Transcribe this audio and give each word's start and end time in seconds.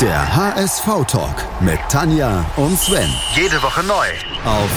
Der 0.00 0.36
HSV-Talk 0.36 1.60
mit 1.60 1.78
Tanja 1.88 2.44
und 2.56 2.76
Sven. 2.76 3.08
Jede 3.36 3.62
Woche 3.62 3.84
neu. 3.84 4.06
Auf 4.44 4.68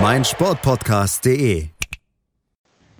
meinsportpodcast.de. 0.00 1.66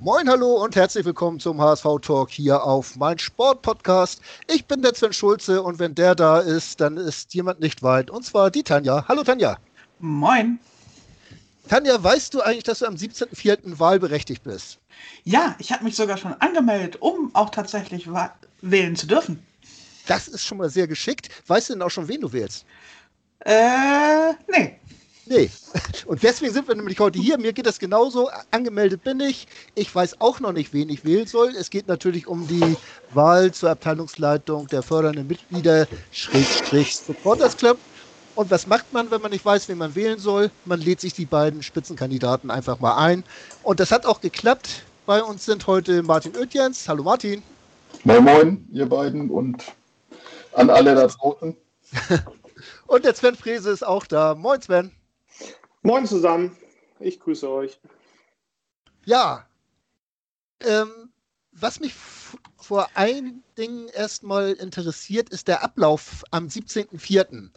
Moin, 0.01 0.29
hallo 0.29 0.65
und 0.65 0.75
herzlich 0.75 1.05
willkommen 1.05 1.39
zum 1.39 1.61
HSV-Talk 1.61 2.31
hier 2.31 2.65
auf 2.65 2.97
mein 2.97 3.21
Sportpodcast. 3.21 4.21
Ich 4.49 4.67
bin 4.67 4.83
der 4.83 4.97
Sven 4.97 5.13
Schulze 5.13 5.63
und 5.63 5.79
wenn 5.79 5.95
der 5.95 6.17
da 6.17 6.41
ist, 6.41 6.81
dann 6.81 6.97
ist 6.97 7.35
jemand 7.35 7.61
nicht 7.61 7.85
weit 7.85 8.11
und 8.11 8.25
zwar 8.25 8.51
die 8.51 8.65
Tanja. 8.65 9.05
Hallo 9.07 9.23
Tanja. 9.23 9.59
Moin. 10.01 10.59
Tanja, 11.69 12.03
weißt 12.03 12.35
du 12.35 12.41
eigentlich, 12.41 12.65
dass 12.65 12.81
du 12.81 12.87
am 12.87 12.97
17.04. 12.97 13.79
wahlberechtigt 13.79 14.43
bist? 14.43 14.81
Ja, 15.23 15.55
ich 15.61 15.71
habe 15.71 15.85
mich 15.85 15.95
sogar 15.95 16.17
schon 16.17 16.33
angemeldet, 16.33 17.01
um 17.01 17.31
auch 17.35 17.51
tatsächlich 17.51 18.09
wählen 18.61 18.97
zu 18.97 19.07
dürfen. 19.07 19.45
Das 20.09 20.27
ist 20.27 20.45
schon 20.45 20.59
mal 20.59 20.71
sehr 20.71 20.87
geschickt. 20.87 21.29
Weißt 21.47 21.69
du 21.69 21.75
denn 21.75 21.83
auch 21.83 21.91
schon, 21.91 22.09
wen 22.09 22.23
du 22.23 22.33
wählst? 22.33 22.65
Äh, 23.41 24.33
nee. 24.49 24.79
Nee. 25.27 25.51
Und 26.07 26.23
deswegen 26.23 26.51
sind 26.51 26.67
wir 26.67 26.75
nämlich 26.75 26.99
heute 26.99 27.19
hier. 27.19 27.37
Mir 27.37 27.53
geht 27.53 27.67
das 27.67 27.79
genauso. 27.79 28.31
Angemeldet 28.51 29.05
bin 29.05 29.21
ich. 29.21 29.47
Ich 29.75 29.95
weiß 29.95 30.23
auch 30.23 30.41
noch 30.41 30.53
nicht, 30.53 30.73
wen 30.73 30.89
ich 30.89 31.05
wählen 31.05 31.27
soll. 31.27 31.55
Es 31.55 31.69
geht 31.69 31.89
natürlich 31.89 32.27
um 32.27 32.49
die 32.49 32.77
Wahl 33.13 33.53
zur 33.53 33.69
Abteilungsleitung 33.69 34.67
der 34.69 34.83
fördernden 34.83 35.27
Mitglieder, 35.27 35.87
Schrägstrich 36.11 36.97
Supporters 36.97 37.59
Club. 37.59 37.79
Und 38.35 38.51
was 38.51 38.67
macht 38.67 38.91
man, 38.95 39.11
wenn 39.11 39.21
man 39.21 39.33
nicht 39.33 39.45
weiß, 39.45 39.69
wen 39.69 39.77
man 39.77 39.95
wählen 39.95 40.19
soll? 40.19 40.51
Man 40.65 40.81
lädt 40.81 41.03
sich 41.03 41.13
die 41.13 41.27
beiden 41.27 41.63
Spitzenkandidaten 41.63 42.51
einfach 42.51 42.81
mal 42.81 42.97
ein. 42.97 43.25
Und 43.63 43.79
das 43.79 43.91
hat 43.91 44.07
auch 44.07 44.23
geklappt. 44.23 44.85
Bei 45.05 45.23
uns 45.23 45.45
sind 45.45 45.67
heute 45.67 46.03
Martin 46.03 46.35
Oetjens. 46.35 46.89
Hallo 46.89 47.03
Martin. 47.03 47.43
Moin 48.05 48.25
Moin, 48.25 48.69
ihr 48.73 48.87
beiden 48.87 49.29
und 49.29 49.63
an 50.53 50.71
alle 50.71 50.95
da 50.95 51.07
draußen. 51.07 51.57
und 52.87 53.05
der 53.05 53.15
Sven 53.15 53.37
Frese 53.37 53.71
ist 53.71 53.87
auch 53.87 54.07
da. 54.07 54.35
Moin 54.35 54.61
Sven. 54.61 54.91
Moin 55.83 56.07
zusammen. 56.07 56.57
Ich 57.01 57.21
grüße 57.21 57.49
euch. 57.49 57.79
Ja. 59.05 59.47
Ähm, 60.61 61.13
was 61.53 61.81
mich 61.81 61.95
vor 62.57 62.89
allen 62.95 63.43
Dingen 63.57 63.89
erstmal 63.89 64.53
interessiert, 64.53 65.31
ist 65.31 65.49
der 65.49 65.63
Ablauf 65.63 66.25
am 66.31 66.47
17.04. 66.47 67.51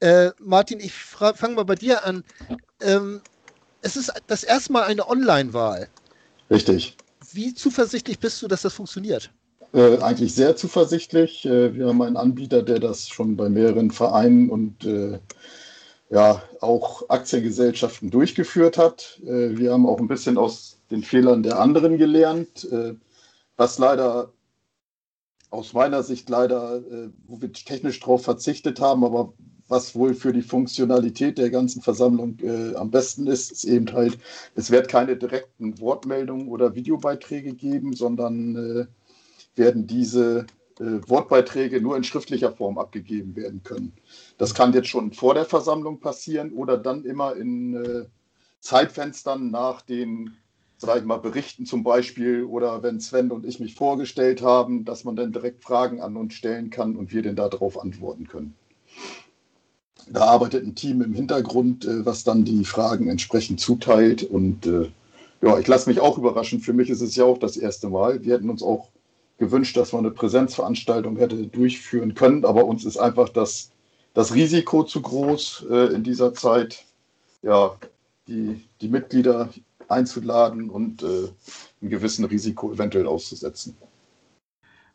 Äh, 0.00 0.30
Martin, 0.38 0.80
ich 0.80 0.92
fange 0.92 1.54
mal 1.54 1.64
bei 1.64 1.74
dir 1.74 2.04
an. 2.04 2.24
Ähm, 2.80 3.20
es 3.80 3.96
ist 3.96 4.12
das 4.26 4.44
erste 4.44 4.72
Mal 4.72 4.84
eine 4.84 5.08
Online-Wahl. 5.08 5.88
Richtig. 6.50 6.96
Wie 7.32 7.54
zuversichtlich 7.54 8.18
bist 8.18 8.40
du, 8.42 8.48
dass 8.48 8.62
das 8.62 8.74
funktioniert? 8.74 9.30
Äh, 9.72 9.98
eigentlich 9.98 10.34
sehr 10.34 10.56
zuversichtlich. 10.56 11.44
Äh, 11.44 11.74
wir 11.74 11.88
haben 11.88 12.00
einen 12.02 12.16
Anbieter, 12.16 12.62
der 12.62 12.78
das 12.78 13.08
schon 13.08 13.36
bei 13.36 13.48
mehreren 13.48 13.90
Vereinen 13.90 14.48
und 14.48 14.84
äh, 14.84 15.18
ja, 16.10 16.42
auch 16.60 17.08
Aktiengesellschaften 17.10 18.10
durchgeführt 18.10 18.78
hat. 18.78 19.20
Äh, 19.24 19.58
wir 19.58 19.72
haben 19.72 19.86
auch 19.86 20.00
ein 20.00 20.08
bisschen 20.08 20.38
aus 20.38 20.78
den 20.90 21.02
Fehlern 21.02 21.42
der 21.42 21.60
anderen 21.60 21.98
gelernt, 21.98 22.64
äh, 22.72 22.94
was 23.56 23.78
leider 23.78 24.32
aus 25.50 25.72
meiner 25.72 26.02
Sicht 26.02 26.28
leider, 26.28 26.82
wo 27.26 27.40
wir 27.40 27.50
technisch 27.52 28.00
drauf 28.00 28.22
verzichtet 28.22 28.80
haben, 28.80 29.02
aber 29.02 29.32
was 29.68 29.94
wohl 29.94 30.14
für 30.14 30.32
die 30.32 30.42
Funktionalität 30.42 31.38
der 31.38 31.50
ganzen 31.50 31.82
Versammlung 31.82 32.38
äh, 32.42 32.74
am 32.74 32.90
besten 32.90 33.26
ist, 33.26 33.52
ist 33.52 33.64
eben 33.64 33.90
halt, 33.92 34.18
es 34.54 34.70
wird 34.70 34.88
keine 34.88 35.16
direkten 35.16 35.78
Wortmeldungen 35.80 36.48
oder 36.48 36.74
Videobeiträge 36.74 37.54
geben, 37.54 37.94
sondern 37.94 38.56
äh, 38.56 38.86
werden 39.58 39.86
diese 39.86 40.46
äh, 40.78 40.84
Wortbeiträge 41.06 41.80
nur 41.80 41.96
in 41.96 42.04
schriftlicher 42.04 42.52
Form 42.52 42.78
abgegeben 42.78 43.36
werden 43.36 43.62
können. 43.62 43.92
Das 44.38 44.54
kann 44.54 44.72
jetzt 44.72 44.88
schon 44.88 45.12
vor 45.12 45.34
der 45.34 45.44
Versammlung 45.44 46.00
passieren 46.00 46.52
oder 46.52 46.78
dann 46.78 47.04
immer 47.04 47.36
in 47.36 47.74
äh, 47.74 48.04
Zeitfenstern 48.60 49.50
nach 49.50 49.82
den 49.82 50.36
sage 50.78 51.00
ich 51.00 51.04
mal, 51.04 51.18
Berichten 51.18 51.66
zum 51.66 51.82
Beispiel 51.82 52.44
oder 52.44 52.82
wenn 52.82 53.00
Sven 53.00 53.32
und 53.32 53.44
ich 53.44 53.58
mich 53.58 53.74
vorgestellt 53.74 54.42
haben, 54.42 54.84
dass 54.84 55.04
man 55.04 55.16
dann 55.16 55.32
direkt 55.32 55.64
Fragen 55.64 56.00
an 56.00 56.16
uns 56.16 56.34
stellen 56.34 56.70
kann 56.70 56.96
und 56.96 57.12
wir 57.12 57.22
dann 57.22 57.36
darauf 57.36 57.80
antworten 57.80 58.28
können. 58.28 58.54
Da 60.10 60.24
arbeitet 60.24 60.64
ein 60.64 60.76
Team 60.76 61.02
im 61.02 61.12
Hintergrund, 61.12 61.84
äh, 61.84 62.06
was 62.06 62.24
dann 62.24 62.44
die 62.44 62.64
Fragen 62.64 63.08
entsprechend 63.08 63.60
zuteilt. 63.60 64.22
Und 64.22 64.66
äh, 64.66 64.90
ja, 65.42 65.58
ich 65.58 65.66
lasse 65.66 65.90
mich 65.90 66.00
auch 66.00 66.16
überraschen. 66.16 66.60
Für 66.60 66.72
mich 66.72 66.88
ist 66.88 67.02
es 67.02 67.16
ja 67.16 67.24
auch 67.24 67.38
das 67.38 67.56
erste 67.56 67.90
Mal. 67.90 68.24
Wir 68.24 68.34
hätten 68.34 68.48
uns 68.48 68.62
auch 68.62 68.88
gewünscht, 69.38 69.76
dass 69.76 69.92
man 69.92 70.04
eine 70.04 70.14
Präsenzveranstaltung 70.14 71.16
hätte 71.16 71.46
durchführen 71.46 72.14
können, 72.14 72.44
aber 72.44 72.64
uns 72.64 72.84
ist 72.84 72.96
einfach 72.96 73.28
das, 73.28 73.70
das 74.14 74.34
Risiko 74.34 74.82
zu 74.82 75.00
groß 75.00 75.66
äh, 75.70 75.94
in 75.94 76.02
dieser 76.02 76.34
Zeit, 76.34 76.84
ja, 77.42 77.76
die, 78.26 78.64
die 78.80 78.88
Mitglieder 78.88 79.48
einzuladen 79.88 80.68
und 80.68 81.02
äh, 81.02 81.28
einem 81.80 81.90
gewissen 81.90 82.24
Risiko 82.24 82.72
eventuell 82.72 83.06
auszusetzen. 83.06 83.76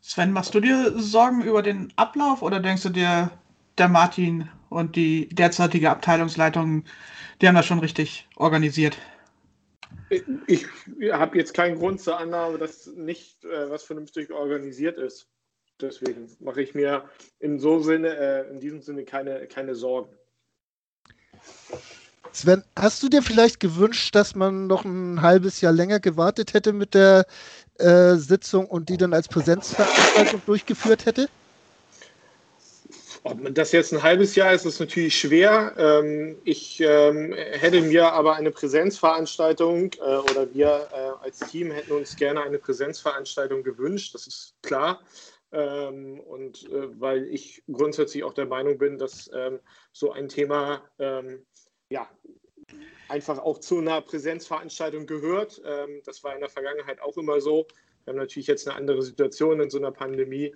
Sven, 0.00 0.32
machst 0.32 0.54
du 0.54 0.60
dir 0.60 0.92
Sorgen 0.98 1.42
über 1.42 1.62
den 1.62 1.92
Ablauf 1.96 2.42
oder 2.42 2.60
denkst 2.60 2.82
du 2.82 2.90
dir, 2.90 3.30
der 3.78 3.88
Martin 3.88 4.48
und 4.68 4.94
die 4.96 5.28
derzeitige 5.30 5.90
Abteilungsleitung, 5.90 6.84
die 7.40 7.48
haben 7.48 7.54
das 7.54 7.66
schon 7.66 7.80
richtig 7.80 8.28
organisiert. 8.36 8.98
Ich 10.46 10.66
habe 11.12 11.38
jetzt 11.38 11.54
keinen 11.54 11.78
Grund 11.78 12.00
zur 12.00 12.18
Annahme, 12.18 12.58
dass 12.58 12.86
nicht 12.86 13.44
äh, 13.44 13.70
was 13.70 13.82
vernünftig 13.82 14.30
organisiert 14.30 14.98
ist. 14.98 15.28
Deswegen 15.80 16.30
mache 16.40 16.62
ich 16.62 16.74
mir 16.74 17.08
in 17.40 17.58
so 17.58 17.80
Sinne, 17.80 18.16
äh, 18.16 18.50
in 18.50 18.60
diesem 18.60 18.80
Sinne 18.80 19.04
keine, 19.04 19.46
keine 19.46 19.74
Sorgen. 19.74 20.12
Sven, 22.32 22.64
hast 22.76 23.02
du 23.02 23.08
dir 23.08 23.22
vielleicht 23.22 23.60
gewünscht, 23.60 24.14
dass 24.14 24.34
man 24.34 24.66
noch 24.66 24.84
ein 24.84 25.22
halbes 25.22 25.60
Jahr 25.60 25.72
länger 25.72 26.00
gewartet 26.00 26.52
hätte 26.52 26.72
mit 26.72 26.94
der 26.94 27.26
äh, 27.78 28.14
Sitzung 28.14 28.66
und 28.66 28.88
die 28.88 28.96
dann 28.96 29.14
als 29.14 29.28
Präsenzveranstaltung 29.28 30.42
durchgeführt 30.46 31.06
hätte? 31.06 31.28
Ob 33.26 33.54
das 33.54 33.72
jetzt 33.72 33.90
ein 33.94 34.02
halbes 34.02 34.34
Jahr 34.34 34.52
ist, 34.52 34.66
ist 34.66 34.80
natürlich 34.80 35.18
schwer. 35.18 35.74
Ähm, 35.78 36.36
ich 36.44 36.78
ähm, 36.80 37.32
hätte 37.32 37.80
mir 37.80 38.12
aber 38.12 38.36
eine 38.36 38.50
Präsenzveranstaltung 38.50 39.92
äh, 39.94 40.16
oder 40.30 40.52
wir 40.52 40.88
äh, 40.92 41.24
als 41.24 41.38
Team 41.38 41.70
hätten 41.70 41.92
uns 41.92 42.16
gerne 42.16 42.42
eine 42.42 42.58
Präsenzveranstaltung 42.58 43.62
gewünscht, 43.62 44.14
das 44.14 44.26
ist 44.26 44.54
klar. 44.60 45.00
Ähm, 45.52 46.20
und 46.20 46.70
äh, 46.70 47.00
weil 47.00 47.24
ich 47.28 47.62
grundsätzlich 47.72 48.24
auch 48.24 48.34
der 48.34 48.44
Meinung 48.44 48.76
bin, 48.76 48.98
dass 48.98 49.30
so 49.92 50.12
ein 50.12 50.28
Thema 50.28 50.82
ja, 51.88 52.08
einfach 53.08 53.38
auch 53.38 53.58
zu 53.58 53.78
einer 53.78 54.00
Präsenzveranstaltung 54.02 55.06
gehört. 55.06 55.62
das 56.04 56.24
war 56.24 56.34
in 56.34 56.40
der 56.40 56.48
Vergangenheit 56.48 57.00
auch 57.00 57.16
immer 57.16 57.40
so. 57.40 57.66
Wir 58.04 58.12
haben 58.12 58.18
natürlich 58.18 58.48
jetzt 58.48 58.66
eine 58.66 58.76
andere 58.76 59.02
Situation 59.02 59.60
in 59.60 59.70
so 59.70 59.78
einer 59.78 59.92
Pandemie 59.92 60.54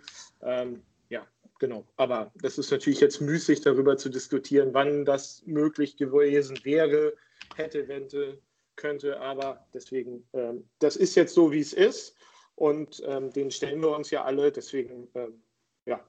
genau. 1.58 1.86
Aber 1.96 2.32
das 2.40 2.58
ist 2.58 2.70
natürlich 2.70 3.00
jetzt 3.00 3.20
müßig, 3.20 3.60
darüber 3.60 3.96
zu 3.96 4.08
diskutieren, 4.08 4.70
wann 4.72 5.04
das 5.04 5.42
möglich 5.46 5.96
gewesen 5.96 6.58
wäre, 6.64 7.14
hätte, 7.56 7.88
wente, 7.88 8.38
könnte. 8.76 9.20
Aber 9.20 9.66
deswegen, 9.74 10.26
ähm, 10.32 10.64
das 10.78 10.96
ist 10.96 11.14
jetzt 11.14 11.34
so, 11.34 11.52
wie 11.52 11.60
es 11.60 11.72
ist. 11.72 12.16
Und 12.54 13.02
ähm, 13.06 13.32
den 13.32 13.50
stellen 13.50 13.80
wir 13.80 13.94
uns 13.94 14.10
ja 14.10 14.24
alle. 14.24 14.50
Deswegen, 14.50 15.08
ähm, 15.14 15.42
ja, 15.86 16.00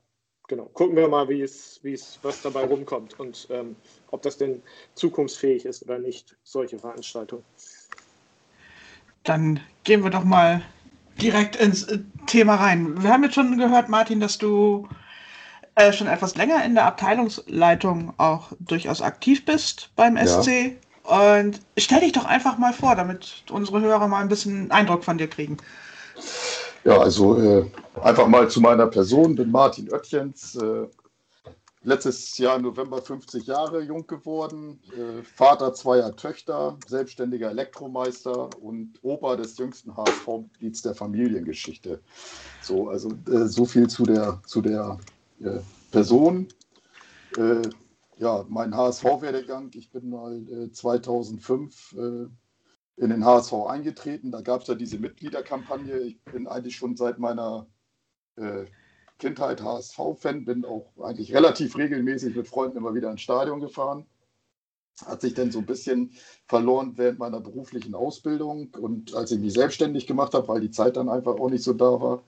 genau. 0.48 0.66
Gucken 0.66 0.96
wir 0.96 1.08
mal, 1.08 1.30
wie 1.30 1.42
es, 1.42 1.80
wie 1.84 1.94
es, 1.94 2.20
was 2.24 2.42
dabei 2.42 2.66
rumkommt 2.66 3.20
und 3.20 3.48
ähm, 3.52 3.76
ob 4.12 4.22
das 4.22 4.38
denn 4.38 4.62
zukunftsfähig 4.96 5.66
ist 5.66 5.84
oder 5.84 6.00
nicht, 6.00 6.38
solche 6.44 6.80
Veranstaltungen. 6.80 7.44
Dann 9.24 9.60
gehen 9.84 10.04
wir 10.04 10.10
doch 10.10 10.24
mal 10.24 10.64
direkt 11.22 11.56
ins 11.58 11.84
äh, 11.84 12.00
Thema 12.26 12.56
rein. 12.56 13.02
Wir 13.04 13.12
haben 13.12 13.24
jetzt 13.24 13.36
schon 13.36 13.58
gehört, 13.58 13.90
Martin, 13.90 14.20
dass 14.20 14.38
du 14.38 14.88
äh, 15.80 15.94
schon 15.94 16.08
etwas 16.08 16.36
länger 16.36 16.64
in 16.66 16.76
der 16.76 16.86
Abteilungsleitung 16.86 18.14
auch 18.18 18.52
durchaus 18.60 19.02
aktiv 19.02 19.46
bist 19.46 19.90
beim 19.96 20.18
SC. 20.18 20.78
Ja. 21.10 21.42
Und 21.42 21.62
stell 21.78 22.02
dich 22.02 22.12
doch 22.12 22.26
einfach 22.26 22.58
mal 22.58 22.74
vor, 22.74 22.96
damit 22.96 23.44
unsere 23.50 23.82
Hörer 23.82 24.08
mal 24.08 24.22
ein 24.22 24.28
bisschen 24.28 24.70
Eindruck 24.72 25.04
von 25.04 25.18
dir 25.18 25.28
kriegen. 25.28 25.58
Ja, 26.84 27.00
also 27.00 27.40
äh, 27.40 27.66
einfach 28.02 28.28
mal 28.28 28.50
zu 28.50 28.62
meiner 28.62 28.88
Person. 28.88 29.36
Bin 29.36 29.52
Martin 29.52 29.92
Oettjens, 29.92 30.56
äh, 30.56 30.88
letztes 31.84 32.38
Jahr 32.38 32.58
im 32.58 32.64
November 32.64 33.02
50 33.02 33.48
Jahre 33.48 33.82
jung 33.82 34.06
geworden, 34.06 34.80
äh, 34.92 35.24
Vater 35.24 35.74
zweier 35.74 36.16
Töchter, 36.16 36.78
selbstständiger 36.88 37.50
Elektromeister 37.50 38.50
und 38.62 39.00
Opa 39.02 39.38
des 39.38 39.58
jüngsten 39.58 39.96
HSV-Mitglieds 39.96 40.82
der 40.82 40.94
Familiengeschichte. 40.94 42.02
So, 42.62 42.90
also 42.90 43.10
äh, 43.32 43.48
so 43.48 43.66
viel 43.66 43.88
zu 43.88 44.04
der, 44.04 44.42
zu 44.46 44.62
der 44.62 44.98
Person. 45.92 46.48
Äh, 47.38 47.62
ja, 48.18 48.46
mein 48.50 48.76
HSV-Werdegang, 48.76 49.72
ich 49.74 49.92
bin 49.92 50.10
mal 50.10 50.70
2005 50.72 51.94
äh, 51.94 52.28
in 52.98 53.10
den 53.10 53.24
HSV 53.24 53.54
eingetreten. 53.68 54.32
Da 54.32 54.42
gab 54.42 54.62
es 54.62 54.68
ja 54.68 54.76
diese 54.76 55.00
Mitgliederkampagne. 55.00 56.00
Ich 56.00 56.22
bin 56.26 56.48
eigentlich 56.48 56.76
schon 56.76 56.98
seit 56.98 57.20
meiner 57.20 57.68
Kindheit 59.20 59.62
HSV-Fan, 59.62 60.46
bin 60.46 60.64
auch 60.64 60.94
eigentlich 61.02 61.34
relativ 61.34 61.78
regelmäßig 61.78 62.36
mit 62.36 62.48
Freunden 62.48 62.78
immer 62.78 62.96
wieder 62.96 63.12
ins 63.12 63.22
Stadion 63.22 63.60
gefahren. 63.60 64.06
Hat 65.06 65.22
sich 65.22 65.34
dann 65.34 65.52
so 65.52 65.60
ein 65.60 65.66
bisschen 65.66 66.12
verloren 66.48 66.94
während 66.96 67.20
meiner 67.20 67.40
beruflichen 67.40 67.96
Ausbildung 67.96 68.70
und 68.80 69.14
als 69.16 69.32
ich 69.32 69.40
mich 69.40 69.54
selbstständig 69.54 70.08
gemacht 70.08 70.34
habe, 70.34 70.48
weil 70.48 70.62
die 70.62 70.72
Zeit 70.72 70.98
dann 70.98 71.10
einfach 71.10 71.36
auch 71.40 71.50
nicht 71.50 71.64
so 71.64 71.74
da 71.74 72.02
war. 72.02 72.24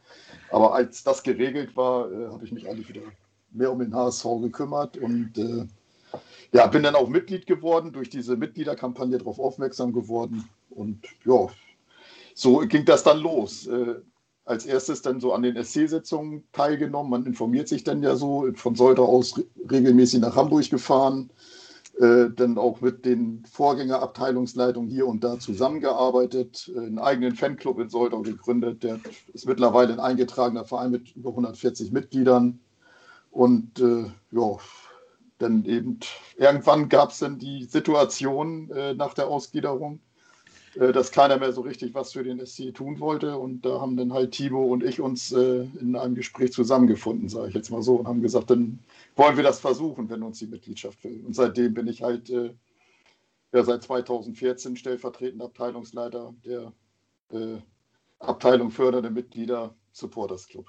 Aber 0.51 0.73
als 0.73 1.03
das 1.03 1.23
geregelt 1.23 1.75
war, 1.75 2.11
äh, 2.11 2.27
habe 2.27 2.45
ich 2.45 2.51
mich 2.51 2.69
eigentlich 2.69 2.89
wieder 2.89 3.01
mehr 3.51 3.71
um 3.71 3.79
den 3.79 3.95
HSV 3.95 4.25
gekümmert 4.41 4.97
und 4.97 5.37
äh, 5.37 5.65
ja, 6.53 6.67
bin 6.67 6.83
dann 6.83 6.95
auch 6.95 7.07
Mitglied 7.07 7.45
geworden, 7.47 7.93
durch 7.93 8.09
diese 8.09 8.35
Mitgliederkampagne 8.35 9.17
darauf 9.17 9.39
aufmerksam 9.39 9.93
geworden. 9.93 10.49
Und 10.69 11.05
ja, 11.25 11.47
so 12.33 12.57
ging 12.59 12.85
das 12.85 13.03
dann 13.03 13.19
los. 13.19 13.67
Äh, 13.67 13.95
als 14.45 14.65
erstes 14.65 15.01
dann 15.01 15.19
so 15.19 15.33
an 15.33 15.43
den 15.43 15.55
SC-Sitzungen 15.55 16.43
teilgenommen. 16.51 17.11
Man 17.11 17.25
informiert 17.25 17.67
sich 17.67 17.83
dann 17.83 18.03
ja 18.03 18.15
so, 18.15 18.47
von 18.55 18.75
Soltau 18.75 19.05
aus 19.05 19.39
regelmäßig 19.69 20.19
nach 20.19 20.35
Hamburg 20.35 20.69
gefahren, 20.69 21.29
äh, 22.01 22.31
dann 22.35 22.57
auch 22.57 22.81
mit 22.81 23.05
den 23.05 23.45
Vorgängerabteilungsleitungen 23.45 24.89
hier 24.89 25.05
und 25.05 25.23
da 25.23 25.37
zusammengearbeitet, 25.37 26.71
äh, 26.75 26.79
einen 26.79 26.97
eigenen 26.97 27.35
Fanclub 27.35 27.79
in 27.79 27.89
Soltau 27.89 28.23
gegründet. 28.23 28.81
Der 28.81 28.99
ist 29.33 29.45
mittlerweile 29.45 29.93
ein 29.93 29.99
eingetragener 29.99 30.65
Verein 30.65 30.89
mit 30.89 31.15
über 31.15 31.29
140 31.29 31.91
Mitgliedern. 31.91 32.59
Und 33.29 33.79
äh, 33.79 34.05
ja, 34.31 34.57
dann 35.37 35.63
eben 35.65 35.99
irgendwann 36.37 36.89
gab 36.89 37.11
es 37.11 37.19
dann 37.19 37.37
die 37.37 37.65
Situation 37.65 38.71
äh, 38.71 38.95
nach 38.95 39.13
der 39.13 39.27
Ausgliederung, 39.27 39.99
dass 40.75 41.11
keiner 41.11 41.37
mehr 41.37 41.51
so 41.51 41.61
richtig 41.61 41.93
was 41.93 42.13
für 42.13 42.23
den 42.23 42.45
SC 42.45 42.73
tun 42.73 42.99
wollte. 42.99 43.37
Und 43.37 43.65
da 43.65 43.81
haben 43.81 43.97
dann 43.97 44.13
halt 44.13 44.31
Thibaut 44.31 44.69
und 44.71 44.83
ich 44.83 45.01
uns 45.01 45.31
äh, 45.31 45.67
in 45.79 45.95
einem 45.95 46.15
Gespräch 46.15 46.53
zusammengefunden, 46.53 47.27
sage 47.29 47.49
ich 47.49 47.55
jetzt 47.55 47.71
mal 47.71 47.81
so, 47.81 47.95
und 47.95 48.07
haben 48.07 48.21
gesagt, 48.21 48.49
dann 48.49 48.79
wollen 49.15 49.35
wir 49.35 49.43
das 49.43 49.59
versuchen, 49.59 50.09
wenn 50.09 50.23
uns 50.23 50.39
die 50.39 50.47
Mitgliedschaft 50.47 51.03
will. 51.03 51.23
Und 51.25 51.35
seitdem 51.35 51.73
bin 51.73 51.87
ich 51.87 52.01
halt 52.01 52.29
äh, 52.29 52.53
ja, 53.53 53.63
seit 53.63 53.83
2014 53.83 54.77
stellvertretender 54.77 55.45
Abteilungsleiter 55.45 56.33
der 56.45 56.71
äh, 57.31 57.57
Abteilung 58.19 58.71
fördernde 58.71 59.09
Mitglieder 59.09 59.75
Supporters 59.91 60.47
Club. 60.47 60.67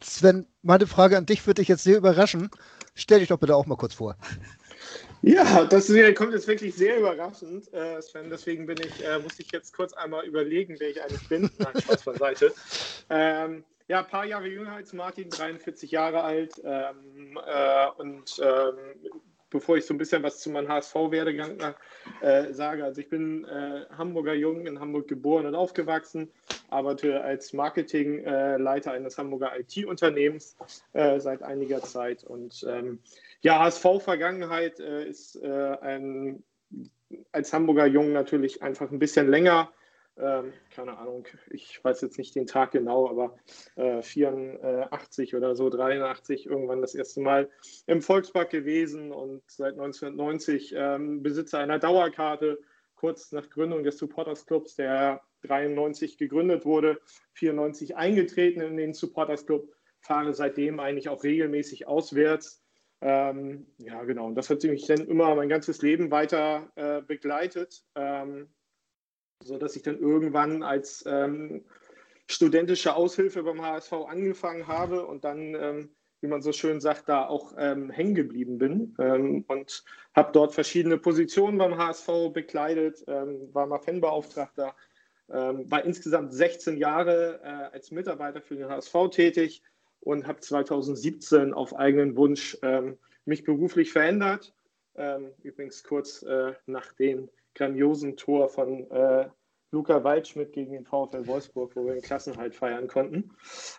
Sven, 0.00 0.46
meine 0.62 0.86
Frage 0.86 1.16
an 1.16 1.26
dich 1.26 1.46
würde 1.46 1.60
dich 1.60 1.68
jetzt 1.68 1.84
sehr 1.84 1.98
überraschen. 1.98 2.50
Stell 2.94 3.20
dich 3.20 3.28
doch 3.28 3.38
bitte 3.38 3.56
auch 3.56 3.66
mal 3.66 3.76
kurz 3.76 3.94
vor. 3.94 4.16
Ja, 5.26 5.64
das 5.64 5.90
kommt 6.16 6.34
jetzt 6.34 6.46
wirklich 6.46 6.74
sehr 6.74 6.98
überraschend, 6.98 7.72
äh, 7.72 8.02
Sven. 8.02 8.28
Deswegen 8.28 8.66
bin 8.66 8.76
ich, 8.78 9.02
äh, 9.02 9.18
muss 9.20 9.40
ich 9.40 9.50
jetzt 9.52 9.72
kurz 9.74 9.94
einmal 9.94 10.26
überlegen, 10.26 10.76
wer 10.78 10.90
ich 10.90 11.02
eigentlich 11.02 11.26
bin. 11.30 11.50
Nein, 11.58 11.80
Spaß 11.80 12.04
beiseite. 12.04 12.52
Ähm, 13.10 13.64
ja, 13.86 13.98
ein 14.00 14.06
paar 14.06 14.24
Jahre 14.24 14.48
jünger 14.48 14.72
als 14.72 14.94
Martin, 14.94 15.28
43 15.28 15.90
Jahre 15.90 16.22
alt. 16.22 16.54
Ähm, 16.64 17.38
äh, 17.46 17.86
und 17.98 18.40
ähm, 18.42 18.76
bevor 19.50 19.76
ich 19.76 19.84
so 19.84 19.92
ein 19.92 19.98
bisschen 19.98 20.22
was 20.22 20.40
zu 20.40 20.48
meinem 20.48 20.68
HSV-Werdegang 20.68 21.58
äh, 22.22 22.52
sage, 22.54 22.82
also 22.82 23.02
ich 23.02 23.10
bin 23.10 23.44
äh, 23.44 23.84
Hamburger 23.96 24.32
Jung, 24.32 24.66
in 24.66 24.80
Hamburg 24.80 25.06
geboren 25.06 25.44
und 25.44 25.54
aufgewachsen, 25.54 26.30
arbeite 26.70 27.20
als 27.22 27.52
Marketingleiter 27.52 28.92
eines 28.92 29.18
Hamburger 29.18 29.52
IT-Unternehmens 29.58 30.56
äh, 30.94 31.20
seit 31.20 31.42
einiger 31.42 31.82
Zeit 31.82 32.24
und 32.24 32.66
ähm, 32.66 33.00
ja, 33.44 33.58
HSV-Vergangenheit 33.58 34.80
äh, 34.80 35.06
ist 35.06 35.36
äh, 35.36 35.76
ein, 35.82 36.42
als 37.30 37.52
Hamburger 37.52 37.84
Jung 37.84 38.12
natürlich 38.12 38.62
einfach 38.62 38.90
ein 38.90 38.98
bisschen 38.98 39.28
länger. 39.28 39.70
Ähm, 40.16 40.54
keine 40.74 40.96
Ahnung, 40.96 41.26
ich 41.50 41.84
weiß 41.84 42.00
jetzt 42.00 42.16
nicht 42.16 42.34
den 42.34 42.46
Tag 42.46 42.70
genau, 42.70 43.06
aber 43.10 43.36
äh, 43.76 44.00
84 44.00 45.34
oder 45.34 45.56
so, 45.56 45.68
83 45.68 46.46
irgendwann 46.46 46.80
das 46.80 46.94
erste 46.94 47.20
Mal 47.20 47.50
im 47.86 48.00
Volkspark 48.00 48.48
gewesen 48.48 49.12
und 49.12 49.42
seit 49.46 49.74
1990 49.74 50.72
ähm, 50.74 51.22
Besitzer 51.22 51.58
einer 51.58 51.78
Dauerkarte, 51.78 52.58
kurz 52.94 53.30
nach 53.32 53.50
Gründung 53.50 53.84
des 53.84 53.98
Supporters 53.98 54.46
Clubs, 54.46 54.76
der 54.76 55.20
93 55.42 56.16
gegründet 56.16 56.64
wurde, 56.64 56.98
94 57.34 57.94
eingetreten 57.96 58.62
in 58.62 58.78
den 58.78 58.94
Supporters 58.94 59.44
Club, 59.44 59.68
fahre 60.00 60.32
seitdem 60.32 60.80
eigentlich 60.80 61.10
auch 61.10 61.24
regelmäßig 61.24 61.86
auswärts 61.86 62.63
ähm, 63.06 63.66
ja, 63.76 64.02
genau. 64.04 64.28
Und 64.28 64.34
das 64.34 64.48
hat 64.48 64.64
mich 64.64 64.86
dann 64.86 65.06
immer 65.06 65.34
mein 65.34 65.50
ganzes 65.50 65.82
Leben 65.82 66.10
weiter 66.10 66.72
äh, 66.74 67.02
begleitet, 67.02 67.84
ähm, 67.96 68.48
sodass 69.42 69.76
ich 69.76 69.82
dann 69.82 69.98
irgendwann 69.98 70.62
als 70.62 71.04
ähm, 71.06 71.66
studentische 72.30 72.96
Aushilfe 72.96 73.42
beim 73.42 73.60
HSV 73.60 73.92
angefangen 73.92 74.66
habe 74.66 75.04
und 75.04 75.22
dann, 75.24 75.54
ähm, 75.54 75.90
wie 76.22 76.28
man 76.28 76.40
so 76.40 76.52
schön 76.52 76.80
sagt, 76.80 77.10
da 77.10 77.26
auch 77.26 77.52
ähm, 77.58 77.90
hängen 77.90 78.14
geblieben 78.14 78.56
bin 78.56 78.94
ähm, 78.98 79.44
und 79.48 79.84
habe 80.16 80.32
dort 80.32 80.54
verschiedene 80.54 80.96
Positionen 80.96 81.58
beim 81.58 81.76
HSV 81.76 82.32
bekleidet, 82.32 83.04
war 83.06 83.66
mal 83.66 83.80
Fanbeauftragter, 83.80 84.74
war 85.26 85.84
insgesamt 85.84 86.32
16 86.32 86.78
Jahre 86.78 87.40
äh, 87.42 87.74
als 87.74 87.90
Mitarbeiter 87.90 88.40
für 88.40 88.56
den 88.56 88.68
HSV 88.68 88.94
tätig 89.10 89.62
und 90.04 90.26
habe 90.26 90.40
2017 90.40 91.54
auf 91.54 91.74
eigenen 91.74 92.16
Wunsch 92.16 92.56
ähm, 92.62 92.98
mich 93.24 93.44
beruflich 93.44 93.92
verändert. 93.92 94.54
Ähm, 94.96 95.32
übrigens 95.42 95.82
kurz 95.82 96.22
äh, 96.22 96.52
nach 96.66 96.92
dem 96.92 97.28
grandiosen 97.54 98.16
Tor 98.16 98.48
von 98.48 98.90
äh, 98.90 99.28
Luca 99.70 100.04
Waldschmidt 100.04 100.52
gegen 100.52 100.72
den 100.72 100.84
VfL 100.84 101.26
Wolfsburg, 101.26 101.74
wo 101.74 101.84
wir 101.84 101.94
den 101.94 102.02
Klassenhalt 102.02 102.54
feiern 102.54 102.86
konnten. 102.86 103.30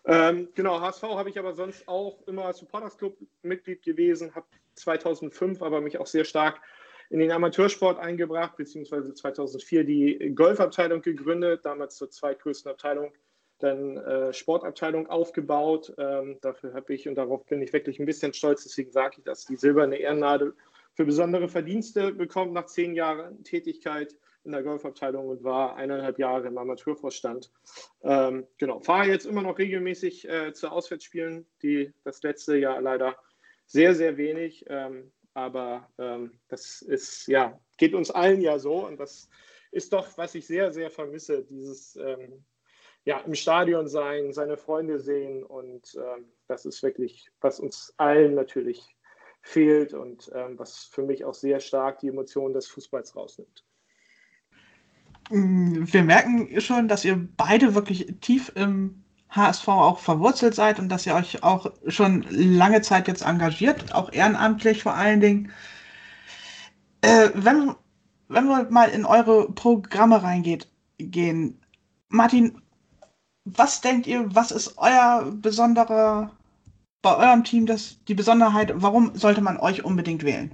Ähm, 0.05 0.49
genau, 0.53 0.81
HSV 0.81 1.03
habe 1.03 1.29
ich 1.29 1.39
aber 1.39 1.53
sonst 1.53 1.87
auch 1.87 2.21
immer 2.27 2.51
Supporters 2.51 2.97
Club 2.97 3.17
Mitglied 3.43 3.81
gewesen, 3.81 4.35
habe 4.35 4.47
2005 4.75 5.61
aber 5.61 5.79
mich 5.79 5.99
auch 5.99 6.07
sehr 6.07 6.25
stark 6.25 6.59
in 7.09 7.19
den 7.19 7.31
Amateursport 7.31 7.99
eingebracht, 7.99 8.57
beziehungsweise 8.57 9.13
2004 9.13 9.83
die 9.85 10.33
Golfabteilung 10.35 11.01
gegründet, 11.01 11.63
damals 11.63 11.95
zur 11.95 12.09
zweitgrößten 12.09 12.71
Abteilung 12.71 13.13
dann 13.59 13.97
äh, 13.97 14.33
Sportabteilung 14.33 15.07
aufgebaut. 15.07 15.93
Ähm, 15.97 16.37
dafür 16.41 16.73
habe 16.73 16.93
ich, 16.93 17.07
und 17.07 17.15
darauf 17.15 17.45
bin 17.45 17.61
ich 17.61 17.73
wirklich 17.73 17.99
ein 17.99 18.05
bisschen 18.05 18.33
stolz, 18.33 18.63
deswegen 18.63 18.91
sage 18.91 19.15
ich 19.17 19.23
das, 19.23 19.45
die 19.45 19.55
silberne 19.55 19.97
Ehrennadel 19.97 20.55
für 20.93 21.05
besondere 21.05 21.49
Verdienste 21.49 22.11
bekommen 22.13 22.53
nach 22.53 22.65
zehn 22.65 22.95
Jahren 22.95 23.43
Tätigkeit 23.43 24.15
in 24.45 24.51
der 24.51 24.63
Golfabteilung 24.63 25.27
und 25.27 25.43
war 25.43 25.75
eineinhalb 25.75 26.19
Jahre 26.19 26.47
im 26.47 26.57
Amateurvorstand. 26.57 27.51
Ähm, 28.03 28.45
genau, 28.57 28.79
fahre 28.79 29.07
jetzt 29.07 29.25
immer 29.25 29.41
noch 29.41 29.57
regelmäßig 29.57 30.29
äh, 30.29 30.53
zu 30.53 30.69
Auswärtsspielen, 30.69 31.45
die 31.63 31.91
das 32.03 32.21
letzte 32.21 32.57
Jahr 32.57 32.79
leider 32.81 33.17
sehr, 33.65 33.95
sehr 33.95 34.17
wenig. 34.17 34.65
Ähm, 34.69 35.11
aber 35.33 35.89
ähm, 35.97 36.39
das 36.47 36.81
ist, 36.81 37.27
ja, 37.27 37.59
geht 37.77 37.93
uns 37.93 38.11
allen 38.11 38.41
ja 38.41 38.57
so 38.57 38.85
und 38.85 38.99
das 38.99 39.29
ist 39.71 39.91
doch, 39.91 40.17
was 40.17 40.35
ich 40.35 40.47
sehr, 40.47 40.71
sehr 40.71 40.89
vermisse, 40.89 41.43
dieses 41.43 41.97
ähm, 41.97 42.45
ja, 43.05 43.19
im 43.19 43.35
Stadion 43.35 43.87
sein, 43.87 44.33
seine 44.33 44.57
Freunde 44.57 44.99
sehen 44.99 45.43
und 45.43 45.95
ähm, 45.95 46.25
das 46.47 46.65
ist 46.65 46.81
wirklich, 46.81 47.31
was 47.39 47.59
uns 47.59 47.93
allen 47.97 48.33
natürlich 48.33 48.95
fehlt 49.41 49.93
und 49.93 50.31
ähm, 50.33 50.57
was 50.57 50.85
für 50.85 51.03
mich 51.03 51.23
auch 51.23 51.35
sehr 51.35 51.59
stark 51.59 51.99
die 51.99 52.07
Emotionen 52.07 52.53
des 52.53 52.67
Fußballs 52.67 53.15
rausnimmt. 53.15 53.63
Mm, 55.29 55.83
wir 55.85 56.03
merken 56.03 56.59
schon, 56.59 56.87
dass 56.87 57.05
ihr 57.05 57.27
beide 57.37 57.75
wirklich 57.75 58.07
tief 58.21 58.51
im 58.55 59.03
HSV 59.29 59.67
auch 59.67 59.99
verwurzelt 59.99 60.55
seid 60.55 60.79
und 60.79 60.89
dass 60.89 61.05
ihr 61.05 61.13
euch 61.13 61.43
auch 61.43 61.71
schon 61.87 62.25
lange 62.31 62.81
Zeit 62.81 63.07
jetzt 63.07 63.21
engagiert, 63.21 63.93
auch 63.93 64.11
ehrenamtlich 64.11 64.81
vor 64.81 64.95
allen 64.95 65.19
Dingen. 65.19 65.51
Äh, 67.01 67.29
wenn, 67.35 67.75
wenn 68.29 68.47
wir 68.47 68.67
mal 68.71 68.89
in 68.89 69.05
eure 69.05 69.51
Programme 69.51 70.23
reingehen, 70.23 70.63
gehen, 70.97 71.61
Martin, 72.09 72.61
was 73.45 73.81
denkt 73.81 74.07
ihr, 74.07 74.27
was 74.33 74.51
ist 74.51 74.73
euer 74.77 75.31
besonderer, 75.41 76.31
bei 77.01 77.15
eurem 77.15 77.43
Team 77.43 77.67
das, 77.67 77.97
die 78.07 78.15
Besonderheit, 78.15 78.73
warum 78.75 79.11
sollte 79.15 79.41
man 79.41 79.57
euch 79.57 79.85
unbedingt 79.85 80.23
wählen? 80.23 80.51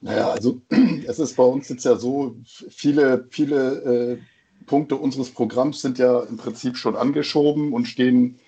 Naja, 0.00 0.30
also 0.30 0.60
es 1.06 1.18
ist 1.18 1.36
bei 1.36 1.44
uns 1.44 1.68
jetzt 1.68 1.84
ja 1.84 1.96
so, 1.96 2.36
viele, 2.70 3.26
viele 3.30 4.16
äh, 4.16 4.18
Punkte 4.66 4.96
unseres 4.96 5.30
Programms 5.30 5.82
sind 5.82 5.98
ja 5.98 6.20
im 6.20 6.38
Prinzip 6.38 6.76
schon 6.76 6.96
angeschoben 6.96 7.72
und 7.72 7.86
stehen 7.86 8.38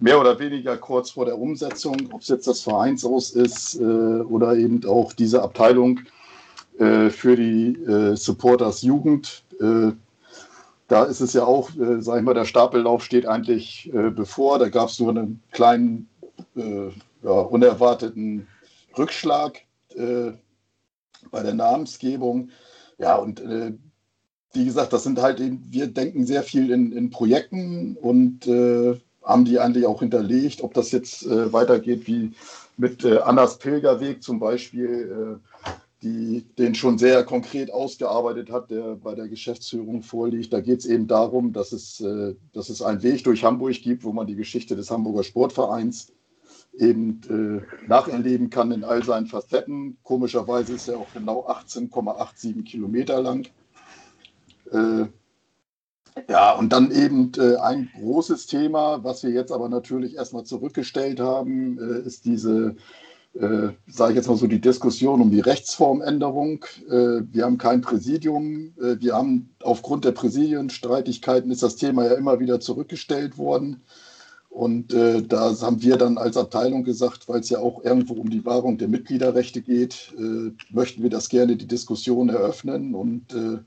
mehr 0.00 0.20
oder 0.20 0.38
weniger 0.40 0.76
kurz 0.76 1.10
vor 1.10 1.24
der 1.24 1.38
Umsetzung, 1.38 1.96
ob 2.12 2.22
es 2.22 2.28
jetzt 2.28 2.48
das 2.48 2.62
Vereinshaus 2.62 3.30
ist 3.30 3.80
äh, 3.80 3.84
oder 3.84 4.56
eben 4.56 4.84
auch 4.84 5.12
diese 5.12 5.42
Abteilung 5.42 6.00
äh, 6.78 7.10
für 7.10 7.36
die 7.36 7.74
äh, 7.84 8.16
Supporters 8.16 8.82
Jugend. 8.82 9.44
Da 10.92 11.04
ist 11.04 11.20
es 11.20 11.32
ja 11.32 11.44
auch, 11.44 11.70
äh, 11.76 12.02
sag 12.02 12.18
ich 12.18 12.22
mal, 12.22 12.34
der 12.34 12.44
Stapellauf 12.44 13.02
steht 13.02 13.26
eigentlich 13.26 13.90
äh, 13.94 14.10
bevor. 14.10 14.58
Da 14.58 14.68
gab 14.68 14.90
es 14.90 15.00
nur 15.00 15.08
einen 15.08 15.42
kleinen, 15.50 16.06
äh, 16.54 16.88
ja, 17.22 17.30
unerwarteten 17.30 18.46
Rückschlag 18.98 19.62
äh, 19.96 20.32
bei 21.30 21.42
der 21.42 21.54
Namensgebung. 21.54 22.50
Ja, 22.98 23.16
und 23.16 23.40
äh, 23.40 23.72
wie 24.52 24.66
gesagt, 24.66 24.92
das 24.92 25.04
sind 25.04 25.22
halt 25.22 25.40
eben, 25.40 25.64
wir 25.70 25.86
denken 25.86 26.26
sehr 26.26 26.42
viel 26.42 26.70
in, 26.70 26.92
in 26.92 27.08
Projekten 27.08 27.96
und 27.96 28.46
äh, 28.46 29.00
haben 29.24 29.46
die 29.46 29.60
eigentlich 29.60 29.86
auch 29.86 30.00
hinterlegt, 30.00 30.62
ob 30.62 30.74
das 30.74 30.90
jetzt 30.90 31.24
äh, 31.24 31.54
weitergeht 31.54 32.06
wie 32.06 32.34
mit 32.76 33.02
Annas 33.06 33.56
Pilgerweg 33.56 34.22
zum 34.22 34.40
Beispiel, 34.40 35.40
die 36.02 36.44
den 36.58 36.74
schon 36.74 36.98
sehr 36.98 37.24
konkret 37.24 37.72
ausgearbeitet 37.72 38.50
hat, 38.50 38.70
der 38.70 38.96
bei 38.96 39.14
der 39.14 39.28
Geschäftsführung 39.28 40.02
vorliegt. 40.02 40.52
Da 40.52 40.60
geht 40.60 40.80
es 40.80 40.86
eben 40.86 41.06
darum, 41.06 41.52
dass 41.52 41.72
es, 41.72 42.00
äh, 42.00 42.34
dass 42.52 42.68
es 42.68 42.82
einen 42.82 43.02
Weg 43.02 43.24
durch 43.24 43.44
Hamburg 43.44 43.80
gibt, 43.82 44.04
wo 44.04 44.12
man 44.12 44.26
die 44.26 44.34
Geschichte 44.34 44.74
des 44.74 44.90
Hamburger 44.90 45.22
Sportvereins 45.22 46.12
eben 46.78 47.20
äh, 47.28 47.86
nacherleben 47.86 48.50
kann 48.50 48.72
in 48.72 48.84
all 48.84 49.04
seinen 49.04 49.26
Facetten. 49.26 49.98
Komischerweise 50.02 50.74
ist 50.74 50.88
er 50.88 50.98
auch 50.98 51.12
genau 51.12 51.46
18,87 51.46 52.64
Kilometer 52.64 53.20
lang. 53.20 53.48
Äh, 54.72 55.06
ja, 56.28 56.52
und 56.52 56.72
dann 56.72 56.90
eben 56.90 57.32
äh, 57.38 57.56
ein 57.56 57.90
großes 57.98 58.46
Thema, 58.46 59.02
was 59.02 59.22
wir 59.22 59.30
jetzt 59.30 59.52
aber 59.52 59.68
natürlich 59.68 60.14
erstmal 60.14 60.44
zurückgestellt 60.44 61.20
haben, 61.20 61.78
äh, 61.78 62.06
ist 62.06 62.24
diese, 62.24 62.76
äh, 63.34 63.68
sage 63.86 64.12
ich 64.12 64.16
jetzt 64.16 64.28
mal 64.28 64.36
so, 64.36 64.46
die 64.46 64.60
Diskussion 64.60 65.20
um 65.20 65.30
die 65.30 65.40
Rechtsformänderung. 65.40 66.64
Äh, 66.88 67.22
wir 67.30 67.44
haben 67.44 67.58
kein 67.58 67.80
Präsidium. 67.80 68.72
wir 68.76 69.14
haben 69.14 69.50
aufgrund 69.62 70.04
der 70.04 70.12
Präsidienstreitigkeiten 70.12 71.50
ist 71.50 71.62
das 71.62 71.76
Thema 71.76 72.04
ja 72.04 72.14
immer 72.14 72.40
wieder 72.40 72.60
zurückgestellt 72.60 73.38
worden. 73.38 73.82
Und 74.52 74.92
äh, 74.92 75.22
da 75.22 75.58
haben 75.62 75.80
wir 75.82 75.96
dann 75.96 76.18
als 76.18 76.36
Abteilung 76.36 76.84
gesagt, 76.84 77.26
weil 77.26 77.40
es 77.40 77.48
ja 77.48 77.58
auch 77.58 77.82
irgendwo 77.84 78.12
um 78.12 78.28
die 78.28 78.44
Wahrung 78.44 78.76
der 78.76 78.88
Mitgliederrechte 78.88 79.62
geht, 79.62 80.12
äh, 80.18 80.52
möchten 80.70 81.02
wir 81.02 81.08
das 81.08 81.30
gerne 81.30 81.56
die 81.56 81.66
Diskussion 81.66 82.28
eröffnen 82.28 82.94
und 82.94 83.32
äh, 83.32 83.60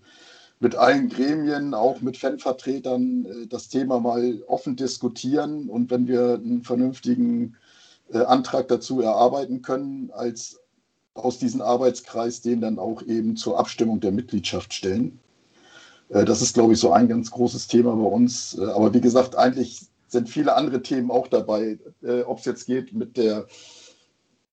mit 0.59 0.75
allen 0.75 1.09
Gremien, 1.09 1.73
auch 1.73 2.01
mit 2.01 2.17
Fanvertretern, 2.17 3.25
äh, 3.25 3.47
das 3.47 3.67
Thema 3.67 3.99
mal 3.99 4.43
offen 4.45 4.75
diskutieren. 4.75 5.69
Und 5.69 5.89
wenn 5.89 6.07
wir 6.07 6.35
einen 6.35 6.61
vernünftigen 6.61 7.55
äh, 8.11 8.19
Antrag 8.19 8.67
dazu 8.67 9.01
erarbeiten 9.01 9.61
können, 9.61 10.11
als 10.11 10.59
aus 11.13 11.39
diesem 11.39 11.61
Arbeitskreis 11.61 12.41
den 12.41 12.61
dann 12.61 12.77
auch 12.77 13.01
eben 13.01 13.37
zur 13.37 13.57
Abstimmung 13.57 13.99
der 14.01 14.11
Mitgliedschaft 14.11 14.73
stellen. 14.73 15.19
Äh, 16.09 16.25
das 16.25 16.41
ist, 16.41 16.53
glaube 16.53 16.73
ich, 16.73 16.79
so 16.79 16.91
ein 16.91 17.07
ganz 17.07 17.31
großes 17.31 17.67
Thema 17.67 17.95
bei 17.95 18.07
uns. 18.07 18.59
Aber 18.59 18.93
wie 18.93 19.01
gesagt, 19.01 19.35
eigentlich 19.35 19.81
sind 20.07 20.29
viele 20.29 20.55
andere 20.55 20.81
Themen 20.81 21.11
auch 21.11 21.27
dabei, 21.27 21.79
äh, 22.03 22.21
ob 22.21 22.39
es 22.39 22.45
jetzt 22.45 22.65
geht 22.65 22.93
mit 22.93 23.17
der 23.17 23.47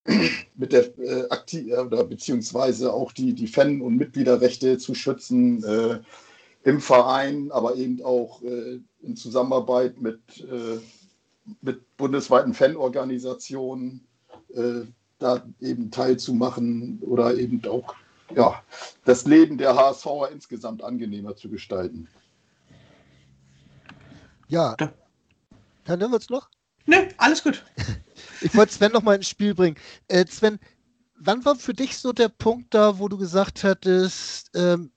mit 0.57 0.73
der 0.73 0.99
äh, 0.99 1.27
äh, 1.53 1.77
oder 1.79 2.05
beziehungsweise 2.05 2.93
auch 2.93 3.13
die, 3.13 3.35
die 3.35 3.47
Fan- 3.47 3.81
und 3.81 3.97
Mitgliederrechte 3.97 4.79
zu 4.79 4.95
schützen 4.95 5.63
äh, 5.63 6.01
im 6.65 6.81
Verein, 6.81 7.51
aber 7.53 7.77
eben 7.77 8.03
auch 8.03 8.43
äh, 8.43 8.81
in 9.03 9.17
Zusammenarbeit 9.17 10.01
mit, 10.01 10.21
äh, 10.41 10.79
mit 11.61 11.97
bundesweiten 11.97 12.55
Fanorganisationen 12.55 14.07
äh, 14.55 14.83
da 15.19 15.43
eben 15.61 15.91
teilzumachen 15.91 17.01
oder 17.03 17.37
eben 17.37 17.63
auch 17.67 17.95
ja, 18.35 18.63
das 19.05 19.25
Leben 19.27 19.59
der 19.59 19.77
HSVer 19.77 20.31
insgesamt 20.33 20.83
angenehmer 20.83 21.37
zu 21.37 21.49
gestalten. 21.49 22.09
Ja, 24.49 24.75
dann 24.77 26.01
hören 26.01 26.11
wir 26.11 26.17
uns 26.17 26.31
noch? 26.31 26.49
Ne, 26.87 27.09
alles 27.19 27.43
gut. 27.43 27.65
ich 28.41 28.55
wollte 28.55 28.73
Sven 28.73 28.93
noch 28.93 29.03
mal 29.03 29.15
ins 29.15 29.29
Spiel 29.29 29.55
bringen. 29.55 29.77
Äh, 30.09 30.27
Sven, 30.27 30.59
wann 31.15 31.45
war 31.45 31.57
für 31.57 31.75
dich 31.75 31.99
so 31.99 32.13
der 32.13 32.29
Punkt 32.29 32.75
da, 32.75 32.99
wo 32.99 33.09
du 33.09 33.17
gesagt 33.17 33.65
hattest, 33.65 34.51
ähm, 34.55 34.91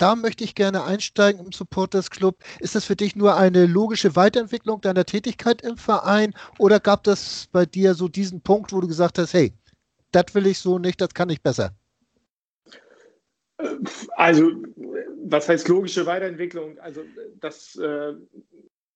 da 0.00 0.16
möchte 0.16 0.44
ich 0.44 0.54
gerne 0.54 0.84
einsteigen 0.84 1.44
im 1.44 1.52
Supporters 1.52 2.10
Club. 2.10 2.36
Ist 2.58 2.74
das 2.74 2.84
für 2.84 2.96
dich 2.96 3.16
nur 3.16 3.36
eine 3.36 3.66
logische 3.66 4.16
Weiterentwicklung 4.16 4.80
deiner 4.80 5.04
Tätigkeit 5.04 5.62
im 5.62 5.76
Verein 5.76 6.34
oder 6.58 6.80
gab 6.80 7.04
das 7.04 7.48
bei 7.52 7.66
dir 7.66 7.94
so 7.94 8.08
diesen 8.08 8.40
Punkt, 8.40 8.72
wo 8.72 8.80
du 8.80 8.88
gesagt 8.88 9.18
hast, 9.18 9.34
hey, 9.34 9.52
das 10.12 10.34
will 10.34 10.46
ich 10.46 10.58
so 10.58 10.78
nicht, 10.78 11.00
das 11.00 11.14
kann 11.14 11.28
ich 11.28 11.42
besser? 11.42 11.74
Also, 14.16 14.52
was 15.24 15.48
heißt 15.48 15.68
logische 15.68 16.06
Weiterentwicklung? 16.06 16.78
Also, 16.78 17.02
das 17.40 17.76
äh, 17.76 18.14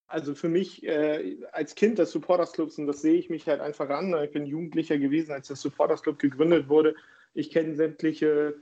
also 0.06 0.34
für 0.34 0.48
mich 0.48 0.86
äh, 0.86 1.36
als 1.52 1.74
Kind 1.74 1.98
des 1.98 2.12
Supporters 2.12 2.52
Clubs, 2.52 2.78
und 2.78 2.86
das 2.86 3.02
sehe 3.02 3.14
ich 3.14 3.30
mich 3.30 3.46
halt 3.46 3.60
einfach 3.60 3.90
an, 3.90 4.14
ich 4.22 4.30
bin 4.30 4.46
Jugendlicher 4.46 4.96
gewesen, 4.96 5.32
als 5.32 5.48
der 5.48 5.56
Supporters 5.56 6.02
Club 6.02 6.18
gegründet 6.18 6.68
wurde. 6.68 6.94
Ich 7.34 7.50
kenne 7.50 7.74
sämtliche 7.74 8.54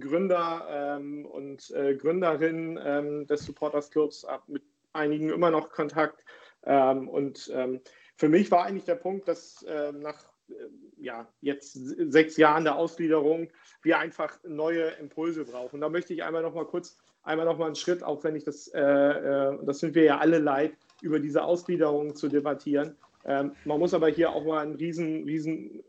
Gründer 0.00 0.66
ähm, 0.68 1.26
und 1.26 1.70
äh, 1.70 1.94
Gründerinnen 1.94 2.78
ähm, 2.82 3.26
des 3.26 3.44
Supporters 3.44 3.90
Clubs, 3.90 4.26
mit 4.46 4.62
einigen 4.92 5.30
immer 5.30 5.50
noch 5.50 5.70
Kontakt. 5.70 6.24
Ähm, 6.64 7.08
und 7.08 7.50
ähm, 7.54 7.80
für 8.16 8.28
mich 8.28 8.50
war 8.50 8.64
eigentlich 8.64 8.84
der 8.84 8.96
Punkt, 8.96 9.28
dass 9.28 9.64
ähm, 9.68 10.00
nach 10.00 10.24
äh, 10.48 10.54
ja, 10.96 11.28
jetzt 11.40 11.74
sechs 12.10 12.36
Jahren 12.36 12.64
der 12.64 12.76
Ausgliederung 12.76 13.48
wir 13.82 13.98
einfach 13.98 14.38
neue 14.44 14.88
Impulse 15.00 15.44
brauchen. 15.44 15.80
Da 15.80 15.88
möchte 15.88 16.14
ich 16.14 16.24
einmal 16.24 16.42
noch 16.42 16.54
mal 16.54 16.66
kurz 16.66 16.98
einmal 17.22 17.46
noch 17.46 17.58
mal 17.58 17.66
einen 17.66 17.74
Schritt, 17.74 18.02
auch 18.02 18.22
wenn 18.24 18.36
ich 18.36 18.44
das, 18.44 18.68
äh, 18.68 18.80
äh, 18.80 19.58
das 19.64 19.80
sind 19.80 19.94
wir 19.94 20.04
ja 20.04 20.18
alle 20.18 20.38
leid, 20.38 20.72
über 21.02 21.18
diese 21.20 21.42
Ausgliederung 21.42 22.14
zu 22.14 22.28
debattieren. 22.28 22.96
Ähm, 23.24 23.52
man 23.64 23.80
muss 23.80 23.94
aber 23.94 24.08
hier 24.08 24.30
auch 24.30 24.44
mal 24.44 24.62
einen 24.62 24.76
riesen, 24.76 25.24
riesen 25.24 25.82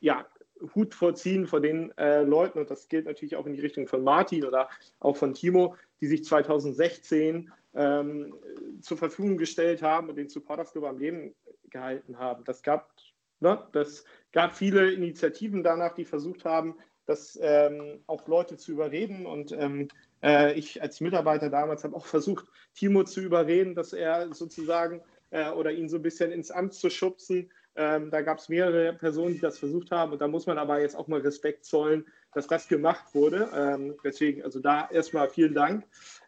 ja, 0.00 0.26
Hut 0.74 0.94
vorziehen 0.94 1.46
vor 1.46 1.60
den 1.60 1.96
äh, 1.98 2.22
Leuten, 2.22 2.58
und 2.58 2.70
das 2.70 2.88
gilt 2.88 3.06
natürlich 3.06 3.36
auch 3.36 3.46
in 3.46 3.54
die 3.54 3.60
Richtung 3.60 3.86
von 3.86 4.04
Martin 4.04 4.44
oder 4.44 4.68
auch 4.98 5.16
von 5.16 5.34
Timo, 5.34 5.76
die 6.00 6.06
sich 6.06 6.24
2016 6.24 7.50
ähm, 7.74 8.34
zur 8.80 8.96
Verfügung 8.96 9.36
gestellt 9.36 9.82
haben 9.82 10.08
und 10.08 10.16
den 10.16 10.28
Supporters 10.28 10.72
Club 10.72 10.84
am 10.84 10.98
Leben 10.98 11.34
gehalten 11.70 12.18
haben. 12.18 12.44
Das 12.44 12.62
gab, 12.62 12.92
ne, 13.40 13.66
das 13.72 14.04
gab 14.32 14.54
viele 14.54 14.92
Initiativen 14.92 15.62
danach, 15.62 15.94
die 15.94 16.04
versucht 16.04 16.44
haben, 16.44 16.76
das 17.06 17.38
ähm, 17.42 18.00
auch 18.06 18.28
Leute 18.28 18.56
zu 18.56 18.72
überreden 18.72 19.26
und 19.26 19.52
ähm, 19.52 19.88
äh, 20.22 20.52
ich 20.58 20.80
als 20.80 21.00
Mitarbeiter 21.00 21.50
damals 21.50 21.82
habe 21.84 21.96
auch 21.96 22.06
versucht, 22.06 22.46
Timo 22.74 23.04
zu 23.04 23.20
überreden, 23.20 23.74
dass 23.74 23.92
er 23.92 24.32
sozusagen 24.32 25.02
äh, 25.30 25.50
oder 25.50 25.72
ihn 25.72 25.88
so 25.88 25.96
ein 25.96 26.02
bisschen 26.02 26.30
ins 26.30 26.50
Amt 26.50 26.74
zu 26.74 26.90
schubsen. 26.90 27.50
Ähm, 27.76 28.10
da 28.10 28.22
gab 28.22 28.38
es 28.38 28.48
mehrere 28.48 28.92
Personen, 28.92 29.34
die 29.34 29.40
das 29.40 29.58
versucht 29.58 29.90
haben. 29.90 30.12
Und 30.12 30.20
da 30.20 30.28
muss 30.28 30.46
man 30.46 30.58
aber 30.58 30.80
jetzt 30.80 30.96
auch 30.96 31.08
mal 31.08 31.20
Respekt 31.20 31.64
zollen, 31.64 32.04
dass 32.32 32.46
das 32.46 32.68
gemacht 32.68 33.14
wurde. 33.14 33.50
Ähm, 33.54 33.96
deswegen, 34.04 34.42
also 34.42 34.60
da 34.60 34.88
erstmal 34.90 35.28
vielen 35.28 35.54
Dank. 35.54 35.84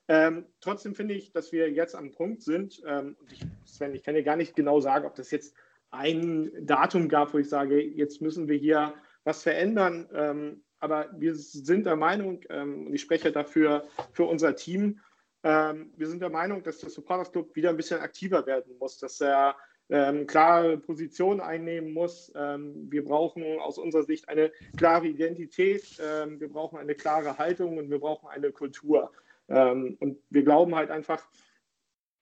Ähm, 0.08 0.46
trotzdem 0.60 0.94
finde 0.94 1.14
ich, 1.14 1.32
dass 1.32 1.52
wir 1.52 1.70
jetzt 1.70 1.94
am 1.94 2.12
Punkt 2.12 2.42
sind. 2.42 2.82
Ähm, 2.86 3.16
ich, 3.30 3.44
Sven, 3.64 3.94
ich 3.94 4.02
kann 4.02 4.14
dir 4.14 4.22
gar 4.22 4.36
nicht 4.36 4.54
genau 4.54 4.80
sagen, 4.80 5.06
ob 5.06 5.14
das 5.14 5.30
jetzt 5.30 5.54
ein 5.90 6.50
Datum 6.60 7.08
gab, 7.08 7.34
wo 7.34 7.38
ich 7.38 7.48
sage, 7.48 7.80
jetzt 7.80 8.22
müssen 8.22 8.48
wir 8.48 8.56
hier 8.56 8.94
was 9.24 9.42
verändern. 9.42 10.08
Ähm, 10.14 10.64
aber 10.80 11.10
wir 11.16 11.34
sind 11.34 11.86
der 11.86 11.96
Meinung, 11.96 12.40
ähm, 12.50 12.86
und 12.86 12.94
ich 12.94 13.02
spreche 13.02 13.30
dafür 13.30 13.84
für 14.12 14.24
unser 14.24 14.56
Team, 14.56 15.00
ähm, 15.44 15.92
wir 15.96 16.08
sind 16.08 16.22
der 16.22 16.30
Meinung, 16.30 16.62
dass 16.62 16.78
der 16.78 16.90
Supporters 16.90 17.32
Club 17.32 17.54
wieder 17.56 17.70
ein 17.70 17.76
bisschen 17.76 18.00
aktiver 18.00 18.46
werden 18.46 18.76
muss, 18.78 18.98
dass 18.98 19.20
er 19.20 19.56
ähm, 19.92 20.26
klare 20.26 20.78
Positionen 20.78 21.40
einnehmen 21.40 21.92
muss. 21.92 22.32
Ähm, 22.34 22.90
wir 22.90 23.04
brauchen 23.04 23.44
aus 23.60 23.76
unserer 23.76 24.04
Sicht 24.04 24.28
eine 24.28 24.50
klare 24.78 25.06
Identität, 25.06 25.84
ähm, 26.02 26.40
wir 26.40 26.48
brauchen 26.48 26.78
eine 26.78 26.94
klare 26.94 27.36
Haltung 27.36 27.76
und 27.76 27.90
wir 27.90 27.98
brauchen 28.00 28.28
eine 28.28 28.50
Kultur. 28.52 29.12
Ähm, 29.48 29.98
und 30.00 30.18
wir 30.30 30.44
glauben 30.44 30.74
halt 30.74 30.90
einfach, 30.90 31.22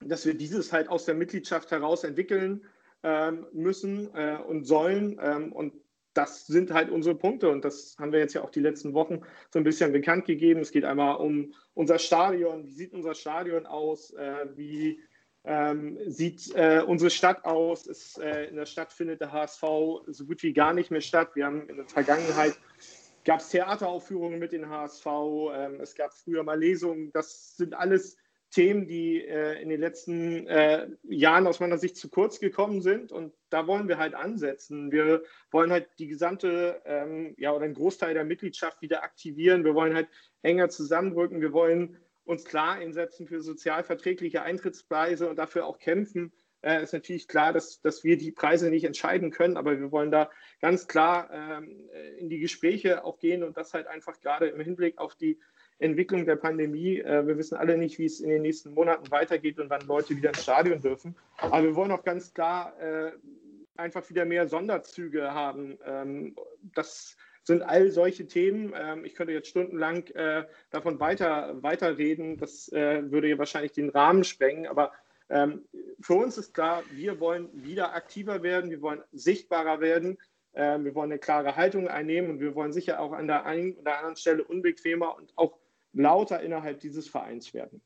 dass 0.01 0.27
wir 0.27 0.35
dieses 0.35 0.73
halt 0.73 0.89
aus 0.89 1.05
der 1.05 1.15
Mitgliedschaft 1.15 1.71
heraus 1.71 2.05
entwickeln 2.05 2.65
müssen 3.53 4.15
äh, 4.15 4.37
und 4.37 4.65
sollen. 4.65 5.19
und 5.19 5.73
das 6.13 6.47
sind 6.47 6.71
halt 6.71 6.91
unsere 6.91 7.15
Punkte 7.15 7.49
und 7.49 7.65
das 7.65 7.97
haben 7.99 8.13
wir 8.13 8.19
jetzt 8.19 8.35
ja 8.35 8.43
auch 8.43 8.51
die 8.51 8.61
letzten 8.61 8.93
Wochen 8.93 9.21
so 9.51 9.59
ein 9.59 9.65
bisschen 9.65 9.93
bekannt 9.93 10.27
gegeben. 10.27 10.61
Es 10.61 10.71
geht 10.71 10.85
einmal 10.85 11.17
um 11.17 11.55
unser 11.73 11.99
Stadion. 11.99 12.67
Wie 12.67 12.73
sieht 12.73 12.93
unser 12.93 13.15
Stadion 13.15 13.65
aus? 13.65 14.13
Äh, 14.13 14.49
wie 14.55 15.01
ähm, 15.45 15.99
sieht 16.07 16.55
äh, 16.55 16.83
unsere 16.87 17.11
Stadt 17.11 17.45
aus? 17.45 17.87
Ist, 17.87 18.19
äh, 18.19 18.47
in 18.47 18.57
der 18.57 18.67
Stadt 18.67 18.93
findet 18.93 19.21
der 19.21 19.33
HSV 19.33 19.63
so 20.07 20.27
gut 20.27 20.43
wie 20.43 20.53
gar 20.53 20.75
nicht 20.75 20.91
mehr 20.91 21.01
statt. 21.01 21.31
Wir 21.35 21.47
haben 21.47 21.69
in 21.69 21.77
der 21.77 21.87
Vergangenheit 21.87 22.57
gab 23.25 23.41
es 23.41 23.51
Theateraufführungen 23.51 24.39
mit 24.39 24.53
den 24.53 24.69
HSV. 24.69 25.07
Ähm, 25.55 25.81
es 25.81 25.95
gab 25.95 26.13
früher 26.15 26.43
mal 26.43 26.59
Lesungen. 26.59 27.11
Das 27.13 27.57
sind 27.57 27.75
alles 27.75 28.17
Themen, 28.51 28.87
die 28.87 29.25
äh, 29.25 29.63
in 29.63 29.69
den 29.69 29.81
letzten 29.81 30.47
äh, 30.49 30.89
Jahren 31.05 31.47
aus 31.47 31.61
meiner 31.61 31.79
Sicht 31.79 31.97
zu 31.97 32.09
kurz 32.09 32.41
gekommen 32.41 32.83
sind. 32.83 33.13
Und 33.13 33.33
da 33.49 33.67
wollen 33.67 33.89
wir 33.89 33.99
halt 33.99 34.15
ansetzen. 34.15 34.91
Wir 34.91 35.23
wollen 35.51 35.71
halt 35.71 35.89
die 35.99 36.09
gesamte, 36.09 36.83
ähm, 36.85 37.35
ja, 37.39 37.53
oder 37.53 37.65
einen 37.65 37.75
Großteil 37.75 38.15
der 38.15 38.25
Mitgliedschaft 38.25 38.83
wieder 38.83 39.03
aktivieren. 39.05 39.65
Wir 39.65 39.75
wollen 39.75 39.95
halt 39.95 40.09
enger 40.43 40.69
zusammenrücken. 40.69 41.41
Wir 41.41 41.53
wollen 41.53 41.99
uns 42.31 42.45
klar 42.45 42.75
einsetzen 42.75 43.27
für 43.27 43.41
sozialverträgliche 43.41 44.43
Eintrittspreise 44.43 45.29
und 45.29 45.37
dafür 45.37 45.67
auch 45.67 45.79
kämpfen. 45.79 46.33
Äh, 46.63 46.83
ist 46.83 46.93
natürlich 46.93 47.27
klar, 47.27 47.53
dass, 47.53 47.81
dass 47.81 48.05
wir 48.05 48.17
die 48.17 48.33
Preise 48.33 48.71
nicht 48.71 48.85
entscheiden 48.85 49.31
können, 49.31 49.57
aber 49.57 49.79
wir 49.79 49.91
wollen 49.91 50.11
da 50.11 50.31
ganz 50.61 50.87
klar 50.87 51.31
ähm, 51.33 51.89
in 52.19 52.29
die 52.29 52.39
Gespräche 52.39 53.05
auch 53.05 53.19
gehen 53.19 53.43
und 53.43 53.57
das 53.57 53.73
halt 53.75 53.87
einfach 53.87 54.21
gerade 54.21 54.49
im 54.49 54.61
Hinblick 54.61 54.99
auf 54.99 55.15
die 55.15 55.39
Entwicklung 55.79 56.27
der 56.27 56.37
Pandemie. 56.37 56.99
Äh, 56.99 57.27
wir 57.27 57.39
wissen 57.39 57.57
alle 57.57 57.79
nicht, 57.79 57.99
wie 57.99 58.05
es 58.05 58.21
in 58.21 58.29
den 58.29 58.43
nächsten 58.43 58.75
Monaten 58.75 59.11
weitergeht 59.11 59.59
und 59.59 59.71
wann 59.71 59.87
Leute 59.87 60.17
wieder 60.17 60.29
ins 60.29 60.43
Stadion 60.43 60.81
dürfen. 60.81 61.17
Aber 61.39 61.63
wir 61.63 61.75
wollen 61.75 61.93
auch 61.93 62.05
ganz 62.05 62.35
klar 62.35 62.79
äh, 62.79 63.13
einfach 63.77 64.09
wieder 64.11 64.27
mehr 64.27 64.47
Sonderzüge 64.47 65.33
haben. 65.33 65.79
Ähm, 65.87 66.37
das 66.75 67.17
sind 67.45 67.63
all 67.63 67.91
solche 67.91 68.27
Themen. 68.27 68.73
Ähm, 68.77 69.05
ich 69.05 69.15
könnte 69.15 69.33
jetzt 69.33 69.49
stundenlang 69.49 70.07
äh, 70.09 70.45
davon 70.71 71.01
weiter, 71.01 71.63
weiter 71.63 71.99
reden. 71.99 72.37
Das 72.37 72.71
äh, 72.73 73.11
würde 73.11 73.29
ja 73.29 73.39
wahrscheinlich 73.39 73.73
den 73.73 73.91
Rahmen 73.91 74.25
sprengen. 74.25 74.67
Aber 74.67 74.93
ähm, 75.29 75.65
für 76.01 76.15
uns 76.15 76.37
ist 76.39 76.55
klar, 76.55 76.83
wir 76.93 77.21
wollen 77.21 77.49
wieder 77.53 77.95
aktiver 77.95 78.43
werden, 78.43 78.71
wir 78.71 78.83
wollen 78.83 79.03
sichtbarer 79.13 79.81
werden. 79.81 80.19
Ähm, 80.55 80.85
wir 80.85 80.95
wollen 80.95 81.13
eine 81.13 81.21
klare 81.21 81.57
Haltung 81.57 81.89
einnehmen 81.89 82.31
und 82.31 82.41
wir 82.41 82.55
wollen 82.55 82.73
sicher 82.73 83.01
auch 83.01 83.13
an 83.13 83.29
der 83.29 83.47
einen 83.47 83.75
oder 83.75 83.99
anderen 83.99 84.17
Stelle 84.17 84.45
unbequemer 84.45 85.17
und 85.17 85.33
auch 85.37 85.59
lauter 85.93 86.41
innerhalb 86.41 86.81
dieses 86.81 87.09
Vereins 87.09 87.55
werden. 87.55 87.81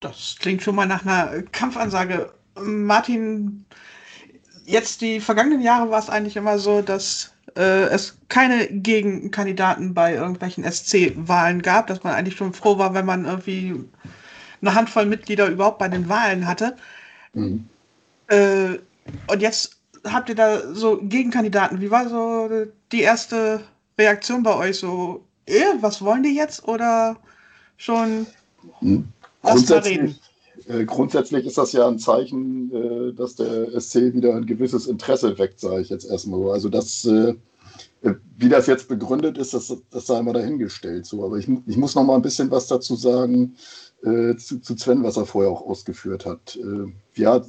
Das 0.00 0.36
klingt 0.38 0.62
schon 0.62 0.74
mal 0.74 0.86
nach 0.86 1.06
einer 1.06 1.42
Kampfansage. 1.44 2.34
Martin, 2.56 3.64
jetzt 4.64 5.00
die 5.00 5.20
vergangenen 5.20 5.60
Jahre 5.60 5.90
war 5.90 5.98
es 5.98 6.10
eigentlich 6.10 6.36
immer 6.36 6.58
so, 6.58 6.82
dass 6.82 7.32
äh, 7.56 7.84
es 7.84 8.18
keine 8.28 8.66
Gegenkandidaten 8.68 9.94
bei 9.94 10.14
irgendwelchen 10.14 10.64
SC-Wahlen 10.64 11.62
gab, 11.62 11.86
dass 11.86 12.02
man 12.02 12.14
eigentlich 12.14 12.36
schon 12.36 12.52
froh 12.52 12.78
war, 12.78 12.94
wenn 12.94 13.06
man 13.06 13.24
irgendwie 13.24 13.84
eine 14.60 14.74
Handvoll 14.74 15.06
Mitglieder 15.06 15.48
überhaupt 15.48 15.78
bei 15.78 15.88
den 15.88 16.08
Wahlen 16.08 16.46
hatte. 16.46 16.76
Mhm. 17.34 17.68
Äh, 18.28 18.78
und 19.26 19.40
jetzt 19.40 19.76
habt 20.04 20.28
ihr 20.28 20.34
da 20.34 20.74
so 20.74 20.98
Gegenkandidaten. 21.02 21.80
Wie 21.80 21.90
war 21.90 22.08
so 22.08 22.48
die 22.90 23.02
erste 23.02 23.60
Reaktion 23.98 24.42
bei 24.42 24.54
euch? 24.54 24.78
So, 24.78 25.24
eh, 25.46 25.64
was 25.80 26.02
wollen 26.02 26.22
die 26.22 26.34
jetzt? 26.34 26.66
Oder 26.66 27.16
schon 27.76 28.26
hm. 28.80 29.08
grundsätzlich, 29.42 30.20
äh, 30.68 30.84
grundsätzlich 30.84 31.46
ist 31.46 31.58
das 31.58 31.72
ja 31.72 31.86
ein 31.86 31.98
Zeichen, 31.98 32.72
äh, 32.72 33.12
dass 33.12 33.36
der 33.36 33.78
SC 33.80 34.14
wieder 34.14 34.34
ein 34.34 34.46
gewisses 34.46 34.86
Interesse 34.86 35.38
weckt, 35.38 35.60
sage 35.60 35.82
ich 35.82 35.90
jetzt 35.90 36.08
erstmal 36.08 36.40
so. 36.40 36.50
Also 36.50 36.68
das, 36.68 37.04
äh, 37.04 37.34
wie 38.36 38.48
das 38.48 38.66
jetzt 38.66 38.88
begründet 38.88 39.38
ist, 39.38 39.54
das, 39.54 39.74
das 39.90 40.06
sei 40.06 40.22
mal 40.22 40.32
dahingestellt. 40.32 41.06
So. 41.06 41.24
Aber 41.24 41.36
ich, 41.36 41.48
ich 41.66 41.76
muss 41.76 41.94
noch 41.94 42.04
mal 42.04 42.16
ein 42.16 42.22
bisschen 42.22 42.50
was 42.50 42.66
dazu 42.66 42.96
sagen 42.96 43.56
äh, 44.02 44.36
zu, 44.36 44.60
zu 44.60 44.76
Sven, 44.76 45.02
was 45.02 45.16
er 45.16 45.26
vorher 45.26 45.50
auch 45.50 45.62
ausgeführt 45.62 46.26
hat. 46.26 46.56
Äh, 46.56 46.92
ja, 47.20 47.44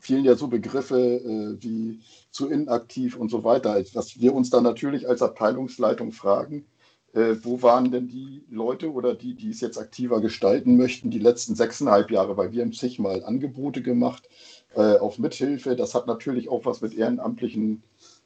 fielen 0.00 0.24
ja 0.24 0.36
so 0.36 0.46
Begriffe 0.46 1.56
wie 1.60 1.98
zu 2.30 2.48
inaktiv 2.48 3.16
und 3.16 3.30
so 3.32 3.42
weiter, 3.42 3.82
was 3.94 4.20
wir 4.20 4.32
uns 4.32 4.48
dann 4.48 4.62
natürlich 4.62 5.08
als 5.08 5.22
Abteilungsleitung 5.22 6.12
fragen, 6.12 6.66
äh, 7.14 7.36
wo 7.42 7.62
waren 7.62 7.90
denn 7.90 8.08
die 8.08 8.44
Leute 8.50 8.92
oder 8.92 9.14
die, 9.14 9.34
die 9.34 9.50
es 9.50 9.60
jetzt 9.60 9.78
aktiver 9.78 10.20
gestalten 10.20 10.76
möchten, 10.76 11.10
die 11.10 11.18
letzten 11.18 11.54
sechseinhalb 11.54 12.10
Jahre, 12.10 12.36
weil 12.36 12.52
wir 12.52 12.62
haben 12.62 12.72
zigmal 12.72 13.24
Angebote 13.24 13.82
gemacht 13.82 14.28
äh, 14.74 14.96
auf 14.98 15.18
Mithilfe. 15.18 15.76
Das 15.76 15.94
hat 15.94 16.06
natürlich 16.06 16.48
auch 16.48 16.64
was 16.64 16.80
mit 16.80 16.94
ehrenamtlichen 16.94 17.82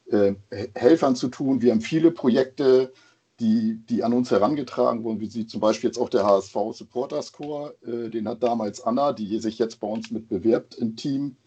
äh, 0.09 0.33
Helfern 0.75 1.15
zu 1.15 1.29
tun. 1.29 1.61
Wir 1.61 1.71
haben 1.71 1.81
viele 1.81 2.11
Projekte, 2.11 2.91
die, 3.39 3.79
die 3.89 4.03
an 4.03 4.13
uns 4.13 4.31
herangetragen 4.31 5.03
wurden, 5.03 5.19
wie 5.19 5.29
sie 5.29 5.47
zum 5.47 5.59
Beispiel 5.59 5.89
jetzt 5.89 5.97
auch 5.97 6.09
der 6.09 6.25
HSV 6.25 6.55
Supporters 6.73 7.31
Corps, 7.31 7.73
äh, 7.85 8.09
den 8.09 8.27
hat 8.27 8.43
damals 8.43 8.81
Anna, 8.81 9.13
die 9.13 9.39
sich 9.39 9.57
jetzt 9.57 9.79
bei 9.79 9.87
uns 9.87 10.11
mit 10.11 10.27
bewirbt 10.27 10.75
im 10.75 10.95
Team, 10.95 11.37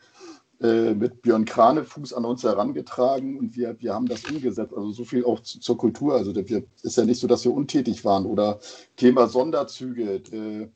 äh, 0.61 0.95
mit 0.95 1.21
Björn 1.21 1.45
Kranefuß 1.45 2.15
an 2.15 2.25
uns 2.25 2.43
herangetragen 2.43 3.39
und 3.39 3.57
wir, 3.57 3.77
wir 3.79 3.93
haben 3.93 4.07
das 4.07 4.25
umgesetzt. 4.25 4.73
Also 4.75 4.91
so 4.91 5.05
viel 5.05 5.25
auch 5.27 5.41
zu, 5.41 5.61
zur 5.61 5.77
Kultur. 5.77 6.15
Also 6.15 6.33
es 6.33 6.65
ist 6.83 6.97
ja 6.97 7.05
nicht 7.05 7.21
so, 7.21 7.27
dass 7.27 7.45
wir 7.45 7.53
untätig 7.53 8.07
waren. 8.07 8.25
Oder 8.25 8.59
Thema 8.97 9.29
Sonderzüge. 9.29 10.15
Äh, 10.33 10.69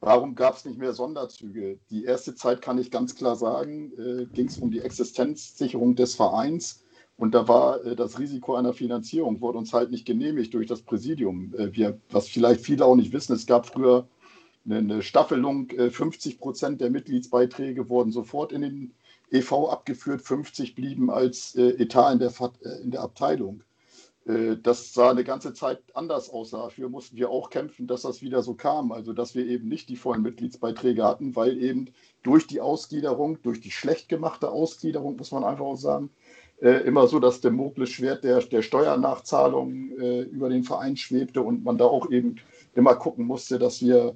warum 0.00 0.34
gab 0.34 0.56
es 0.56 0.64
nicht 0.64 0.78
mehr 0.78 0.94
Sonderzüge? 0.94 1.78
Die 1.90 2.04
erste 2.04 2.34
Zeit 2.34 2.60
kann 2.60 2.78
ich 2.78 2.90
ganz 2.90 3.14
klar 3.14 3.36
sagen, 3.36 3.92
äh, 3.98 4.26
ging 4.26 4.48
es 4.48 4.58
um 4.58 4.72
die 4.72 4.80
Existenzsicherung 4.80 5.94
des 5.94 6.16
Vereins. 6.16 6.82
Und 7.16 7.32
da 7.32 7.46
war 7.46 7.84
äh, 7.84 7.94
das 7.94 8.18
Risiko 8.18 8.56
einer 8.56 8.72
Finanzierung, 8.72 9.40
wurde 9.40 9.58
uns 9.58 9.72
halt 9.72 9.92
nicht 9.92 10.06
genehmigt 10.06 10.54
durch 10.54 10.66
das 10.66 10.82
Präsidium. 10.82 11.54
Äh, 11.56 11.72
wir, 11.72 12.00
was 12.10 12.28
vielleicht 12.28 12.62
viele 12.62 12.84
auch 12.84 12.96
nicht 12.96 13.12
wissen, 13.12 13.34
es 13.34 13.46
gab 13.46 13.66
früher 13.66 14.08
eine, 14.64 14.78
eine 14.78 15.02
Staffelung, 15.02 15.68
50 15.70 16.38
Prozent 16.38 16.80
der 16.80 16.90
Mitgliedsbeiträge 16.90 17.88
wurden 17.88 18.12
sofort 18.12 18.52
in 18.52 18.60
den 18.60 18.94
EV 19.30 19.68
abgeführt, 19.70 20.22
50 20.22 20.74
blieben 20.74 21.10
als 21.10 21.54
äh, 21.56 21.70
Etat 21.82 22.12
in 22.12 22.18
der, 22.18 22.32
äh, 22.64 22.82
in 22.82 22.90
der 22.90 23.02
Abteilung. 23.02 23.62
Äh, 24.26 24.56
das 24.62 24.92
sah 24.92 25.10
eine 25.10 25.24
ganze 25.24 25.54
Zeit 25.54 25.82
anders 25.94 26.30
aus. 26.30 26.50
Dafür 26.50 26.88
mussten 26.88 27.16
wir 27.16 27.30
auch 27.30 27.50
kämpfen, 27.50 27.86
dass 27.86 28.02
das 28.02 28.22
wieder 28.22 28.42
so 28.42 28.54
kam. 28.54 28.92
Also, 28.92 29.12
dass 29.12 29.34
wir 29.34 29.46
eben 29.46 29.68
nicht 29.68 29.88
die 29.88 29.96
vollen 29.96 30.22
Mitgliedsbeiträge 30.22 31.04
hatten, 31.04 31.36
weil 31.36 31.62
eben 31.62 31.86
durch 32.22 32.46
die 32.46 32.60
Ausgliederung, 32.60 33.40
durch 33.42 33.60
die 33.60 33.70
schlecht 33.70 34.08
gemachte 34.08 34.50
Ausgliederung, 34.50 35.16
muss 35.16 35.32
man 35.32 35.44
einfach 35.44 35.64
auch 35.64 35.76
sagen, 35.76 36.10
äh, 36.60 36.82
immer 36.86 37.06
so 37.06 37.20
das 37.20 37.40
Damoklesschwert 37.40 38.24
der, 38.24 38.40
der 38.40 38.62
Steuernachzahlung 38.62 39.92
äh, 39.98 40.20
über 40.22 40.48
den 40.50 40.64
Verein 40.64 40.96
schwebte 40.96 41.40
und 41.42 41.64
man 41.64 41.78
da 41.78 41.86
auch 41.86 42.10
eben 42.10 42.36
immer 42.74 42.94
gucken 42.96 43.24
musste, 43.24 43.58
dass 43.58 43.80
wir 43.80 44.14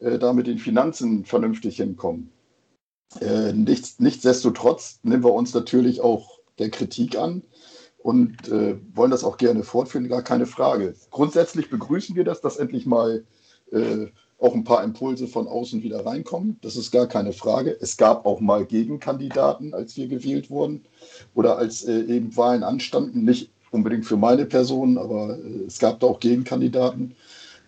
äh, 0.00 0.18
da 0.18 0.32
mit 0.32 0.46
den 0.48 0.58
Finanzen 0.58 1.24
vernünftig 1.24 1.76
hinkommen. 1.76 2.30
Äh, 3.20 3.52
nichts, 3.52 3.98
nichtsdestotrotz 3.98 5.00
nehmen 5.02 5.24
wir 5.24 5.32
uns 5.32 5.54
natürlich 5.54 6.00
auch 6.00 6.38
der 6.58 6.70
Kritik 6.70 7.16
an 7.16 7.42
und 7.98 8.48
äh, 8.48 8.76
wollen 8.94 9.10
das 9.10 9.24
auch 9.24 9.36
gerne 9.36 9.64
fortführen, 9.64 10.08
gar 10.08 10.22
keine 10.22 10.46
Frage. 10.46 10.94
Grundsätzlich 11.10 11.70
begrüßen 11.70 12.16
wir 12.16 12.24
das, 12.24 12.40
dass 12.40 12.56
endlich 12.56 12.86
mal 12.86 13.24
äh, 13.72 14.06
auch 14.38 14.54
ein 14.54 14.64
paar 14.64 14.84
Impulse 14.84 15.26
von 15.26 15.48
außen 15.48 15.82
wieder 15.82 16.04
reinkommen. 16.04 16.58
Das 16.60 16.76
ist 16.76 16.90
gar 16.90 17.06
keine 17.06 17.32
Frage. 17.32 17.76
Es 17.80 17.96
gab 17.96 18.26
auch 18.26 18.40
mal 18.40 18.66
Gegenkandidaten, 18.66 19.72
als 19.74 19.96
wir 19.96 20.06
gewählt 20.06 20.50
wurden 20.50 20.84
oder 21.34 21.56
als 21.56 21.84
äh, 21.84 22.00
eben 22.02 22.36
Wahlen 22.36 22.62
anstanden. 22.62 23.24
Nicht 23.24 23.50
unbedingt 23.70 24.04
für 24.04 24.16
meine 24.16 24.46
Person, 24.46 24.98
aber 24.98 25.38
äh, 25.38 25.64
es 25.66 25.78
gab 25.78 26.00
da 26.00 26.08
auch 26.08 26.20
Gegenkandidaten. 26.20 27.14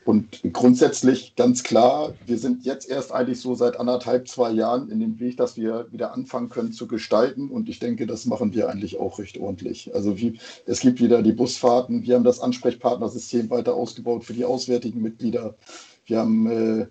Und 0.06 0.40
grundsätzlich 0.52 1.34
ganz 1.34 1.64
klar, 1.64 2.14
wir 2.26 2.38
sind 2.38 2.64
jetzt 2.64 2.88
erst 2.88 3.10
eigentlich 3.10 3.40
so 3.40 3.56
seit 3.56 3.80
anderthalb, 3.80 4.28
zwei 4.28 4.52
Jahren 4.52 4.88
in 4.88 5.00
dem 5.00 5.18
Weg, 5.18 5.36
dass 5.36 5.56
wir 5.56 5.88
wieder 5.90 6.14
anfangen 6.14 6.48
können 6.48 6.70
zu 6.70 6.86
gestalten. 6.86 7.50
Und 7.50 7.68
ich 7.68 7.80
denke, 7.80 8.06
das 8.06 8.24
machen 8.24 8.54
wir 8.54 8.68
eigentlich 8.68 9.00
auch 9.00 9.18
recht 9.18 9.36
ordentlich. 9.36 9.92
Also 9.96 10.16
wie, 10.16 10.38
es 10.64 10.78
gibt 10.78 11.00
wieder 11.00 11.22
die 11.22 11.32
Busfahrten. 11.32 12.04
Wir 12.04 12.14
haben 12.14 12.22
das 12.22 12.38
Ansprechpartnersystem 12.38 13.50
weiter 13.50 13.74
ausgebaut 13.74 14.22
für 14.22 14.32
die 14.32 14.44
auswärtigen 14.44 15.02
Mitglieder. 15.02 15.56
Wir 16.04 16.20
haben 16.20 16.46
äh, 16.46 16.86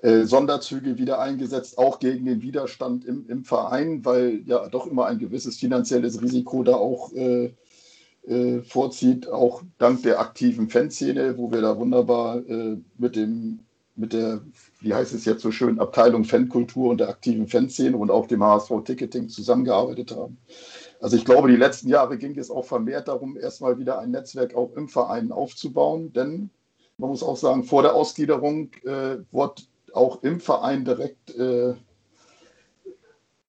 äh, 0.00 0.24
Sonderzüge 0.24 0.96
wieder 0.96 1.20
eingesetzt, 1.20 1.76
auch 1.76 1.98
gegen 1.98 2.24
den 2.24 2.40
Widerstand 2.40 3.04
im, 3.04 3.28
im, 3.28 3.44
Verein, 3.44 4.02
weil 4.06 4.40
ja 4.46 4.66
doch 4.70 4.86
immer 4.86 5.04
ein 5.04 5.18
gewisses 5.18 5.58
finanzielles 5.58 6.22
Risiko 6.22 6.62
da 6.62 6.76
auch 6.76 7.12
äh, 7.12 7.52
äh, 8.26 8.60
vorzieht, 8.62 9.28
auch 9.28 9.62
dank 9.78 10.02
der 10.02 10.20
aktiven 10.20 10.68
Fanszene, 10.68 11.38
wo 11.38 11.50
wir 11.50 11.60
da 11.60 11.78
wunderbar 11.78 12.38
äh, 12.48 12.76
mit 12.98 13.16
dem, 13.16 13.60
mit 13.94 14.12
der, 14.12 14.42
wie 14.80 14.94
heißt 14.94 15.14
es 15.14 15.24
jetzt 15.24 15.42
so 15.42 15.50
schön, 15.50 15.78
Abteilung 15.78 16.24
Fankultur 16.24 16.90
und 16.90 16.98
der 16.98 17.08
aktiven 17.08 17.46
Fanszene 17.46 17.96
und 17.96 18.10
auch 18.10 18.26
dem 18.26 18.42
HSV 18.42 18.72
Ticketing 18.84 19.28
zusammengearbeitet 19.28 20.14
haben. 20.14 20.38
Also 21.00 21.16
ich 21.16 21.24
glaube, 21.24 21.48
die 21.48 21.56
letzten 21.56 21.88
Jahre 21.88 22.18
ging 22.18 22.36
es 22.38 22.50
auch 22.50 22.64
vermehrt 22.64 23.08
darum, 23.08 23.36
erstmal 23.36 23.78
wieder 23.78 23.98
ein 23.98 24.10
Netzwerk 24.10 24.54
auch 24.54 24.72
im 24.76 24.88
Verein 24.88 25.30
aufzubauen, 25.30 26.12
denn 26.12 26.50
man 26.98 27.10
muss 27.10 27.22
auch 27.22 27.36
sagen, 27.36 27.64
vor 27.64 27.82
der 27.82 27.94
Ausgliederung 27.94 28.70
äh, 28.84 29.18
wurde 29.30 29.62
auch 29.92 30.22
im 30.22 30.40
Verein 30.40 30.84
direkt 30.84 31.34
äh, 31.36 31.74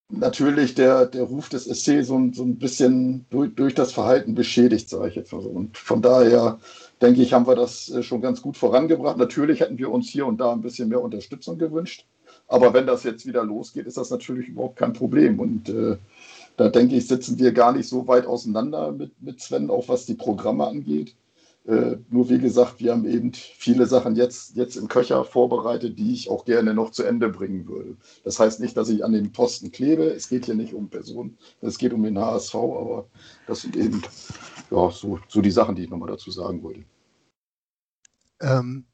natürlich 0.10 0.76
der, 0.76 1.06
der 1.06 1.24
Ruf 1.24 1.50
des 1.50 1.66
SC 1.66 2.04
so, 2.04 2.30
so 2.34 2.44
ein 2.44 2.58
bisschen 2.58 3.26
durch, 3.30 3.54
durch 3.56 3.76
das 3.76 3.92
Verhalten 3.92 4.36
beschädigt, 4.36 4.90
sage 4.90 5.10
ich 5.10 5.16
jetzt 5.16 5.34
mal 5.34 5.42
so. 5.42 5.50
Und 5.50 5.78
von 5.78 6.02
daher 6.02 6.60
denke 7.02 7.22
ich, 7.22 7.34
haben 7.34 7.48
wir 7.48 7.56
das 7.56 7.90
äh, 7.90 8.04
schon 8.04 8.22
ganz 8.22 8.42
gut 8.42 8.58
vorangebracht. 8.58 9.18
Natürlich 9.18 9.60
hätten 9.60 9.78
wir 9.78 9.92
uns 9.92 10.10
hier 10.10 10.26
und 10.26 10.40
da 10.40 10.52
ein 10.52 10.62
bisschen 10.62 10.90
mehr 10.90 11.02
Unterstützung 11.02 11.58
gewünscht. 11.58 12.06
Aber 12.48 12.74
wenn 12.74 12.88
das 12.88 13.04
jetzt 13.04 13.26
wieder 13.26 13.44
losgeht, 13.44 13.88
ist 13.88 13.98
das 13.98 14.10
natürlich 14.10 14.48
überhaupt 14.48 14.78
kein 14.78 14.94
Problem. 14.94 15.40
Und 15.40 15.70
äh, 15.70 15.98
da 16.56 16.70
denke 16.70 16.96
ich, 16.96 17.08
sitzen 17.08 17.38
wir 17.40 17.52
gar 17.52 17.74
nicht 17.74 17.90
so 17.90 18.08
weit 18.08 18.26
auseinander 18.26 18.92
mit, 18.92 19.22
mit 19.22 19.42
Sven, 19.42 19.70
auch 19.70 19.90
was 19.90 20.06
die 20.06 20.16
Programme 20.16 20.66
angeht. 20.66 21.16
Äh, 21.68 21.98
nur 22.10 22.30
wie 22.30 22.40
gesagt, 22.40 22.80
wir 22.80 22.94
haben 22.94 23.06
eben 23.06 23.34
viele 23.34 23.88
Sachen 23.88 24.16
jetzt, 24.16 24.56
jetzt 24.56 24.78
im 24.78 24.88
Köcher 24.88 25.26
vorbereitet, 25.26 26.00
die 26.00 26.14
ich 26.14 26.30
auch 26.30 26.46
gerne 26.46 26.74
noch 26.74 26.92
zu 26.92 27.04
Ende 27.04 27.28
bringen 27.28 27.68
würde. 27.68 27.98
Das 28.24 28.40
heißt 28.40 28.62
nicht, 28.62 28.78
dass 28.78 28.88
ich 28.88 29.04
an 29.04 29.12
den 29.12 29.34
Posten 29.34 29.70
klebe. 29.70 30.06
Es 30.06 30.30
geht 30.30 30.46
hier 30.46 30.56
nicht 30.56 30.74
um 30.74 30.90
Personen, 30.90 31.38
es 31.60 31.78
geht 31.78 31.92
um 31.92 32.04
den 32.04 32.18
HSV, 32.18 32.56
aber 32.56 33.10
das 33.48 33.62
sind 33.62 33.76
eben 33.76 34.02
ja, 34.72 34.90
so, 34.92 35.20
so 35.28 35.42
die 35.42 35.52
Sachen, 35.52 35.76
die 35.76 35.84
ich 35.84 35.90
nochmal 35.90 36.10
dazu 36.10 36.32
sagen 36.32 36.64
wollte. 36.64 36.86
Ähm, 38.40 38.86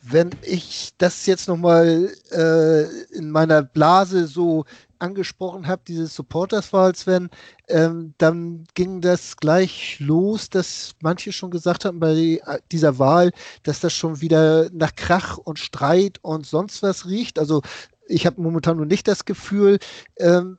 wenn 0.00 0.30
ich 0.42 0.94
das 0.96 1.26
jetzt 1.26 1.48
nochmal 1.48 2.10
äh, 2.30 2.84
in 3.14 3.30
meiner 3.30 3.62
Blase 3.62 4.26
so 4.26 4.64
angesprochen 4.98 5.66
habt, 5.66 5.88
diese 5.88 6.06
Supporterswahl, 6.06 6.94
Sven, 6.94 7.30
ähm, 7.68 8.14
dann 8.18 8.64
ging 8.74 9.00
das 9.00 9.36
gleich 9.36 9.98
los, 10.00 10.50
dass 10.50 10.94
manche 11.00 11.32
schon 11.32 11.50
gesagt 11.50 11.84
haben 11.84 12.00
bei 12.00 12.40
dieser 12.72 12.98
Wahl, 12.98 13.32
dass 13.62 13.80
das 13.80 13.92
schon 13.92 14.20
wieder 14.20 14.70
nach 14.72 14.94
Krach 14.94 15.38
und 15.38 15.58
Streit 15.58 16.18
und 16.22 16.46
sonst 16.46 16.82
was 16.82 17.06
riecht. 17.06 17.38
Also 17.38 17.62
ich 18.06 18.26
habe 18.26 18.40
momentan 18.40 18.76
noch 18.76 18.84
nicht 18.84 19.08
das 19.08 19.24
Gefühl, 19.24 19.78
ähm, 20.18 20.58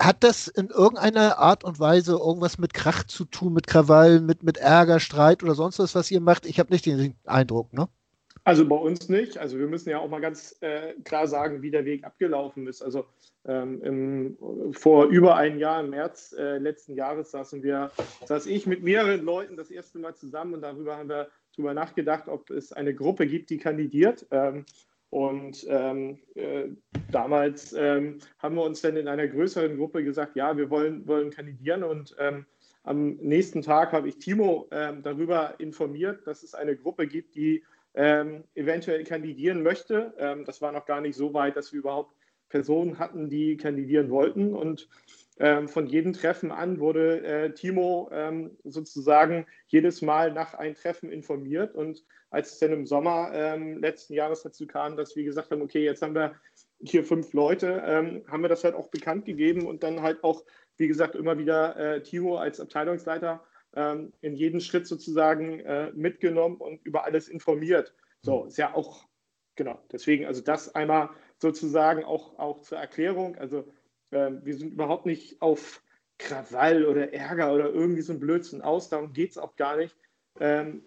hat 0.00 0.22
das 0.22 0.46
in 0.48 0.68
irgendeiner 0.68 1.38
Art 1.38 1.64
und 1.64 1.80
Weise 1.80 2.12
irgendwas 2.12 2.58
mit 2.58 2.72
Krach 2.72 3.04
zu 3.04 3.24
tun, 3.24 3.52
mit 3.52 3.66
Krawall, 3.66 4.20
mit, 4.20 4.42
mit 4.42 4.56
Ärger, 4.56 5.00
Streit 5.00 5.42
oder 5.42 5.54
sonst 5.54 5.78
was, 5.80 5.94
was 5.94 6.10
ihr 6.10 6.20
macht? 6.20 6.46
Ich 6.46 6.60
habe 6.60 6.72
nicht 6.72 6.86
den 6.86 7.16
Eindruck, 7.24 7.72
ne? 7.72 7.88
Also 8.48 8.66
bei 8.66 8.76
uns 8.76 9.10
nicht. 9.10 9.36
Also 9.36 9.58
wir 9.58 9.66
müssen 9.66 9.90
ja 9.90 9.98
auch 9.98 10.08
mal 10.08 10.22
ganz 10.22 10.56
äh, 10.62 10.94
klar 11.04 11.26
sagen, 11.28 11.60
wie 11.60 11.70
der 11.70 11.84
Weg 11.84 12.04
abgelaufen 12.04 12.66
ist. 12.66 12.80
Also 12.80 13.04
ähm, 13.44 13.82
im, 13.82 14.72
vor 14.72 15.04
über 15.08 15.36
einem 15.36 15.58
Jahr, 15.58 15.80
im 15.80 15.90
März 15.90 16.32
äh, 16.32 16.56
letzten 16.56 16.94
Jahres, 16.94 17.30
saßen 17.30 17.62
wir, 17.62 17.90
saß 18.24 18.46
ich 18.46 18.66
mit 18.66 18.82
mehreren 18.82 19.22
Leuten 19.22 19.58
das 19.58 19.70
erste 19.70 19.98
Mal 19.98 20.14
zusammen 20.14 20.54
und 20.54 20.62
darüber 20.62 20.96
haben 20.96 21.10
wir 21.10 21.28
darüber 21.54 21.74
nachgedacht, 21.74 22.26
ob 22.28 22.48
es 22.48 22.72
eine 22.72 22.94
Gruppe 22.94 23.26
gibt, 23.26 23.50
die 23.50 23.58
kandidiert. 23.58 24.24
Ähm, 24.30 24.64
und 25.10 25.66
ähm, 25.68 26.18
äh, 26.34 26.68
damals 27.12 27.74
ähm, 27.74 28.16
haben 28.38 28.54
wir 28.54 28.62
uns 28.62 28.80
dann 28.80 28.96
in 28.96 29.08
einer 29.08 29.28
größeren 29.28 29.76
Gruppe 29.76 30.02
gesagt, 30.02 30.36
ja, 30.36 30.56
wir 30.56 30.70
wollen, 30.70 31.06
wollen 31.06 31.28
kandidieren. 31.28 31.82
Und 31.82 32.16
ähm, 32.18 32.46
am 32.82 33.16
nächsten 33.16 33.60
Tag 33.60 33.92
habe 33.92 34.08
ich 34.08 34.16
Timo 34.16 34.68
ähm, 34.70 35.02
darüber 35.02 35.60
informiert, 35.60 36.26
dass 36.26 36.42
es 36.42 36.54
eine 36.54 36.74
Gruppe 36.76 37.06
gibt, 37.06 37.34
die 37.34 37.62
ähm, 37.94 38.44
eventuell 38.54 39.04
kandidieren 39.04 39.62
möchte. 39.62 40.14
Ähm, 40.18 40.44
das 40.44 40.60
war 40.60 40.72
noch 40.72 40.86
gar 40.86 41.00
nicht 41.00 41.16
so 41.16 41.34
weit, 41.34 41.56
dass 41.56 41.72
wir 41.72 41.80
überhaupt 41.80 42.14
Personen 42.48 42.98
hatten, 42.98 43.28
die 43.28 43.56
kandidieren 43.56 44.10
wollten. 44.10 44.54
Und 44.54 44.88
von 45.66 45.86
jedem 45.86 46.14
Treffen 46.14 46.50
an 46.50 46.80
wurde 46.80 47.22
äh, 47.22 47.54
Timo 47.54 48.10
sozusagen 48.64 49.46
jedes 49.68 50.02
Mal 50.02 50.32
nach 50.32 50.54
einem 50.54 50.74
Treffen 50.74 51.12
informiert. 51.12 51.76
Und 51.76 52.04
als 52.30 52.52
es 52.52 52.58
dann 52.58 52.72
im 52.72 52.86
Sommer 52.86 53.30
ähm, 53.32 53.78
letzten 53.78 54.14
Jahres 54.14 54.42
dazu 54.42 54.66
kam, 54.66 54.96
dass 54.96 55.16
wir 55.16 55.24
gesagt 55.24 55.50
haben, 55.50 55.62
okay, 55.62 55.84
jetzt 55.84 56.02
haben 56.02 56.14
wir 56.14 56.34
hier 56.80 57.04
fünf 57.04 57.32
Leute, 57.32 57.82
ähm, 57.84 58.24
haben 58.28 58.42
wir 58.42 58.48
das 58.48 58.64
halt 58.64 58.74
auch 58.74 58.88
bekannt 58.88 59.24
gegeben 59.24 59.66
und 59.66 59.82
dann 59.82 60.02
halt 60.02 60.22
auch, 60.22 60.44
wie 60.76 60.88
gesagt, 60.88 61.14
immer 61.14 61.38
wieder 61.38 61.76
äh, 61.76 62.02
Timo 62.02 62.36
als 62.36 62.60
Abteilungsleiter 62.60 63.42
ähm, 63.74 64.12
in 64.20 64.34
jeden 64.34 64.60
Schritt 64.60 64.86
sozusagen 64.86 65.60
äh, 65.60 65.92
mitgenommen 65.92 66.56
und 66.56 66.84
über 66.84 67.04
alles 67.04 67.28
informiert. 67.28 67.94
So, 68.22 68.44
ist 68.46 68.58
ja 68.58 68.74
auch, 68.74 69.06
genau, 69.56 69.80
deswegen, 69.92 70.26
also 70.26 70.42
das 70.42 70.74
einmal 70.74 71.10
sozusagen 71.40 72.04
auch, 72.04 72.38
auch 72.38 72.60
zur 72.62 72.78
Erklärung. 72.78 73.36
Also 73.36 73.72
äh, 74.10 74.30
wir 74.42 74.56
sind 74.56 74.72
überhaupt 74.72 75.06
nicht 75.06 75.40
auf 75.40 75.82
Krawall 76.18 76.84
oder 76.84 77.12
Ärger 77.12 77.54
oder 77.54 77.70
irgendwie 77.70 78.02
so 78.02 78.12
ein 78.12 78.20
Blödsinn 78.20 78.62
aus, 78.62 78.88
darum 78.88 79.12
geht 79.12 79.30
es 79.30 79.38
auch 79.38 79.54
gar 79.56 79.76
nicht. 79.76 79.96
Ähm, 80.40 80.82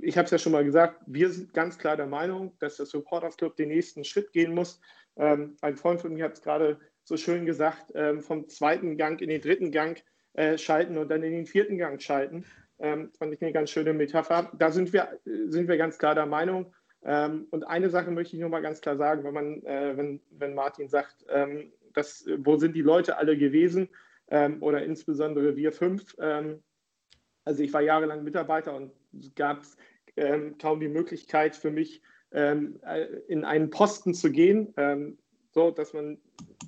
ich 0.00 0.16
habe 0.16 0.24
es 0.24 0.30
ja 0.30 0.38
schon 0.38 0.52
mal 0.52 0.64
gesagt, 0.64 1.02
wir 1.06 1.30
sind 1.30 1.52
ganz 1.52 1.78
klar 1.78 1.96
der 1.96 2.06
Meinung, 2.06 2.56
dass 2.58 2.76
der 2.76 2.86
Supporters 2.86 3.36
Club 3.36 3.56
den 3.56 3.68
nächsten 3.68 4.04
Schritt 4.04 4.32
gehen 4.32 4.54
muss. 4.54 4.80
Ähm, 5.16 5.56
ein 5.60 5.76
Freund 5.76 6.00
von 6.00 6.14
mir 6.14 6.24
hat 6.24 6.34
es 6.34 6.42
gerade 6.42 6.78
so 7.04 7.16
schön 7.16 7.46
gesagt, 7.46 7.92
ähm, 7.94 8.22
vom 8.22 8.48
zweiten 8.48 8.96
Gang 8.96 9.20
in 9.20 9.28
den 9.28 9.40
dritten 9.40 9.70
Gang 9.70 10.02
äh, 10.34 10.58
schalten 10.58 10.98
und 10.98 11.10
dann 11.10 11.22
in 11.22 11.32
den 11.32 11.46
vierten 11.46 11.78
Gang 11.78 12.00
schalten. 12.00 12.44
Ähm, 12.78 13.10
fand 13.18 13.34
ich 13.34 13.42
eine 13.42 13.52
ganz 13.52 13.70
schöne 13.70 13.92
Metapher. 13.92 14.50
Da 14.58 14.70
sind 14.70 14.92
wir, 14.92 15.18
sind 15.24 15.68
wir 15.68 15.76
ganz 15.76 15.98
klar 15.98 16.14
der 16.14 16.26
Meinung. 16.26 16.72
Ähm, 17.02 17.46
und 17.50 17.64
eine 17.64 17.90
Sache 17.90 18.10
möchte 18.10 18.36
ich 18.36 18.42
noch 18.42 18.48
mal 18.48 18.62
ganz 18.62 18.80
klar 18.80 18.96
sagen, 18.96 19.24
wenn, 19.24 19.34
man, 19.34 19.62
äh, 19.64 19.96
wenn, 19.96 20.20
wenn 20.30 20.54
Martin 20.54 20.88
sagt, 20.88 21.24
ähm, 21.28 21.72
dass, 21.92 22.24
wo 22.38 22.56
sind 22.56 22.74
die 22.74 22.82
Leute 22.82 23.16
alle 23.16 23.36
gewesen 23.36 23.88
oder 24.60 24.84
insbesondere 24.84 25.56
wir 25.56 25.72
fünf, 25.72 26.14
also 27.44 27.62
ich 27.64 27.72
war 27.72 27.80
jahrelang 27.80 28.22
Mitarbeiter 28.22 28.76
und 28.76 28.92
es 29.18 29.34
gab 29.34 29.64
ähm, 30.16 30.56
kaum 30.58 30.80
die 30.80 30.88
Möglichkeit 30.88 31.56
für 31.56 31.70
mich, 31.70 32.02
ähm, 32.32 32.78
äh, 32.84 33.06
in 33.28 33.44
einen 33.44 33.70
Posten 33.70 34.14
zu 34.14 34.30
gehen, 34.30 34.72
ähm, 34.76 35.18
so 35.50 35.70
dass 35.70 35.92
man, 35.92 36.18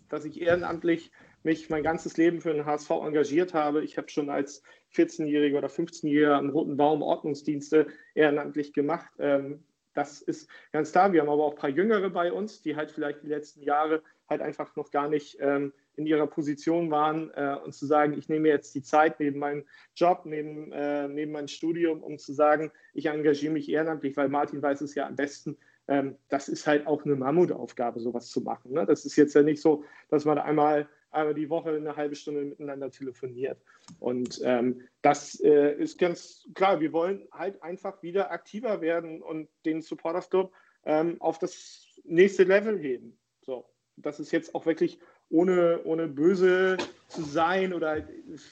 dass 0.09 0.25
ich 0.25 0.41
ehrenamtlich 0.41 1.13
mich 1.45 1.71
mein 1.71 1.83
ganzes 1.83 2.17
Leben 2.17 2.41
für 2.41 2.53
den 2.53 2.67
HSV 2.67 2.91
engagiert 2.91 3.55
habe. 3.55 3.83
Ich 3.83 3.99
habe 3.99 4.09
schon 4.09 4.31
als 4.31 4.63
14-Jähriger 4.95 5.59
oder 5.59 5.69
15-Jähriger 5.69 6.35
am 6.35 6.51
Roten 6.51 6.77
Baum 6.77 7.03
Ordnungsdienste 7.03 7.87
ehrenamtlich 8.15 8.73
gemacht. 8.73 9.11
Ähm, 9.19 9.65
das 9.95 10.23
ist 10.23 10.49
ganz 10.73 10.93
klar. 10.93 11.13
Wir 11.13 11.21
haben 11.21 11.29
aber 11.29 11.45
auch 11.45 11.53
ein 11.53 11.59
paar 11.59 11.71
Jüngere 11.71 12.11
bei 12.11 12.33
uns, 12.33 12.63
die 12.63 12.77
halt 12.77 12.91
vielleicht 12.91 13.23
die 13.23 13.29
letzten 13.29 13.63
Jahre 13.63 14.03
halt 14.29 14.41
einfach 14.41 14.75
noch 14.77 14.91
gar 14.91 15.09
nicht 15.09 15.37
ähm, 15.41 15.73
in 15.97 16.07
ihrer 16.07 16.27
Position 16.27 16.91
waren 16.91 17.31
äh, 17.35 17.57
und 17.63 17.75
zu 17.75 17.87
sagen, 17.87 18.17
ich 18.17 18.29
nehme 18.29 18.49
jetzt 18.49 18.75
die 18.75 18.83
Zeit 18.83 19.21
neben 19.21 19.39
meinem 19.39 19.65
Job, 19.95 20.23
neben, 20.25 20.73
äh, 20.73 21.09
neben 21.09 21.33
meinem 21.33 21.49
Studium, 21.49 22.03
um 22.03 22.19
zu 22.19 22.33
sagen, 22.33 22.73
ich 22.95 23.07
engagiere 23.07 23.53
mich 23.53 23.69
ehrenamtlich, 23.69 24.17
weil 24.17 24.29
Martin 24.29 24.63
weiß 24.63 24.81
es 24.81 24.95
ja 24.95 25.07
am 25.07 25.17
besten. 25.17 25.59
Ähm, 25.89 26.17
das 26.29 26.49
ist 26.49 26.67
halt 26.67 26.87
auch 26.87 27.05
eine 27.05 27.17
Mammutaufgabe, 27.17 28.01
sowas 28.01 28.29
zu 28.29 28.41
machen. 28.41 28.73
Ne? 28.73 28.87
Das 28.87 29.05
ist 29.05 29.17
jetzt 29.17 29.35
ja 29.35 29.43
nicht 29.43 29.61
so, 29.61 29.85
dass 30.09 30.25
man 30.25 30.39
einmal, 30.39 30.89
einmal 31.13 31.35
die 31.35 31.51
Woche 31.51 31.71
eine 31.71 31.97
halbe 31.97 32.17
Stunde 32.17 32.45
miteinander 32.45 32.91
telefoniert. 32.91 33.59
Und 33.99 34.41
ähm, 34.45 34.83
das 35.03 35.41
äh, 35.41 35.75
ist 35.75 35.99
ganz 35.99 36.49
klar, 36.55 36.81
wir 36.81 36.93
wollen 36.93 37.27
halt 37.33 37.63
einfach 37.63 38.03
wieder 38.03 38.31
aktiver 38.31 38.81
werden 38.81 39.23
und 39.23 39.49
den 39.65 39.83
Supporters 39.83 40.31
Club 40.31 40.53
ähm, 40.85 41.21
auf 41.21 41.39
das 41.39 41.87
nächste 42.05 42.45
Level 42.45 42.79
heben. 42.79 43.19
So, 43.43 43.67
das 43.97 44.21
ist 44.21 44.33
jetzt 44.33 44.55
auch 44.55 44.67
wirklich 44.67 44.99
ohne, 45.29 45.83
ohne 45.85 46.09
böse 46.09 46.77
zu 47.09 47.23
sein 47.23 47.73
oder 47.73 48.07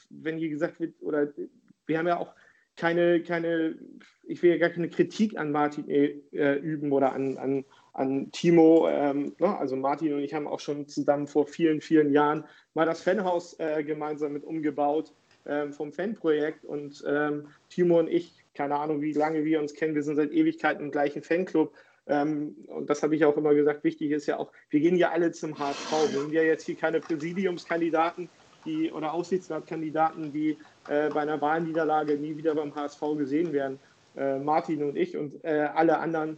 wenn 0.09 0.37
hier 0.37 0.49
gesagt 0.49 0.79
wird, 0.79 0.95
oder 1.01 1.31
wir 1.85 1.97
haben 1.97 2.07
ja 2.07 2.17
auch 2.17 2.33
keine, 2.75 3.21
keine 3.21 3.77
ich 4.23 4.41
will 4.41 4.51
ja 4.51 4.57
gar 4.57 4.69
keine 4.69 4.89
Kritik 4.89 5.37
an 5.37 5.51
Martin 5.51 5.89
äh, 5.89 6.55
üben 6.55 6.91
oder 6.91 7.13
an, 7.13 7.37
an, 7.37 7.65
an 7.93 8.31
Timo. 8.31 8.87
Ähm, 8.89 9.33
ne? 9.39 9.57
Also 9.57 9.75
Martin 9.75 10.13
und 10.13 10.21
ich 10.21 10.33
haben 10.33 10.47
auch 10.47 10.59
schon 10.59 10.87
zusammen 10.87 11.27
vor 11.27 11.47
vielen, 11.47 11.81
vielen 11.81 12.11
Jahren 12.13 12.43
mal 12.73 12.85
das 12.85 13.01
Fanhaus 13.01 13.59
äh, 13.59 13.83
gemeinsam 13.83 14.33
mit 14.33 14.43
umgebaut 14.43 15.13
ähm, 15.45 15.73
vom 15.73 15.91
Fanprojekt 15.91 16.65
und 16.65 17.03
ähm, 17.07 17.47
Timo 17.69 17.99
und 17.99 18.07
ich, 18.07 18.33
keine 18.53 18.75
Ahnung, 18.75 19.01
wie 19.01 19.13
lange 19.13 19.43
wir 19.43 19.59
uns 19.59 19.73
kennen, 19.73 19.95
wir 19.95 20.03
sind 20.03 20.15
seit 20.15 20.31
Ewigkeiten 20.31 20.85
im 20.85 20.91
gleichen 20.91 21.21
Fanclub 21.21 21.73
ähm, 22.07 22.55
und 22.67 22.89
das 22.89 23.03
habe 23.03 23.15
ich 23.15 23.25
auch 23.25 23.37
immer 23.37 23.53
gesagt, 23.53 23.83
wichtig 23.83 24.11
ist 24.11 24.25
ja 24.25 24.37
auch, 24.37 24.51
wir 24.69 24.79
gehen 24.79 24.97
ja 24.97 25.11
alle 25.11 25.31
zum 25.31 25.57
HSV. 25.57 25.91
Wir 26.11 26.19
sind 26.19 26.33
ja 26.33 26.41
jetzt 26.41 26.65
hier 26.65 26.75
keine 26.75 26.99
Präsidiumskandidaten 26.99 28.29
die, 28.65 28.91
oder 28.91 29.13
Aussichtsratkandidaten, 29.13 30.33
die 30.33 30.57
äh, 30.87 31.09
bei 31.09 31.21
einer 31.21 31.39
Wahlniederlage 31.41 32.17
nie 32.17 32.37
wieder 32.37 32.55
beim 32.55 32.73
HSV 32.73 33.01
gesehen 33.17 33.53
werden. 33.53 33.79
Äh, 34.15 34.39
Martin 34.39 34.83
und 34.83 34.97
ich 34.97 35.15
und 35.15 35.43
äh, 35.43 35.69
alle 35.73 35.99
anderen 35.99 36.37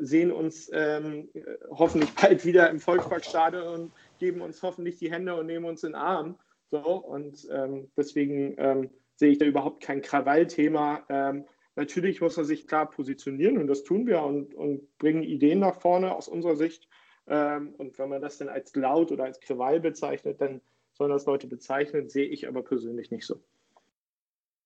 sehen 0.00 0.32
uns 0.32 0.70
ähm, 0.72 1.28
hoffentlich 1.70 2.14
bald 2.14 2.44
wieder 2.44 2.70
im 2.70 2.80
Volksparkstadion 2.80 3.66
und 3.66 3.92
geben 4.18 4.40
uns 4.40 4.62
hoffentlich 4.62 4.98
die 4.98 5.10
Hände 5.10 5.34
und 5.34 5.46
nehmen 5.46 5.66
uns 5.66 5.84
in 5.84 5.92
den 5.92 5.96
Arm. 5.96 6.38
So, 6.70 6.78
und 6.78 7.46
ähm, 7.50 7.90
deswegen 7.96 8.54
ähm, 8.58 8.90
sehe 9.16 9.32
ich 9.32 9.38
da 9.38 9.44
überhaupt 9.44 9.82
kein 9.82 10.00
Krawallthema. 10.00 11.04
Ähm, 11.08 11.44
Natürlich 11.78 12.20
muss 12.20 12.36
er 12.36 12.44
sich 12.44 12.66
klar 12.66 12.90
positionieren 12.90 13.56
und 13.56 13.68
das 13.68 13.84
tun 13.84 14.08
wir 14.08 14.20
und, 14.24 14.52
und 14.52 14.98
bringen 14.98 15.22
Ideen 15.22 15.60
nach 15.60 15.80
vorne 15.80 16.12
aus 16.12 16.26
unserer 16.26 16.56
Sicht. 16.56 16.88
Ähm, 17.28 17.72
und 17.78 17.96
wenn 18.00 18.08
man 18.08 18.20
das 18.20 18.36
dann 18.38 18.48
als 18.48 18.74
laut 18.74 19.12
oder 19.12 19.22
als 19.22 19.38
Krawall 19.38 19.78
bezeichnet, 19.78 20.40
dann 20.40 20.60
sollen 20.94 21.12
das 21.12 21.24
Leute 21.26 21.46
bezeichnen, 21.46 22.08
sehe 22.08 22.26
ich 22.26 22.48
aber 22.48 22.64
persönlich 22.64 23.12
nicht 23.12 23.26
so. 23.26 23.40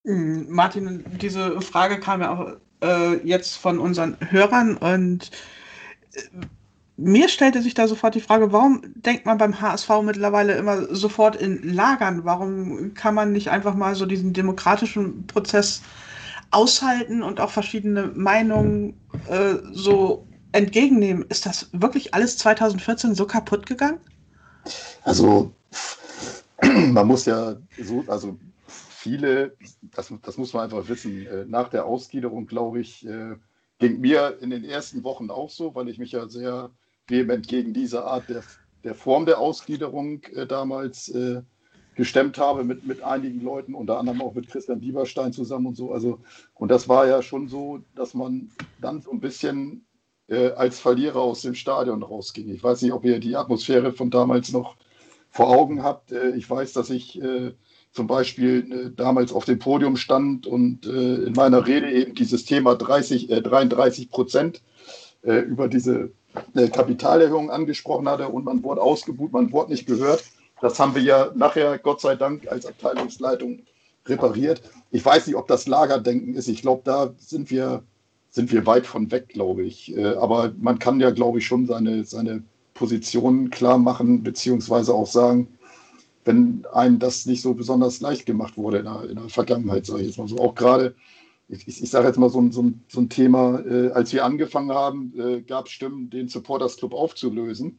Hm, 0.05 0.47
Martin, 0.49 1.05
diese 1.21 1.61
Frage 1.61 2.01
kam 2.01 2.21
ja 2.21 2.31
auch 2.35 2.57
äh, 2.83 3.17
jetzt 3.27 3.57
von 3.57 3.79
unseren 3.79 4.17
Hörern 4.31 4.77
und 4.77 5.31
äh, 6.15 6.21
mir 6.97 7.29
stellte 7.29 7.63
sich 7.63 7.75
da 7.75 7.89
sofort 7.89 8.15
die 8.15 8.21
Frage, 8.21 8.53
warum 8.53 8.83
denkt 8.95 9.27
man 9.27 9.39
beim 9.39 9.61
HSV 9.61 9.89
mittlerweile 10.03 10.55
immer 10.55 10.95
sofort 10.95 11.37
in 11.37 11.75
Lagern? 11.75 12.25
Warum 12.25 12.95
kann 12.95 13.15
man 13.15 13.33
nicht 13.33 13.51
einfach 13.51 13.75
mal 13.75 13.95
so 13.95 14.07
diesen 14.07 14.33
demokratischen 14.33 15.27
Prozess 15.27 15.83
aushalten 16.53 17.23
und 17.23 17.41
auch 17.41 17.51
verschiedene 17.51 18.13
Meinungen 18.15 18.95
äh, 19.29 19.55
so 19.73 20.27
entgegennehmen. 20.53 21.25
Ist 21.29 21.47
das 21.47 21.69
wirklich 21.73 22.15
alles 22.15 22.39
2014 22.39 23.15
so 23.15 23.27
kaputt 23.27 23.67
gegangen? 23.67 23.99
Also 25.03 25.53
man 26.63 27.07
muss 27.07 27.25
ja 27.25 27.57
so, 27.83 28.05
also 28.07 28.39
viele, 29.03 29.57
das, 29.95 30.13
das 30.23 30.39
muss 30.39 30.53
man 30.53 30.65
einfach 30.65 30.89
wissen, 30.89 31.27
äh, 31.27 31.45
nach 31.45 31.69
der 31.69 31.85
Ausgliederung, 31.87 32.47
glaube 32.47 32.81
ich, 32.81 33.07
äh, 33.07 33.37
ging 33.79 34.01
mir 34.01 34.39
in 34.41 34.51
den 34.51 34.65
ersten 34.65 35.03
Wochen 35.03 35.31
auch 35.31 35.51
so, 35.51 35.75
weil 35.75 35.89
ich 35.89 35.99
mich 35.99 36.13
ja 36.13 36.29
sehr 36.29 36.71
vehement 37.09 37.49
gegen 37.49 37.75
diese 37.75 38.05
Art 38.05 38.29
der, 38.29 38.45
der 38.85 38.95
Form 38.95 39.27
der 39.27 39.39
Ausgliederung 39.39 40.23
äh, 40.35 40.47
damals 40.47 41.13
gestemmt 41.95 42.39
habe 42.39 42.65
mit, 42.65 42.87
mit 42.87 43.03
einigen 43.03 43.43
Leuten, 43.43 43.75
unter 43.75 43.99
anderem 43.99 44.23
auch 44.23 44.35
mit 44.35 44.49
Christian 44.49 44.81
Bieberstein 44.81 45.33
zusammen 45.33 45.67
und 45.67 45.77
so. 45.77 45.93
Also, 45.93 46.21
und 46.55 46.71
das 46.71 46.89
war 46.89 47.07
ja 47.07 47.21
schon 47.21 47.49
so, 47.49 47.81
dass 47.95 48.15
man 48.15 48.51
dann 48.81 49.03
so 49.03 49.11
ein 49.11 49.21
bisschen 49.21 49.85
äh, 50.29 50.53
als 50.53 50.81
Verlierer 50.81 51.21
aus 51.21 51.43
dem 51.43 51.55
Stadion 51.55 52.03
rausging. 52.03 52.49
Ich 52.49 52.65
weiß 52.65 52.81
nicht, 52.81 52.93
ob 52.93 53.05
ihr 53.05 53.21
die 53.21 53.37
Atmosphäre 53.37 53.93
von 53.93 54.11
damals 54.11 54.53
noch 54.53 54.77
vor 55.29 55.49
Augen 55.51 55.83
habt. 55.83 56.13
Äh, 56.13 56.31
ich 56.31 56.49
weiß, 56.49 56.73
dass 56.73 56.89
ich 56.89 57.21
äh, 57.21 57.53
zum 57.93 58.07
Beispiel 58.07 58.73
äh, 58.73 58.91
damals 58.95 59.33
auf 59.33 59.45
dem 59.45 59.59
Podium 59.59 59.97
stand 59.97 60.47
und 60.47 60.87
äh, 60.87 61.25
in 61.25 61.33
meiner 61.35 61.67
Rede 61.67 61.91
eben 61.91 62.15
dieses 62.15 62.45
Thema 62.45 62.75
30, 62.75 63.29
33 63.29 64.11
Prozent 64.11 64.63
über 65.25 65.69
diese 65.69 66.11
Kapitalerhöhung 66.55 67.49
angesprochen 67.49 68.09
hatte 68.09 68.27
und 68.27 68.45
man 68.45 68.65
wurde 68.65 68.81
ausgebucht, 68.81 69.33
man 69.33 69.53
wurde 69.53 69.71
nicht 69.71 69.87
gehört. 69.87 70.25
Das 70.61 70.81
haben 70.81 70.97
wir 70.97 71.03
ja 71.03 71.31
nachher, 71.37 71.79
Gott 71.79 72.01
sei 72.01 72.17
Dank, 72.17 72.49
als 72.51 72.67
Abteilungsleitung 72.67 73.61
repariert. 74.07 74.63
Ich 74.91 75.05
weiß 75.05 75.27
nicht, 75.27 75.37
ob 75.37 75.49
das 75.49 75.67
Lagerdenken 75.67 76.35
ist. 76.35 76.49
Ich 76.49 76.63
glaube, 76.63 76.83
da 76.85 77.15
sind 77.19 77.51
wir, 77.51 77.83
sind 78.31 78.53
wir 78.53 78.67
weit 78.67 78.87
von 78.87 79.11
weg, 79.11 79.29
glaube 79.29 79.63
ich. 79.65 79.97
Äh, 79.97 80.15
aber 80.15 80.53
man 80.59 80.79
kann 80.79 81.01
ja, 81.01 81.11
glaube 81.11 81.39
ich, 81.39 81.47
schon 81.47 81.67
seine, 81.67 82.05
seine 82.05 82.43
Positionen 82.75 83.51
klar 83.51 83.79
machen, 83.79 84.23
beziehungsweise 84.23 84.95
auch 84.95 85.07
sagen, 85.07 85.49
wenn 86.25 86.65
einem 86.73 86.99
das 86.99 87.27
nicht 87.27 87.43
so 87.43 87.55
besonders 87.55 88.01
leicht 88.01 88.27
gemacht 88.27 88.57
wurde 88.57 88.79
in 88.79 88.85
der, 88.85 89.11
in 89.11 89.17
der 89.17 89.29
Vergangenheit, 89.29 89.87
sage 89.87 90.01
ich 90.03 90.09
jetzt 90.09 90.19
mal 90.19 90.29
so. 90.29 90.39
Auch 90.39 90.55
gerade, 90.55 90.95
ich, 91.49 91.67
ich 91.67 91.91
sage 91.91 92.07
jetzt 92.07 92.19
mal 92.19 92.31
so, 92.31 92.51
so, 92.51 92.73
so 92.89 93.01
ein 93.01 93.09
Thema, 93.09 93.61
äh, 93.61 93.91
als 93.91 94.13
wir 94.13 94.25
angefangen 94.25 94.73
haben, 94.73 95.13
äh, 95.19 95.41
gab 95.43 95.67
es 95.67 95.73
Stimmen, 95.73 96.11
den 96.11 96.29
Supporters 96.29 96.77
Club 96.77 96.95
aufzulösen. 96.95 97.79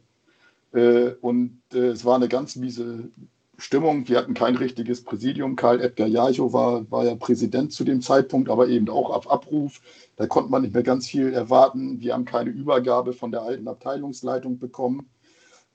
Äh, 0.72 1.12
und 1.20 1.60
äh, 1.72 1.88
es 1.88 2.04
war 2.04 2.16
eine 2.16 2.28
ganz 2.28 2.56
miese 2.56 3.10
Stimmung. 3.56 4.08
Wir 4.08 4.18
hatten 4.18 4.34
kein 4.34 4.56
richtiges 4.56 5.04
Präsidium. 5.04 5.56
Karl 5.56 5.80
Edgar 5.80 6.08
Jacho 6.08 6.52
war, 6.52 6.90
war 6.90 7.04
ja 7.04 7.14
Präsident 7.14 7.72
zu 7.72 7.84
dem 7.84 8.02
Zeitpunkt, 8.02 8.48
aber 8.50 8.68
eben 8.68 8.88
auch 8.88 9.10
auf 9.10 9.30
Abruf. 9.30 9.80
Da 10.16 10.26
konnte 10.26 10.50
man 10.50 10.62
nicht 10.62 10.74
mehr 10.74 10.82
ganz 10.82 11.06
viel 11.06 11.32
erwarten. 11.32 12.00
Wir 12.00 12.14
haben 12.14 12.24
keine 12.24 12.50
Übergabe 12.50 13.12
von 13.12 13.30
der 13.30 13.42
alten 13.42 13.68
Abteilungsleitung 13.68 14.58
bekommen, 14.58 15.08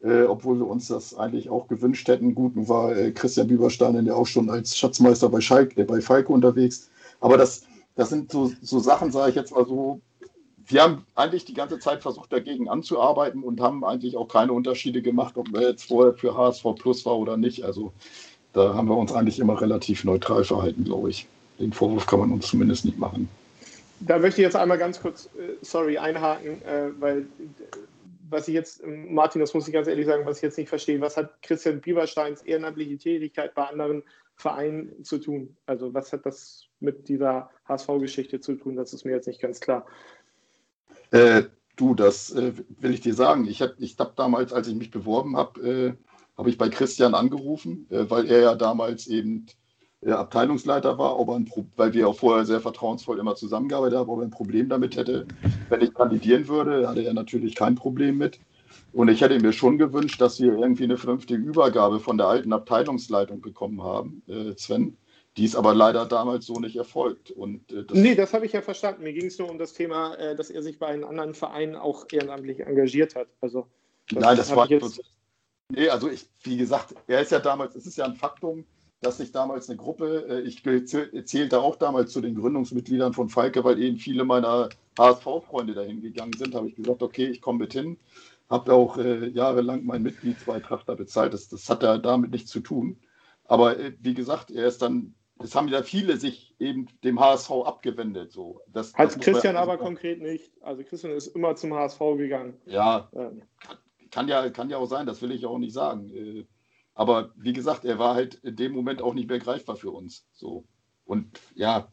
äh, 0.01 0.23
obwohl 0.23 0.57
wir 0.59 0.67
uns 0.67 0.87
das 0.87 1.13
eigentlich 1.15 1.49
auch 1.49 1.67
gewünscht 1.67 2.07
hätten. 2.07 2.35
Gut, 2.35 2.55
nun 2.55 2.67
war 2.67 2.95
äh, 2.95 3.11
Christian 3.11 3.47
Bieberstein 3.47 4.05
ja 4.05 4.13
auch 4.13 4.27
schon 4.27 4.49
als 4.49 4.77
Schatzmeister 4.77 5.29
bei, 5.29 5.41
Schalke, 5.41 5.81
äh, 5.81 5.85
bei 5.85 6.01
Falke 6.01 6.31
unterwegs. 6.31 6.89
Aber 7.19 7.37
das, 7.37 7.63
das 7.95 8.09
sind 8.09 8.31
so, 8.31 8.51
so 8.61 8.79
Sachen, 8.79 9.11
sage 9.11 9.31
ich 9.31 9.35
jetzt 9.35 9.53
mal 9.53 9.65
so, 9.65 9.99
wir 10.67 10.83
haben 10.83 11.05
eigentlich 11.15 11.45
die 11.45 11.53
ganze 11.53 11.79
Zeit 11.79 12.01
versucht, 12.01 12.31
dagegen 12.31 12.69
anzuarbeiten 12.69 13.43
und 13.43 13.59
haben 13.59 13.83
eigentlich 13.83 14.15
auch 14.15 14.27
keine 14.27 14.53
Unterschiede 14.53 15.01
gemacht, 15.01 15.35
ob 15.35 15.53
er 15.55 15.69
jetzt 15.69 15.85
vorher 15.85 16.13
für 16.13 16.37
HSV 16.37 16.63
Plus 16.77 17.05
war 17.05 17.17
oder 17.17 17.37
nicht. 17.37 17.63
Also 17.63 17.91
da 18.53 18.75
haben 18.75 18.87
wir 18.87 18.95
uns 18.95 19.11
eigentlich 19.11 19.39
immer 19.39 19.59
relativ 19.59 20.03
neutral 20.03 20.43
verhalten, 20.43 20.83
glaube 20.83 21.09
ich. 21.09 21.27
Den 21.59 21.73
Vorwurf 21.73 22.05
kann 22.05 22.19
man 22.19 22.31
uns 22.31 22.47
zumindest 22.47 22.85
nicht 22.85 22.99
machen. 22.99 23.27
Da 24.01 24.17
möchte 24.17 24.41
ich 24.41 24.45
jetzt 24.45 24.55
einmal 24.55 24.77
ganz 24.77 25.01
kurz, 25.01 25.25
äh, 25.37 25.57
sorry, 25.61 25.97
einhaken, 25.97 26.61
äh, 26.61 26.89
weil 26.99 27.25
was 28.29 28.47
ich 28.47 28.53
jetzt, 28.53 28.81
Martin, 28.85 29.41
das 29.41 29.53
muss 29.53 29.67
ich 29.67 29.73
ganz 29.73 29.87
ehrlich 29.87 30.05
sagen, 30.05 30.25
was 30.25 30.37
ich 30.37 30.43
jetzt 30.43 30.57
nicht 30.57 30.69
verstehe, 30.69 31.01
was 31.01 31.17
hat 31.17 31.41
Christian 31.41 31.81
Biebersteins 31.81 32.41
ehrenamtliche 32.41 32.97
Tätigkeit 32.97 33.53
bei 33.55 33.63
anderen 33.63 34.03
Vereinen 34.35 35.03
zu 35.03 35.17
tun? 35.17 35.55
Also 35.65 35.93
was 35.93 36.13
hat 36.13 36.25
das 36.25 36.65
mit 36.79 37.09
dieser 37.09 37.49
HSV-Geschichte 37.67 38.39
zu 38.39 38.55
tun? 38.55 38.75
Das 38.75 38.93
ist 38.93 39.05
mir 39.05 39.11
jetzt 39.11 39.27
nicht 39.27 39.41
ganz 39.41 39.59
klar. 39.59 39.85
Äh, 41.11 41.43
du, 41.75 41.95
das 41.95 42.31
äh, 42.31 42.53
will 42.79 42.93
ich 42.93 43.01
dir 43.01 43.13
sagen. 43.13 43.45
Ich 43.45 43.61
habe 43.61 43.75
ich 43.79 43.97
hab 43.97 44.15
damals, 44.15 44.53
als 44.53 44.67
ich 44.67 44.75
mich 44.75 44.91
beworben 44.91 45.35
habe, 45.35 45.61
äh, 45.67 45.93
habe 46.37 46.49
ich 46.49 46.57
bei 46.57 46.69
Christian 46.69 47.15
angerufen, 47.15 47.87
äh, 47.89 48.09
weil 48.09 48.27
er 48.27 48.39
ja 48.39 48.55
damals 48.55 49.07
eben 49.07 49.45
Abteilungsleiter 50.07 50.97
war, 50.97 51.19
ob 51.19 51.29
ein 51.29 51.49
weil 51.75 51.93
wir 51.93 52.07
auch 52.07 52.15
vorher 52.15 52.45
sehr 52.45 52.61
vertrauensvoll 52.61 53.19
immer 53.19 53.35
zusammengearbeitet 53.35 53.99
haben, 53.99 54.09
ob 54.09 54.19
er 54.19 54.25
ein 54.25 54.31
Problem 54.31 54.69
damit 54.69 54.95
hätte, 54.95 55.27
wenn 55.67 55.81
ich 55.81 55.93
kandidieren 55.93 56.47
würde, 56.47 56.87
hatte 56.87 57.03
er 57.03 57.13
natürlich 57.13 57.55
kein 57.55 57.75
Problem 57.75 58.17
mit. 58.17 58.39
Und 58.93 59.09
ich 59.09 59.21
hätte 59.21 59.39
mir 59.39 59.53
schon 59.53 59.77
gewünscht, 59.77 60.21
dass 60.21 60.39
wir 60.39 60.53
irgendwie 60.53 60.85
eine 60.85 60.97
vernünftige 60.97 61.41
Übergabe 61.41 61.99
von 61.99 62.17
der 62.17 62.27
alten 62.27 62.53
Abteilungsleitung 62.53 63.41
bekommen 63.41 63.83
haben, 63.83 64.23
äh, 64.27 64.53
Sven. 64.57 64.97
Die 65.37 65.45
ist 65.45 65.55
aber 65.55 65.73
leider 65.73 66.05
damals 66.05 66.45
so 66.45 66.59
nicht 66.59 66.75
erfolgt. 66.75 67.31
Und, 67.31 67.71
äh, 67.71 67.83
das 67.83 67.97
nee, 67.97 68.15
das 68.15 68.33
habe 68.33 68.45
ich 68.45 68.53
ja 68.53 68.61
verstanden. 68.61 69.03
Mir 69.03 69.13
ging 69.13 69.27
es 69.27 69.37
nur 69.37 69.49
um 69.49 69.59
das 69.59 69.73
Thema, 69.73 70.15
äh, 70.15 70.35
dass 70.35 70.49
er 70.49 70.63
sich 70.63 70.79
bei 70.79 70.87
einem 70.87 71.03
anderen 71.03 71.33
Verein 71.33 71.75
auch 71.75 72.07
ehrenamtlich 72.11 72.61
engagiert 72.61 73.15
hat. 73.15 73.27
Also, 73.41 73.67
das 74.09 74.23
Nein, 74.23 74.37
das 74.37 74.55
war 74.55 74.67
jetzt. 74.67 75.01
Nee, 75.71 75.89
also 75.89 76.09
ich, 76.09 76.27
wie 76.41 76.57
gesagt, 76.57 76.95
er 77.07 77.21
ist 77.21 77.31
ja 77.31 77.39
damals, 77.39 77.75
es 77.75 77.85
ist 77.85 77.97
ja 77.97 78.05
ein 78.05 78.15
Faktum, 78.15 78.65
dass 79.01 79.17
sich 79.17 79.31
damals 79.31 79.69
eine 79.69 79.77
Gruppe, 79.77 80.25
äh, 80.29 80.41
ich 80.41 80.63
zählte 80.63 81.61
auch 81.61 81.75
damals 81.75 82.11
zu 82.11 82.21
den 82.21 82.35
Gründungsmitgliedern 82.35 83.13
von 83.13 83.29
Falke, 83.29 83.63
weil 83.63 83.81
eben 83.81 83.97
viele 83.97 84.25
meiner 84.25 84.69
HSV-Freunde 84.97 85.73
dahin 85.73 86.01
gegangen 86.01 86.33
sind, 86.37 86.55
habe 86.55 86.67
ich 86.67 86.75
gesagt, 86.75 87.01
okay, 87.01 87.27
ich 87.27 87.41
komme 87.41 87.59
mit 87.59 87.73
hin. 87.73 87.97
Habe 88.49 88.73
auch 88.73 88.97
äh, 88.97 89.27
jahrelang 89.29 89.85
meinen 89.85 90.03
Mitgliedsbeitrag 90.03 90.83
da 90.85 90.95
bezahlt. 90.95 91.33
Das, 91.33 91.49
das 91.49 91.69
hat 91.69 91.83
ja 91.83 91.97
damit 91.97 92.31
nichts 92.31 92.49
zu 92.49 92.61
tun. 92.61 92.97
Aber 93.45 93.79
äh, 93.79 93.93
wie 93.99 94.15
gesagt, 94.15 94.51
er 94.51 94.65
ist 94.65 94.81
dann 94.81 95.13
es 95.41 95.55
haben 95.55 95.69
ja 95.69 95.83
viele 95.83 96.17
sich 96.17 96.53
eben 96.59 96.87
dem 97.03 97.19
HSV 97.19 97.49
abgewendet. 97.65 98.31
So. 98.31 98.61
Das, 98.67 98.93
Hat 98.93 99.15
das 99.15 99.19
Christian 99.19 99.55
aber 99.55 99.77
konkret 99.77 100.21
nicht. 100.21 100.51
Also 100.61 100.83
Christian 100.83 101.13
ist 101.13 101.27
immer 101.27 101.55
zum 101.55 101.73
HSV 101.73 101.99
gegangen. 102.17 102.57
Ja, 102.65 103.09
ähm. 103.13 103.43
kann, 104.11 104.27
ja, 104.27 104.49
kann 104.49 104.69
ja 104.69 104.77
auch 104.77 104.85
sein, 104.85 105.05
das 105.05 105.21
will 105.21 105.31
ich 105.31 105.45
auch 105.45 105.57
nicht 105.57 105.73
sagen. 105.73 106.09
Äh, 106.09 106.45
aber 106.99 107.31
wie 107.37 107.53
gesagt, 107.53 107.85
er 107.85 107.97
war 107.97 108.13
halt 108.13 108.35
in 108.43 108.57
dem 108.57 108.73
Moment 108.73 109.01
auch 109.01 109.13
nicht 109.13 109.29
mehr 109.29 109.39
greifbar 109.39 109.77
für 109.77 109.89
uns. 109.89 110.25
So. 110.33 110.65
Und 111.05 111.39
ja, 111.55 111.87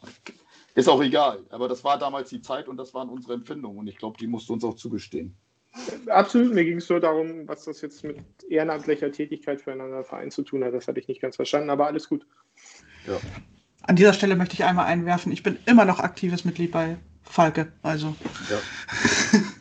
ist 0.75 0.89
auch 0.89 1.01
egal. 1.01 1.45
Aber 1.51 1.69
das 1.69 1.85
war 1.85 1.97
damals 1.97 2.29
die 2.31 2.41
Zeit 2.41 2.67
und 2.67 2.77
das 2.77 2.93
waren 2.93 3.09
unsere 3.09 3.35
Empfindungen. 3.35 3.79
Und 3.79 3.87
ich 3.87 3.99
glaube, 3.99 4.19
die 4.19 4.27
musste 4.27 4.53
uns 4.53 4.65
auch 4.65 4.75
zugestehen. 4.75 5.37
Absolut, 6.09 6.53
mir 6.53 6.65
ging 6.65 6.79
es 6.79 6.89
nur 6.89 6.99
darum, 6.99 7.47
was 7.47 7.67
das 7.67 7.83
jetzt 7.83 8.03
mit 8.03 8.19
ehrenamtlicher 8.49 9.13
Tätigkeit 9.13 9.61
für 9.61 9.71
einen 9.71 10.03
Verein 10.03 10.33
zu 10.33 10.43
tun 10.43 10.65
hat. 10.65 10.75
Das 10.75 10.89
hatte 10.89 10.99
ich 10.99 11.07
nicht 11.07 11.23
ganz 11.23 11.37
verstanden, 11.37 11.71
aber 11.71 11.87
alles 11.87 12.09
gut. 12.09 12.27
Ja. 13.07 13.21
An 13.83 13.95
dieser 13.95 14.13
Stelle 14.13 14.35
möchte 14.35 14.55
ich 14.55 14.65
einmal 14.65 14.87
einwerfen, 14.87 15.31
ich 15.31 15.45
bin 15.45 15.57
immer 15.67 15.85
noch 15.85 16.01
aktives 16.01 16.45
Mitglied 16.45 16.73
bei 16.73 16.99
Falke. 17.23 17.73
Also. 17.85 18.17
Ja. 18.51 18.59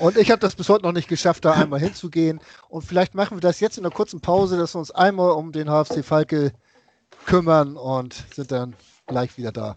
Und 0.00 0.16
ich 0.16 0.30
habe 0.30 0.40
das 0.40 0.54
bis 0.56 0.70
heute 0.70 0.84
noch 0.84 0.92
nicht 0.92 1.08
geschafft, 1.08 1.44
da 1.44 1.52
einmal 1.52 1.78
hinzugehen. 1.78 2.40
Und 2.70 2.82
vielleicht 2.82 3.14
machen 3.14 3.36
wir 3.36 3.42
das 3.42 3.60
jetzt 3.60 3.76
in 3.76 3.84
einer 3.84 3.94
kurzen 3.94 4.22
Pause, 4.22 4.56
dass 4.56 4.74
wir 4.74 4.78
uns 4.78 4.90
einmal 4.90 5.32
um 5.32 5.52
den 5.52 5.68
HFC 5.68 6.02
Falke 6.02 6.52
kümmern 7.26 7.76
und 7.76 8.14
sind 8.34 8.50
dann 8.50 8.74
gleich 9.06 9.36
wieder 9.36 9.52
da. 9.52 9.76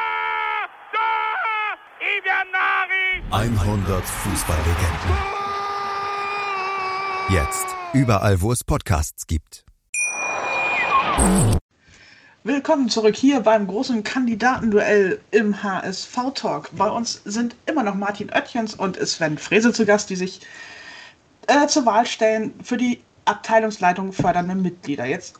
100 3.31 4.03
Fußballlegenden. 4.03 5.17
Jetzt. 7.29 7.65
Überall, 7.93 8.41
wo 8.41 8.51
es 8.51 8.65
Podcasts 8.65 9.25
gibt. 9.25 9.63
Willkommen 12.43 12.89
zurück 12.89 13.15
hier 13.15 13.39
beim 13.39 13.67
großen 13.67 14.03
Kandidatenduell 14.03 15.21
im 15.31 15.63
HSV-Talk. 15.63 16.71
Bei 16.75 16.89
uns 16.89 17.21
sind 17.23 17.55
immer 17.67 17.83
noch 17.83 17.95
Martin 17.95 18.29
Oettchens 18.31 18.75
und 18.75 18.97
Sven 18.97 19.37
Frese 19.37 19.71
zu 19.71 19.85
Gast, 19.85 20.09
die 20.09 20.17
sich 20.17 20.41
äh, 21.47 21.67
zur 21.67 21.85
Wahl 21.85 22.05
stellen 22.05 22.53
für 22.61 22.75
die 22.75 23.01
Abteilungsleitung 23.23 24.11
fördernde 24.11 24.55
Mitglieder. 24.55 25.05
Jetzt 25.05 25.35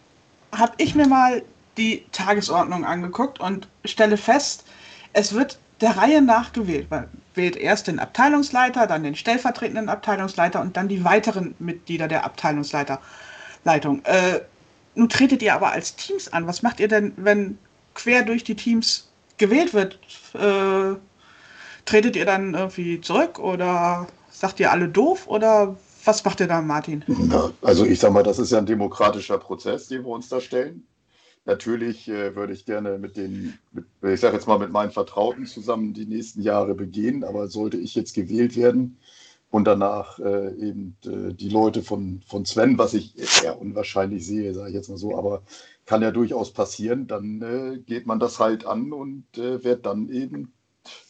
habe 0.54 0.72
ich 0.78 0.96
mir 0.96 1.08
mal 1.08 1.44
die 1.78 2.06
Tagesordnung 2.14 2.86
angeguckt 2.86 3.42
und 3.42 3.68
stelle 3.84 4.16
fest, 4.16 4.64
es 5.12 5.34
wird 5.34 5.60
der 5.82 5.98
Reihe 5.98 6.22
nach 6.22 6.54
gewählt. 6.54 6.90
Man 6.90 7.08
wählt 7.36 7.56
erst 7.56 7.88
den 7.88 8.00
Abteilungsleiter, 8.00 8.88
dann 8.88 9.04
den 9.04 9.16
stellvertretenden 9.16 9.90
Abteilungsleiter 9.90 10.62
und 10.62 10.78
dann 10.78 10.88
die 10.88 11.04
weiteren 11.04 11.56
Mitglieder 11.60 12.08
der 12.08 12.24
Abteilungsleiterleitung. 12.26 14.04
Äh, 14.06 14.42
nun 14.96 15.10
tretet 15.10 15.42
ihr 15.42 15.54
aber 15.54 15.72
als 15.72 15.96
Teams 15.96 16.32
an. 16.32 16.48
Was 16.48 16.62
macht 16.62 16.80
ihr 16.80 16.88
denn, 16.88 17.14
wenn 17.16 17.58
quer 17.94 18.24
durch 18.24 18.44
die 18.44 18.56
Teams 18.56 19.10
gewählt 19.38 19.74
wird? 19.74 20.00
Äh, 20.34 20.98
tretet 21.86 22.16
ihr 22.16 22.26
dann 22.26 22.54
irgendwie 22.54 23.02
zurück 23.02 23.40
oder 23.40 24.08
sagt 24.30 24.60
ihr 24.60 24.72
alle 24.72 24.88
doof 24.88 25.28
oder 25.28 25.76
was 26.04 26.24
macht 26.26 26.40
ihr 26.40 26.48
da, 26.48 26.62
Martin? 26.62 27.04
Ja, 27.30 27.52
also 27.62 27.86
ich 27.86 28.00
sag 28.00 28.12
mal, 28.12 28.24
das 28.24 28.40
ist 28.40 28.52
ja 28.52 28.58
ein 28.58 28.66
demokratischer 28.66 29.38
Prozess, 29.38 29.88
den 29.88 30.04
wir 30.04 30.10
uns 30.10 30.30
da 30.30 30.42
stellen. 30.42 30.84
Natürlich 31.46 32.08
äh, 32.08 32.36
würde 32.36 32.54
ich 32.54 32.66
gerne 32.66 33.00
mit 33.00 33.18
den, 33.18 33.58
mit, 33.72 33.86
ich 34.04 34.20
sage 34.20 34.36
jetzt 34.36 34.48
mal 34.48 34.60
mit 34.60 34.72
meinen 34.72 34.92
Vertrauten 34.92 35.46
zusammen 35.46 35.94
die 35.94 36.06
nächsten 36.06 36.42
Jahre 36.42 36.76
begehen, 36.76 37.24
aber 37.24 37.48
sollte 37.48 37.78
ich 37.78 37.96
jetzt 37.96 38.14
gewählt 38.14 38.56
werden, 38.56 38.98
und 39.52 39.66
danach 39.66 40.18
äh, 40.20 40.54
eben 40.56 40.98
äh, 41.06 41.34
die 41.34 41.50
Leute 41.50 41.84
von, 41.84 42.24
von 42.26 42.46
Sven, 42.46 42.78
was 42.78 42.94
ich 42.94 43.44
eher 43.44 43.60
unwahrscheinlich 43.60 44.26
sehe, 44.26 44.54
sage 44.54 44.70
ich 44.70 44.76
jetzt 44.76 44.90
mal 44.90 44.98
so, 44.98 45.18
aber 45.18 45.44
kann 45.86 46.02
ja 46.02 46.12
durchaus 46.12 46.54
passieren, 46.54 47.06
dann 47.08 47.42
äh, 47.42 47.80
geht 47.80 48.08
man 48.08 48.20
das 48.20 48.40
halt 48.40 48.66
an 48.66 48.94
und 48.94 49.26
äh, 49.38 49.64
wird 49.64 49.86
dann 49.86 50.10
eben 50.10 50.54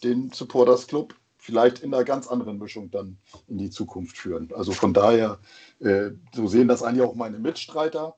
den 0.03 0.31
Supporters 0.31 0.87
Club 0.87 1.13
vielleicht 1.37 1.79
in 1.79 1.93
einer 1.93 2.03
ganz 2.03 2.27
anderen 2.27 2.57
Mischung 2.57 2.89
dann 2.89 3.17
in 3.47 3.59
die 3.59 3.69
Zukunft 3.69 4.17
führen. 4.17 4.49
Also 4.53 4.71
von 4.71 4.93
daher, 4.93 5.39
äh, 5.79 6.09
so 6.33 6.47
sehen 6.47 6.67
das 6.67 6.83
eigentlich 6.83 7.05
auch 7.05 7.15
meine 7.15 7.39
Mitstreiter. 7.39 8.15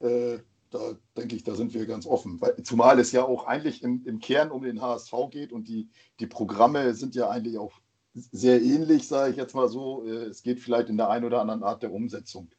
Äh, 0.00 0.38
da 0.72 0.96
denke 1.16 1.36
ich, 1.36 1.44
da 1.44 1.54
sind 1.54 1.74
wir 1.74 1.86
ganz 1.86 2.06
offen. 2.06 2.40
Weil, 2.40 2.56
zumal 2.62 2.98
es 2.98 3.12
ja 3.12 3.24
auch 3.24 3.46
eigentlich 3.46 3.82
im, 3.82 4.04
im 4.06 4.18
Kern 4.18 4.50
um 4.50 4.62
den 4.62 4.80
HSV 4.80 5.12
geht 5.30 5.52
und 5.52 5.68
die, 5.68 5.88
die 6.18 6.26
Programme 6.26 6.94
sind 6.94 7.14
ja 7.14 7.28
eigentlich 7.28 7.58
auch 7.58 7.72
sehr 8.14 8.60
ähnlich, 8.62 9.06
sage 9.06 9.30
ich 9.30 9.36
jetzt 9.36 9.54
mal 9.54 9.68
so. 9.68 10.04
Äh, 10.06 10.24
es 10.24 10.42
geht 10.42 10.60
vielleicht 10.60 10.88
in 10.88 10.96
der 10.96 11.10
einen 11.10 11.24
oder 11.24 11.40
anderen 11.40 11.62
Art 11.62 11.82
der 11.82 11.92
Umsetzung, 11.92 12.50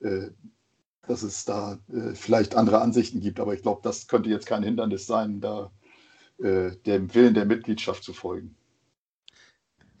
äh, 0.00 0.28
dass 1.06 1.22
es 1.22 1.44
da 1.44 1.78
äh, 1.92 2.14
vielleicht 2.14 2.56
andere 2.56 2.80
Ansichten 2.80 3.20
gibt. 3.20 3.40
Aber 3.40 3.54
ich 3.54 3.62
glaube, 3.62 3.80
das 3.82 4.08
könnte 4.08 4.30
jetzt 4.30 4.46
kein 4.46 4.62
Hindernis 4.62 5.06
sein, 5.06 5.40
da 5.40 5.70
dem 6.42 7.14
Willen 7.14 7.34
der 7.34 7.44
Mitgliedschaft 7.44 8.02
zu 8.02 8.14
folgen. 8.14 8.56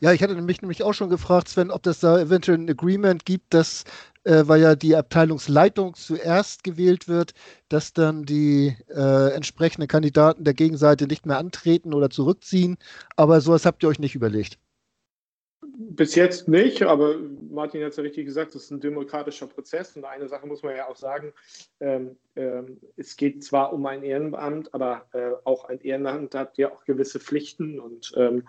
Ja, 0.02 0.12
ich 0.14 0.22
hatte 0.22 0.34
mich 0.34 0.62
nämlich 0.62 0.82
auch 0.82 0.94
schon 0.94 1.10
gefragt, 1.10 1.48
Sven, 1.48 1.70
ob 1.70 1.82
das 1.82 2.00
da 2.00 2.18
eventuell 2.18 2.56
ein 2.56 2.70
Agreement 2.70 3.26
gibt, 3.26 3.52
dass, 3.52 3.84
äh, 4.24 4.42
weil 4.46 4.60
ja 4.60 4.74
die 4.74 4.96
Abteilungsleitung 4.96 5.94
zuerst 5.94 6.64
gewählt 6.64 7.08
wird, 7.08 7.32
dass 7.68 7.92
dann 7.92 8.24
die 8.24 8.76
äh, 8.88 9.32
entsprechenden 9.34 9.88
Kandidaten 9.88 10.44
der 10.44 10.54
Gegenseite 10.54 11.06
nicht 11.06 11.26
mehr 11.26 11.38
antreten 11.38 11.94
oder 11.94 12.10
zurückziehen. 12.10 12.76
Aber 13.16 13.40
sowas 13.40 13.64
habt 13.64 13.82
ihr 13.82 13.88
euch 13.88 13.98
nicht 13.98 14.14
überlegt. 14.14 14.58
Bis 15.62 16.14
jetzt 16.14 16.48
nicht, 16.48 16.82
aber 16.82 17.16
Martin 17.50 17.82
hat 17.82 17.90
es 17.90 17.96
ja 17.96 18.02
richtig 18.02 18.26
gesagt, 18.26 18.54
das 18.54 18.64
ist 18.64 18.70
ein 18.70 18.80
demokratischer 18.80 19.46
Prozess 19.46 19.96
und 19.96 20.04
eine 20.04 20.28
Sache 20.28 20.46
muss 20.46 20.62
man 20.62 20.76
ja 20.76 20.88
auch 20.88 20.96
sagen, 20.96 21.32
ähm, 21.80 22.16
ähm, 22.36 22.78
es 22.96 23.16
geht 23.16 23.44
zwar 23.44 23.72
um 23.72 23.84
ein 23.86 24.02
Ehrenamt, 24.02 24.74
aber 24.74 25.06
äh, 25.12 25.32
auch 25.44 25.64
ein 25.64 25.80
Ehrenamt 25.80 26.34
hat 26.34 26.58
ja 26.58 26.70
auch 26.70 26.84
gewisse 26.84 27.20
Pflichten 27.20 27.80
und 27.80 28.12
ähm, 28.16 28.46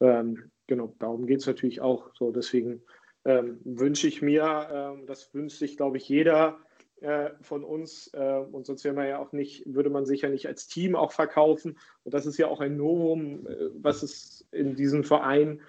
ähm 0.00 0.50
genau, 0.66 0.94
darum 0.98 1.26
geht 1.26 1.40
es 1.40 1.46
natürlich 1.46 1.80
auch. 1.80 2.10
So, 2.14 2.32
deswegen 2.32 2.82
ähm, 3.24 3.60
wünsche 3.64 4.08
ich 4.08 4.22
mir, 4.22 4.68
ähm, 4.72 5.06
das 5.06 5.32
wünscht 5.34 5.58
sich, 5.58 5.76
glaube 5.76 5.96
ich, 5.96 6.08
jeder 6.08 6.58
äh, 7.00 7.30
von 7.40 7.64
uns 7.64 8.10
äh, 8.14 8.44
und 8.50 8.66
sonst 8.66 8.84
wäre 8.84 8.94
man 8.94 9.08
ja 9.08 9.18
auch 9.18 9.32
nicht, 9.32 9.64
würde 9.66 9.90
man 9.90 10.06
sich 10.06 10.22
ja 10.22 10.28
nicht 10.28 10.46
als 10.46 10.66
Team 10.66 10.96
auch 10.96 11.12
verkaufen 11.12 11.78
und 12.04 12.14
das 12.14 12.26
ist 12.26 12.38
ja 12.38 12.48
auch 12.48 12.60
ein 12.60 12.76
Novum, 12.76 13.46
äh, 13.46 13.70
was 13.74 14.02
es 14.02 14.46
in 14.52 14.76
diesem 14.76 15.04
Verein 15.04 15.60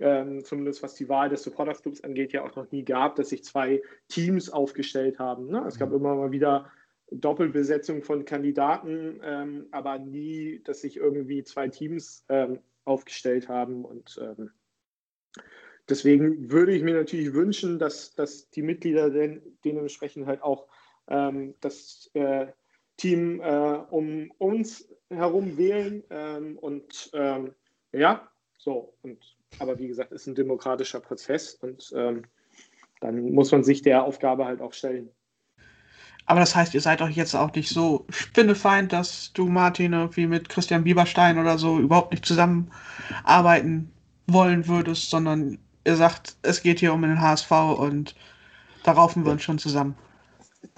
ähm, 0.00 0.42
zumindest 0.44 0.82
was 0.82 0.94
die 0.94 1.08
Wahl 1.08 1.28
des 1.28 1.42
Supporters 1.42 1.82
Clubs 1.82 2.02
angeht, 2.02 2.32
ja 2.32 2.42
auch 2.42 2.56
noch 2.56 2.70
nie 2.72 2.84
gab, 2.84 3.16
dass 3.16 3.28
sich 3.28 3.44
zwei 3.44 3.82
Teams 4.08 4.50
aufgestellt 4.50 5.18
haben. 5.18 5.48
Ne? 5.48 5.62
Es 5.66 5.78
gab 5.78 5.90
mhm. 5.90 5.96
immer 5.96 6.14
mal 6.14 6.32
wieder 6.32 6.70
Doppelbesetzung 7.12 8.02
von 8.02 8.24
Kandidaten, 8.24 9.20
ähm, 9.22 9.66
aber 9.72 9.98
nie, 9.98 10.60
dass 10.64 10.80
sich 10.80 10.96
irgendwie 10.96 11.44
zwei 11.44 11.68
Teams 11.68 12.24
ähm, 12.28 12.60
aufgestellt 12.84 13.48
haben. 13.48 13.84
Und 13.84 14.18
ähm, 14.22 14.50
deswegen 15.90 16.50
würde 16.50 16.72
ich 16.72 16.82
mir 16.82 16.94
natürlich 16.94 17.32
wünschen, 17.34 17.78
dass, 17.78 18.14
dass 18.14 18.50
die 18.50 18.62
Mitglieder 18.62 19.10
denn, 19.10 19.42
dementsprechend 19.64 20.26
halt 20.26 20.42
auch 20.42 20.66
ähm, 21.08 21.54
das 21.60 22.10
äh, 22.14 22.46
Team 22.96 23.40
äh, 23.40 23.78
um 23.90 24.30
uns 24.38 24.88
herum 25.10 25.56
wählen. 25.58 26.02
Ähm, 26.10 26.58
und 26.58 27.10
ähm, 27.14 27.54
ja, 27.92 28.28
so. 28.56 28.94
Und 29.02 29.18
aber 29.58 29.78
wie 29.78 29.88
gesagt, 29.88 30.12
ist 30.12 30.26
ein 30.26 30.34
demokratischer 30.34 31.00
Prozess 31.00 31.54
und 31.54 31.92
ähm, 31.96 32.22
dann 33.00 33.32
muss 33.32 33.50
man 33.50 33.64
sich 33.64 33.82
der 33.82 34.04
Aufgabe 34.04 34.44
halt 34.44 34.60
auch 34.60 34.72
stellen. 34.72 35.10
Aber 36.26 36.38
das 36.38 36.54
heißt, 36.54 36.74
ihr 36.74 36.80
seid 36.80 37.02
euch 37.02 37.16
jetzt 37.16 37.34
auch 37.34 37.52
nicht 37.54 37.70
so 37.70 38.06
spinnefeind, 38.10 38.92
dass 38.92 39.32
du, 39.32 39.46
Martin, 39.46 39.94
irgendwie 39.94 40.28
mit 40.28 40.48
Christian 40.48 40.84
Bieberstein 40.84 41.38
oder 41.38 41.58
so 41.58 41.80
überhaupt 41.80 42.12
nicht 42.12 42.24
zusammenarbeiten 42.24 43.90
wollen 44.28 44.68
würdest, 44.68 45.10
sondern 45.10 45.58
ihr 45.84 45.96
sagt, 45.96 46.36
es 46.42 46.62
geht 46.62 46.80
hier 46.80 46.92
um 46.92 47.02
den 47.02 47.20
HSV 47.20 47.50
und 47.50 48.14
da 48.84 48.92
raufen 48.92 49.24
wir 49.24 49.32
uns 49.32 49.42
schon 49.42 49.58
zusammen. 49.58 49.94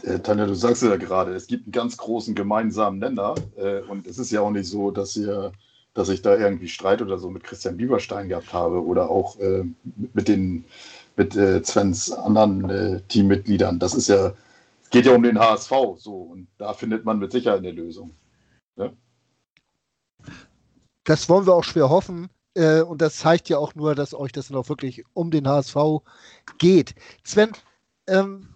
Äh, 0.03 0.19
Tanja, 0.21 0.47
du 0.47 0.55
sagst 0.55 0.83
ja 0.83 0.97
gerade, 0.97 1.33
es 1.35 1.47
gibt 1.47 1.67
einen 1.67 1.73
ganz 1.73 1.97
großen 1.97 2.35
gemeinsamen 2.35 2.99
Nenner 2.99 3.35
äh, 3.57 3.81
und 3.81 4.07
es 4.07 4.19
ist 4.19 4.31
ja 4.31 4.41
auch 4.41 4.51
nicht 4.51 4.69
so, 4.69 4.91
dass 4.91 5.17
ihr 5.17 5.53
dass 5.95 6.09
ich 6.09 6.23
da 6.23 6.37
irgendwie 6.37 6.69
Streit 6.69 7.03
oder 7.03 7.19
so 7.19 7.31
mit 7.31 7.45
Christian 7.45 7.77
Bieberstein 7.77 8.29
gehabt 8.29 8.53
habe 8.53 8.83
oder 8.85 9.11
auch 9.11 9.39
äh, 9.39 9.65
mit 10.15 10.29
den 10.29 10.65
mit 11.17 11.37
äh, 11.37 11.63
Svens 11.63 12.11
anderen 12.11 12.71
äh, 12.71 13.01
Teammitgliedern. 13.09 13.79
Das 13.79 13.95
ist 13.95 14.09
ja, 14.09 14.33
es 14.83 14.91
geht 14.91 15.05
ja 15.05 15.15
um 15.15 15.23
den 15.23 15.39
HSV 15.39 15.71
so 15.99 16.15
und 16.15 16.49
da 16.57 16.73
findet 16.73 17.05
man 17.05 17.19
mit 17.19 17.33
Sicherheit 17.33 17.59
eine 17.59 17.71
Lösung. 17.71 18.15
Ja? 18.77 18.91
Das 21.05 21.29
wollen 21.29 21.47
wir 21.47 21.55
auch 21.55 21.65
schwer 21.65 21.91
hoffen. 21.91 22.31
Äh, 22.55 22.83
und 22.83 23.01
das 23.03 23.17
zeigt 23.17 23.49
ja 23.49 23.59
auch 23.59 23.75
nur, 23.75 23.95
dass 23.95 24.15
euch 24.15 24.33
das 24.33 24.53
auch 24.53 24.69
wirklich 24.69 25.05
um 25.15 25.31
den 25.31 25.49
HSV 25.49 25.77
geht. 26.59 26.95
Sven, 27.25 27.53
ähm, 28.07 28.49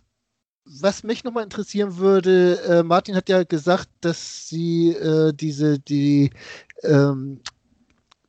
was 0.64 1.02
mich 1.04 1.24
nochmal 1.24 1.44
interessieren 1.44 1.96
würde, 1.98 2.61
äh, 2.62 2.82
Martin 2.82 3.14
hat 3.14 3.28
ja 3.28 3.44
gesagt, 3.44 3.88
dass 4.00 4.48
sie 4.48 4.90
äh, 4.90 5.32
diese 5.32 5.78
die 5.78 6.30
ähm, 6.82 7.40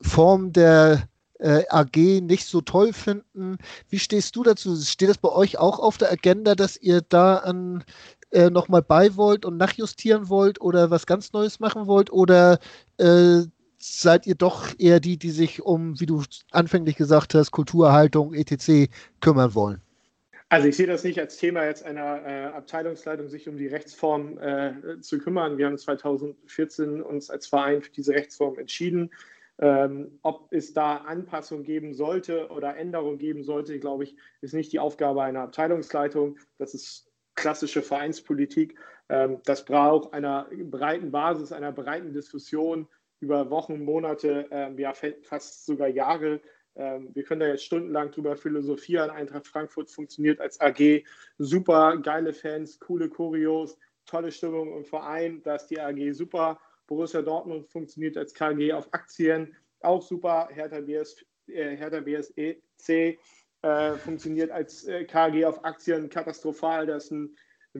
Form 0.01 0.53
der 0.53 1.09
äh, 1.39 1.63
AG 1.69 2.21
nicht 2.21 2.45
so 2.45 2.61
toll 2.61 2.93
finden. 2.93 3.57
Wie 3.89 3.99
stehst 3.99 4.35
du 4.35 4.43
dazu? 4.43 4.75
Steht 4.75 5.09
das 5.09 5.17
bei 5.17 5.29
euch 5.29 5.57
auch 5.57 5.79
auf 5.79 5.97
der 5.97 6.11
Agenda, 6.11 6.55
dass 6.55 6.77
ihr 6.77 7.01
da 7.01 7.37
an 7.37 7.83
äh, 8.31 8.49
nochmal 8.49 8.81
bei 8.81 9.15
wollt 9.15 9.45
und 9.45 9.57
nachjustieren 9.57 10.29
wollt 10.29 10.61
oder 10.61 10.91
was 10.91 11.05
ganz 11.05 11.33
Neues 11.33 11.59
machen 11.59 11.87
wollt? 11.87 12.11
Oder 12.11 12.59
äh, 12.97 13.41
seid 13.77 14.27
ihr 14.27 14.35
doch 14.35 14.73
eher 14.77 14.99
die, 14.99 15.17
die 15.17 15.31
sich 15.31 15.61
um, 15.61 15.99
wie 15.99 16.05
du 16.05 16.23
anfänglich 16.51 16.95
gesagt 16.95 17.33
hast, 17.33 17.51
Kulturerhaltung, 17.51 18.33
etc. 18.33 18.89
kümmern 19.21 19.55
wollen? 19.55 19.81
Also 20.49 20.69
ich 20.69 20.77
sehe 20.77 20.87
das 20.87 21.03
nicht 21.03 21.19
als 21.19 21.37
Thema 21.37 21.65
jetzt 21.65 21.83
einer 21.83 22.25
äh, 22.25 22.45
Abteilungsleitung, 22.45 23.27
sich 23.27 23.49
um 23.49 23.57
die 23.57 23.67
Rechtsform 23.67 24.37
äh, 24.37 25.01
zu 25.01 25.17
kümmern. 25.17 25.57
Wir 25.57 25.65
haben 25.65 25.77
2014 25.77 27.01
uns 27.01 27.29
als 27.29 27.47
Verein 27.47 27.81
für 27.81 27.91
diese 27.91 28.13
Rechtsform 28.13 28.57
entschieden. 28.57 29.11
Ähm, 29.59 30.19
ob 30.21 30.47
es 30.51 30.73
da 30.73 30.97
Anpassungen 30.97 31.65
geben 31.65 31.93
sollte 31.93 32.49
oder 32.49 32.77
Änderungen 32.77 33.17
geben 33.17 33.43
sollte, 33.43 33.77
glaube 33.79 34.03
ich, 34.03 34.15
ist 34.39 34.53
nicht 34.53 34.71
die 34.71 34.79
Aufgabe 34.79 35.23
einer 35.23 35.41
Abteilungsleitung. 35.41 36.37
Das 36.59 36.73
ist 36.73 37.11
klassische 37.35 37.81
Vereinspolitik. 37.81 38.77
Ähm, 39.09 39.41
das 39.45 39.65
braucht 39.65 40.13
einer 40.13 40.47
breiten 40.63 41.11
Basis, 41.11 41.51
einer 41.51 41.71
breiten 41.73 42.13
Diskussion 42.13 42.87
über 43.19 43.49
Wochen, 43.49 43.83
Monate, 43.83 44.47
ähm, 44.51 44.77
ja 44.77 44.93
fast 44.93 45.65
sogar 45.65 45.87
Jahre 45.87 46.41
ähm, 46.77 47.09
wir 47.13 47.23
können 47.23 47.41
da 47.41 47.47
jetzt 47.47 47.65
stundenlang 47.65 48.11
drüber 48.11 48.37
philosophieren. 48.37 49.09
Eintracht 49.09 49.47
Frankfurt 49.47 49.89
funktioniert 49.89 50.39
als 50.39 50.61
AG 50.61 51.03
super, 51.39 51.97
geile 51.97 52.33
Fans, 52.33 52.79
coole 52.79 53.09
Choreos, 53.09 53.77
tolle 54.05 54.31
Stimmung 54.31 54.77
im 54.77 54.85
Verein. 54.85 55.41
Da 55.43 55.55
ist 55.55 55.67
die 55.67 55.79
AG 55.79 56.13
super. 56.13 56.59
Borussia 56.85 57.21
Dortmund 57.21 57.67
funktioniert 57.67 58.15
als 58.15 58.33
KG 58.33 58.71
auf 58.71 58.93
Aktien, 58.93 59.55
auch 59.81 60.01
super. 60.01 60.49
Hertha, 60.51 60.79
BS, 60.79 61.17
äh, 61.47 61.75
Hertha 61.75 61.99
BSEC 61.99 63.19
äh, 63.63 63.93
funktioniert 63.95 64.51
als 64.51 64.85
äh, 64.85 65.03
KG 65.03 65.45
auf 65.45 65.65
Aktien 65.65 66.09
katastrophal. 66.09 66.85
Das 66.85 67.05
ist 67.05 67.11
ein 67.11 67.35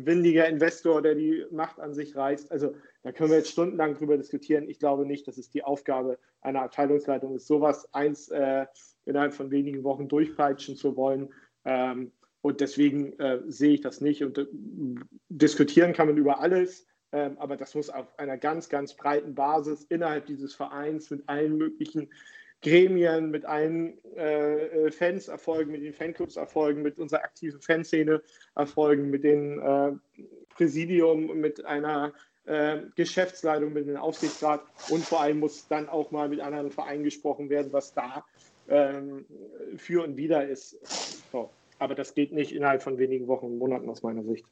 windiger 0.06 0.48
Investor, 0.48 1.02
der 1.02 1.16
die 1.16 1.46
Macht 1.52 1.80
an 1.80 1.94
sich 1.94 2.16
reißt. 2.16 2.52
Also 2.52 2.76
da 3.04 3.12
können 3.12 3.30
wir 3.30 3.38
jetzt 3.38 3.52
stundenlang 3.52 3.96
drüber 3.96 4.18
diskutieren. 4.18 4.70
Ich 4.70 4.80
glaube 4.80 5.06
nicht, 5.06 5.28
dass 5.28 5.38
es 5.38 5.50
die 5.50 5.64
Aufgabe 5.64 6.20
einer 6.42 6.62
Abteilungsleitung 6.62 7.36
ist, 7.36 7.48
sowas 7.48 7.94
eins 7.94 8.30
äh, 8.30 8.66
innerhalb 9.06 9.34
von 9.34 9.52
wenigen 9.52 9.84
Wochen 9.84 10.08
durchpeitschen 10.08 10.76
zu 10.76 10.96
wollen. 10.96 11.34
Ähm, 11.66 12.12
und 12.42 12.62
deswegen 12.62 13.18
äh, 13.20 13.42
sehe 13.48 13.74
ich 13.74 13.82
das 13.82 14.02
nicht. 14.02 14.24
Und 14.24 14.38
äh, 14.38 14.46
diskutieren 15.30 15.94
kann 15.94 16.08
man 16.08 16.18
über 16.18 16.40
alles, 16.40 16.86
ähm, 17.12 17.38
aber 17.40 17.58
das 17.58 17.76
muss 17.76 17.90
auf 17.90 18.18
einer 18.20 18.38
ganz, 18.38 18.70
ganz 18.70 18.94
breiten 18.96 19.36
Basis 19.36 19.84
innerhalb 19.86 20.26
dieses 20.26 20.54
Vereins 20.54 21.10
mit 21.10 21.28
allen 21.28 21.58
möglichen 21.58 22.10
Gremien, 22.62 23.30
mit 23.30 23.46
allen 23.46 24.04
äh, 24.16 24.92
Fans 24.92 25.28
erfolgen, 25.28 25.72
mit 25.72 25.84
den 25.84 25.94
Fanclubs 25.94 26.38
erfolgen, 26.38 26.82
mit 26.82 26.98
unserer 26.98 27.24
aktiven 27.24 27.62
Fanszene 27.62 28.22
erfolgen, 28.56 29.10
mit 29.10 29.24
dem 29.24 29.60
äh, 29.60 29.92
Präsidium, 30.50 31.40
mit 31.40 31.64
einer 31.66 32.14
äh, 32.46 32.80
Geschäftsleitung, 32.96 33.74
mit 33.74 33.88
dem 33.88 33.98
Aufsichtsrat 33.98 34.64
und 34.90 35.04
vor 35.04 35.22
allem 35.22 35.40
muss 35.40 35.68
dann 35.68 35.88
auch 35.88 36.12
mal 36.12 36.30
mit 36.30 36.40
anderen 36.40 36.72
Vereinen 36.72 37.04
gesprochen 37.04 37.50
werden, 37.50 37.72
was 37.74 37.94
da 37.94 38.26
ähm, 38.70 39.26
für 39.78 40.04
und 40.04 40.18
wieder 40.18 40.48
ist. 40.48 40.78
So. 41.32 41.50
Aber 41.80 41.94
das 41.94 42.16
geht 42.16 42.32
nicht 42.32 42.54
innerhalb 42.54 42.82
von 42.82 42.98
wenigen 42.98 43.28
Wochen 43.28 43.46
und 43.46 43.58
Monaten 43.60 43.88
aus 43.90 44.02
meiner 44.02 44.24
Sicht. 44.24 44.46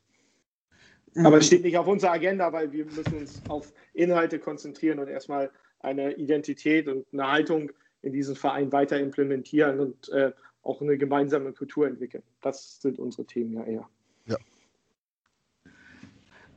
Aber 1.24 1.38
es 1.38 1.48
steht 1.48 1.64
nicht 1.64 1.78
auf 1.78 1.88
unserer 1.88 2.12
Agenda, 2.12 2.52
weil 2.52 2.72
wir 2.72 2.86
müssen 2.86 3.18
uns 3.18 3.42
auf 3.48 3.74
Inhalte 3.94 4.38
konzentrieren 4.38 5.00
und 5.00 5.08
erstmal 5.08 5.50
eine 5.80 6.14
Identität 6.14 6.88
und 6.90 7.06
eine 7.14 7.32
Haltung 7.32 7.72
in 8.06 8.14
diesem 8.14 8.36
Verein 8.36 8.72
weiter 8.72 9.00
implementieren. 9.00 9.80
Und 9.80 10.10
äh, 10.10 10.32
auch 10.66 10.82
eine 10.82 10.98
gemeinsame 10.98 11.54
Kultur 11.54 11.88
entwickeln. 11.88 12.24
Das 12.42 12.82
sind 12.82 13.00
unsere 13.00 13.26
Themen 13.26 13.54
ja 13.54 13.64
eher. 13.64 13.90
Ja. 14.26 14.38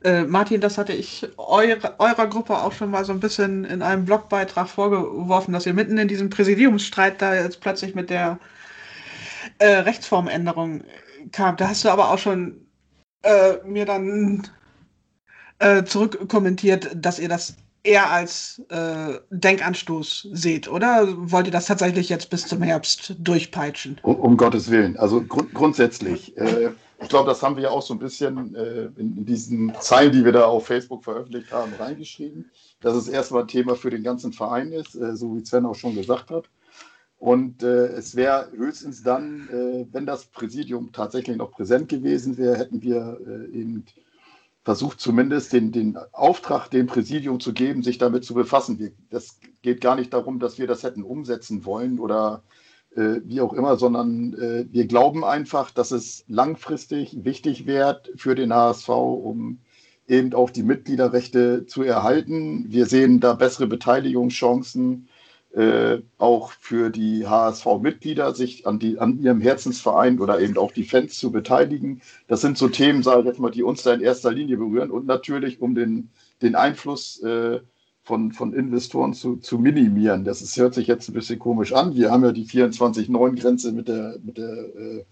Äh, 0.03 0.23
Martin, 0.23 0.61
das 0.61 0.77
hatte 0.77 0.93
ich 0.93 1.27
eure, 1.37 1.99
eurer 1.99 2.27
Gruppe 2.27 2.57
auch 2.57 2.71
schon 2.71 2.89
mal 2.89 3.05
so 3.05 3.13
ein 3.13 3.19
bisschen 3.19 3.65
in 3.65 3.81
einem 3.81 4.05
Blogbeitrag 4.05 4.67
vorgeworfen, 4.67 5.53
dass 5.53 5.65
ihr 5.65 5.73
mitten 5.73 5.97
in 5.97 6.07
diesem 6.07 6.29
Präsidiumsstreit 6.29 7.21
da 7.21 7.35
jetzt 7.35 7.61
plötzlich 7.61 7.95
mit 7.95 8.09
der 8.09 8.39
äh, 9.59 9.67
Rechtsformänderung 9.67 10.83
kam. 11.31 11.57
Da 11.57 11.69
hast 11.69 11.85
du 11.85 11.89
aber 11.89 12.11
auch 12.11 12.19
schon 12.19 12.65
äh, 13.23 13.57
mir 13.65 13.85
dann 13.85 14.47
äh, 15.59 15.83
zurückkommentiert, 15.83 16.89
dass 16.95 17.19
ihr 17.19 17.29
das 17.29 17.57
eher 17.83 18.09
als 18.11 18.61
äh, 18.69 19.19
Denkanstoß 19.29 20.29
seht, 20.31 20.67
oder 20.67 21.07
wollt 21.31 21.47
ihr 21.47 21.51
das 21.51 21.67
tatsächlich 21.67 22.09
jetzt 22.09 22.29
bis 22.29 22.47
zum 22.47 22.61
Herbst 22.61 23.15
durchpeitschen? 23.19 23.99
Um, 24.03 24.15
um 24.15 24.37
Gottes 24.37 24.69
Willen. 24.69 24.97
Also 24.97 25.21
grund 25.21 25.53
grundsätzlich. 25.53 26.37
Äh, 26.37 26.71
ich 27.01 27.07
glaube, 27.07 27.29
das 27.29 27.41
haben 27.41 27.55
wir 27.55 27.63
ja 27.63 27.69
auch 27.69 27.81
so 27.81 27.93
ein 27.93 27.99
bisschen 27.99 28.55
äh, 28.55 28.89
in, 28.97 29.17
in, 29.17 29.25
diesen 29.25 29.73
Zeilen, 29.79 30.11
die 30.11 30.25
wir 30.25 30.33
da 30.33 30.45
auf 30.45 30.67
Facebook 30.67 31.03
veröffentlicht 31.03 31.51
haben, 31.51 31.71
reingeschrieben, 31.79 32.51
dass 32.81 32.95
es 32.95 33.07
erstmal 33.07 33.43
ein 33.43 33.47
Thema 33.47 33.75
für 33.75 33.89
den 33.89 34.03
ganzen 34.03 34.33
Verein 34.33 34.71
ist, 34.73 34.95
äh, 34.95 35.15
so 35.15 35.35
wie 35.35 35.45
Sven 35.45 35.65
auch 35.65 35.75
schon 35.75 35.95
gesagt 35.95 36.29
hat. 36.29 36.49
Und 37.17 37.63
äh, 37.63 37.87
es 37.87 38.15
wäre 38.15 38.49
höchstens 38.53 39.03
dann, 39.03 39.49
äh, 39.49 39.85
wenn 39.93 40.05
das 40.05 40.25
Präsidium 40.25 40.91
tatsächlich 40.91 41.37
noch 41.37 41.51
präsent 41.51 41.89
gewesen 41.89 42.37
wäre, 42.37 42.57
hätten 42.57 42.81
wir 42.81 43.19
eben 43.53 43.85
versucht 44.63 44.99
zumindest 44.99 45.53
den, 45.53 45.71
den 45.71 45.97
Auftrag 46.11 46.69
dem 46.69 46.87
Präsidium 46.87 47.39
zu 47.39 47.53
geben, 47.53 47.83
sich 47.83 47.97
damit 47.97 48.23
zu 48.23 48.33
befassen. 48.33 48.79
Wir, 48.79 48.91
das 49.09 49.39
geht 49.61 49.81
gar 49.81 49.95
nicht 49.95 50.13
darum, 50.13 50.39
dass 50.39 50.57
wir 50.57 50.67
das 50.67 50.83
hätten 50.83 51.03
umsetzen 51.03 51.65
wollen 51.65 51.99
oder 51.99 52.43
äh, 52.95 53.21
wie 53.23 53.41
auch 53.41 53.53
immer, 53.53 53.77
sondern 53.77 54.33
äh, 54.33 54.65
wir 54.71 54.87
glauben 54.87 55.23
einfach, 55.23 55.71
dass 55.71 55.91
es 55.91 56.23
langfristig 56.27 57.23
wichtig 57.23 57.65
wäre 57.65 58.01
für 58.15 58.35
den 58.35 58.53
HSV, 58.53 58.89
um 58.89 59.59
eben 60.07 60.33
auch 60.33 60.49
die 60.49 60.63
Mitgliederrechte 60.63 61.65
zu 61.65 61.83
erhalten. 61.83 62.65
Wir 62.67 62.85
sehen 62.87 63.19
da 63.19 63.33
bessere 63.33 63.67
Beteiligungschancen, 63.67 65.07
äh, 65.53 65.99
auch 66.17 66.51
für 66.51 66.89
die 66.89 67.25
HSV-Mitglieder, 67.27 68.35
sich 68.35 68.67
an, 68.67 68.79
die, 68.79 68.99
an 68.99 69.19
ihrem 69.19 69.41
Herzensverein 69.41 70.19
oder 70.19 70.39
eben 70.39 70.57
auch 70.57 70.71
die 70.71 70.83
Fans 70.83 71.17
zu 71.17 71.31
beteiligen. 71.31 72.01
Das 72.27 72.41
sind 72.41 72.57
so 72.57 72.67
Themen, 72.67 73.01
sage 73.03 73.21
ich 73.21 73.25
jetzt 73.25 73.39
mal, 73.39 73.51
die 73.51 73.63
uns 73.63 73.83
da 73.83 73.93
in 73.93 74.01
erster 74.01 74.31
Linie 74.31 74.57
berühren 74.57 74.91
und 74.91 75.07
natürlich 75.07 75.61
um 75.61 75.73
den, 75.75 76.09
den 76.41 76.55
Einfluss 76.55 77.21
äh, 77.23 77.59
von, 78.03 78.31
von 78.31 78.53
Investoren 78.53 79.13
zu, 79.13 79.37
zu 79.37 79.57
minimieren. 79.59 80.23
Das 80.23 80.41
ist, 80.41 80.57
hört 80.57 80.73
sich 80.73 80.87
jetzt 80.87 81.09
ein 81.09 81.13
bisschen 81.13 81.39
komisch 81.39 81.73
an. 81.73 81.95
Wir 81.95 82.11
haben 82.11 82.23
ja 82.23 82.31
die 82.31 82.45
24-9-Grenze 82.45 83.71
mit 83.71 83.87
der, 83.87 84.17
mit 84.23 84.37
der 84.37 84.53
äh, 84.75 85.05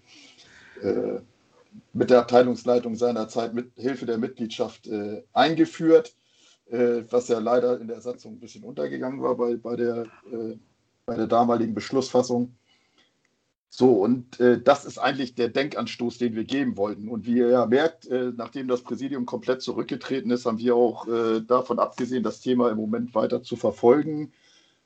äh, 0.82 1.20
mit 1.92 2.10
der 2.10 2.20
Abteilungsleitung 2.20 2.96
seinerzeit 2.96 3.54
mit 3.54 3.72
Hilfe 3.76 4.06
der 4.06 4.18
Mitgliedschaft 4.18 4.86
äh, 4.86 5.22
eingeführt, 5.32 6.14
äh, 6.70 7.02
was 7.10 7.28
ja 7.28 7.38
leider 7.38 7.80
in 7.80 7.88
der 7.88 8.00
Satzung 8.00 8.34
ein 8.34 8.40
bisschen 8.40 8.64
untergegangen 8.64 9.22
war 9.22 9.36
bei, 9.36 9.56
bei, 9.56 9.76
der, 9.76 10.04
äh, 10.32 10.56
bei 11.06 11.16
der 11.16 11.26
damaligen 11.26 11.74
Beschlussfassung. 11.74 12.54
So, 13.70 13.92
und 13.92 14.40
äh, 14.40 14.60
das 14.60 14.84
ist 14.84 14.98
eigentlich 14.98 15.34
der 15.34 15.48
Denkanstoß, 15.48 16.18
den 16.18 16.34
wir 16.34 16.44
geben 16.44 16.76
wollten. 16.76 17.08
Und 17.08 17.26
wie 17.26 17.36
ihr 17.38 17.50
ja 17.50 17.66
merkt, 17.66 18.06
äh, 18.06 18.32
nachdem 18.34 18.66
das 18.66 18.82
Präsidium 18.82 19.26
komplett 19.26 19.60
zurückgetreten 19.60 20.30
ist, 20.30 20.46
haben 20.46 20.58
wir 20.58 20.74
auch 20.74 21.06
äh, 21.06 21.40
davon 21.42 21.78
abgesehen, 21.78 22.22
das 22.22 22.40
Thema 22.40 22.70
im 22.70 22.78
Moment 22.78 23.14
weiter 23.14 23.42
zu 23.42 23.56
verfolgen. 23.56 24.32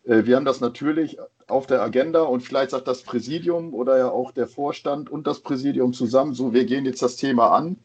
Äh, 0.04 0.24
wir 0.24 0.36
haben 0.36 0.44
das 0.44 0.60
natürlich 0.60 1.18
auf 1.46 1.66
der 1.66 1.80
Agenda 1.82 2.22
und 2.22 2.40
vielleicht 2.40 2.70
sagt 2.70 2.88
das 2.88 3.02
Präsidium 3.02 3.72
oder 3.72 3.98
ja 3.98 4.10
auch 4.10 4.32
der 4.32 4.48
Vorstand 4.48 5.10
und 5.10 5.26
das 5.26 5.40
Präsidium 5.40 5.92
zusammen, 5.92 6.34
so, 6.34 6.52
wir 6.52 6.64
gehen 6.64 6.84
jetzt 6.84 7.02
das 7.02 7.16
Thema 7.16 7.52
an. 7.52 7.76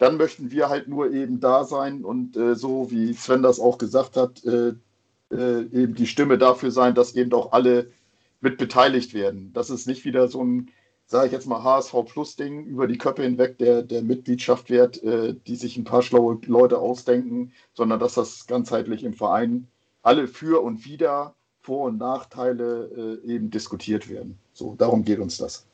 Dann 0.00 0.16
möchten 0.16 0.50
wir 0.50 0.70
halt 0.70 0.88
nur 0.88 1.12
eben 1.12 1.40
da 1.40 1.64
sein 1.64 2.04
und 2.06 2.34
äh, 2.34 2.54
so, 2.54 2.90
wie 2.90 3.12
Sven 3.12 3.42
das 3.42 3.60
auch 3.60 3.76
gesagt 3.76 4.16
hat, 4.16 4.42
äh, 4.44 4.72
eben 5.30 5.94
die 5.94 6.06
Stimme 6.06 6.38
dafür 6.38 6.70
sein, 6.70 6.94
dass 6.94 7.14
eben 7.14 7.32
auch 7.34 7.52
alle 7.52 7.92
mit 8.40 8.56
beteiligt 8.56 9.12
werden. 9.12 9.52
Das 9.52 9.68
ist 9.68 9.86
nicht 9.86 10.06
wieder 10.06 10.26
so 10.28 10.42
ein, 10.42 10.70
sage 11.04 11.26
ich 11.26 11.32
jetzt 11.32 11.46
mal, 11.46 11.62
HSV 11.62 11.94
Plus-Ding 12.06 12.64
über 12.64 12.86
die 12.86 12.96
Köpfe 12.96 13.24
hinweg 13.24 13.58
der, 13.58 13.82
der 13.82 14.00
Mitgliedschaft 14.00 14.70
wird, 14.70 15.02
äh, 15.02 15.34
die 15.46 15.56
sich 15.56 15.76
ein 15.76 15.84
paar 15.84 16.00
schlaue 16.00 16.40
Leute 16.46 16.78
ausdenken, 16.78 17.52
sondern 17.74 18.00
dass 18.00 18.14
das 18.14 18.46
ganzheitlich 18.46 19.04
im 19.04 19.12
Verein 19.12 19.68
alle 20.00 20.28
für 20.28 20.62
und 20.62 20.86
wider 20.86 21.34
Vor- 21.60 21.88
und 21.88 21.98
Nachteile 21.98 23.20
äh, 23.22 23.34
eben 23.34 23.50
diskutiert 23.50 24.08
werden. 24.08 24.38
So, 24.54 24.76
darum 24.78 25.04
geht 25.04 25.18
uns 25.18 25.36
das. 25.36 25.66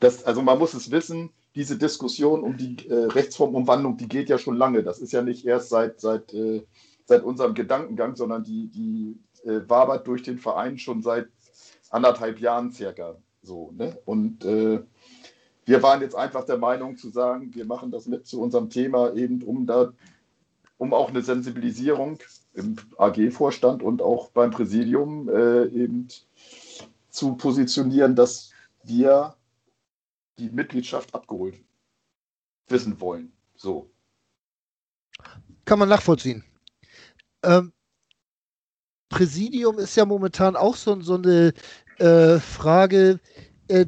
das. 0.00 0.24
Also 0.24 0.40
man 0.40 0.58
muss 0.58 0.72
es 0.72 0.90
wissen, 0.90 1.28
diese 1.56 1.78
Diskussion 1.78 2.42
um 2.42 2.56
die 2.58 2.76
äh, 2.88 3.06
Rechtsformumwandlung, 3.06 3.96
die 3.96 4.08
geht 4.08 4.28
ja 4.28 4.36
schon 4.36 4.56
lange. 4.56 4.82
Das 4.82 4.98
ist 4.98 5.12
ja 5.12 5.22
nicht 5.22 5.46
erst 5.46 5.70
seit, 5.70 6.00
seit, 6.00 6.32
äh, 6.34 6.64
seit 7.06 7.24
unserem 7.24 7.54
Gedankengang, 7.54 8.14
sondern 8.14 8.44
die, 8.44 8.68
die 8.68 9.18
äh, 9.48 9.62
wabert 9.66 10.06
durch 10.06 10.22
den 10.22 10.38
Verein 10.38 10.78
schon 10.78 11.02
seit 11.02 11.28
anderthalb 11.90 12.40
Jahren 12.40 12.72
circa 12.72 13.16
so. 13.42 13.72
Ne? 13.74 13.98
Und 14.04 14.44
äh, 14.44 14.82
wir 15.64 15.82
waren 15.82 16.02
jetzt 16.02 16.14
einfach 16.14 16.44
der 16.44 16.58
Meinung 16.58 16.98
zu 16.98 17.08
sagen, 17.08 17.54
wir 17.54 17.64
machen 17.64 17.90
das 17.90 18.06
mit 18.06 18.26
zu 18.26 18.40
unserem 18.40 18.68
Thema 18.68 19.14
eben, 19.14 19.42
um 19.42 19.66
da, 19.66 19.94
um 20.76 20.92
auch 20.92 21.08
eine 21.08 21.22
Sensibilisierung 21.22 22.18
im 22.52 22.76
AG-Vorstand 22.98 23.82
und 23.82 24.02
auch 24.02 24.30
beim 24.30 24.50
Präsidium 24.50 25.30
äh, 25.30 25.64
eben 25.68 26.08
zu 27.08 27.34
positionieren, 27.36 28.14
dass 28.14 28.50
wir 28.84 29.34
die 30.38 30.50
Mitgliedschaft 30.50 31.14
abgeholt 31.14 31.56
wissen 32.68 33.00
wollen. 33.00 33.32
So. 33.54 33.90
Kann 35.64 35.78
man 35.78 35.88
nachvollziehen. 35.88 36.44
Ähm, 37.42 37.72
Präsidium 39.08 39.78
ist 39.78 39.96
ja 39.96 40.04
momentan 40.04 40.56
auch 40.56 40.76
so, 40.76 41.00
so 41.00 41.14
eine 41.14 41.54
äh, 41.98 42.38
Frage. 42.38 43.20
Äh, 43.68 43.86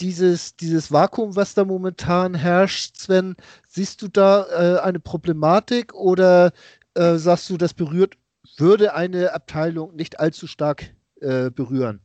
dieses, 0.00 0.56
dieses 0.56 0.90
Vakuum, 0.90 1.36
was 1.36 1.54
da 1.54 1.64
momentan 1.64 2.34
herrscht, 2.34 2.96
Sven, 2.96 3.36
siehst 3.68 4.02
du 4.02 4.08
da 4.08 4.46
äh, 4.48 4.80
eine 4.80 4.98
Problematik 4.98 5.94
oder 5.94 6.52
äh, 6.94 7.16
sagst 7.16 7.48
du, 7.50 7.56
das 7.56 7.74
berührt, 7.74 8.16
würde 8.56 8.94
eine 8.94 9.32
Abteilung 9.32 9.94
nicht 9.94 10.18
allzu 10.18 10.46
stark 10.46 10.94
äh, 11.20 11.50
berühren? 11.50 12.00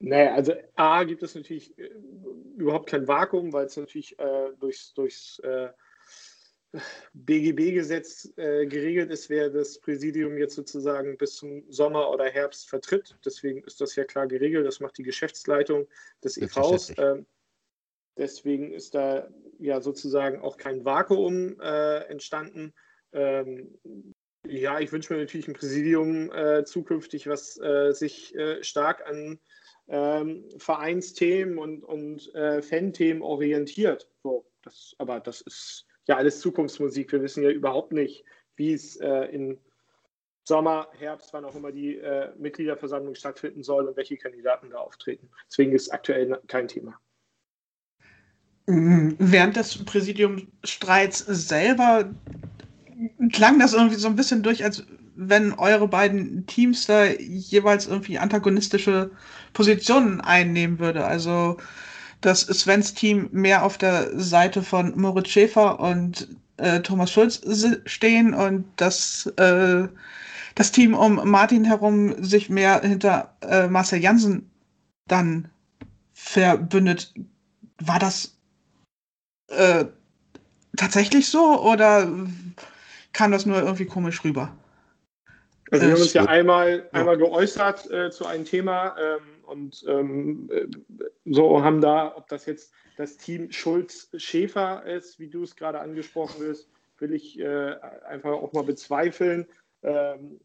Naja, 0.00 0.34
also 0.34 0.54
A 0.74 1.04
gibt 1.04 1.22
es 1.22 1.34
natürlich 1.34 1.78
äh, 1.78 1.90
überhaupt 2.56 2.88
kein 2.88 3.06
Vakuum, 3.06 3.52
weil 3.52 3.66
es 3.66 3.76
natürlich 3.76 4.16
durchs, 4.58 4.92
durchs 4.94 5.40
BGB-Gesetz 7.14 8.32
äh, 8.36 8.66
geregelt 8.66 9.10
ist, 9.10 9.28
wer 9.28 9.50
das 9.50 9.80
Präsidium 9.80 10.38
jetzt 10.38 10.54
sozusagen 10.54 11.16
bis 11.16 11.36
zum 11.36 11.64
Sommer 11.70 12.10
oder 12.10 12.26
Herbst 12.26 12.68
vertritt. 12.68 13.16
Deswegen 13.24 13.62
ist 13.64 13.80
das 13.80 13.96
ja 13.96 14.04
klar 14.04 14.28
geregelt. 14.28 14.66
Das 14.66 14.80
macht 14.80 14.98
die 14.98 15.02
Geschäftsleitung 15.02 15.88
des 16.22 16.36
EVs. 16.36 16.92
Ähm, 16.98 17.26
deswegen 18.16 18.72
ist 18.72 18.94
da 18.94 19.28
ja 19.58 19.80
sozusagen 19.80 20.40
auch 20.40 20.56
kein 20.58 20.84
Vakuum 20.84 21.60
äh, 21.60 22.04
entstanden. 22.04 22.72
Ähm, 23.12 23.76
ja, 24.46 24.78
ich 24.78 24.92
wünsche 24.92 25.12
mir 25.12 25.20
natürlich 25.20 25.48
ein 25.48 25.54
Präsidium 25.54 26.32
äh, 26.32 26.64
zukünftig, 26.64 27.26
was 27.26 27.60
äh, 27.60 27.92
sich 27.92 28.34
äh, 28.36 28.62
stark 28.62 29.06
an 29.06 29.40
ähm, 29.90 30.44
Vereinsthemen 30.56 31.58
und, 31.58 31.84
und 31.84 32.34
äh, 32.34 32.62
Fan-Themen 32.62 33.22
orientiert. 33.22 34.08
So, 34.22 34.46
das, 34.62 34.94
aber 34.98 35.20
das 35.20 35.40
ist 35.42 35.86
ja 36.06 36.16
alles 36.16 36.40
Zukunftsmusik. 36.40 37.12
Wir 37.12 37.22
wissen 37.22 37.42
ja 37.42 37.50
überhaupt 37.50 37.92
nicht, 37.92 38.24
wie 38.56 38.72
es 38.72 38.96
äh, 38.96 39.24
in 39.26 39.58
Sommer, 40.44 40.88
Herbst, 40.98 41.32
wann 41.32 41.44
auch 41.44 41.54
immer 41.54 41.72
die 41.72 41.96
äh, 41.96 42.30
Mitgliederversammlung 42.38 43.14
stattfinden 43.14 43.62
soll 43.62 43.86
und 43.86 43.96
welche 43.96 44.16
Kandidaten 44.16 44.70
da 44.70 44.78
auftreten. 44.78 45.28
Deswegen 45.48 45.72
ist 45.72 45.90
aktuell 45.90 46.40
kein 46.46 46.68
Thema. 46.68 46.98
Mhm. 48.66 49.16
Während 49.18 49.56
des 49.56 49.84
Präsidiumsstreits 49.84 51.18
selber 51.18 52.14
klang 53.32 53.58
das 53.58 53.74
irgendwie 53.74 53.96
so 53.96 54.08
ein 54.08 54.16
bisschen 54.16 54.42
durch, 54.42 54.64
als 54.64 54.84
wenn 55.16 55.52
eure 55.54 55.88
beiden 55.88 56.46
Teams 56.46 56.86
da 56.86 57.04
jeweils 57.06 57.86
irgendwie 57.86 58.18
antagonistische 58.18 59.10
Positionen 59.52 60.20
einnehmen 60.20 60.78
würde. 60.78 61.04
Also 61.04 61.58
dass 62.20 62.42
Svens 62.42 62.94
Team 62.94 63.28
mehr 63.32 63.64
auf 63.64 63.78
der 63.78 64.18
Seite 64.18 64.62
von 64.62 64.98
Moritz 64.98 65.28
Schäfer 65.28 65.80
und 65.80 66.28
äh, 66.58 66.80
Thomas 66.80 67.10
Schulz 67.10 67.40
stehen 67.86 68.34
und 68.34 68.66
dass 68.76 69.26
äh, 69.36 69.88
das 70.54 70.72
Team 70.72 70.94
um 70.94 71.28
Martin 71.28 71.64
herum 71.64 72.22
sich 72.22 72.50
mehr 72.50 72.82
hinter 72.82 73.34
äh, 73.40 73.68
Marcel 73.68 74.00
Jansen 74.00 74.50
dann 75.06 75.48
verbündet. 76.12 77.14
War 77.78 77.98
das 77.98 78.36
äh, 79.48 79.86
tatsächlich 80.76 81.28
so 81.28 81.62
oder 81.62 82.08
kam 83.12 83.32
das 83.32 83.46
nur 83.46 83.62
irgendwie 83.62 83.86
komisch 83.86 84.22
rüber? 84.22 84.54
Also 85.70 85.86
wir 85.86 85.92
haben 85.92 86.02
uns 86.02 86.12
ja 86.12 86.24
einmal, 86.24 86.88
einmal 86.92 87.16
geäußert 87.16 87.90
äh, 87.90 88.10
zu 88.10 88.26
einem 88.26 88.44
Thema 88.44 88.96
ähm, 88.98 89.20
und 89.44 89.84
ähm, 89.88 90.50
äh, 90.52 90.66
so 91.24 91.62
haben 91.62 91.80
da, 91.80 92.16
ob 92.16 92.28
das 92.28 92.46
jetzt 92.46 92.72
das 92.96 93.16
Team 93.16 93.50
Schulz-Schäfer 93.50 94.84
ist, 94.84 95.18
wie 95.18 95.28
du 95.28 95.42
es 95.42 95.56
gerade 95.56 95.80
angesprochen 95.80 96.40
wirst, 96.40 96.68
will 96.98 97.14
ich 97.14 97.38
äh, 97.38 97.76
einfach 98.06 98.32
auch 98.32 98.52
mal 98.52 98.64
bezweifeln. 98.64 99.46
Ähm, 99.82 100.40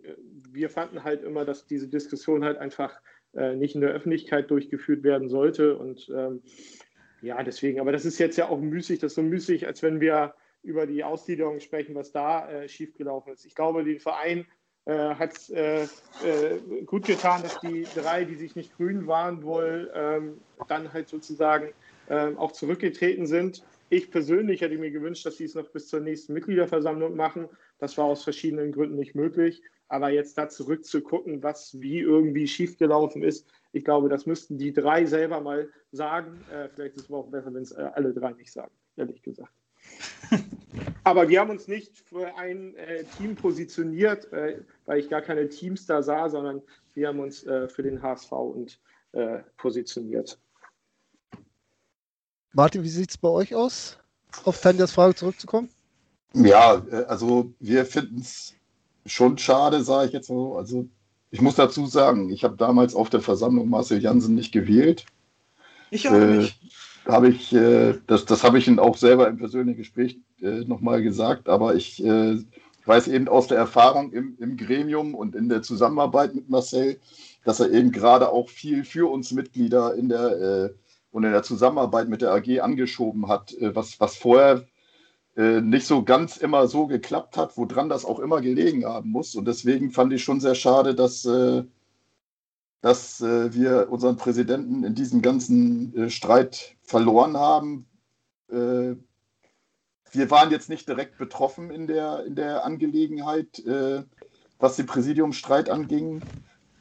wir 0.51 0.69
fanden 0.69 1.03
halt 1.03 1.23
immer, 1.23 1.43
dass 1.43 1.65
diese 1.65 1.87
Diskussion 1.87 2.45
halt 2.45 2.57
einfach 2.57 2.93
äh, 3.33 3.55
nicht 3.55 3.75
in 3.75 3.81
der 3.81 3.91
Öffentlichkeit 3.91 4.49
durchgeführt 4.49 5.03
werden 5.03 5.27
sollte. 5.27 5.77
Und 5.77 6.09
ähm, 6.15 6.41
ja, 7.21 7.41
deswegen, 7.43 7.79
aber 7.79 7.91
das 7.91 8.05
ist 8.05 8.19
jetzt 8.19 8.37
ja 8.37 8.47
auch 8.47 8.59
müßig, 8.59 8.99
das 8.99 9.11
ist 9.11 9.15
so 9.15 9.23
müßig, 9.23 9.67
als 9.67 9.83
wenn 9.83 9.99
wir 9.99 10.35
über 10.63 10.87
die 10.87 11.03
Ausgliederung 11.03 11.59
sprechen, 11.59 11.95
was 11.95 12.11
da 12.11 12.49
äh, 12.49 12.69
schiefgelaufen 12.69 13.33
ist. 13.33 13.45
Ich 13.45 13.55
glaube, 13.55 13.83
den 13.83 13.99
Verein 13.99 14.45
äh, 14.85 15.15
hat 15.15 15.35
es 15.35 15.49
äh, 15.49 15.83
äh, 15.83 16.59
gut 16.85 17.05
getan, 17.05 17.41
dass 17.41 17.59
die 17.59 17.87
drei, 17.95 18.23
die 18.23 18.35
sich 18.35 18.55
nicht 18.55 18.75
grün 18.77 19.07
waren 19.07 19.43
wollen, 19.43 19.87
ähm, 19.93 20.41
dann 20.67 20.93
halt 20.93 21.09
sozusagen 21.09 21.69
ähm, 22.09 22.37
auch 22.37 22.51
zurückgetreten 22.51 23.25
sind. 23.25 23.63
Ich 23.89 24.11
persönlich 24.11 24.61
hätte 24.61 24.77
mir 24.77 24.91
gewünscht, 24.91 25.25
dass 25.25 25.37
sie 25.37 25.45
es 25.45 25.55
noch 25.55 25.69
bis 25.69 25.87
zur 25.87 25.99
nächsten 25.99 26.33
Mitgliederversammlung 26.33 27.15
machen. 27.15 27.49
Das 27.79 27.97
war 27.97 28.05
aus 28.05 28.23
verschiedenen 28.23 28.71
Gründen 28.71 28.95
nicht 28.95 29.15
möglich. 29.15 29.61
Aber 29.87 30.09
jetzt 30.09 30.37
da 30.37 30.49
zurückzugucken, 30.49 31.43
was 31.43 31.79
wie 31.79 31.99
irgendwie 31.99 32.47
schiefgelaufen 32.47 33.21
ist, 33.21 33.47
ich 33.71 33.83
glaube, 33.83 34.09
das 34.09 34.25
müssten 34.25 34.57
die 34.57 34.73
drei 34.73 35.05
selber 35.05 35.41
mal 35.41 35.69
sagen. 35.91 36.39
Äh, 36.51 36.69
vielleicht 36.69 36.95
ist 36.95 37.05
es 37.05 37.11
auch 37.11 37.27
besser, 37.27 37.53
wenn 37.53 37.63
es 37.63 37.71
äh, 37.71 37.89
alle 37.93 38.13
drei 38.13 38.31
nicht 38.31 38.51
sagen, 38.51 38.71
ehrlich 38.95 39.21
gesagt. 39.21 39.51
Aber 41.03 41.29
wir 41.29 41.39
haben 41.39 41.51
uns 41.51 41.67
nicht 41.67 41.97
für 41.97 42.35
ein 42.37 42.75
äh, 42.75 43.03
Team 43.17 43.35
positioniert, 43.35 44.31
äh, 44.33 44.61
weil 44.85 44.99
ich 44.99 45.09
gar 45.09 45.21
keine 45.21 45.47
Teams 45.49 45.85
da 45.85 46.01
sah, 46.01 46.29
sondern 46.29 46.61
wir 46.93 47.07
haben 47.07 47.19
uns 47.19 47.43
äh, 47.45 47.67
für 47.67 47.83
den 47.83 48.01
HSV 48.01 48.31
und, 48.31 48.79
äh, 49.11 49.39
positioniert. 49.57 50.39
Martin, 52.53 52.83
wie 52.83 52.89
sieht 52.89 53.09
es 53.09 53.17
bei 53.17 53.29
euch 53.29 53.53
aus? 53.53 53.97
Auf 54.45 54.61
Tanjas 54.61 54.91
Frage 54.91 55.15
zurückzukommen? 55.15 55.69
Ja, 56.33 56.83
also 57.07 57.53
wir 57.59 57.85
finden 57.85 58.19
es 58.19 58.53
schon 59.05 59.37
schade, 59.37 59.83
sage 59.83 60.07
ich 60.07 60.13
jetzt 60.13 60.27
so. 60.27 60.55
Also 60.55 60.87
ich 61.31 61.41
muss 61.41 61.55
dazu 61.55 61.85
sagen, 61.85 62.29
ich 62.29 62.43
habe 62.43 62.55
damals 62.55 62.95
auf 62.95 63.09
der 63.09 63.21
Versammlung 63.21 63.69
Marcel 63.69 64.01
Jansen 64.01 64.35
nicht 64.35 64.51
gewählt. 64.51 65.05
Ich 65.91 66.07
auch 66.09 66.13
äh, 66.13 66.37
nicht. 66.37 66.59
Habe 67.07 67.29
ich, 67.29 67.53
äh, 67.53 67.95
das, 68.07 68.25
das 68.25 68.43
habe 68.43 68.57
ich 68.57 68.67
Ihnen 68.67 68.79
auch 68.79 68.97
selber 68.97 69.27
im 69.27 69.37
persönlichen 69.37 69.77
Gespräch 69.77 70.19
äh, 70.41 70.61
nochmal 70.65 71.03
gesagt, 71.03 71.49
aber 71.49 71.75
ich 71.75 72.03
äh, 72.03 72.37
weiß 72.85 73.07
eben 73.09 73.27
aus 73.27 73.47
der 73.47 73.57
Erfahrung 73.57 74.11
im, 74.11 74.37
im 74.39 74.57
Gremium 74.57 75.13
und 75.13 75.35
in 75.35 75.49
der 75.49 75.61
Zusammenarbeit 75.61 76.33
mit 76.33 76.49
Marcel, 76.49 76.99
dass 77.43 77.59
er 77.59 77.71
eben 77.71 77.91
gerade 77.91 78.29
auch 78.31 78.49
viel 78.49 78.83
für 78.83 79.09
uns 79.11 79.31
Mitglieder 79.31 79.93
in 79.95 80.09
der 80.09 80.41
äh, 80.41 80.73
und 81.15 81.23
in 81.23 81.31
der 81.31 81.43
Zusammenarbeit 81.43 82.09
mit 82.09 82.21
der 82.21 82.33
AG 82.33 82.59
angeschoben 82.59 83.29
hat, 83.29 83.53
äh, 83.53 83.73
was, 83.73 84.01
was 84.01 84.17
vorher 84.17 84.65
äh, 85.37 85.61
nicht 85.61 85.87
so 85.87 86.03
ganz 86.03 86.35
immer 86.35 86.67
so 86.67 86.87
geklappt 86.87 87.37
hat, 87.37 87.55
woran 87.55 87.87
das 87.87 88.03
auch 88.03 88.19
immer 88.19 88.41
gelegen 88.41 88.83
haben 88.85 89.11
muss. 89.11 89.33
Und 89.33 89.47
deswegen 89.47 89.91
fand 89.91 90.11
ich 90.11 90.23
schon 90.23 90.41
sehr 90.41 90.55
schade, 90.55 90.93
dass, 90.93 91.23
äh, 91.23 91.63
dass 92.85 93.19
äh, 93.19 93.51
wir 93.53 93.87
unseren 93.89 94.15
Präsidenten 94.15 94.83
in 94.83 94.93
diesem 94.93 95.21
ganzen 95.23 96.09
Streit 96.09 96.75
verloren 96.83 97.35
haben. 97.35 97.87
wir 98.47 100.29
waren 100.29 100.51
jetzt 100.51 100.69
nicht 100.69 100.87
direkt 100.87 101.17
betroffen 101.17 101.71
in 101.71 101.87
der, 101.87 102.23
in 102.25 102.35
der 102.35 102.63
Angelegenheit, 102.63 103.63
was 104.59 104.75
den 104.75 104.85
Präsidiumsstreit 104.85 105.67
anging. 105.71 106.21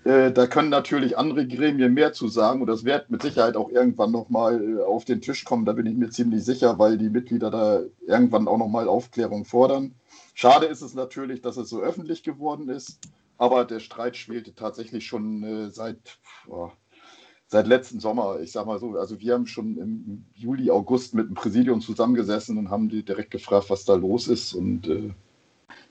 Äh, 0.05 0.32
da 0.32 0.46
können 0.46 0.68
natürlich 0.68 1.16
andere 1.16 1.46
Gremien 1.46 1.94
mehr 1.94 2.12
zu 2.12 2.28
sagen 2.28 2.61
und 2.61 2.66
das 2.66 2.84
wird 2.84 3.11
mit 3.11 3.22
Sicherheit 3.22 3.57
auch 3.57 3.70
irgendwann 3.70 4.12
nochmal 4.12 4.62
äh, 4.62 4.82
auf 4.82 5.07
den 5.07 5.22
Tisch 5.22 5.44
kommen. 5.44 5.64
Da 5.64 5.72
bin 5.72 5.86
ich 5.86 5.96
mir 5.96 6.11
ziemlich 6.11 6.44
sicher, 6.44 6.78
weil 6.78 6.98
die 6.98 7.09
Mitglieder 7.09 7.50
da 7.50 7.80
irgendwann 8.07 8.46
auch 8.46 8.59
nochmal 8.59 8.86
Aufklärung 8.86 9.46
fordern. 9.46 9.94
Schade 10.34 10.66
ist 10.66 10.82
es 10.82 10.92
natürlich, 10.92 11.40
dass 11.40 11.57
es 11.57 11.70
so 11.70 11.80
öffentlich 11.80 12.22
geworden 12.22 12.68
ist, 12.68 12.98
aber 13.39 13.64
der 13.64 13.80
Streit 13.80 14.16
schwelte 14.16 14.55
tatsächlich 14.55 15.07
schon 15.07 15.43
äh, 15.43 15.70
seit, 15.70 16.18
oh, 16.49 16.70
seit 17.47 17.66
letzten 17.66 18.01
Sommer. 18.01 18.41
Ich 18.41 18.53
sag 18.53 18.66
mal 18.66 18.78
so, 18.78 18.97
also 18.97 19.18
wir 19.20 19.35
haben 19.35 19.47
schon 19.47 19.76
im 19.76 20.24
Juli, 20.35 20.70
August 20.70 21.14
mit 21.14 21.28
dem 21.28 21.35
Präsidium 21.35 21.80
zusammengesessen 21.80 22.59
und 22.59 22.70
haben 22.70 22.89
die 22.89 23.05
direkt 23.05 23.30
gefragt, 23.30 23.70
was 23.70 23.85
da 23.85 23.95
los 23.95 24.28
ist. 24.28 24.55
Und 24.55 24.89
äh, 24.89 25.12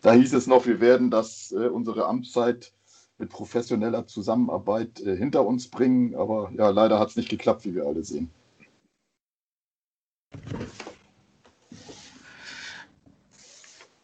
da 0.01 0.13
hieß 0.13 0.33
es 0.33 0.47
noch, 0.47 0.65
wir 0.65 0.79
werden 0.79 1.11
das, 1.11 1.51
äh, 1.51 1.67
unsere 1.67 2.05
Amtszeit 2.05 2.73
mit 3.17 3.29
professioneller 3.29 4.07
Zusammenarbeit 4.07 5.01
äh, 5.01 5.15
hinter 5.15 5.45
uns 5.45 5.69
bringen. 5.69 6.15
Aber 6.15 6.51
ja, 6.57 6.69
leider 6.69 6.99
hat 6.99 7.09
es 7.09 7.15
nicht 7.15 7.29
geklappt, 7.29 7.65
wie 7.65 7.75
wir 7.75 7.85
alle 7.85 8.03
sehen. 8.03 8.29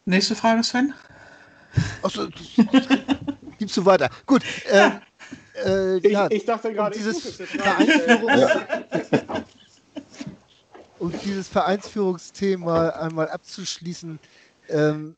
Nächste 0.04 0.34
Frage, 0.34 0.62
Sven. 0.62 0.94
Achso, 2.02 2.28
gibst 3.58 3.76
du 3.76 3.84
weiter. 3.84 4.10
Gut. 4.26 4.42
Äh, 4.70 4.90
äh, 5.64 5.98
ich, 5.98 6.12
ja, 6.12 6.30
ich, 6.30 6.44
dachte 6.44 6.72
gerade, 6.72 6.96
um 6.96 7.02
dieses 7.02 7.36
Vereinsführungs 7.36 8.40
ja. 8.40 9.44
um 10.98 11.12
dieses 11.24 11.48
Vereinsführungsthema 11.48 12.90
einmal 12.90 13.28
abzuschließen. 13.28 14.18
Ähm, 14.68 15.16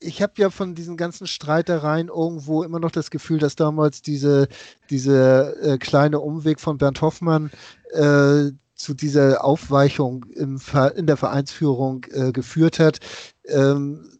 ich 0.00 0.20
habe 0.22 0.34
ja 0.36 0.50
von 0.50 0.74
diesen 0.74 0.96
ganzen 0.96 1.26
Streitereien 1.26 2.08
irgendwo 2.08 2.62
immer 2.62 2.78
noch 2.78 2.90
das 2.90 3.10
Gefühl, 3.10 3.38
dass 3.38 3.56
damals 3.56 4.02
diese, 4.02 4.48
diese 4.90 5.56
äh, 5.62 5.78
kleine 5.78 6.20
Umweg 6.20 6.60
von 6.60 6.78
Bernd 6.78 7.00
Hoffmann 7.00 7.50
äh, 7.92 8.50
zu 8.74 8.92
dieser 8.92 9.44
Aufweichung 9.44 10.26
im, 10.34 10.60
in 10.96 11.06
der 11.06 11.16
Vereinsführung 11.16 12.04
äh, 12.10 12.32
geführt 12.32 12.78
hat. 12.78 12.98
Ähm, 13.46 14.18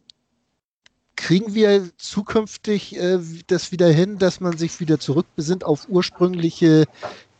kriegen 1.16 1.54
wir 1.54 1.90
zukünftig 1.96 2.96
äh, 2.96 3.18
das 3.46 3.72
wieder 3.72 3.88
hin, 3.88 4.18
dass 4.18 4.40
man 4.40 4.56
sich 4.56 4.80
wieder 4.80 4.98
zurückbesinnt 4.98 5.64
auf 5.64 5.88
ursprüngliche 5.88 6.84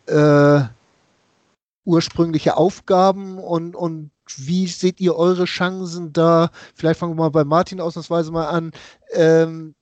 äh, 0.06 0.60
ursprüngliche 1.84 2.56
Aufgaben 2.56 3.38
und, 3.38 3.76
und 3.76 4.10
wie 4.36 4.66
seht 4.66 5.00
ihr 5.00 5.16
eure 5.16 5.44
Chancen 5.44 6.12
da? 6.12 6.50
Vielleicht 6.74 7.00
fangen 7.00 7.12
wir 7.12 7.24
mal 7.24 7.30
bei 7.30 7.44
Martin 7.44 7.80
ausnahmsweise 7.80 8.32
mal 8.32 8.48
an. 8.48 8.72
Ähm, 9.12 9.74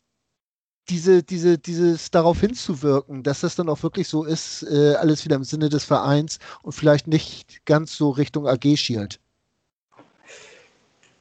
diese, 0.88 1.22
diese, 1.22 1.58
dieses 1.58 2.10
darauf 2.10 2.40
hinzuwirken, 2.40 3.22
dass 3.22 3.40
das 3.40 3.54
dann 3.54 3.68
auch 3.68 3.82
wirklich 3.84 4.08
so 4.08 4.24
ist, 4.24 4.64
äh, 4.64 4.94
alles 4.96 5.24
wieder 5.24 5.36
im 5.36 5.44
Sinne 5.44 5.68
des 5.68 5.84
Vereins 5.84 6.40
und 6.62 6.72
vielleicht 6.72 7.06
nicht 7.06 7.64
ganz 7.66 7.96
so 7.96 8.10
Richtung 8.10 8.48
AG 8.48 8.76
schielt. 8.76 9.20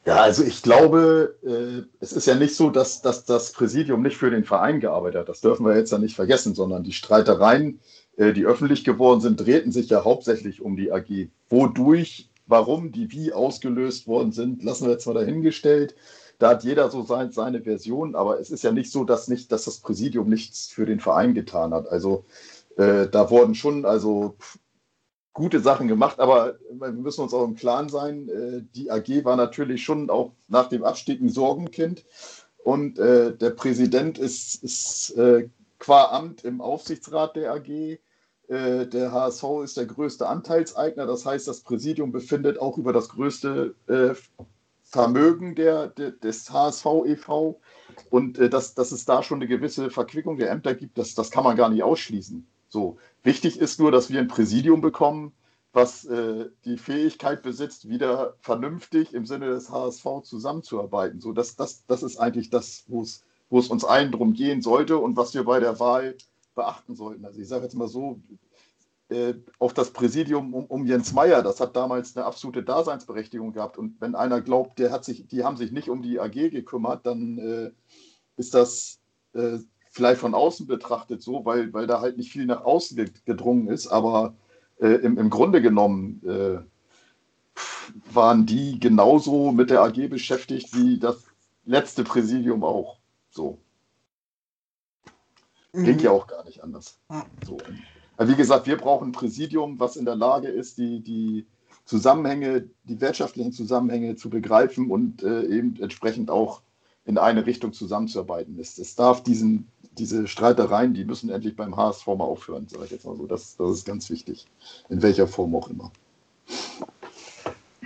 Ja, 0.06 0.22
also 0.22 0.43
ich 0.43 0.64
glaube, 0.64 1.36
äh, 1.43 1.88
es 1.99 2.12
ist 2.12 2.26
ja 2.26 2.36
nicht 2.36 2.56
so, 2.56 2.72
dass, 2.72 3.02
dass 3.02 3.26
das 3.26 3.52
Präsidium 3.52 4.02
nicht 4.02 4.18
für 4.18 4.32
den 4.32 4.43
Verein 4.43 4.80
gearbeitet 4.80 5.22
hat. 5.22 5.30
Das 5.30 5.41
dürfen 5.41 5.66
wir 5.66 5.76
jetzt 5.76 5.91
ja 5.91 5.99
nicht 5.99 6.16
vergessen, 6.16 6.56
sondern 6.56 6.84
die 6.84 6.93
Streitereien, 6.93 7.80
äh, 8.18 8.34
die 8.34 8.45
öffentlich 8.45 8.84
geworden 8.84 9.22
sind, 9.22 9.39
drehten 9.39 9.72
sich 9.72 9.89
ja 9.89 10.04
hauptsächlich 10.04 10.62
um 10.62 10.76
die 10.76 10.91
AG. 10.91 11.30
Wodurch 11.49 12.32
Warum 12.52 12.91
die 12.91 13.10
wie 13.14 13.32
ausgelöst 13.32 14.08
worden 14.08 14.34
sind, 14.34 14.62
lassen 14.62 14.84
wir 14.86 14.91
jetzt 14.91 15.06
mal 15.06 15.14
dahingestellt. 15.14 15.95
Da 16.38 16.49
hat 16.49 16.66
jeder 16.66 16.91
so 16.91 17.02
sein, 17.04 17.32
seine 17.32 17.62
Version, 17.62 18.14
aber 18.14 18.41
es 18.41 18.49
ist 18.49 18.62
ja 18.66 18.74
nicht 18.74 18.91
so, 18.91 19.06
dass, 19.06 19.30
nicht, 19.30 19.54
dass 19.54 19.64
das 19.64 19.78
Präsidium 19.78 20.28
nichts 20.28 20.68
für 20.68 20.86
den 20.86 20.99
Verein 20.99 21.34
getan 21.34 21.74
hat. 21.74 21.88
Also 21.88 22.26
äh, 22.76 23.08
da 23.08 23.30
wurden 23.30 23.56
schon 23.56 23.86
also 23.86 24.36
gute 25.34 25.59
Sachen 25.59 25.88
gemacht, 25.88 26.19
aber 26.19 26.59
wir 26.69 26.91
müssen 26.91 27.21
uns 27.21 27.34
auch 27.34 27.45
im 27.45 27.55
Klaren 27.55 27.89
sein, 27.89 28.27
äh, 28.29 28.63
die 28.75 28.91
AG 28.91 29.23
war 29.23 29.36
natürlich 29.36 29.84
schon 29.84 30.09
auch 30.09 30.34
nach 30.47 30.67
dem 30.67 30.84
Abstieg 30.84 31.21
ein 31.21 31.29
Sorgenkind 31.29 32.05
und 32.63 32.99
äh, 32.99 33.36
der 33.36 33.51
Präsident 33.51 34.17
ist, 34.17 34.63
ist 34.63 35.11
äh, 35.17 35.49
qua 35.79 36.11
Amt 36.11 36.43
im 36.43 36.61
Aufsichtsrat 36.61 37.36
der 37.36 37.53
AG 37.53 37.99
äh, 38.51 38.86
der 38.86 39.13
HSV 39.13 39.43
ist 39.63 39.77
der 39.77 39.86
größte 39.86 40.27
Anteilseigner. 40.27 41.05
Das 41.05 41.25
heißt, 41.25 41.47
das 41.47 41.61
Präsidium 41.61 42.11
befindet 42.11 42.59
auch 42.59 42.77
über 42.77 42.91
das 42.91 43.07
größte 43.07 43.75
äh, 43.88 44.13
Vermögen 44.84 45.55
der, 45.55 45.88
des 45.88 46.51
HSV 46.51 46.86
e.V. 47.05 47.61
Und 48.09 48.39
äh, 48.39 48.49
dass, 48.49 48.73
dass 48.73 48.91
es 48.91 49.05
da 49.05 49.23
schon 49.23 49.38
eine 49.38 49.47
gewisse 49.47 49.89
Verquickung 49.89 50.38
der 50.38 50.51
Ämter 50.51 50.75
gibt, 50.75 50.97
das, 50.97 51.15
das 51.15 51.32
kann 51.32 51.45
man 51.45 51.55
gar 51.55 51.69
nicht 51.69 51.82
ausschließen. 51.82 52.45
So, 52.67 52.97
wichtig 53.24 53.59
ist 53.59 53.80
nur, 53.80 53.91
dass 53.91 54.09
wir 54.09 54.19
ein 54.19 54.28
Präsidium 54.28 54.82
bekommen, 54.82 55.34
was 55.74 56.05
äh, 56.05 56.49
die 56.65 56.78
Fähigkeit 56.78 57.43
besitzt, 57.43 57.88
wieder 57.88 58.36
vernünftig 58.41 59.13
im 59.13 59.26
Sinne 59.26 59.47
des 59.47 59.69
HSV 59.69 60.05
zusammenzuarbeiten. 60.24 61.22
So, 61.22 61.32
das, 61.32 61.55
das, 61.55 61.86
das 61.86 62.03
ist 62.03 62.17
eigentlich 62.17 62.49
das, 62.49 62.84
wo 62.88 63.01
es 63.03 63.67
uns 63.67 63.86
allen 63.86 64.11
drum 64.11 64.34
gehen 64.34 64.61
sollte 64.61 64.97
und 64.97 65.15
was 65.15 65.34
wir 65.34 65.45
bei 65.45 65.59
der 65.59 65.80
Wahl 65.80 66.17
beachten 66.55 66.95
sollten. 66.95 67.26
Also 67.26 67.39
ich 67.39 67.47
sage 67.47 67.63
jetzt 67.63 67.76
mal 67.76 67.88
so, 67.88 68.19
äh, 69.09 69.34
auch 69.59 69.74
das 69.74 69.91
Präsidium 69.91 70.53
um, 70.53 70.65
um, 70.65 70.86
Jens 70.86 71.13
Meyer, 71.13 71.41
das 71.41 71.59
hat 71.59 71.76
damals 71.76 72.15
eine 72.15 72.26
absolute 72.26 72.63
Daseinsberechtigung 72.63 73.51
gehabt. 73.53 73.78
Und 73.78 73.99
wenn 73.99 74.15
einer 74.15 74.41
glaubt, 74.41 74.80
der 74.80 74.91
hat 74.91 75.05
sich, 75.05 75.28
die 75.28 75.43
haben 75.43 75.57
sich 75.57 75.72
nicht 75.72 75.89
um 75.89 76.01
die 76.01 76.19
AG 76.19 76.49
gekümmert, 76.49 77.05
dann 77.05 77.38
äh, 77.38 77.72
ist 78.38 78.53
das 78.53 78.99
äh, 79.34 79.59
vielleicht 79.92 80.22
von 80.22 80.34
außen 80.34 80.66
betrachtet 80.68 81.22
so, 81.22 81.46
weil, 81.46 81.72
weil 81.74 81.86
da 81.86 82.02
halt 82.02 82.18
nicht 82.18 82.32
viel 82.32 82.46
nach 82.46 82.64
außen 82.64 83.12
gedrungen 83.26 83.68
ist, 83.68 83.88
aber 83.88 84.36
äh, 84.80 84.88
im, 84.88 85.18
im 85.18 85.30
Grunde 85.30 85.62
genommen 85.62 86.22
äh, 86.26 86.60
waren 88.14 88.46
die 88.46 88.80
genauso 88.80 89.52
mit 89.52 89.70
der 89.70 89.82
AG 89.82 90.08
beschäftigt 90.10 90.74
wie 90.76 90.98
das 90.98 91.26
letzte 91.66 92.04
Präsidium 92.04 92.64
auch. 92.64 92.98
So. 93.30 93.60
Ging 95.74 95.98
mhm. 95.98 96.00
ja 96.00 96.12
auch 96.12 96.28
gar 96.28 96.44
nicht 96.46 96.64
anders. 96.64 97.00
So. 97.46 97.58
wie 98.18 98.36
gesagt, 98.36 98.68
wir 98.68 98.78
brauchen 98.78 99.10
ein 99.10 99.14
Präsidium, 99.14 99.80
was 99.80 99.98
in 99.98 100.06
der 100.06 100.16
Lage 100.16 100.48
ist, 100.48 100.78
die, 100.78 101.02
die 101.02 101.46
Zusammenhänge, 101.86 102.70
die 102.84 103.02
wirtschaftlichen 103.02 103.52
Zusammenhänge 103.52 104.16
zu 104.16 104.30
begreifen 104.30 104.89
und 104.89 105.24
äh, 105.24 105.44
eben 105.46 105.76
entsprechend 105.82 106.30
auch 106.30 106.62
in 107.06 107.18
eine 107.18 107.46
Richtung 107.46 107.74
zusammenzuarbeiten 107.74 108.58
ist. 108.60 108.80
Es 108.80 108.96
darf 108.96 109.24
diesen, 109.24 109.68
diese 109.98 110.28
Streitereien, 110.28 110.94
die 110.94 111.06
müssen 111.06 111.30
endlich 111.30 111.56
beim 111.56 111.76
HSV 111.76 112.08
mal 112.08 112.24
aufhören, 112.24 112.68
sage 112.68 112.86
ich 112.86 112.92
jetzt 112.92 113.06
mal 113.06 113.16
so. 113.16 113.28
Das, 113.28 113.58
das 113.58 113.72
ist 113.72 113.86
ganz 113.86 114.10
wichtig, 114.10 114.48
in 114.89 115.02
welcher 115.02 115.28
Form 115.28 115.56
auch 115.56 115.70
immer. 115.70 115.92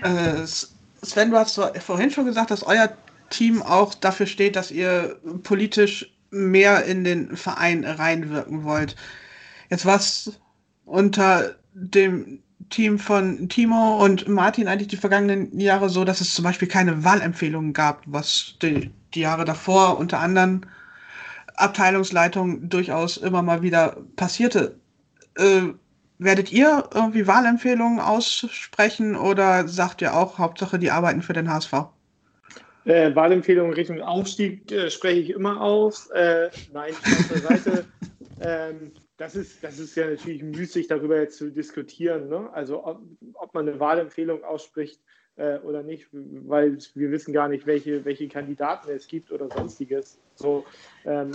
Äh, 0.02 0.46
Sven, 1.02 1.32
du 1.32 1.38
hast 1.38 1.60
vorhin 1.80 2.12
schon 2.12 2.26
gesagt, 2.26 2.52
dass 2.52 2.64
euer 2.64 2.96
Team 3.30 3.62
auch 3.62 3.94
dafür 3.94 4.28
steht, 4.28 4.56
dass 4.56 4.72
ihr 4.72 5.20
politisch 5.44 6.12
mehr 6.30 6.86
in 6.86 7.04
den 7.04 7.36
Verein 7.36 7.84
reinwirken 7.84 8.64
wollt. 8.64 8.96
Jetzt 9.70 9.86
war 9.86 9.98
es 9.98 10.34
unter 10.86 11.56
dem 11.74 12.40
Team 12.70 13.00
von 13.00 13.50
Timo 13.50 14.04
und 14.04 14.28
Martin 14.28 14.68
eigentlich 14.68 14.88
die 14.88 14.98
vergangenen 14.98 15.60
Jahre 15.60 15.90
so, 15.90 16.04
dass 16.04 16.22
es 16.22 16.34
zum 16.34 16.44
Beispiel 16.44 16.68
keine 16.68 17.04
Wahlempfehlungen 17.04 17.74
gab, 17.74 18.02
was 18.06 18.56
die, 18.62 18.92
die 19.14 19.20
Jahre 19.22 19.46
davor 19.46 19.98
unter 19.98 20.20
anderen 20.20 20.66
Abteilungsleitungen 21.58 22.70
durchaus 22.70 23.18
immer 23.18 23.42
mal 23.42 23.62
wieder 23.62 23.98
passierte. 24.16 24.80
Äh, 25.38 25.74
werdet 26.18 26.52
ihr 26.52 26.90
irgendwie 26.94 27.28
Wahlempfehlungen 27.28 28.00
aussprechen 28.00 29.16
oder 29.16 29.68
sagt 29.68 30.02
ihr 30.02 30.16
auch, 30.16 30.38
Hauptsache 30.38 30.80
die 30.80 30.92
arbeiten 30.92 31.22
für 31.22 31.34
den 31.34 31.52
HSV? 31.52 31.74
Äh, 32.86 33.16
Wahlempfehlungen 33.16 33.74
Richtung 33.74 34.02
Aufstieg 34.02 34.72
äh, 34.72 34.90
spreche 34.90 35.20
ich 35.20 35.30
immer 35.32 35.60
aus. 35.60 36.08
Äh, 36.12 36.50
nein, 36.72 36.94
auf 36.94 37.28
der 37.34 37.38
Seite. 37.40 37.86
ähm, 38.42 38.92
das 39.18 39.36
ist, 39.36 39.64
das 39.64 39.80
ist 39.80 39.96
ja 39.96 40.08
natürlich 40.08 40.44
müßig, 40.44 40.88
darüber 40.88 41.20
jetzt 41.20 41.38
zu 41.38 41.52
diskutieren. 41.52 42.30
Ne? 42.30 42.50
Also, 42.54 42.86
ob, 42.86 43.02
ob, 43.34 43.54
man 43.54 43.68
eine 43.68 43.80
Wahlempfehlung 43.80 44.44
ausspricht 44.44 45.00
äh, 45.38 45.58
oder 45.60 45.84
nicht, 45.84 46.08
weil 46.12 46.78
wir 46.94 47.12
wissen 47.12 47.34
gar 47.34 47.48
nicht, 47.48 47.66
welche, 47.66 48.06
welche 48.06 48.28
Kandidaten 48.28 48.90
es 48.90 49.08
gibt 49.08 49.32
oder 49.32 49.50
sonstiges. 49.50 50.20
So, 50.36 50.66
ähm, 51.06 51.32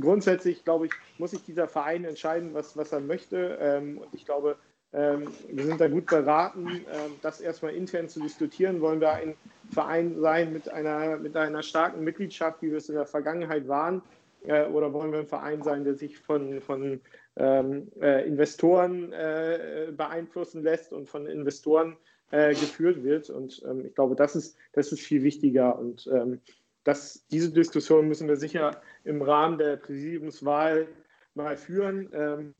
grundsätzlich, 0.00 0.64
glaube 0.64 0.86
ich, 0.86 0.92
muss 1.18 1.32
sich 1.32 1.44
dieser 1.44 1.68
Verein 1.68 2.04
entscheiden, 2.04 2.54
was, 2.54 2.76
was 2.76 2.92
er 2.92 3.00
möchte. 3.00 3.58
Ähm, 3.60 3.98
und 3.98 4.08
ich 4.12 4.24
glaube, 4.24 4.56
ähm, 4.92 5.28
wir 5.48 5.64
sind 5.64 5.80
da 5.80 5.88
gut 5.88 6.06
beraten, 6.06 6.66
ähm, 6.68 7.12
das 7.22 7.40
erstmal 7.40 7.74
intern 7.74 8.08
zu 8.08 8.20
diskutieren. 8.20 8.80
Wollen 8.80 9.00
wir 9.00 9.12
ein 9.12 9.34
Verein 9.70 10.18
sein 10.20 10.52
mit 10.52 10.68
einer, 10.68 11.16
mit 11.16 11.36
einer 11.36 11.62
starken 11.62 12.02
Mitgliedschaft, 12.02 12.62
wie 12.62 12.70
wir 12.70 12.78
es 12.78 12.88
in 12.88 12.96
der 12.96 13.06
Vergangenheit 13.06 13.68
waren? 13.68 14.02
Äh, 14.44 14.64
oder 14.66 14.92
wollen 14.92 15.12
wir 15.12 15.20
ein 15.20 15.26
Verein 15.26 15.62
sein, 15.62 15.84
der 15.84 15.94
sich 15.94 16.18
von, 16.18 16.60
von 16.60 17.00
ähm, 17.36 17.90
äh, 18.00 18.26
Investoren 18.26 19.12
äh, 19.12 19.92
beeinflussen 19.96 20.62
lässt 20.62 20.92
und 20.92 21.08
von 21.08 21.26
Investoren 21.26 21.96
äh, 22.30 22.50
geführt 22.50 23.02
wird? 23.02 23.30
Und 23.30 23.62
ähm, 23.68 23.86
ich 23.86 23.94
glaube, 23.94 24.16
das 24.16 24.36
ist, 24.36 24.56
das 24.72 24.92
ist 24.92 25.00
viel 25.00 25.22
wichtiger. 25.22 25.78
Und 25.78 26.08
ähm, 26.12 26.40
das, 26.84 27.26
diese 27.30 27.52
Diskussion 27.52 28.08
müssen 28.08 28.28
wir 28.28 28.36
sicher 28.36 28.80
im 29.04 29.22
Rahmen 29.22 29.58
der 29.58 29.76
Präsidiumswahl 29.76 30.88
mal 31.34 31.56
führen. 31.56 32.08
Ähm, 32.12 32.54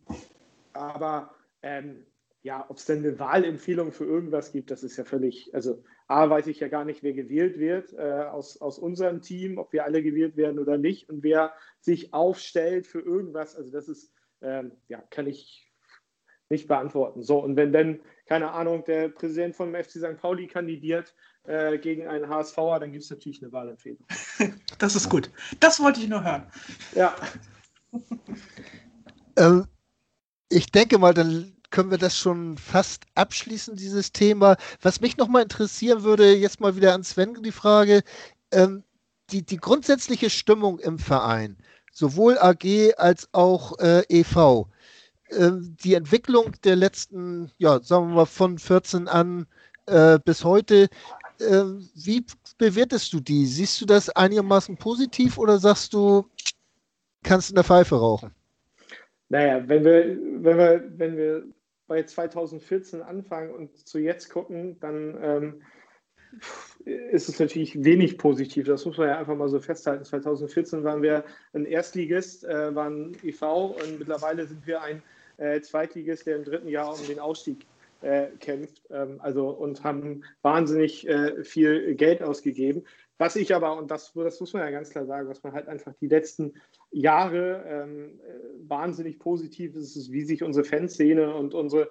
aber 0.72 1.34
ähm, 1.62 2.04
ja, 2.42 2.64
ob 2.68 2.78
es 2.78 2.86
denn 2.86 3.00
eine 3.00 3.18
Wahlempfehlung 3.18 3.92
für 3.92 4.04
irgendwas 4.04 4.52
gibt, 4.52 4.70
das 4.70 4.82
ist 4.82 4.96
ja 4.96 5.04
völlig, 5.04 5.54
also 5.54 5.82
A, 6.06 6.28
weiß 6.30 6.46
ich 6.46 6.60
ja 6.60 6.68
gar 6.68 6.84
nicht, 6.84 7.02
wer 7.02 7.12
gewählt 7.12 7.58
wird 7.58 7.92
äh, 7.92 8.24
aus, 8.30 8.60
aus 8.60 8.78
unserem 8.78 9.20
Team, 9.20 9.58
ob 9.58 9.72
wir 9.72 9.84
alle 9.84 10.02
gewählt 10.02 10.36
werden 10.36 10.58
oder 10.58 10.78
nicht 10.78 11.08
und 11.10 11.22
wer 11.22 11.52
sich 11.80 12.14
aufstellt 12.14 12.86
für 12.86 13.00
irgendwas, 13.00 13.56
also 13.56 13.70
das 13.70 13.88
ist, 13.88 14.12
ähm, 14.40 14.72
ja, 14.88 15.02
kann 15.10 15.26
ich 15.26 15.69
nicht 16.50 16.68
beantworten. 16.68 17.22
So, 17.22 17.38
und 17.38 17.56
wenn 17.56 17.72
dann, 17.72 18.00
keine 18.26 18.50
Ahnung, 18.50 18.84
der 18.84 19.08
Präsident 19.08 19.54
vom 19.54 19.74
FC 19.74 19.92
St. 19.92 20.16
Pauli 20.20 20.46
kandidiert 20.46 21.14
äh, 21.44 21.78
gegen 21.78 22.06
einen 22.06 22.28
HSVer, 22.28 22.80
dann 22.80 22.92
gibt 22.92 23.04
es 23.04 23.10
natürlich 23.10 23.42
eine 23.42 23.52
Wahlempfehlung. 23.52 24.04
Das 24.78 24.96
ist 24.96 25.10
gut. 25.10 25.30
Das 25.60 25.78
wollte 25.80 26.00
ich 26.00 26.08
nur 26.08 26.24
hören. 26.24 26.46
Ja. 26.94 27.14
ähm, 29.36 29.66
ich 30.48 30.72
denke 30.72 30.98
mal, 30.98 31.12
dann 31.12 31.54
können 31.70 31.90
wir 31.90 31.98
das 31.98 32.16
schon 32.16 32.56
fast 32.56 33.04
abschließen, 33.14 33.76
dieses 33.76 34.12
Thema. 34.12 34.56
Was 34.80 35.00
mich 35.00 35.18
nochmal 35.18 35.42
interessieren 35.42 36.02
würde, 36.02 36.34
jetzt 36.34 36.60
mal 36.60 36.76
wieder 36.76 36.94
an 36.94 37.04
Sven 37.04 37.34
die 37.42 37.52
Frage, 37.52 38.02
ähm, 38.52 38.84
die, 39.30 39.44
die 39.44 39.58
grundsätzliche 39.58 40.30
Stimmung 40.30 40.78
im 40.78 40.98
Verein, 40.98 41.56
sowohl 41.92 42.38
AG 42.38 42.94
als 42.96 43.28
auch 43.32 43.78
äh, 43.78 44.02
EV, 44.08 44.66
äh, 45.30 45.50
die 45.84 45.94
Entwicklung 45.94 46.52
der 46.64 46.76
letzten, 46.76 47.50
ja, 47.58 47.80
sagen 47.80 48.08
wir 48.08 48.14
mal 48.14 48.26
von 48.26 48.58
14 48.58 49.08
an 49.08 49.46
äh, 49.86 50.18
bis 50.24 50.44
heute, 50.44 50.88
äh, 51.40 51.64
wie 51.94 52.24
bewertest 52.58 53.12
du 53.12 53.20
die? 53.20 53.46
Siehst 53.46 53.80
du 53.80 53.86
das 53.86 54.10
einigermaßen 54.10 54.76
positiv 54.76 55.38
oder 55.38 55.58
sagst 55.58 55.94
du, 55.94 56.26
kannst 57.22 57.50
in 57.50 57.54
der 57.54 57.64
Pfeife 57.64 57.96
rauchen? 57.96 58.32
Naja, 59.28 59.62
wenn 59.68 59.84
wir, 59.84 60.18
wenn 60.42 60.58
wir, 60.58 60.84
wenn 60.96 61.16
wir 61.16 61.44
bei 61.86 62.02
2014 62.02 63.02
anfangen 63.02 63.50
und 63.50 63.76
zu 63.88 63.98
jetzt 63.98 64.30
gucken, 64.30 64.78
dann 64.80 65.18
ähm, 65.22 65.62
ist 66.84 67.28
es 67.28 67.38
natürlich 67.38 67.82
wenig 67.82 68.18
positiv. 68.18 68.66
Das 68.66 68.84
muss 68.84 68.98
man 68.98 69.08
ja 69.08 69.18
einfach 69.18 69.36
mal 69.36 69.48
so 69.48 69.60
festhalten. 69.60 70.04
2014 70.04 70.84
waren 70.84 71.02
wir 71.02 71.24
ein 71.52 71.64
Erstligist, 71.64 72.44
äh, 72.44 72.74
waren 72.74 73.16
EV 73.22 73.76
und 73.80 73.98
mittlerweile 73.98 74.46
sind 74.46 74.66
wir 74.66 74.82
ein 74.82 75.02
äh, 75.40 75.60
Zweitligist, 75.60 76.26
der 76.26 76.36
im 76.36 76.44
dritten 76.44 76.68
Jahr 76.68 76.94
um 76.94 77.06
den 77.06 77.18
Ausstieg 77.18 77.66
äh, 78.02 78.28
kämpft. 78.38 78.82
Ähm, 78.90 79.20
also 79.20 79.48
und 79.48 79.82
haben 79.82 80.22
wahnsinnig 80.42 81.08
äh, 81.08 81.42
viel 81.44 81.94
Geld 81.94 82.22
ausgegeben. 82.22 82.84
Was 83.18 83.36
ich 83.36 83.54
aber, 83.54 83.76
und 83.76 83.90
das, 83.90 84.12
das 84.14 84.40
muss 84.40 84.54
man 84.54 84.62
ja 84.62 84.70
ganz 84.70 84.90
klar 84.90 85.04
sagen, 85.04 85.28
was 85.28 85.42
man 85.42 85.52
halt 85.52 85.68
einfach 85.68 85.92
die 86.00 86.08
letzten 86.08 86.54
Jahre 86.90 87.64
ähm, 87.66 88.20
äh, 88.20 88.68
wahnsinnig 88.68 89.18
positiv 89.18 89.76
ist, 89.76 89.96
ist, 89.96 90.10
wie 90.10 90.22
sich 90.22 90.42
unsere 90.42 90.64
Fanszene 90.64 91.34
und 91.34 91.52
unsere 91.52 91.90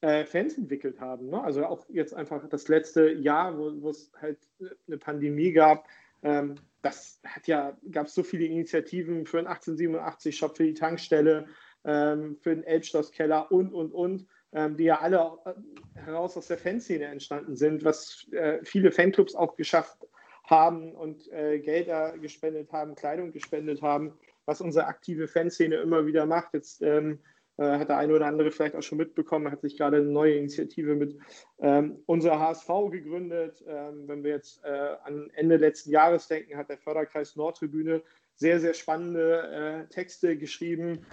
äh, 0.00 0.24
Fans 0.24 0.56
entwickelt 0.56 1.00
haben. 1.00 1.30
Ne? 1.30 1.42
Also 1.42 1.64
auch 1.66 1.84
jetzt 1.88 2.14
einfach 2.14 2.48
das 2.48 2.68
letzte 2.68 3.10
Jahr, 3.10 3.58
wo, 3.58 3.90
es 3.90 4.12
halt 4.20 4.38
eine 4.86 4.98
Pandemie 4.98 5.52
gab, 5.52 5.88
ähm, 6.22 6.54
das 6.82 7.20
hat 7.24 7.48
ja, 7.48 7.76
gab 7.90 8.06
es 8.06 8.14
so 8.14 8.22
viele 8.22 8.44
Initiativen 8.44 9.26
für 9.26 9.38
den 9.38 9.48
1887-Shop, 9.48 10.56
für 10.56 10.64
die 10.64 10.74
Tankstelle, 10.74 11.48
ähm, 11.84 12.36
für 12.40 12.54
den 12.54 12.64
Elbschlosskeller 12.64 13.50
und, 13.50 13.72
und, 13.72 13.92
und, 13.92 14.26
ähm, 14.52 14.76
die 14.76 14.84
ja 14.84 15.00
alle 15.00 15.38
äh, 15.44 16.00
heraus 16.00 16.36
aus 16.36 16.48
der 16.48 16.58
Fanszene 16.58 17.04
entstanden 17.06 17.56
sind, 17.56 17.84
was 17.84 18.26
äh, 18.32 18.58
viele 18.64 18.90
Fanclubs 18.90 19.34
auch 19.34 19.56
geschafft 19.56 20.06
haben 20.44 20.94
und 20.94 21.30
äh, 21.32 21.58
Gelder 21.58 22.16
gespendet 22.18 22.72
haben, 22.72 22.94
Kleidung 22.94 23.32
gespendet 23.32 23.82
haben, 23.82 24.14
was 24.46 24.60
unsere 24.60 24.86
aktive 24.86 25.28
Fanszene 25.28 25.76
immer 25.76 26.06
wieder 26.06 26.24
macht. 26.24 26.54
Jetzt 26.54 26.82
ähm, 26.82 27.18
äh, 27.58 27.78
hat 27.78 27.88
der 27.88 27.98
eine 27.98 28.14
oder 28.14 28.26
andere 28.26 28.50
vielleicht 28.50 28.76
auch 28.76 28.82
schon 28.82 28.98
mitbekommen, 28.98 29.50
hat 29.50 29.60
sich 29.60 29.76
gerade 29.76 29.98
eine 29.98 30.06
neue 30.06 30.36
Initiative 30.36 30.94
mit 30.94 31.18
ähm, 31.58 31.98
unserer 32.06 32.38
HSV 32.38 32.68
gegründet. 32.90 33.62
Ähm, 33.66 34.06
wenn 34.06 34.24
wir 34.24 34.30
jetzt 34.30 34.64
äh, 34.64 34.96
an 35.04 35.28
Ende 35.34 35.56
letzten 35.56 35.90
Jahres 35.90 36.28
denken, 36.28 36.56
hat 36.56 36.70
der 36.70 36.78
Förderkreis 36.78 37.36
Nordtribüne 37.36 38.02
sehr, 38.36 38.60
sehr 38.60 38.74
spannende 38.74 39.86
äh, 39.88 39.92
Texte 39.92 40.36
geschrieben. 40.36 41.04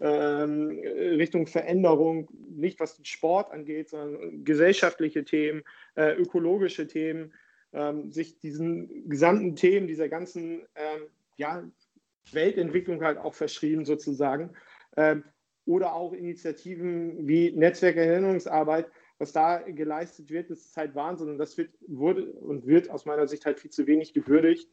Ähm, 0.00 0.70
Richtung 0.70 1.46
Veränderung, 1.46 2.28
nicht 2.50 2.80
was 2.80 2.96
den 2.96 3.04
Sport 3.04 3.52
angeht, 3.52 3.90
sondern 3.90 4.44
gesellschaftliche 4.44 5.24
Themen, 5.24 5.62
äh, 5.94 6.14
ökologische 6.14 6.86
Themen, 6.86 7.32
ähm, 7.72 8.10
sich 8.10 8.38
diesen 8.38 9.08
gesamten 9.08 9.56
Themen, 9.56 9.86
dieser 9.86 10.08
ganzen 10.08 10.66
ähm, 10.74 11.02
ja, 11.36 11.68
Weltentwicklung 12.32 13.02
halt 13.02 13.18
auch 13.18 13.34
verschrieben 13.34 13.84
sozusagen. 13.84 14.50
Ähm, 14.96 15.24
oder 15.66 15.94
auch 15.94 16.12
Initiativen 16.12 17.26
wie 17.26 17.52
Netzwerkerinnerungsarbeit, 17.52 18.86
was 19.18 19.32
da 19.32 19.58
geleistet 19.58 20.30
wird, 20.30 20.50
das 20.50 20.58
ist 20.60 20.76
halt 20.76 20.94
Wahnsinn 20.94 21.30
und 21.30 21.38
das 21.38 21.56
wird, 21.56 21.70
wurde 21.86 22.32
und 22.32 22.66
wird 22.66 22.90
aus 22.90 23.06
meiner 23.06 23.26
Sicht 23.26 23.46
halt 23.46 23.60
viel 23.60 23.70
zu 23.70 23.86
wenig 23.86 24.12
gewürdigt. 24.12 24.68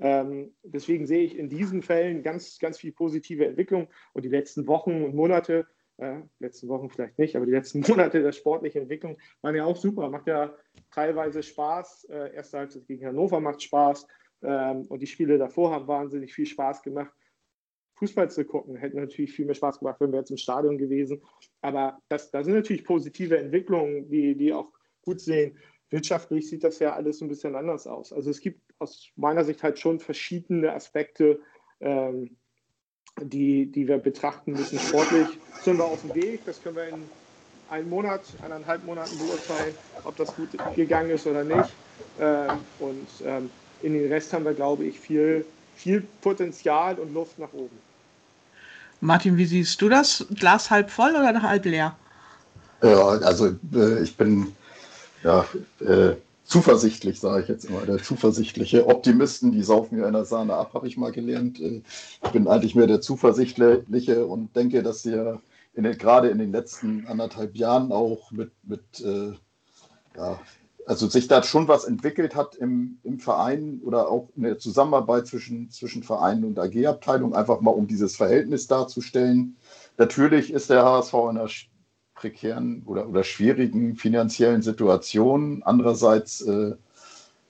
Ähm, 0.00 0.54
deswegen 0.62 1.06
sehe 1.06 1.24
ich 1.24 1.36
in 1.36 1.48
diesen 1.48 1.82
Fällen 1.82 2.22
ganz, 2.22 2.58
ganz 2.58 2.78
viel 2.78 2.92
positive 2.92 3.46
Entwicklung 3.46 3.88
und 4.12 4.24
die 4.24 4.28
letzten 4.28 4.66
Wochen 4.66 5.02
und 5.02 5.14
Monate 5.14 5.66
äh, 5.98 6.20
letzten 6.38 6.68
Wochen 6.68 6.88
vielleicht 6.90 7.18
nicht, 7.18 7.36
aber 7.36 7.44
die 7.44 7.52
letzten 7.52 7.80
Monate 7.88 8.22
der 8.22 8.32
sportlichen 8.32 8.82
Entwicklung 8.82 9.18
waren 9.42 9.54
ja 9.54 9.64
auch 9.64 9.76
super. 9.76 10.08
Macht 10.08 10.28
ja 10.28 10.54
teilweise 10.90 11.42
Spaß. 11.42 12.04
Äh, 12.04 12.34
erste 12.34 12.58
Halbzeit 12.58 12.86
gegen 12.86 13.04
Hannover 13.04 13.40
macht 13.40 13.62
Spaß. 13.62 14.06
Ähm, 14.42 14.86
und 14.88 15.02
die 15.02 15.06
Spiele 15.06 15.38
davor 15.38 15.72
haben 15.72 15.88
wahnsinnig 15.88 16.32
viel 16.32 16.46
Spaß 16.46 16.82
gemacht. 16.82 17.12
Fußball 17.96 18.30
zu 18.30 18.44
gucken. 18.44 18.76
Hätte 18.76 18.96
natürlich 18.96 19.32
viel 19.32 19.44
mehr 19.44 19.56
Spaß 19.56 19.80
gemacht, 19.80 20.00
wenn 20.00 20.12
wir 20.12 20.20
jetzt 20.20 20.30
im 20.30 20.36
Stadion 20.36 20.78
gewesen. 20.78 21.20
Aber 21.62 21.98
das, 22.08 22.30
das 22.30 22.44
sind 22.44 22.54
natürlich 22.54 22.84
positive 22.84 23.36
Entwicklungen, 23.36 24.08
die, 24.08 24.36
die 24.36 24.52
auch 24.52 24.72
gut 25.02 25.20
sehen. 25.20 25.58
Wirtschaftlich 25.90 26.48
sieht 26.48 26.64
das 26.64 26.78
ja 26.80 26.94
alles 26.94 27.20
ein 27.20 27.28
bisschen 27.28 27.54
anders 27.54 27.86
aus. 27.86 28.12
Also 28.12 28.30
es 28.30 28.40
gibt 28.40 28.60
aus 28.78 29.08
meiner 29.16 29.44
Sicht 29.44 29.62
halt 29.62 29.78
schon 29.78 30.00
verschiedene 30.00 30.72
Aspekte, 30.72 31.40
ähm, 31.80 32.36
die, 33.20 33.66
die 33.66 33.88
wir 33.88 33.98
betrachten 33.98 34.52
müssen. 34.52 34.78
Sportlich 34.78 35.26
sind 35.62 35.78
wir 35.78 35.84
auf 35.84 36.02
dem 36.02 36.14
Weg. 36.14 36.44
Das 36.44 36.62
können 36.62 36.76
wir 36.76 36.88
in 36.88 37.08
einem 37.70 37.88
Monat, 37.88 38.22
eineinhalb 38.42 38.84
Monaten 38.84 39.16
beurteilen, 39.18 39.74
ob 40.04 40.16
das 40.16 40.34
gut 40.36 40.48
gegangen 40.74 41.10
ist 41.10 41.26
oder 41.26 41.44
nicht. 41.44 41.70
Ähm, 42.20 42.58
und 42.80 43.08
ähm, 43.24 43.50
in 43.82 43.94
den 43.94 44.12
Rest 44.12 44.32
haben 44.32 44.44
wir, 44.44 44.54
glaube 44.54 44.84
ich, 44.84 44.98
viel, 44.98 45.44
viel 45.76 46.02
Potenzial 46.20 46.98
und 46.98 47.14
Luft 47.14 47.38
nach 47.38 47.52
oben. 47.52 47.78
Martin, 49.00 49.36
wie 49.36 49.44
siehst 49.46 49.80
du 49.80 49.88
das? 49.88 50.26
Glas 50.34 50.70
halb 50.70 50.90
voll 50.90 51.10
oder 51.10 51.42
halb 51.42 51.64
leer? 51.64 51.96
Ja, 52.82 53.06
also 53.08 53.56
äh, 53.74 54.02
ich 54.02 54.16
bin 54.16 54.52
ja, 55.22 55.44
äh, 55.80 56.16
zuversichtlich, 56.44 57.20
sage 57.20 57.42
ich 57.42 57.48
jetzt 57.48 57.64
immer. 57.64 57.82
Der 57.82 58.02
zuversichtliche 58.02 58.86
Optimisten, 58.86 59.52
die 59.52 59.62
saufen 59.62 59.98
ja 59.98 60.06
in 60.06 60.14
der 60.14 60.24
Sahne 60.24 60.54
ab, 60.54 60.72
habe 60.74 60.88
ich 60.88 60.96
mal 60.96 61.12
gelernt. 61.12 61.60
Äh, 61.60 61.82
ich 62.24 62.30
bin 62.30 62.48
eigentlich 62.48 62.74
mehr 62.74 62.86
der 62.86 63.00
zuversichtliche 63.00 64.26
und 64.26 64.54
denke, 64.56 64.82
dass 64.82 65.04
wir 65.04 65.40
in 65.74 65.84
den, 65.84 65.96
gerade 65.96 66.28
in 66.28 66.38
den 66.38 66.52
letzten 66.52 67.06
anderthalb 67.06 67.56
Jahren 67.56 67.92
auch 67.92 68.32
mit, 68.32 68.50
mit 68.64 69.00
äh, 69.00 69.32
ja, 70.16 70.40
also 70.86 71.06
sich 71.06 71.28
da 71.28 71.42
schon 71.42 71.68
was 71.68 71.84
entwickelt 71.84 72.34
hat 72.34 72.54
im, 72.56 72.98
im 73.04 73.20
Verein 73.20 73.80
oder 73.84 74.08
auch 74.08 74.30
in 74.36 74.44
der 74.44 74.58
Zusammenarbeit 74.58 75.26
zwischen, 75.26 75.70
zwischen 75.70 76.02
Vereinen 76.02 76.44
und 76.44 76.58
AG-Abteilung, 76.58 77.34
einfach 77.34 77.60
mal 77.60 77.72
um 77.72 77.86
dieses 77.86 78.16
Verhältnis 78.16 78.66
darzustellen. 78.66 79.56
Natürlich 79.98 80.50
ist 80.50 80.70
der 80.70 80.84
HSV 80.84 81.12
in 81.12 81.28
einer 81.28 81.48
prekären 82.18 82.82
oder, 82.86 83.08
oder 83.08 83.24
schwierigen 83.24 83.96
finanziellen 83.96 84.62
Situation. 84.62 85.62
Andererseits 85.64 86.40
äh, 86.42 86.74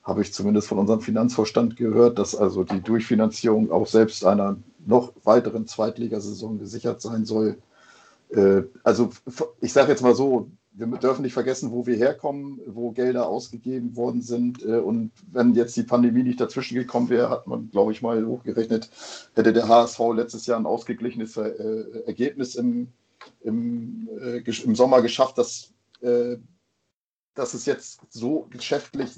habe 0.02 0.22
ich 0.22 0.32
zumindest 0.32 0.68
von 0.68 0.78
unserem 0.78 1.00
Finanzvorstand 1.00 1.76
gehört, 1.76 2.18
dass 2.18 2.34
also 2.34 2.64
die 2.64 2.80
Durchfinanzierung 2.80 3.70
auch 3.70 3.86
selbst 3.86 4.24
einer 4.24 4.56
noch 4.86 5.12
weiteren 5.24 5.66
Zweitligasaison 5.66 6.58
gesichert 6.58 7.00
sein 7.00 7.24
soll. 7.24 7.58
Äh, 8.30 8.62
also 8.82 9.10
ich 9.60 9.72
sage 9.72 9.90
jetzt 9.90 10.02
mal 10.02 10.14
so, 10.14 10.50
wir 10.72 10.86
dürfen 10.98 11.22
nicht 11.22 11.32
vergessen, 11.32 11.72
wo 11.72 11.86
wir 11.86 11.96
herkommen, 11.96 12.60
wo 12.66 12.92
Gelder 12.92 13.26
ausgegeben 13.26 13.96
worden 13.96 14.22
sind. 14.22 14.64
Äh, 14.64 14.78
und 14.78 15.10
wenn 15.32 15.54
jetzt 15.54 15.76
die 15.76 15.82
Pandemie 15.82 16.22
nicht 16.22 16.40
dazwischen 16.40 16.76
gekommen 16.76 17.08
wäre, 17.08 17.30
hat 17.30 17.46
man, 17.46 17.70
glaube 17.70 17.92
ich, 17.92 18.00
mal 18.00 18.24
hochgerechnet, 18.24 18.88
hätte 19.34 19.52
der 19.52 19.68
HSV 19.68 19.98
letztes 20.14 20.46
Jahr 20.46 20.58
ein 20.58 20.66
ausgeglichenes 20.66 21.36
äh, 21.36 22.04
Ergebnis 22.06 22.54
im, 22.54 22.88
im, 23.40 24.08
äh, 24.20 24.38
im 24.38 24.74
Sommer 24.74 25.02
geschafft, 25.02 25.38
dass, 25.38 25.72
dass 27.34 27.54
es 27.54 27.66
jetzt 27.66 28.00
so 28.10 28.46
geschäftlich 28.50 29.10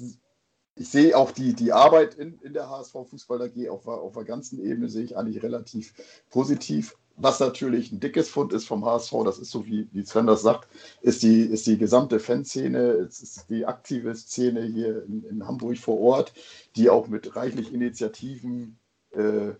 ich 0.75 0.89
sehe 0.89 1.17
auch 1.17 1.31
die, 1.31 1.53
die 1.53 1.73
Arbeit 1.73 2.15
in, 2.15 2.39
in 2.41 2.53
der 2.53 2.69
HSV 2.69 2.93
Fußball 3.09 3.41
AG 3.41 3.69
auf, 3.69 3.87
auf 3.87 4.13
der 4.13 4.23
ganzen 4.23 4.63
Ebene 4.63 4.89
sehe 4.89 5.03
ich 5.03 5.17
eigentlich 5.17 5.43
relativ 5.43 5.93
positiv. 6.29 6.95
Was 7.17 7.39
natürlich 7.39 7.91
ein 7.91 7.99
dickes 7.99 8.29
Fund 8.29 8.53
ist 8.53 8.65
vom 8.65 8.85
HSV, 8.85 9.13
das 9.25 9.37
ist 9.37 9.51
so 9.51 9.65
wie, 9.65 9.87
wie 9.91 10.05
Sven 10.05 10.27
das 10.27 10.41
sagt, 10.41 10.69
ist 11.01 11.21
die, 11.23 11.41
ist 11.41 11.67
die 11.67 11.77
gesamte 11.77 12.19
Fanszene, 12.19 12.79
es 12.79 13.21
ist 13.21 13.49
die 13.49 13.65
aktive 13.65 14.15
Szene 14.15 14.63
hier 14.63 15.03
in, 15.03 15.23
in 15.25 15.47
Hamburg 15.47 15.77
vor 15.77 15.99
Ort, 15.99 16.33
die 16.75 16.89
auch 16.89 17.07
mit 17.07 17.35
reichlich 17.35 17.73
Initiativen 17.73 18.79
äh, 19.11 19.51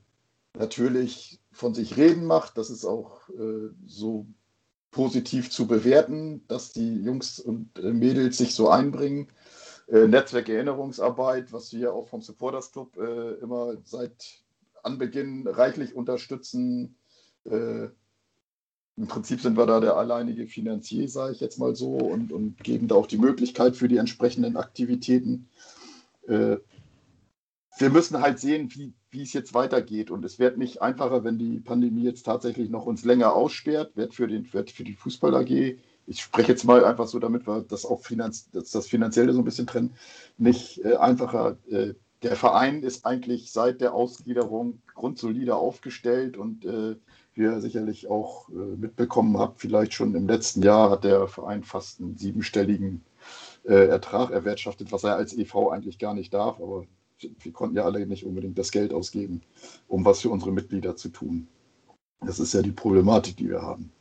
natürlich 0.57 1.39
von 1.51 1.73
sich 1.73 1.97
reden 1.97 2.25
macht. 2.25 2.57
Das 2.57 2.69
ist 2.69 2.85
auch 2.85 3.29
äh, 3.29 3.69
so 3.85 4.27
positiv 4.91 5.49
zu 5.49 5.67
bewerten, 5.67 6.45
dass 6.47 6.71
die 6.71 7.01
Jungs 7.01 7.39
und 7.39 7.77
äh, 7.79 7.93
Mädels 7.93 8.37
sich 8.37 8.53
so 8.53 8.69
einbringen. 8.69 9.27
Äh, 9.87 10.07
Netzwerkerinnerungsarbeit, 10.07 11.51
was 11.53 11.73
wir 11.73 11.93
auch 11.93 12.07
vom 12.07 12.21
Supporters 12.21 12.71
Club 12.71 12.97
äh, 12.97 13.33
immer 13.35 13.77
seit 13.83 14.43
Anbeginn 14.83 15.47
reichlich 15.47 15.95
unterstützen 15.95 16.95
äh, 17.45 17.89
im 18.97 19.07
Prinzip 19.07 19.41
sind 19.41 19.57
wir 19.57 19.65
da 19.65 19.79
der 19.79 19.95
alleinige 19.95 20.47
Finanzier, 20.47 21.07
sage 21.09 21.33
ich 21.33 21.39
jetzt 21.39 21.57
mal 21.57 21.75
so, 21.75 21.95
und, 21.95 22.31
und 22.31 22.63
geben 22.63 22.87
da 22.87 22.95
auch 22.95 23.07
die 23.07 23.17
Möglichkeit 23.17 23.75
für 23.75 23.87
die 23.87 23.97
entsprechenden 23.97 24.57
Aktivitäten. 24.57 25.49
Äh, 26.27 26.57
wir 27.77 27.89
müssen 27.89 28.21
halt 28.21 28.39
sehen, 28.39 28.69
wie, 28.75 28.93
wie 29.11 29.21
es 29.21 29.33
jetzt 29.33 29.53
weitergeht. 29.53 30.09
Und 30.09 30.25
es 30.25 30.39
wird 30.39 30.57
nicht 30.57 30.81
einfacher, 30.81 31.23
wenn 31.23 31.37
die 31.37 31.59
Pandemie 31.59 32.03
jetzt 32.03 32.23
tatsächlich 32.23 32.69
noch 32.69 32.85
uns 32.85 33.05
länger 33.05 33.33
aussperrt, 33.33 33.95
wird 33.95 34.15
für, 34.15 34.27
den, 34.27 34.51
wird 34.53 34.71
für 34.71 34.83
die 34.83 34.95
Fußball 34.95 35.35
AG, 35.35 35.77
ich 36.07 36.21
spreche 36.21 36.51
jetzt 36.51 36.63
mal 36.63 36.83
einfach 36.83 37.07
so, 37.07 37.19
damit 37.19 37.47
wir 37.47 37.61
das 37.61 37.85
auch 37.85 38.01
finanz, 38.01 38.49
das, 38.51 38.71
das 38.71 38.87
Finanzielle 38.87 39.33
so 39.33 39.39
ein 39.39 39.45
bisschen 39.45 39.67
trennen, 39.67 39.95
nicht 40.37 40.83
äh, 40.83 40.95
einfacher. 40.95 41.57
Äh, 41.69 41.93
der 42.23 42.35
Verein 42.35 42.83
ist 42.83 43.05
eigentlich 43.05 43.51
seit 43.51 43.81
der 43.81 43.93
Ausgliederung 43.93 44.81
grundsolide 44.93 45.55
aufgestellt 45.55 46.37
und 46.37 46.65
äh, 46.65 46.95
wie 47.33 47.41
ihr 47.41 47.61
sicherlich 47.61 48.09
auch 48.09 48.49
äh, 48.49 48.53
mitbekommen 48.53 49.37
habt, 49.37 49.61
vielleicht 49.61 49.93
schon 49.93 50.15
im 50.15 50.27
letzten 50.27 50.61
Jahr 50.61 50.89
hat 50.89 51.03
der 51.03 51.27
Verein 51.27 51.63
fast 51.63 51.99
einen 51.99 52.17
siebenstelligen 52.17 53.03
äh, 53.63 53.87
Ertrag 53.87 54.31
erwirtschaftet, 54.31 54.91
was 54.91 55.03
er 55.03 55.15
als 55.15 55.35
EV 55.35 55.69
eigentlich 55.71 55.97
gar 55.97 56.13
nicht 56.13 56.33
darf. 56.33 56.59
Aber 56.59 56.85
wir 57.39 57.51
konnten 57.51 57.75
ja 57.75 57.83
alle 57.83 58.05
nicht 58.05 58.25
unbedingt 58.25 58.57
das 58.57 58.71
Geld 58.71 58.93
ausgeben, 58.93 59.41
um 59.87 60.05
was 60.05 60.21
für 60.21 60.29
unsere 60.29 60.51
Mitglieder 60.51 60.95
zu 60.95 61.09
tun. 61.09 61.47
Das 62.21 62.39
ist 62.39 62.53
ja 62.53 62.61
die 62.61 62.71
Problematik, 62.71 63.37
die 63.37 63.49
wir 63.49 63.61
haben. 63.61 63.91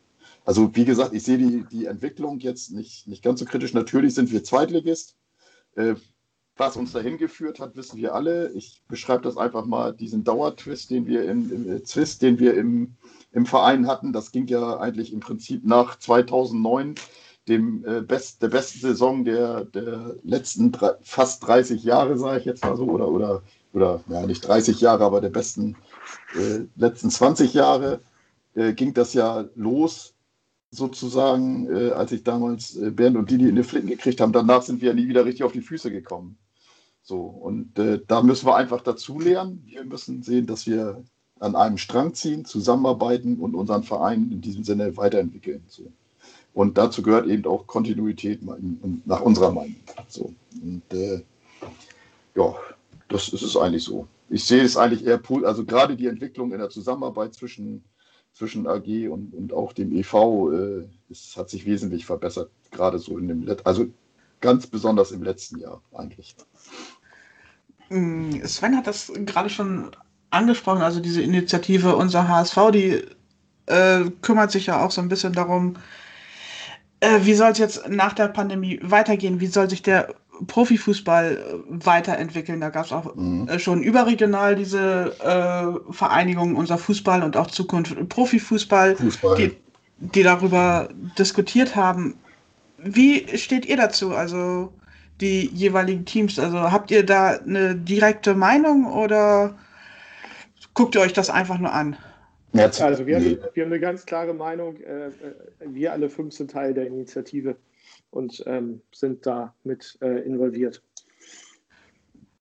Also 0.45 0.75
wie 0.75 0.85
gesagt, 0.85 1.15
ich 1.15 1.23
sehe 1.23 1.39
die, 1.39 1.65
die 1.71 1.87
Entwicklung 1.87 2.39
jetzt 2.41 2.73
nicht, 2.73 3.07
nicht 3.07 3.23
ganz 3.23 3.41
so 3.41 3.47
kritisch. 3.47 3.75
Natürlich 3.75 4.15
sind 4.15 4.31
wir 4.33 4.45
Zweitligist. 4.45 5.17
Äh, 5.77 5.95
was 6.57 6.77
uns 6.77 6.93
dahin 6.93 7.17
geführt 7.17 7.59
hat, 7.59 7.75
wissen 7.75 7.97
wir 7.97 8.15
alle. 8.15 8.51
Ich 8.53 8.83
beschreibe 8.87 9.23
das 9.23 9.39
einfach 9.39 9.65
mal, 9.65 9.95
diesen 9.95 10.25
Dauertwist, 10.25 10.91
den 10.91 11.07
wir 11.07 11.25
im, 11.25 11.51
im 11.51 11.73
äh, 11.73 11.83
Zwist, 11.83 12.21
den 12.21 12.39
wir 12.39 12.55
im, 12.55 12.97
im 13.33 13.47
Verein 13.47 13.87
hatten. 13.87 14.13
Das 14.13 14.31
ging 14.31 14.47
ja 14.47 14.79
eigentlich 14.79 15.13
im 15.13 15.21
Prinzip 15.21 15.65
nach 15.65 15.99
2009, 15.99 16.97
dem 17.51 17.85
äh, 17.85 18.01
best, 18.01 18.41
der 18.43 18.49
besten 18.49 18.81
Saison 18.81 19.25
der, 19.25 19.65
der 19.67 20.17
letzten 20.23 20.73
drei, 20.73 20.93
fast 21.03 21.47
30 21.47 21.83
Jahre, 21.85 22.17
sage 22.17 22.39
ich 22.39 22.45
jetzt 22.47 22.65
mal 22.65 22.77
so, 22.77 22.85
oder, 22.85 23.09
oder, 23.09 23.43
oder 23.73 24.03
ja, 24.09 24.25
nicht 24.27 24.41
30 24.47 24.81
Jahre, 24.81 25.05
aber 25.05 25.21
der 25.21 25.31
besten 25.31 25.77
äh, 26.35 26.61
letzten 26.77 27.11
20 27.11 27.53
Jahre 27.53 28.01
äh, 28.55 28.73
ging 28.73 28.95
das 28.95 29.13
ja 29.13 29.45
los 29.57 30.15
sozusagen, 30.71 31.69
äh, 31.75 31.91
als 31.91 32.13
ich 32.13 32.23
damals 32.23 32.77
äh, 32.77 32.91
Bernd 32.91 33.17
und 33.17 33.31
Didi 33.31 33.49
in 33.49 33.57
die 33.57 33.65
Flicken 33.65 33.89
gekriegt 33.89 34.21
haben. 34.21 34.33
Danach 34.33 34.63
sind 34.63 34.81
wir 34.81 34.89
ja 34.89 34.95
nie 34.95 35.09
wieder 35.09 35.25
richtig 35.25 35.45
auf 35.45 35.53
die 35.53 35.61
Füße 35.61 35.91
gekommen. 35.91 36.39
So, 37.03 37.23
und 37.23 37.79
äh, 37.79 38.01
da 38.07 38.23
müssen 38.23 38.47
wir 38.47 38.55
einfach 38.55 38.81
dazu 38.83 39.19
lernen. 39.19 39.65
Wir 39.67 39.85
müssen 39.85 40.23
sehen, 40.23 40.47
dass 40.47 40.67
wir 40.67 41.03
an 41.41 41.57
einem 41.57 41.79
Strang 41.79 42.15
ziehen, 42.15 42.45
zusammenarbeiten 42.45 43.39
und 43.41 43.55
unseren 43.55 43.83
Verein 43.83 44.31
in 44.31 44.41
diesem 44.41 44.63
Sinne 44.63 44.97
weiterentwickeln. 44.97 45.65
So. 45.67 45.91
Und 46.55 46.79
dazu 46.79 47.03
gehört 47.03 47.27
eben 47.27 47.45
auch 47.47 47.67
Kontinuität 47.67 48.41
nach 49.07 49.21
unserer 49.21 49.53
Meinung. 49.53 49.77
So. 50.09 50.35
Und 50.63 50.83
äh, 50.93 51.23
ja, 52.35 52.55
das 53.09 53.29
ist 53.29 53.43
es 53.43 53.57
eigentlich 53.57 53.85
so. 53.85 54.07
Ich 54.29 54.45
sehe 54.45 54.63
es 54.63 54.77
eigentlich 54.77 55.05
eher, 55.07 55.21
also 55.45 55.65
gerade 55.65 55.97
die 55.97 56.07
Entwicklung 56.07 56.53
in 56.53 56.59
der 56.59 56.71
Zusammenarbeit 56.71 57.35
zwischen, 57.35 57.85
zwischen 58.33 58.67
AG 58.67 59.09
und, 59.09 59.35
und 59.35 59.53
auch 59.53 59.73
dem 59.73 59.93
EV, 59.93 60.53
äh, 60.53 60.89
es 61.11 61.37
hat 61.37 61.51
sich 61.51 61.67
wesentlich 61.67 62.07
verbessert, 62.07 62.51
gerade 62.71 62.99
so 62.99 63.19
in 63.19 63.29
dem, 63.29 63.57
also 63.65 63.87
ganz 64.41 64.67
besonders 64.67 65.11
im 65.13 65.23
letzten 65.23 65.59
Jahr 65.59 65.83
eigentlich. 65.93 66.37
Mm, 67.91 68.43
Sven 68.45 68.77
hat 68.77 68.87
das 68.87 69.13
gerade 69.27 69.51
schon 69.51 69.91
angesprochen, 70.31 70.83
also 70.83 71.01
diese 71.01 71.23
Initiative 71.23 71.97
Unser 71.97 72.29
HSV, 72.29 72.57
die 72.73 73.03
äh, 73.67 74.11
kümmert 74.23 74.53
sich 74.53 74.67
ja 74.67 74.85
auch 74.85 74.91
so 74.91 75.01
ein 75.01 75.09
bisschen 75.09 75.33
darum, 75.33 75.75
äh, 77.01 77.21
wie 77.23 77.35
soll 77.35 77.51
es 77.51 77.59
jetzt 77.59 77.89
nach 77.89 78.13
der 78.13 78.29
Pandemie 78.29 78.81
weitergehen, 78.83 79.41
wie 79.41 79.47
soll 79.47 79.69
sich 79.69 79.83
der 79.83 80.15
Profifußball 80.47 81.37
äh, 81.37 81.87
weiterentwickeln. 81.87 82.61
Da 82.61 82.71
gab 82.71 82.87
es 82.87 82.93
auch 82.93 83.15
mhm. 83.15 83.49
äh, 83.49 83.59
schon 83.59 83.83
überregional 83.83 84.57
diese 84.57 85.15
äh, 85.21 85.93
Vereinigung 85.93 86.57
Unser 86.57 86.79
Fußball 86.79 87.23
und 87.23 87.37
auch 87.37 87.49
Zukunft 87.49 87.97
Profifußball, 88.09 88.97
Fußball. 88.97 89.37
Die, 89.37 89.57
die 89.99 90.23
darüber 90.23 90.89
diskutiert 91.19 91.77
haben. 91.77 92.15
Wie 92.79 93.27
steht 93.37 93.67
ihr 93.67 93.77
dazu? 93.77 94.15
Also 94.15 94.73
die 95.21 95.51
jeweiligen 95.53 96.07
Teams? 96.07 96.39
Also 96.39 96.59
habt 96.61 96.91
ihr 96.91 97.05
da 97.05 97.39
eine 97.39 97.75
direkte 97.75 98.35
Meinung 98.35 98.87
oder 98.87 99.55
guckt 100.73 100.95
ihr 100.95 101.03
euch 101.03 101.13
das 101.13 101.29
einfach 101.29 101.59
nur 101.59 101.73
an? 101.73 101.97
Also 102.53 103.07
wir, 103.07 103.17
haben, 103.17 103.39
wir 103.55 103.65
haben 103.65 103.73
eine 103.73 103.81
ganz 103.81 104.07
klare 104.07 104.35
Meinung. 104.35 104.77
Äh, 104.81 105.09
äh, 105.09 105.13
wir 105.61 105.93
alle 105.93 106.11
fünf 106.11 106.35
sind 106.35 106.51
Teil 106.51 106.75
der 106.75 106.87
Initiative 106.87 107.57
und 108.11 108.43
ähm, 108.47 108.83
sind 108.93 109.25
da 109.25 109.55
mit 109.63 109.99
äh, 110.01 110.21
involviert. 110.25 110.83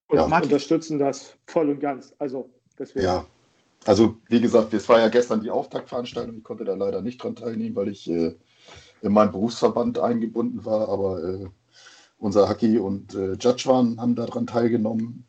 Und 0.08 0.18
ja. 0.18 0.26
unterstützen 0.26 0.98
das 0.98 1.36
voll 1.46 1.70
und 1.70 1.80
ganz. 1.80 2.16
Also 2.18 2.50
deswegen. 2.78 3.06
Ja. 3.06 3.26
also 3.86 4.18
wie 4.28 4.42
gesagt, 4.42 4.74
es 4.74 4.90
war 4.90 5.00
ja 5.00 5.10
gestern 5.10 5.42
die 5.42 5.52
Auftaktveranstaltung. 5.52 6.38
Ich 6.38 6.44
konnte 6.44 6.66
da 6.66 6.74
leider 6.74 7.02
nicht 7.02 7.22
dran 7.22 7.36
teilnehmen, 7.36 7.76
weil 7.76 7.90
ich 7.90 8.10
äh, 8.10 8.36
in 9.02 9.14
meinen 9.14 9.32
Berufsverband 9.32 10.00
eingebunden 10.00 10.66
war. 10.66 10.90
Aber 10.90 11.24
äh, 11.24 11.46
unser 12.18 12.50
Haki 12.50 12.80
und 12.80 13.14
Judge 13.14 13.64
waren, 13.68 14.02
haben 14.02 14.14
daran 14.14 14.46
teilgenommen. 14.46 15.24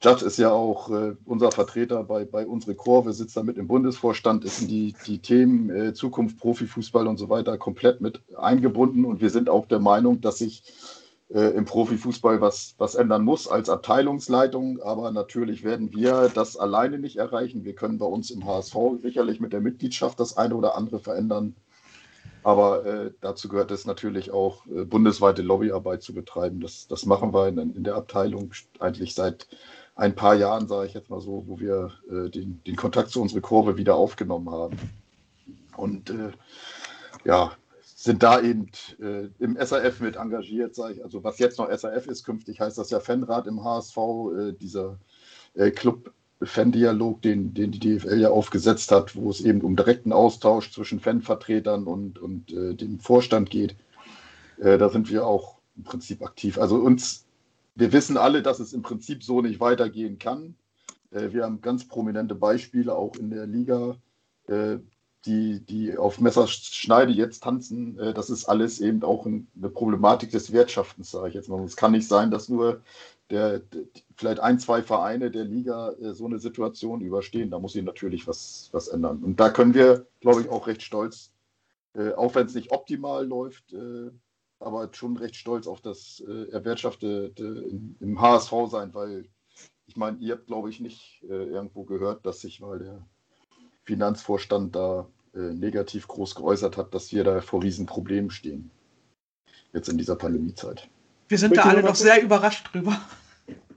Judge 0.00 0.24
ist 0.24 0.38
ja 0.38 0.52
auch 0.52 0.90
äh, 0.90 1.16
unser 1.24 1.50
Vertreter 1.50 2.04
bei, 2.04 2.24
bei 2.24 2.46
unsere 2.46 2.76
Kurve, 2.76 3.12
sitzt 3.12 3.36
da 3.36 3.42
mit 3.42 3.58
im 3.58 3.66
Bundesvorstand, 3.66 4.44
ist 4.44 4.70
die, 4.70 4.94
die 5.06 5.18
Themen 5.18 5.70
äh, 5.70 5.92
Zukunft, 5.92 6.38
Profifußball 6.38 7.08
und 7.08 7.16
so 7.16 7.28
weiter 7.28 7.58
komplett 7.58 8.00
mit 8.00 8.20
eingebunden. 8.36 9.04
Und 9.04 9.20
wir 9.20 9.30
sind 9.30 9.48
auch 9.48 9.66
der 9.66 9.80
Meinung, 9.80 10.20
dass 10.20 10.38
sich 10.38 10.62
äh, 11.30 11.50
im 11.56 11.64
Profifußball 11.64 12.40
was, 12.40 12.76
was 12.78 12.94
ändern 12.94 13.24
muss 13.24 13.48
als 13.48 13.68
Abteilungsleitung. 13.68 14.80
Aber 14.82 15.10
natürlich 15.10 15.64
werden 15.64 15.92
wir 15.92 16.30
das 16.32 16.56
alleine 16.56 17.00
nicht 17.00 17.16
erreichen. 17.16 17.64
Wir 17.64 17.74
können 17.74 17.98
bei 17.98 18.06
uns 18.06 18.30
im 18.30 18.46
HSV 18.46 18.76
sicherlich 19.02 19.40
mit 19.40 19.52
der 19.52 19.60
Mitgliedschaft 19.60 20.20
das 20.20 20.36
eine 20.36 20.54
oder 20.54 20.76
andere 20.76 21.00
verändern. 21.00 21.56
Aber 22.44 22.86
äh, 22.86 23.10
dazu 23.20 23.48
gehört 23.48 23.70
es 23.72 23.84
natürlich 23.84 24.30
auch, 24.30 24.66
äh, 24.68 24.84
bundesweite 24.84 25.42
Lobbyarbeit 25.42 26.02
zu 26.02 26.14
betreiben. 26.14 26.60
Das, 26.60 26.86
das 26.86 27.04
machen 27.04 27.34
wir 27.34 27.48
in, 27.48 27.58
in, 27.58 27.84
der 27.84 27.96
Abteilung 27.96 28.52
eigentlich 28.78 29.14
seit 29.14 29.48
ein 29.98 30.14
paar 30.14 30.34
Jahren, 30.34 30.66
sage 30.66 30.86
ich 30.86 30.94
jetzt 30.94 31.10
mal 31.10 31.20
so, 31.20 31.44
wo 31.46 31.60
wir 31.60 31.92
äh, 32.10 32.30
den, 32.30 32.62
den, 32.66 32.76
Kontakt 32.76 33.10
zu 33.10 33.20
unserer 33.20 33.42
Kurve 33.42 33.76
wieder 33.76 33.96
aufgenommen 33.96 34.50
haben. 34.50 34.78
Und 35.76 36.08
äh, 36.08 36.30
ja, 37.24 37.52
sind 37.84 38.22
da 38.22 38.40
eben 38.40 38.70
äh, 39.00 39.28
im 39.38 39.58
SAF 39.60 40.00
mit 40.00 40.16
engagiert, 40.16 40.74
sage 40.74 40.94
ich. 40.94 41.04
Also 41.04 41.22
was 41.24 41.38
jetzt 41.38 41.58
noch 41.58 41.70
SAF 41.70 42.06
ist, 42.06 42.24
künftig 42.24 42.60
heißt 42.60 42.78
das 42.78 42.90
ja 42.90 43.00
Fanrat 43.00 43.46
im 43.46 43.62
HSV, 43.62 43.96
äh, 43.96 44.52
dieser 44.52 44.98
Club 45.74 46.12
Fan-Dialog, 46.42 47.22
den, 47.22 47.52
den 47.52 47.72
die 47.72 47.80
DFL 47.80 48.20
ja 48.20 48.30
aufgesetzt 48.30 48.92
hat, 48.92 49.16
wo 49.16 49.30
es 49.30 49.40
eben 49.40 49.60
um 49.62 49.74
direkten 49.74 50.12
Austausch 50.12 50.72
zwischen 50.72 51.00
Fanvertretern 51.00 51.84
und, 51.84 52.18
und 52.18 52.52
äh, 52.52 52.74
dem 52.74 53.00
Vorstand 53.00 53.50
geht. 53.50 53.74
Äh, 54.58 54.78
da 54.78 54.88
sind 54.88 55.10
wir 55.10 55.26
auch 55.26 55.58
im 55.76 55.82
Prinzip 55.82 56.22
aktiv. 56.22 56.58
Also 56.58 56.76
uns, 56.76 57.24
wir 57.78 57.92
wissen 57.92 58.16
alle, 58.16 58.42
dass 58.42 58.58
es 58.58 58.72
im 58.72 58.82
Prinzip 58.82 59.22
so 59.22 59.40
nicht 59.40 59.60
weitergehen 59.60 60.18
kann. 60.18 60.56
Äh, 61.12 61.32
wir 61.32 61.44
haben 61.44 61.60
ganz 61.60 61.86
prominente 61.86 62.34
Beispiele 62.34 62.94
auch 62.94 63.14
in 63.16 63.30
der 63.30 63.46
Liga, 63.46 63.96
äh, 64.48 64.78
die, 65.24 65.60
die 65.64 65.96
auf 65.96 66.20
Messerschneide 66.20 67.12
jetzt 67.12 67.44
tanzen. 67.44 67.98
Äh, 67.98 68.14
das 68.14 68.30
ist 68.30 68.46
alles 68.46 68.80
eben 68.80 69.04
auch 69.04 69.26
eine 69.26 69.70
Problematik 69.70 70.30
des 70.32 70.52
Wirtschaftens, 70.52 71.12
sage 71.12 71.28
ich 71.28 71.34
jetzt 71.34 71.48
mal. 71.48 71.62
Es 71.62 71.76
kann 71.76 71.92
nicht 71.92 72.08
sein, 72.08 72.32
dass 72.32 72.48
nur 72.48 72.82
der, 73.30 73.60
der, 73.60 73.82
vielleicht 74.16 74.40
ein, 74.40 74.58
zwei 74.58 74.82
Vereine 74.82 75.30
der 75.30 75.44
Liga 75.44 75.92
äh, 75.92 76.14
so 76.14 76.26
eine 76.26 76.40
Situation 76.40 77.00
überstehen. 77.00 77.50
Da 77.50 77.60
muss 77.60 77.74
sich 77.74 77.84
natürlich 77.84 78.26
was, 78.26 78.70
was 78.72 78.88
ändern. 78.88 79.22
Und 79.22 79.38
da 79.38 79.50
können 79.50 79.74
wir, 79.74 80.06
glaube 80.20 80.40
ich, 80.40 80.48
auch 80.48 80.66
recht 80.66 80.82
stolz, 80.82 81.30
äh, 81.94 82.12
auch 82.14 82.34
wenn 82.34 82.46
es 82.46 82.54
nicht 82.54 82.72
optimal 82.72 83.24
läuft, 83.24 83.72
äh, 83.72 84.10
aber 84.60 84.88
schon 84.92 85.16
recht 85.16 85.36
stolz 85.36 85.66
auf 85.66 85.80
das 85.80 86.22
äh, 86.26 86.50
Erwirtschaftete 86.50 87.66
im, 87.70 87.96
im 88.00 88.20
HSV 88.20 88.52
sein, 88.70 88.94
weil 88.94 89.28
ich 89.86 89.96
meine, 89.96 90.18
ihr 90.18 90.34
habt, 90.34 90.46
glaube 90.46 90.70
ich, 90.70 90.80
nicht 90.80 91.22
äh, 91.24 91.44
irgendwo 91.44 91.84
gehört, 91.84 92.26
dass 92.26 92.40
sich 92.40 92.60
mal 92.60 92.78
der 92.78 93.06
Finanzvorstand 93.84 94.76
da 94.76 95.08
äh, 95.34 95.38
negativ 95.38 96.06
groß 96.08 96.34
geäußert 96.34 96.76
hat, 96.76 96.94
dass 96.94 97.12
wir 97.12 97.24
da 97.24 97.40
vor 97.40 97.62
Riesenproblemen 97.62 98.30
stehen. 98.30 98.70
Jetzt 99.72 99.88
in 99.88 99.98
dieser 99.98 100.16
Pandemiezeit. 100.16 100.88
Wir 101.28 101.38
sind 101.38 101.56
da 101.56 101.62
alle 101.62 101.82
noch 101.82 101.94
sehr 101.94 102.22
überrascht 102.22 102.72
drüber. 102.72 103.00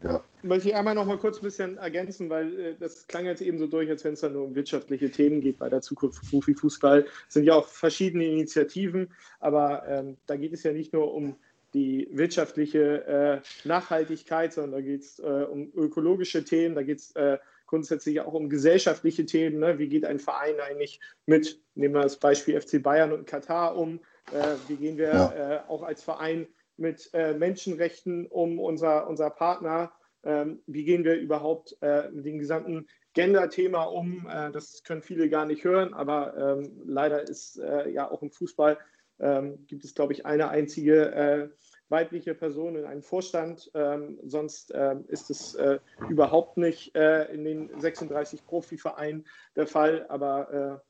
Ja. 0.03 0.21
Möchte 0.43 0.69
ich 0.69 0.75
einmal 0.75 0.95
noch 0.95 1.05
mal 1.05 1.17
kurz 1.17 1.37
ein 1.37 1.43
bisschen 1.43 1.77
ergänzen, 1.77 2.29
weil 2.29 2.59
äh, 2.59 2.75
das 2.79 3.07
klang 3.07 3.25
jetzt 3.25 3.41
eben 3.41 3.59
so 3.59 3.67
durch, 3.67 3.89
als 3.89 4.03
wenn 4.03 4.13
es 4.13 4.21
da 4.21 4.29
nur 4.29 4.45
um 4.45 4.55
wirtschaftliche 4.55 5.11
Themen 5.11 5.41
geht 5.41 5.59
bei 5.59 5.69
der 5.69 5.81
Zukunft 5.81 6.29
Profifußball. 6.29 7.05
Es 7.27 7.33
sind 7.33 7.43
ja 7.43 7.53
auch 7.53 7.67
verschiedene 7.67 8.25
Initiativen, 8.25 9.11
aber 9.39 9.87
ähm, 9.87 10.17
da 10.25 10.35
geht 10.35 10.53
es 10.53 10.63
ja 10.63 10.71
nicht 10.71 10.93
nur 10.93 11.13
um 11.13 11.35
die 11.73 12.09
wirtschaftliche 12.11 13.05
äh, 13.05 13.67
Nachhaltigkeit, 13.67 14.53
sondern 14.53 14.71
da 14.71 14.81
geht 14.81 15.01
es 15.01 15.19
äh, 15.19 15.23
um 15.23 15.71
ökologische 15.75 16.43
Themen, 16.43 16.75
da 16.75 16.83
geht 16.83 16.99
es 16.99 17.15
äh, 17.15 17.37
grundsätzlich 17.67 18.19
auch 18.21 18.33
um 18.33 18.49
gesellschaftliche 18.49 19.25
Themen. 19.25 19.59
Ne? 19.59 19.79
Wie 19.79 19.87
geht 19.87 20.05
ein 20.05 20.19
Verein 20.19 20.59
eigentlich 20.59 20.99
mit, 21.25 21.61
nehmen 21.75 21.93
wir 21.93 22.01
das 22.01 22.19
Beispiel 22.19 22.59
FC 22.59 22.81
Bayern 22.83 23.13
und 23.13 23.27
Katar 23.27 23.77
um? 23.77 23.99
Äh, 24.33 24.55
wie 24.67 24.75
gehen 24.75 24.97
wir 24.97 25.07
ja. 25.07 25.31
Äh, 25.31 25.59
auch 25.69 25.83
als 25.83 26.03
Verein 26.03 26.47
mit 26.77 27.11
Menschenrechten 27.13 28.25
um 28.25 28.57
unser, 28.57 29.07
unser 29.07 29.29
Partner? 29.29 29.91
Ähm, 30.23 30.61
wie 30.67 30.83
gehen 30.83 31.03
wir 31.03 31.15
überhaupt 31.15 31.77
äh, 31.81 32.09
mit 32.11 32.25
dem 32.25 32.39
gesamten 32.39 32.87
Gender-Thema 33.13 33.83
um? 33.83 34.27
Äh, 34.29 34.51
das 34.51 34.83
können 34.83 35.01
viele 35.01 35.29
gar 35.29 35.45
nicht 35.45 35.63
hören, 35.63 35.93
aber 35.93 36.37
ähm, 36.37 36.81
leider 36.85 37.23
ist 37.23 37.57
äh, 37.57 37.89
ja 37.89 38.09
auch 38.09 38.21
im 38.21 38.31
Fußball 38.31 38.77
ähm, 39.19 39.65
gibt 39.67 39.83
es, 39.83 39.93
glaube 39.93 40.13
ich, 40.13 40.25
eine 40.25 40.49
einzige 40.49 41.11
äh, 41.11 41.49
weibliche 41.89 42.33
Person 42.33 42.75
in 42.75 42.85
einem 42.85 43.03
Vorstand. 43.03 43.69
Ähm, 43.73 44.19
sonst 44.23 44.71
ähm, 44.73 45.05
ist 45.07 45.29
es 45.29 45.55
äh, 45.55 45.79
überhaupt 46.09 46.57
nicht 46.57 46.95
äh, 46.95 47.25
in 47.33 47.43
den 47.43 47.79
36 47.79 48.45
Profivereinen 48.45 49.27
der 49.55 49.67
Fall. 49.67 50.05
Aber 50.09 50.81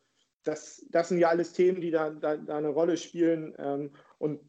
das, 0.43 0.85
das 0.89 1.09
sind 1.09 1.19
ja 1.19 1.29
alles 1.29 1.53
Themen, 1.53 1.81
die 1.81 1.91
da, 1.91 2.09
da, 2.09 2.37
da 2.37 2.57
eine 2.57 2.69
Rolle 2.69 2.97
spielen. 2.97 3.55
Und 4.17 4.39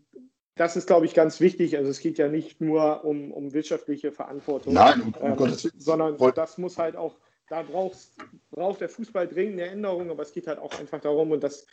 das 0.55 0.77
ist, 0.77 0.87
glaube 0.87 1.07
ich, 1.07 1.15
ganz 1.15 1.41
wichtig. 1.41 1.77
Also 1.77 1.91
es 1.91 2.01
geht 2.01 2.19
ja 2.19 2.29
nicht 2.29 2.61
nur 2.61 3.05
um, 3.05 3.33
um 3.33 3.53
wirtschaftliche 3.53 4.13
Verantwortung, 4.13 4.75
Nein, 4.75 5.15
um, 5.21 5.33
um 5.33 5.49
ähm, 5.49 5.57
sondern 5.77 6.17
das 6.35 6.59
muss 6.59 6.79
halt 6.79 6.97
auch, 6.97 7.17
da 7.49 7.63
braucht 7.63 8.81
der 8.81 8.89
Fußball 8.89 9.29
dringend 9.29 9.61
eine 9.61 9.71
Änderung, 9.71 10.11
aber 10.11 10.23
es 10.23 10.33
geht 10.33 10.47
halt 10.47 10.59
auch 10.59 10.79
einfach 10.79 11.01
darum, 11.01 11.31
und 11.31 11.43
das 11.43 11.67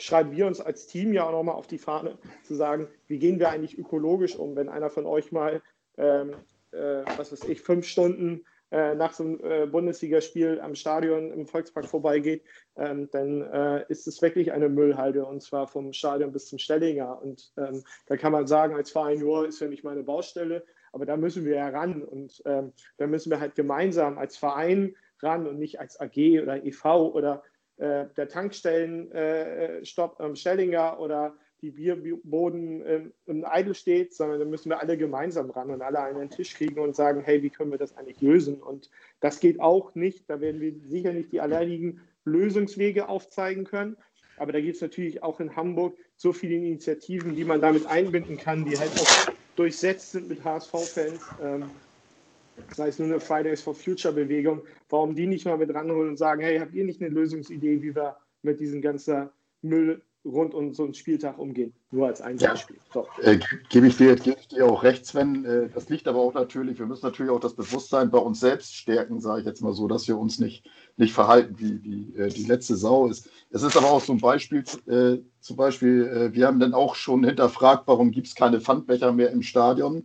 schreiben 0.00 0.32
wir 0.32 0.46
uns 0.46 0.60
als 0.60 0.86
Team 0.86 1.12
ja 1.12 1.26
auch 1.26 1.32
nochmal 1.32 1.56
auf 1.56 1.66
die 1.66 1.78
Fahne, 1.78 2.18
zu 2.44 2.54
sagen, 2.54 2.88
wie 3.06 3.18
gehen 3.18 3.38
wir 3.38 3.50
eigentlich 3.50 3.78
ökologisch 3.78 4.36
um, 4.36 4.56
wenn 4.56 4.68
einer 4.68 4.90
von 4.90 5.06
euch 5.06 5.32
mal, 5.32 5.62
ähm, 5.96 6.34
äh, 6.72 7.02
was 7.16 7.32
weiß 7.32 7.44
ich, 7.44 7.60
fünf 7.62 7.86
Stunden 7.86 8.44
äh, 8.70 8.94
nach 8.94 9.12
so 9.12 9.24
einem 9.24 9.40
äh, 9.42 9.66
Bundesligaspiel 9.66 10.60
am 10.60 10.74
Stadion 10.74 11.32
im 11.32 11.46
Volkspark 11.46 11.86
vorbeigeht, 11.86 12.44
ähm, 12.76 13.08
dann 13.10 13.42
äh, 13.42 13.84
ist 13.88 14.06
es 14.06 14.20
wirklich 14.20 14.52
eine 14.52 14.68
Müllhalde 14.68 15.24
und 15.24 15.42
zwar 15.42 15.66
vom 15.66 15.92
Stadion 15.92 16.32
bis 16.32 16.48
zum 16.48 16.58
Stellinger. 16.58 17.20
Und 17.22 17.52
ähm, 17.56 17.82
da 18.06 18.16
kann 18.16 18.32
man 18.32 18.46
sagen, 18.46 18.74
als 18.74 18.90
Verein, 18.90 19.20
nur 19.20 19.46
ist 19.46 19.60
ja 19.60 19.68
nicht 19.68 19.84
meine 19.84 20.02
Baustelle, 20.02 20.64
aber 20.92 21.06
da 21.06 21.16
müssen 21.16 21.44
wir 21.44 21.56
ja 21.56 21.68
ran 21.68 22.02
und 22.02 22.42
ähm, 22.44 22.72
da 22.96 23.06
müssen 23.06 23.30
wir 23.30 23.40
halt 23.40 23.54
gemeinsam 23.54 24.18
als 24.18 24.36
Verein 24.36 24.94
ran 25.22 25.46
und 25.46 25.58
nicht 25.58 25.80
als 25.80 26.00
AG 26.00 26.42
oder 26.42 26.64
EV 26.64 26.84
oder 27.14 27.42
äh, 27.78 28.06
der 28.16 28.28
Tankstellenstopp 28.28 30.20
am 30.20 30.34
Stellinger 30.34 31.00
oder 31.00 31.34
die 31.60 31.70
Bierboden 31.70 32.82
ähm, 32.86 33.12
im 33.26 33.44
Eidel 33.44 33.74
steht, 33.74 34.14
sondern 34.14 34.38
da 34.38 34.44
müssen 34.44 34.70
wir 34.70 34.80
alle 34.80 34.96
gemeinsam 34.96 35.50
ran 35.50 35.70
und 35.70 35.82
alle 35.82 35.98
an 36.00 36.18
den 36.18 36.30
Tisch 36.30 36.54
kriegen 36.54 36.80
und 36.80 36.94
sagen, 36.94 37.22
hey, 37.24 37.42
wie 37.42 37.50
können 37.50 37.70
wir 37.70 37.78
das 37.78 37.96
eigentlich 37.96 38.20
lösen? 38.20 38.62
Und 38.62 38.90
das 39.20 39.40
geht 39.40 39.60
auch 39.60 39.94
nicht. 39.94 40.28
Da 40.30 40.40
werden 40.40 40.60
wir 40.60 40.74
sicher 40.86 41.12
nicht 41.12 41.32
die 41.32 41.40
alleinigen 41.40 42.00
Lösungswege 42.24 43.08
aufzeigen 43.08 43.64
können. 43.64 43.96
Aber 44.36 44.52
da 44.52 44.60
gibt 44.60 44.76
es 44.76 44.82
natürlich 44.82 45.22
auch 45.22 45.40
in 45.40 45.56
Hamburg 45.56 45.96
so 46.16 46.32
viele 46.32 46.54
Initiativen, 46.54 47.34
die 47.34 47.44
man 47.44 47.60
damit 47.60 47.86
einbinden 47.86 48.36
kann, 48.36 48.64
die 48.64 48.78
halt 48.78 48.92
auch 48.92 49.32
durchsetzt 49.56 50.12
sind 50.12 50.28
mit 50.28 50.44
HSV-Fans. 50.44 51.20
Ähm, 51.42 51.70
sei 52.74 52.88
es 52.88 52.98
nur 52.98 53.08
eine 53.08 53.20
Fridays 53.20 53.62
for 53.62 53.74
Future 53.74 54.14
Bewegung, 54.14 54.62
warum 54.88 55.14
die 55.14 55.26
nicht 55.26 55.44
mal 55.44 55.58
mit 55.58 55.72
ranholen 55.74 56.10
und 56.10 56.16
sagen, 56.16 56.42
hey, 56.42 56.58
habt 56.58 56.74
ihr 56.74 56.84
nicht 56.84 57.00
eine 57.00 57.10
Lösungsidee, 57.10 57.82
wie 57.82 57.94
wir 57.94 58.16
mit 58.42 58.60
diesem 58.60 58.80
ganzen 58.80 59.30
Müll 59.62 60.02
rund 60.24 60.54
um 60.54 60.74
so 60.74 60.84
einen 60.84 60.94
Spieltag 60.94 61.38
umgehen. 61.38 61.72
Nur 61.90 62.06
als 62.06 62.20
ein 62.20 62.36
Beispiel. 62.36 62.76
So. 62.92 63.06
Äh, 63.22 63.38
Gebe 63.68 63.86
ich, 63.86 63.96
dir, 63.96 64.16
geb 64.16 64.36
ich 64.40 64.48
dir 64.48 64.66
auch 64.66 64.82
recht, 64.82 65.06
Sven. 65.06 65.44
Äh, 65.44 65.68
das 65.72 65.88
liegt 65.88 66.06
aber 66.08 66.18
auch 66.18 66.34
natürlich, 66.34 66.78
wir 66.78 66.86
müssen 66.86 67.06
natürlich 67.06 67.30
auch 67.30 67.40
das 67.40 67.54
Bewusstsein 67.54 68.10
bei 68.10 68.18
uns 68.18 68.40
selbst 68.40 68.74
stärken, 68.74 69.20
sage 69.20 69.40
ich 69.40 69.46
jetzt 69.46 69.62
mal 69.62 69.72
so, 69.72 69.88
dass 69.88 70.08
wir 70.08 70.18
uns 70.18 70.38
nicht, 70.38 70.68
nicht 70.96 71.12
verhalten 71.12 71.54
wie, 71.58 71.82
wie 71.82 72.18
äh, 72.18 72.28
die 72.28 72.44
letzte 72.44 72.76
Sau 72.76 73.06
ist. 73.06 73.30
Es 73.50 73.62
ist 73.62 73.76
aber 73.76 73.90
auch 73.90 74.02
so 74.02 74.12
ein 74.12 74.20
Beispiel, 74.20 74.64
äh, 74.86 75.18
zum 75.40 75.56
Beispiel, 75.56 76.06
äh, 76.06 76.34
wir 76.34 76.46
haben 76.46 76.60
dann 76.60 76.74
auch 76.74 76.94
schon 76.94 77.24
hinterfragt, 77.24 77.84
warum 77.86 78.10
gibt 78.10 78.26
es 78.26 78.34
keine 78.34 78.60
Pfandbecher 78.60 79.12
mehr 79.12 79.30
im 79.30 79.42
Stadion. 79.42 80.04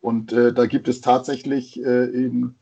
Und 0.00 0.32
äh, 0.32 0.52
da 0.52 0.66
gibt 0.66 0.88
es 0.88 1.00
tatsächlich 1.00 1.78
eben 1.78 2.56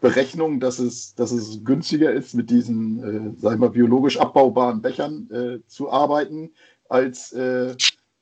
Berechnung, 0.00 0.60
dass 0.60 0.78
es, 0.78 1.14
dass 1.14 1.30
es 1.30 1.64
günstiger 1.64 2.12
ist, 2.12 2.34
mit 2.34 2.50
diesen, 2.50 3.34
äh, 3.36 3.40
sag 3.40 3.54
ich 3.54 3.58
mal, 3.58 3.70
biologisch 3.70 4.18
abbaubaren 4.18 4.80
Bechern 4.80 5.28
äh, 5.30 5.66
zu 5.66 5.90
arbeiten, 5.90 6.50
als 6.88 7.32
äh, 7.32 7.74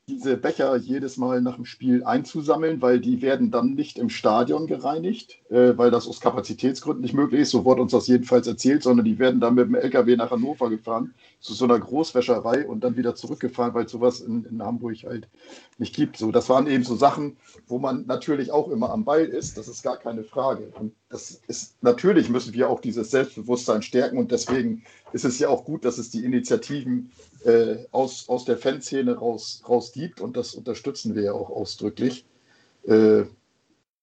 diese 0.09 0.37
Becher 0.39 0.75
jedes 0.77 1.19
Mal 1.19 1.43
nach 1.43 1.57
dem 1.57 1.67
Spiel 1.67 2.03
einzusammeln, 2.03 2.81
weil 2.81 2.99
die 2.99 3.21
werden 3.21 3.51
dann 3.51 3.75
nicht 3.75 3.99
im 3.99 4.09
Stadion 4.09 4.67
gereinigt, 4.67 5.39
äh, 5.51 5.77
weil 5.77 5.91
das 5.91 6.09
aus 6.09 6.21
Kapazitätsgründen 6.21 7.03
nicht 7.03 7.15
möglich 7.15 7.43
ist. 7.43 7.51
So 7.51 7.65
wurde 7.65 7.83
uns 7.83 7.93
das 7.93 8.07
jedenfalls 8.07 8.47
erzählt, 8.47 8.83
sondern 8.83 9.05
die 9.05 9.19
werden 9.19 9.41
dann 9.41 9.55
mit 9.55 9.67
dem 9.67 9.75
LKW 9.75 10.17
nach 10.17 10.31
Hannover 10.31 10.71
gefahren, 10.71 11.15
zu 11.41 11.53
so 11.53 11.67
einer 11.67 11.79
Großwäscherei 11.79 12.67
und 12.67 12.83
dann 12.83 12.97
wieder 12.97 13.15
zurückgefahren, 13.15 13.75
weil 13.75 13.85
es 13.85 13.93
sowas 13.93 14.21
in, 14.21 14.45
in 14.45 14.63
Hamburg 14.63 14.97
halt 15.05 15.29
nicht 15.77 15.95
gibt. 15.95 16.17
So, 16.17 16.33
das 16.33 16.49
waren 16.49 16.67
eben 16.67 16.85
so 16.85 16.97
Sachen, 16.97 17.37
wo 17.67 17.79
man 17.79 18.07
natürlich 18.07 18.51
auch 18.51 18.69
immer 18.69 18.91
am 18.91 19.05
Ball 19.05 19.25
ist. 19.25 19.59
Das 19.59 19.69
ist 19.69 19.83
gar 19.83 19.99
keine 19.99 20.25
Frage. 20.25 20.73
Und 20.79 20.93
das 21.11 21.41
ist 21.47 21.83
natürlich 21.83 22.29
müssen 22.29 22.55
wir 22.55 22.69
auch 22.69 22.81
dieses 22.81 23.11
Selbstbewusstsein 23.11 23.83
stärken 23.83 24.19
und 24.19 24.31
deswegen 24.31 24.83
ist 25.13 25.25
es 25.25 25.39
ja 25.39 25.49
auch 25.49 25.65
gut, 25.65 25.85
dass 25.85 25.99
es 25.99 26.11
die 26.11 26.25
Initiativen 26.25 27.11
äh, 27.49 27.87
aus, 27.93 28.29
aus 28.29 28.45
der 28.45 28.59
Fanszene 28.59 29.17
raus, 29.17 29.63
raus 29.69 29.93
gibt 29.93 30.21
und 30.21 30.37
das 30.37 30.55
unterstützen 30.55 31.15
wir 31.15 31.23
ja 31.23 31.33
auch 31.33 31.51
ausdrücklich. 31.51 32.27
Äh, 32.87 33.23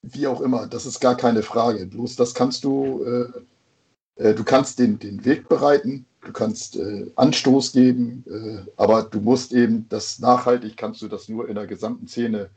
wie 0.02 0.28
auch 0.28 0.42
immer, 0.42 0.68
das 0.68 0.86
ist 0.86 1.00
gar 1.00 1.16
keine 1.16 1.44
Frage. 1.44 1.86
Bloß 1.86 2.16
das 2.16 2.34
kannst 2.34 2.64
du, 2.64 3.04
äh, 3.04 4.24
äh 4.24 4.34
du 4.36 4.44
kannst 4.44 4.80
den, 4.80 4.98
den 5.00 5.26
Weg 5.26 5.48
bereiten, 5.48 6.06
du 6.22 6.32
kannst 6.32 6.76
äh, 6.76 7.12
Anstoß 7.16 7.74
geben, 7.74 8.24
äh, 8.28 8.72
aber 8.78 9.04
du 9.04 9.22
musst 9.22 9.54
eben 9.54 9.88
das 9.90 10.20
nachhaltig, 10.20 10.76
kannst 10.78 11.02
du 11.02 11.08
das 11.08 11.30
nur 11.30 11.48
in 11.48 11.56
der 11.56 11.68
gesamten 11.68 12.08
Szene 12.08 12.50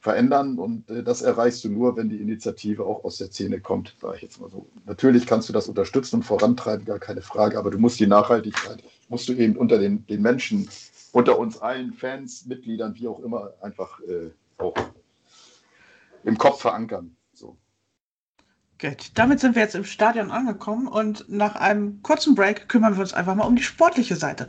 verändern 0.00 0.58
und 0.58 0.84
das 0.88 1.22
erreichst 1.22 1.64
du 1.64 1.68
nur, 1.68 1.96
wenn 1.96 2.08
die 2.08 2.20
Initiative 2.20 2.84
auch 2.84 3.02
aus 3.02 3.16
der 3.16 3.26
Szene 3.28 3.60
kommt, 3.60 3.96
sage 4.00 4.16
ich 4.16 4.22
jetzt 4.22 4.40
mal 4.40 4.50
so. 4.50 4.66
Natürlich 4.84 5.26
kannst 5.26 5.48
du 5.48 5.52
das 5.52 5.66
unterstützen 5.66 6.16
und 6.16 6.22
vorantreiben, 6.22 6.84
gar 6.84 7.00
keine 7.00 7.22
Frage, 7.22 7.58
aber 7.58 7.72
du 7.72 7.78
musst 7.78 7.98
die 7.98 8.06
Nachhaltigkeit, 8.06 8.84
musst 9.08 9.28
du 9.28 9.34
eben 9.34 9.56
unter 9.56 9.78
den, 9.78 10.06
den 10.06 10.22
Menschen, 10.22 10.68
unter 11.12 11.38
uns 11.38 11.58
allen 11.58 11.92
Fans, 11.92 12.46
Mitgliedern, 12.46 12.94
wie 12.96 13.08
auch 13.08 13.20
immer, 13.20 13.52
einfach 13.60 14.00
äh, 14.00 14.30
auch 14.58 14.74
im 16.24 16.36
Kopf 16.36 16.60
verankern. 16.60 17.16
So. 17.32 17.56
Gut, 18.78 19.12
damit 19.14 19.40
sind 19.40 19.54
wir 19.54 19.62
jetzt 19.62 19.74
im 19.74 19.84
Stadion 19.84 20.30
angekommen 20.30 20.86
und 20.88 21.28
nach 21.28 21.54
einem 21.56 22.02
kurzen 22.02 22.34
Break 22.34 22.68
kümmern 22.68 22.94
wir 22.94 23.00
uns 23.00 23.14
einfach 23.14 23.34
mal 23.34 23.46
um 23.46 23.56
die 23.56 23.62
sportliche 23.62 24.16
Seite. 24.16 24.48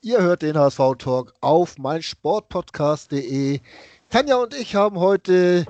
Ihr 0.00 0.22
hört 0.22 0.42
den 0.42 0.56
HSV 0.56 0.94
Talk 0.98 1.34
auf 1.40 1.76
meinsportpodcast.de. 1.76 3.58
Tanja 4.10 4.36
und 4.36 4.54
ich 4.54 4.76
haben 4.76 5.00
heute 5.00 5.66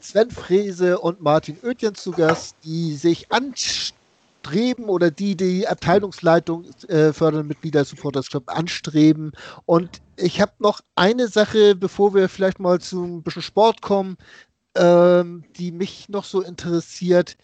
Sven 0.00 0.30
Frese 0.30 0.98
und 0.98 1.20
Martin 1.20 1.58
Oetjen 1.62 1.94
zu 1.94 2.12
Gast, 2.12 2.56
die 2.64 2.94
sich 2.94 3.30
anstreben 3.30 4.86
oder 4.86 5.10
die 5.10 5.36
die 5.36 5.68
Abteilungsleitung 5.68 6.64
äh, 6.88 7.12
fördernden 7.12 7.48
Mitglieder 7.48 7.84
Supporters 7.84 8.30
Club 8.30 8.44
anstreben. 8.46 9.32
Und 9.66 10.00
ich 10.16 10.40
habe 10.40 10.52
noch 10.60 10.80
eine 10.94 11.28
Sache, 11.28 11.74
bevor 11.74 12.14
wir 12.14 12.30
vielleicht 12.30 12.60
mal 12.60 12.80
zu 12.80 13.04
ein 13.04 13.22
bisschen 13.22 13.42
Sport 13.42 13.82
kommen, 13.82 14.16
ähm, 14.76 15.44
die 15.58 15.72
mich 15.72 16.08
noch 16.08 16.24
so 16.24 16.40
interessiert. 16.40 17.36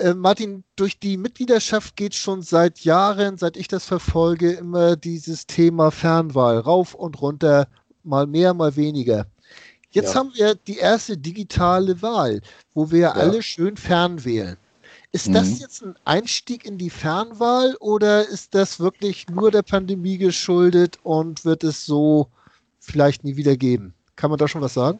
Äh, 0.00 0.14
Martin, 0.14 0.64
durch 0.76 0.98
die 0.98 1.18
Mitgliedschaft 1.18 1.94
geht 1.94 2.14
schon 2.14 2.40
seit 2.40 2.80
Jahren, 2.80 3.36
seit 3.36 3.58
ich 3.58 3.68
das 3.68 3.84
verfolge, 3.84 4.52
immer 4.52 4.96
dieses 4.96 5.46
Thema 5.46 5.90
Fernwahl 5.90 6.58
rauf 6.58 6.94
und 6.94 7.20
runter, 7.20 7.68
mal 8.02 8.26
mehr, 8.26 8.54
mal 8.54 8.76
weniger. 8.76 9.26
Jetzt 9.90 10.14
ja. 10.14 10.20
haben 10.20 10.32
wir 10.34 10.54
die 10.54 10.78
erste 10.78 11.18
digitale 11.18 12.00
Wahl, 12.00 12.40
wo 12.72 12.90
wir 12.90 13.00
ja. 13.00 13.12
alle 13.12 13.42
schön 13.42 13.76
fernwählen. 13.76 14.56
Ist 15.12 15.28
mhm. 15.28 15.34
das 15.34 15.60
jetzt 15.60 15.82
ein 15.82 15.96
Einstieg 16.04 16.64
in 16.64 16.78
die 16.78 16.90
Fernwahl 16.90 17.76
oder 17.80 18.26
ist 18.26 18.54
das 18.54 18.80
wirklich 18.80 19.28
nur 19.28 19.50
der 19.50 19.62
Pandemie 19.62 20.16
geschuldet 20.16 20.98
und 21.02 21.44
wird 21.44 21.62
es 21.62 21.84
so 21.84 22.28
vielleicht 22.78 23.22
nie 23.22 23.36
wieder 23.36 23.56
geben? 23.56 23.92
Kann 24.16 24.30
man 24.30 24.38
da 24.38 24.48
schon 24.48 24.62
was 24.62 24.74
sagen? 24.74 24.98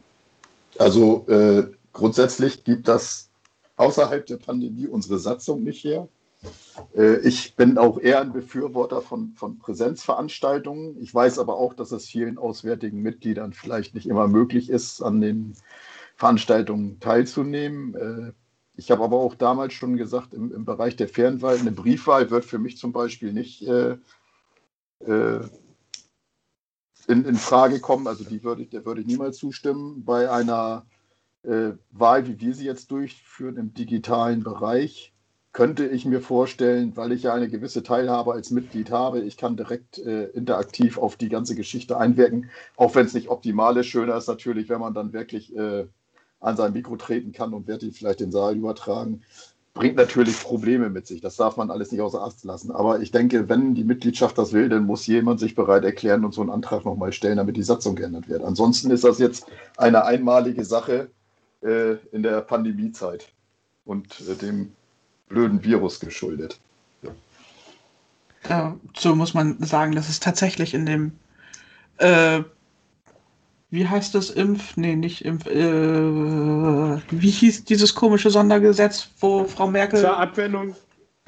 Also 0.77 1.25
äh, 1.27 1.63
grundsätzlich 1.91 2.63
gibt 2.63 2.87
das 2.87 3.30
außerhalb 3.81 4.25
der 4.27 4.37
Pandemie 4.37 4.87
unsere 4.87 5.19
Satzung 5.19 5.63
nicht 5.63 5.83
her. 5.83 6.07
Äh, 6.95 7.17
ich 7.27 7.55
bin 7.55 7.77
auch 7.77 7.99
eher 7.99 8.21
ein 8.21 8.31
Befürworter 8.31 9.01
von, 9.01 9.33
von 9.35 9.57
Präsenzveranstaltungen. 9.57 11.01
Ich 11.01 11.13
weiß 11.13 11.39
aber 11.39 11.57
auch, 11.57 11.73
dass 11.73 11.91
es 11.91 12.05
vielen 12.05 12.37
auswärtigen 12.37 13.01
Mitgliedern 13.01 13.53
vielleicht 13.53 13.95
nicht 13.95 14.07
immer 14.07 14.27
möglich 14.27 14.69
ist, 14.69 15.01
an 15.01 15.19
den 15.19 15.55
Veranstaltungen 16.15 16.99
teilzunehmen. 16.99 17.95
Äh, 17.95 18.31
ich 18.75 18.91
habe 18.91 19.03
aber 19.03 19.17
auch 19.17 19.35
damals 19.35 19.73
schon 19.73 19.97
gesagt, 19.97 20.33
im, 20.33 20.53
im, 20.53 20.63
Bereich 20.63 20.95
der 20.95 21.09
Fernwahl, 21.09 21.57
eine 21.57 21.71
Briefwahl 21.71 22.29
wird 22.31 22.45
für 22.45 22.59
mich 22.59 22.77
zum 22.77 22.93
Beispiel 22.93 23.33
nicht 23.33 23.67
äh, 23.67 23.97
äh, 25.05 25.41
in, 27.07 27.25
in, 27.25 27.35
Frage 27.35 27.79
kommen. 27.79 28.07
Also 28.07 28.23
die 28.23 28.43
würde 28.43 28.61
ich, 28.61 28.69
der 28.69 28.85
würde 28.85 29.01
ich 29.01 29.07
niemals 29.07 29.37
zustimmen. 29.37 30.05
Bei 30.05 30.31
einer 30.31 30.85
äh, 31.43 31.71
Wahl, 31.91 32.27
wie 32.27 32.39
wir 32.39 32.53
sie 32.53 32.65
jetzt 32.65 32.91
durchführen 32.91 33.57
im 33.57 33.73
digitalen 33.73 34.43
Bereich, 34.43 35.13
könnte 35.53 35.85
ich 35.85 36.05
mir 36.05 36.21
vorstellen, 36.21 36.95
weil 36.95 37.11
ich 37.11 37.23
ja 37.23 37.33
eine 37.33 37.49
gewisse 37.49 37.83
Teilhabe 37.83 38.31
als 38.33 38.51
Mitglied 38.51 38.89
habe, 38.89 39.19
ich 39.21 39.35
kann 39.35 39.57
direkt 39.57 39.97
äh, 39.99 40.25
interaktiv 40.27 40.97
auf 40.97 41.17
die 41.17 41.29
ganze 41.29 41.55
Geschichte 41.55 41.97
einwirken, 41.97 42.49
auch 42.77 42.95
wenn 42.95 43.05
es 43.05 43.13
nicht 43.13 43.27
optimal 43.27 43.75
ist. 43.77 43.87
Schöner 43.87 44.15
ist 44.15 44.27
natürlich, 44.27 44.69
wenn 44.69 44.79
man 44.79 44.93
dann 44.93 45.11
wirklich 45.11 45.55
äh, 45.55 45.87
an 46.39 46.55
sein 46.55 46.73
Mikro 46.73 46.95
treten 46.95 47.33
kann 47.33 47.53
und 47.53 47.67
wird 47.67 47.81
die 47.81 47.91
vielleicht 47.91 48.21
den 48.21 48.31
Saal 48.31 48.55
übertragen. 48.55 49.21
Bringt 49.73 49.95
natürlich 49.95 50.41
Probleme 50.41 50.89
mit 50.89 51.07
sich. 51.07 51.21
Das 51.21 51.37
darf 51.37 51.55
man 51.55 51.71
alles 51.71 51.91
nicht 51.91 52.01
außer 52.01 52.21
Acht 52.21 52.43
lassen. 52.43 52.71
Aber 52.71 52.99
ich 53.01 53.11
denke, 53.11 53.47
wenn 53.47 53.73
die 53.73 53.85
Mitgliedschaft 53.85 54.37
das 54.37 54.51
will, 54.51 54.67
dann 54.67 54.85
muss 54.85 55.07
jemand 55.07 55.39
sich 55.39 55.55
bereit 55.55 55.85
erklären 55.85 56.25
und 56.25 56.33
so 56.33 56.41
einen 56.41 56.49
Antrag 56.49 56.83
nochmal 56.83 57.13
stellen, 57.13 57.37
damit 57.37 57.55
die 57.55 57.63
Satzung 57.63 57.95
geändert 57.95 58.27
wird. 58.27 58.43
Ansonsten 58.43 58.91
ist 58.91 59.05
das 59.05 59.19
jetzt 59.19 59.45
eine 59.77 60.03
einmalige 60.03 60.65
Sache 60.65 61.09
äh, 61.61 61.93
in 62.11 62.23
der 62.23 62.41
Pandemiezeit 62.41 63.27
und 63.85 64.07
äh, 64.21 64.35
dem 64.35 64.71
blöden 65.27 65.63
Virus 65.63 65.99
geschuldet. 65.99 66.59
Dazu 68.43 69.15
muss 69.15 69.33
man 69.33 69.61
sagen, 69.63 69.93
dass 69.93 70.09
es 70.09 70.19
tatsächlich 70.19 70.73
in 70.73 70.85
dem, 70.85 71.11
äh, 71.97 72.41
wie 73.69 73.87
heißt 73.87 74.15
das, 74.15 74.31
Impf, 74.31 74.75
nee, 74.77 74.95
nicht 74.95 75.23
Impf, 75.23 75.45
äh, 75.45 75.61
wie 77.11 77.29
hieß 77.29 77.65
dieses 77.65 77.93
komische 77.93 78.31
Sondergesetz, 78.31 79.09
wo 79.19 79.45
Frau 79.45 79.67
Merkel... 79.67 80.01
Zur 80.01 80.17
Abwendung, 80.17 80.75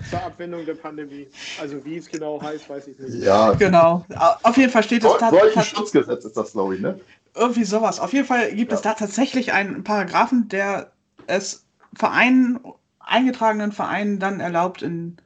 zur 0.10 0.24
Abwendung 0.24 0.66
der 0.66 0.74
Pandemie. 0.74 1.28
Also 1.62 1.86
wie 1.86 1.98
es 1.98 2.10
genau 2.10 2.42
heißt, 2.42 2.68
weiß 2.68 2.88
ich 2.88 3.00
nicht. 3.00 3.24
Ja. 3.24 3.54
Genau. 3.54 4.06
Auf 4.42 4.58
jeden 4.58 4.72
Fall 4.72 4.84
steht 4.84 5.04
es 5.04 5.12
da. 5.20 5.30
Seuchenschutzgesetz 5.30 6.26
ist 6.26 6.36
das, 6.36 6.52
glaube 6.52 6.76
ich, 6.76 6.82
ne? 6.82 7.00
Irgendwie 7.36 7.64
sowas. 7.64 8.00
Auf 8.00 8.14
jeden 8.14 8.28
Fall 8.28 8.54
gibt 8.54 8.72
ja. 8.72 8.76
es 8.76 8.82
da 8.82 8.94
tatsächlich 8.94 9.54
einen 9.54 9.84
Paragraphen, 9.84 10.50
der 10.50 10.92
es 11.28 11.66
Vereinen, 11.96 12.60
eingetragenen 13.00 13.72
Vereinen 13.72 14.20
dann 14.20 14.40
erlaubt, 14.40 14.82
in 14.82 15.18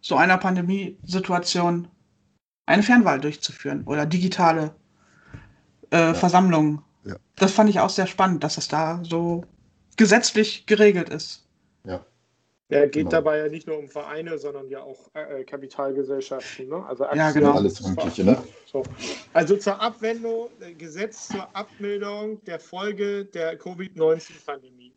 so 0.00 0.16
einer 0.16 0.38
Pandemiesituation 0.38 1.88
eine 2.66 2.82
Fernwahl 2.82 3.20
durchzuführen 3.20 3.84
oder 3.84 4.06
digitale 4.06 4.74
äh, 5.90 5.98
ja. 5.98 6.14
Versammlungen. 6.14 6.82
Ja. 7.04 7.16
Das 7.36 7.52
fand 7.52 7.70
ich 7.70 7.80
auch 7.80 7.90
sehr 7.90 8.06
spannend, 8.06 8.44
dass 8.44 8.58
es 8.58 8.68
da 8.68 9.00
so 9.04 9.44
gesetzlich 9.96 10.66
geregelt 10.66 11.08
ist. 11.08 11.45
Ja, 12.68 12.80
geht 12.80 12.94
genau. 12.94 13.10
dabei 13.10 13.38
ja 13.38 13.48
nicht 13.48 13.68
nur 13.68 13.78
um 13.78 13.88
Vereine, 13.88 14.38
sondern 14.38 14.68
ja 14.68 14.80
auch 14.80 15.08
äh, 15.14 15.44
Kapitalgesellschaften, 15.44 16.68
ne? 16.68 16.84
also 16.88 17.04
Aktien, 17.04 17.18
ja, 17.20 17.30
genau. 17.30 17.52
alles 17.52 17.80
Mögliche. 17.80 18.24
Ne? 18.24 18.42
So. 18.64 18.82
Also 19.32 19.56
zur 19.56 19.80
Abwendung, 19.80 20.48
äh, 20.60 20.74
Gesetz 20.74 21.28
zur 21.28 21.46
Abmilderung 21.54 22.42
der 22.44 22.58
Folge 22.58 23.24
der 23.24 23.56
Covid-19-Pandemie. 23.56 24.92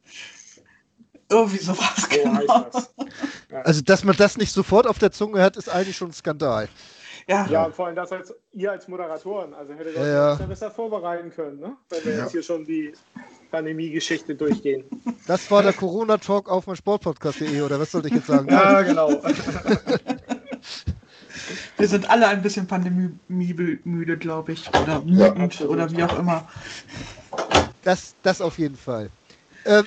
Irgendwie 1.29 1.59
sowas. 1.59 1.95
So 1.95 2.07
genau. 2.09 2.69
das. 2.71 2.91
Ja. 3.51 3.61
Also, 3.61 3.81
dass 3.81 4.03
man 4.03 4.15
das 4.17 4.37
nicht 4.37 4.51
sofort 4.51 4.87
auf 4.87 4.97
der 4.97 5.11
Zunge 5.11 5.41
hat, 5.41 5.55
ist 5.55 5.69
eigentlich 5.69 5.95
schon 5.95 6.09
ein 6.09 6.13
Skandal. 6.13 6.67
Ja, 7.27 7.45
ja 7.45 7.69
vor 7.69 7.85
allem 7.85 7.95
das 7.95 8.11
als 8.11 8.33
ihr 8.51 8.71
als 8.71 8.87
Moderatoren. 8.87 9.53
Also 9.53 9.73
hättet 9.73 9.95
ihr 9.95 10.07
ja, 10.07 10.39
ja. 10.39 10.45
besser 10.47 10.71
vorbereiten 10.71 11.29
können, 11.29 11.59
ne? 11.59 11.77
wenn 11.89 12.03
wir 12.03 12.17
jetzt 12.17 12.31
hier 12.31 12.41
schon 12.41 12.65
die 12.65 12.93
Pandemie-Geschichte 13.49 14.35
durchgehen. 14.35 14.83
Das 15.27 15.49
war 15.51 15.63
der 15.63 15.73
Corona-Talk 15.73 16.49
auf 16.49 16.67
mein 16.67 16.75
Sportpodcast.de, 16.75 17.61
oder 17.61 17.79
was 17.79 17.91
sollte 17.91 18.07
ich 18.07 18.15
jetzt 18.15 18.27
sagen? 18.27 18.49
ja, 18.49 18.81
genau. 18.81 19.21
Wir 21.77 21.87
sind 21.87 22.09
alle 22.09 22.27
ein 22.27 22.41
bisschen 22.41 22.67
pandemiemüde, 22.67 24.17
glaube 24.17 24.53
ich. 24.53 24.69
Oder 24.69 25.01
müdend 25.01 25.59
ja, 25.59 25.65
oder 25.65 25.89
wie 25.91 26.03
auch 26.03 26.19
immer. 26.19 26.47
Das, 27.83 28.15
das 28.21 28.41
auf 28.41 28.57
jeden 28.59 28.75
Fall. 28.75 29.09
Ähm, 29.65 29.85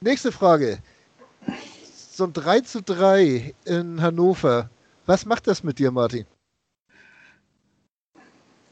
nächste 0.00 0.32
Frage. 0.32 0.78
So 1.92 2.24
ein 2.24 2.32
3 2.32 2.60
zu 2.60 2.82
3 2.82 3.54
in 3.64 4.00
Hannover. 4.00 4.70
Was 5.06 5.26
macht 5.26 5.46
das 5.46 5.62
mit 5.62 5.78
dir, 5.78 5.90
Martin? 5.90 6.26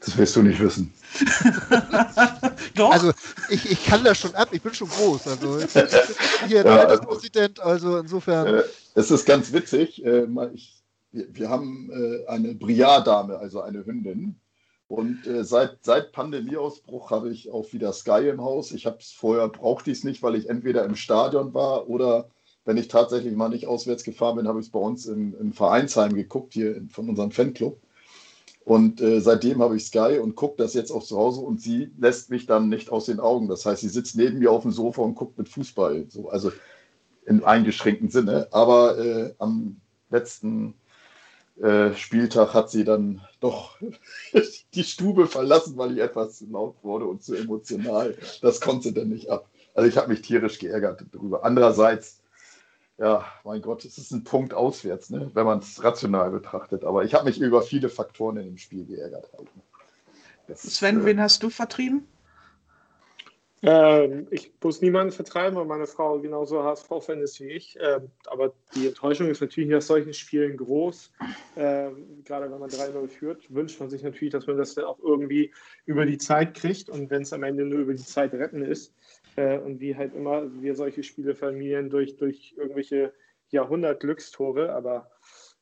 Das 0.01 0.17
wirst 0.17 0.35
du 0.35 0.43
nicht 0.43 0.59
wissen. 0.59 0.93
Doch. 2.75 2.91
Also 2.91 3.11
ich, 3.49 3.69
ich 3.71 3.85
kann 3.85 4.03
das 4.03 4.17
schon 4.17 4.33
ab, 4.35 4.49
ich 4.51 4.61
bin 4.61 4.73
schon 4.73 4.87
groß. 4.87 5.27
Also 5.27 5.59
ich 5.59 5.73
bin 5.73 5.87
hier 6.47 6.65
ja, 6.65 6.85
also, 6.85 7.03
Präsident, 7.03 7.59
also 7.59 7.97
insofern. 7.97 8.47
Äh, 8.47 8.63
es 8.95 9.11
ist 9.11 9.25
ganz 9.25 9.51
witzig. 9.51 10.03
Äh, 10.05 10.27
ich, 10.53 10.81
wir, 11.11 11.27
wir, 11.35 11.49
haben 11.49 11.89
äh, 11.91 12.25
eine 12.27 12.55
Briardame, 12.55 13.37
also 13.37 13.61
eine 13.61 13.85
Hündin. 13.85 14.39
Und 14.87 15.27
äh, 15.27 15.43
seit, 15.43 15.77
seit 15.81 16.13
Pandemieausbruch 16.13 17.11
habe 17.11 17.29
ich 17.29 17.51
auch 17.51 17.71
wieder 17.73 17.91
Sky 17.91 18.29
im 18.29 18.41
Haus. 18.41 18.71
Ich 18.71 18.85
habe 18.85 18.97
es 18.99 19.11
vorher 19.11 19.49
brauchte 19.49 19.91
ich 19.91 19.99
es 19.99 20.03
nicht, 20.03 20.23
weil 20.23 20.35
ich 20.35 20.49
entweder 20.49 20.85
im 20.85 20.95
Stadion 20.95 21.53
war 21.53 21.89
oder 21.89 22.29
wenn 22.65 22.77
ich 22.77 22.87
tatsächlich 22.87 23.35
mal 23.35 23.49
nicht 23.49 23.67
auswärts 23.67 24.03
gefahren 24.03 24.37
bin, 24.37 24.47
habe 24.47 24.59
ich 24.59 24.67
es 24.67 24.71
bei 24.71 24.79
uns 24.79 25.05
im, 25.05 25.35
im 25.39 25.53
Vereinsheim 25.53 26.13
geguckt, 26.13 26.53
hier 26.53 26.81
von 26.89 27.09
unserem 27.09 27.31
Fanclub. 27.31 27.81
Und 28.65 29.01
äh, 29.01 29.19
seitdem 29.19 29.61
habe 29.61 29.77
ich 29.77 29.85
Sky 29.85 30.19
und 30.21 30.35
gucke 30.35 30.57
das 30.57 30.73
jetzt 30.73 30.91
auch 30.91 31.03
zu 31.03 31.17
Hause 31.17 31.41
und 31.41 31.61
sie 31.61 31.91
lässt 31.97 32.29
mich 32.29 32.45
dann 32.45 32.69
nicht 32.69 32.91
aus 32.91 33.05
den 33.05 33.19
Augen. 33.19 33.47
Das 33.47 33.65
heißt, 33.65 33.81
sie 33.81 33.89
sitzt 33.89 34.15
neben 34.15 34.39
mir 34.39 34.51
auf 34.51 34.61
dem 34.61 34.71
Sofa 34.71 35.01
und 35.01 35.15
guckt 35.15 35.37
mit 35.37 35.49
Fußball. 35.49 36.05
So, 36.09 36.29
also 36.29 36.51
im 37.25 37.43
eingeschränkten 37.43 38.09
Sinne. 38.09 38.47
Aber 38.51 38.97
äh, 38.99 39.33
am 39.39 39.77
letzten 40.09 40.75
äh, 41.61 41.93
Spieltag 41.95 42.53
hat 42.53 42.69
sie 42.69 42.83
dann 42.83 43.21
doch 43.39 43.77
die 44.73 44.83
Stube 44.83 45.27
verlassen, 45.27 45.77
weil 45.77 45.93
ich 45.93 45.99
etwas 45.99 46.37
zu 46.37 46.45
laut 46.49 46.75
wurde 46.83 47.05
und 47.05 47.23
zu 47.23 47.35
emotional. 47.35 48.15
Das 48.41 48.61
konnte 48.61 48.89
sie 48.89 48.93
dann 48.93 49.09
nicht 49.09 49.29
ab. 49.29 49.49
Also 49.73 49.89
ich 49.89 49.97
habe 49.97 50.09
mich 50.09 50.21
tierisch 50.21 50.59
geärgert 50.59 51.05
darüber. 51.11 51.43
Andererseits 51.43 52.18
ja, 52.99 53.25
mein 53.45 53.61
Gott, 53.61 53.85
es 53.85 53.97
ist 53.97 54.11
ein 54.11 54.25
Punkt 54.25 54.53
auswärts, 54.53 55.09
ne? 55.09 55.31
wenn 55.33 55.45
man 55.45 55.59
es 55.59 55.81
rational 55.83 56.31
betrachtet. 56.31 56.83
Aber 56.83 57.05
ich 57.05 57.13
habe 57.13 57.25
mich 57.25 57.39
über 57.39 57.61
viele 57.61 57.87
Faktoren 57.87 58.37
in 58.37 58.43
dem 58.43 58.57
Spiel 58.57 58.85
geärgert. 58.85 59.29
Das, 60.47 60.63
Sven, 60.63 61.01
äh, 61.01 61.05
wen 61.05 61.21
hast 61.21 61.41
du 61.41 61.49
vertrieben? 61.49 62.05
Ähm, 63.61 64.27
ich 64.31 64.53
muss 64.61 64.81
niemanden 64.81 65.13
vertreiben, 65.13 65.57
weil 65.57 65.65
meine 65.65 65.87
Frau 65.87 66.19
genauso 66.19 66.63
HSV-Fan 66.63 67.21
ist 67.21 67.39
wie 67.39 67.51
ich. 67.51 67.77
Ähm, 67.81 68.09
aber 68.27 68.53
die 68.75 68.87
Enttäuschung 68.87 69.27
ist 69.27 69.41
natürlich 69.41 69.69
nach 69.69 69.81
solchen 69.81 70.13
Spielen 70.13 70.57
groß. 70.57 71.11
Ähm, 71.55 72.23
gerade 72.25 72.51
wenn 72.51 72.59
man 72.59 72.69
3-0 72.69 73.07
führt, 73.07 73.53
wünscht 73.53 73.79
man 73.79 73.89
sich 73.89 74.03
natürlich, 74.03 74.33
dass 74.33 74.47
man 74.47 74.57
das 74.57 74.75
dann 74.75 74.85
auch 74.85 74.99
irgendwie 74.99 75.53
über 75.85 76.05
die 76.05 76.17
Zeit 76.17 76.53
kriegt. 76.53 76.89
Und 76.89 77.09
wenn 77.09 77.21
es 77.21 77.31
am 77.31 77.43
Ende 77.43 77.65
nur 77.65 77.79
über 77.79 77.93
die 77.93 78.03
Zeit 78.03 78.33
retten 78.33 78.61
ist, 78.61 78.93
äh, 79.35 79.57
und 79.57 79.79
wie 79.79 79.95
halt 79.95 80.13
immer 80.13 80.49
wir 80.61 80.75
solche 80.75 81.03
Spiele 81.03 81.35
vermieren 81.35 81.89
durch, 81.89 82.17
durch 82.17 82.53
irgendwelche 82.57 83.13
Jahrhundert-Glückstore. 83.49 84.73
Aber 84.73 85.09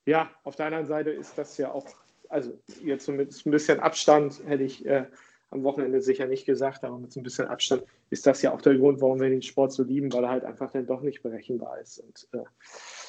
ja, 0.05 0.30
auf 0.43 0.55
der 0.55 0.68
anderen 0.68 0.86
Seite 0.86 1.11
ist 1.11 1.38
das 1.38 1.57
ja 1.57 1.72
auch, 1.72 1.86
also 2.30 2.59
jetzt 2.84 3.07
mit 3.09 3.45
ein 3.45 3.51
bisschen 3.51 3.80
Abstand 3.80 4.41
hätte 4.45 4.63
ich 4.63 4.86
äh, 4.86 5.05
am 5.49 5.63
Wochenende 5.63 6.01
sicher 6.01 6.28
nicht 6.28 6.45
gesagt, 6.45 6.84
aber 6.84 6.97
mit 6.97 7.11
so 7.11 7.20
ein 7.20 7.24
bisschen 7.24 7.47
Abstand 7.47 7.84
ist 8.09 8.28
das 8.28 8.41
ja 8.41 8.53
auch 8.53 8.61
der 8.61 8.78
Grund, 8.78 9.01
warum 9.01 9.20
wir 9.20 9.30
den 9.30 9.41
Sport 9.41 9.72
so 9.72 9.84
lieben, 9.84 10.11
weil 10.11 10.24
er 10.24 10.30
halt 10.30 10.43
einfach 10.43 10.72
dann 10.72 10.86
doch 10.86 11.01
nicht 11.01 11.24
berechenbar 11.24 11.80
ist. 11.80 11.99
Und 11.99 12.28
äh, 12.34 12.43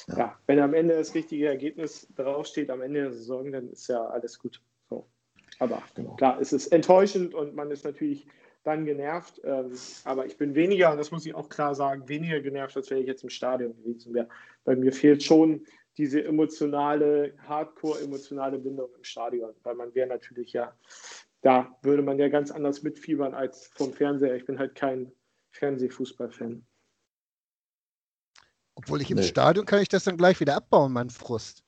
ja. 0.07 0.17
ja. 0.17 0.39
wenn 0.47 0.59
am 0.59 0.73
Ende 0.73 0.95
das 0.95 1.13
richtige 1.13 1.47
Ergebnis 1.47 2.07
draufsteht, 2.15 2.69
am 2.69 2.81
Ende 2.81 3.01
der 3.01 3.11
Saison, 3.11 3.51
dann 3.51 3.69
ist 3.69 3.87
ja 3.87 4.05
alles 4.05 4.39
gut. 4.39 4.61
So. 4.89 5.05
Aber 5.59 5.83
genau. 5.95 6.15
klar, 6.15 6.39
es 6.39 6.53
ist 6.53 6.67
enttäuschend 6.67 7.33
und 7.33 7.55
man 7.55 7.71
ist 7.71 7.83
natürlich 7.83 8.25
dann 8.63 8.85
genervt. 8.85 9.41
Ähm, 9.43 9.71
aber 10.03 10.25
ich 10.25 10.37
bin 10.37 10.55
weniger, 10.55 10.91
und 10.91 10.97
das 10.97 11.11
muss 11.11 11.25
ich 11.25 11.35
auch 11.35 11.49
klar 11.49 11.75
sagen, 11.75 12.07
weniger 12.07 12.39
genervt, 12.41 12.75
als 12.75 12.89
wenn 12.89 12.99
ich 12.99 13.07
jetzt 13.07 13.23
im 13.23 13.29
Stadion 13.29 13.75
gewesen 13.75 14.13
wäre. 14.13 14.29
Weil 14.65 14.75
mir 14.75 14.91
fehlt 14.91 15.23
schon 15.23 15.65
diese 15.97 16.23
emotionale, 16.23 17.33
hardcore-emotionale 17.47 18.59
Bindung 18.59 18.89
im 18.95 19.03
Stadion. 19.03 19.53
Weil 19.63 19.75
man 19.75 19.93
wäre 19.95 20.07
natürlich 20.07 20.53
ja, 20.53 20.75
da 21.41 21.75
würde 21.81 22.03
man 22.03 22.19
ja 22.19 22.29
ganz 22.29 22.51
anders 22.51 22.83
mitfiebern 22.83 23.33
als 23.33 23.67
vom 23.75 23.93
Fernseher. 23.93 24.35
Ich 24.35 24.45
bin 24.45 24.59
halt 24.59 24.75
kein 24.75 25.11
Fernsehfußballfan. 25.51 26.65
Obwohl 28.75 29.01
ich 29.01 29.11
im 29.11 29.17
nee. 29.17 29.23
Stadion 29.23 29.65
kann 29.65 29.81
ich 29.81 29.89
das 29.89 30.05
dann 30.05 30.17
gleich 30.17 30.39
wieder 30.39 30.55
abbauen, 30.55 30.93
mein 30.93 31.09
Frust. 31.09 31.63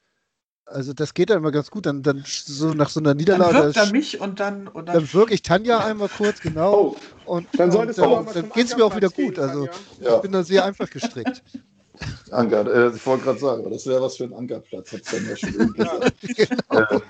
Also 0.71 0.93
das 0.93 1.13
geht 1.13 1.29
dann 1.29 1.37
immer 1.37 1.51
ganz 1.51 1.69
gut. 1.69 1.85
Dann, 1.85 2.03
dann 2.03 2.23
so 2.25 2.73
nach 2.73 2.89
so 2.89 2.99
einer 2.99 3.13
Niederlage. 3.13 3.53
Dann 3.53 3.63
wirkt 3.63 3.77
er 3.77 3.91
mich 3.91 4.19
und 4.19 4.39
dann. 4.39 4.67
Und 4.67 4.87
dann, 4.87 4.95
dann 4.95 5.13
wirke 5.13 5.33
ich 5.33 5.41
Tanja 5.41 5.79
einmal 5.79 6.09
kurz, 6.09 6.41
genau. 6.41 6.73
Oh, 6.73 6.95
und 7.25 7.47
dann, 7.57 7.75
und, 7.75 7.97
dann, 7.97 8.25
dann 8.33 8.49
geht 8.51 8.67
es 8.67 8.75
mir 8.75 8.85
auch 8.85 8.95
wieder 8.95 9.09
gut. 9.09 9.39
Also 9.39 9.67
ja. 9.99 10.15
ich 10.15 10.21
bin 10.21 10.31
da 10.31 10.43
sehr 10.43 10.65
einfach 10.65 10.89
gestrickt. 10.89 11.43
Anker, 12.31 12.65
äh, 12.65 12.95
ich 12.95 13.05
wollte 13.05 13.25
gerade 13.25 13.39
sagen, 13.39 13.69
das 13.69 13.85
wäre 13.85 14.01
was 14.01 14.17
für 14.17 14.23
ein 14.23 14.33
Ankerplatz, 14.33 14.91
hat 14.91 15.01
es 15.01 15.11
ja 15.11 15.37
schon 15.37 15.73
gesagt. 15.73 16.13
genau. 16.35 17.01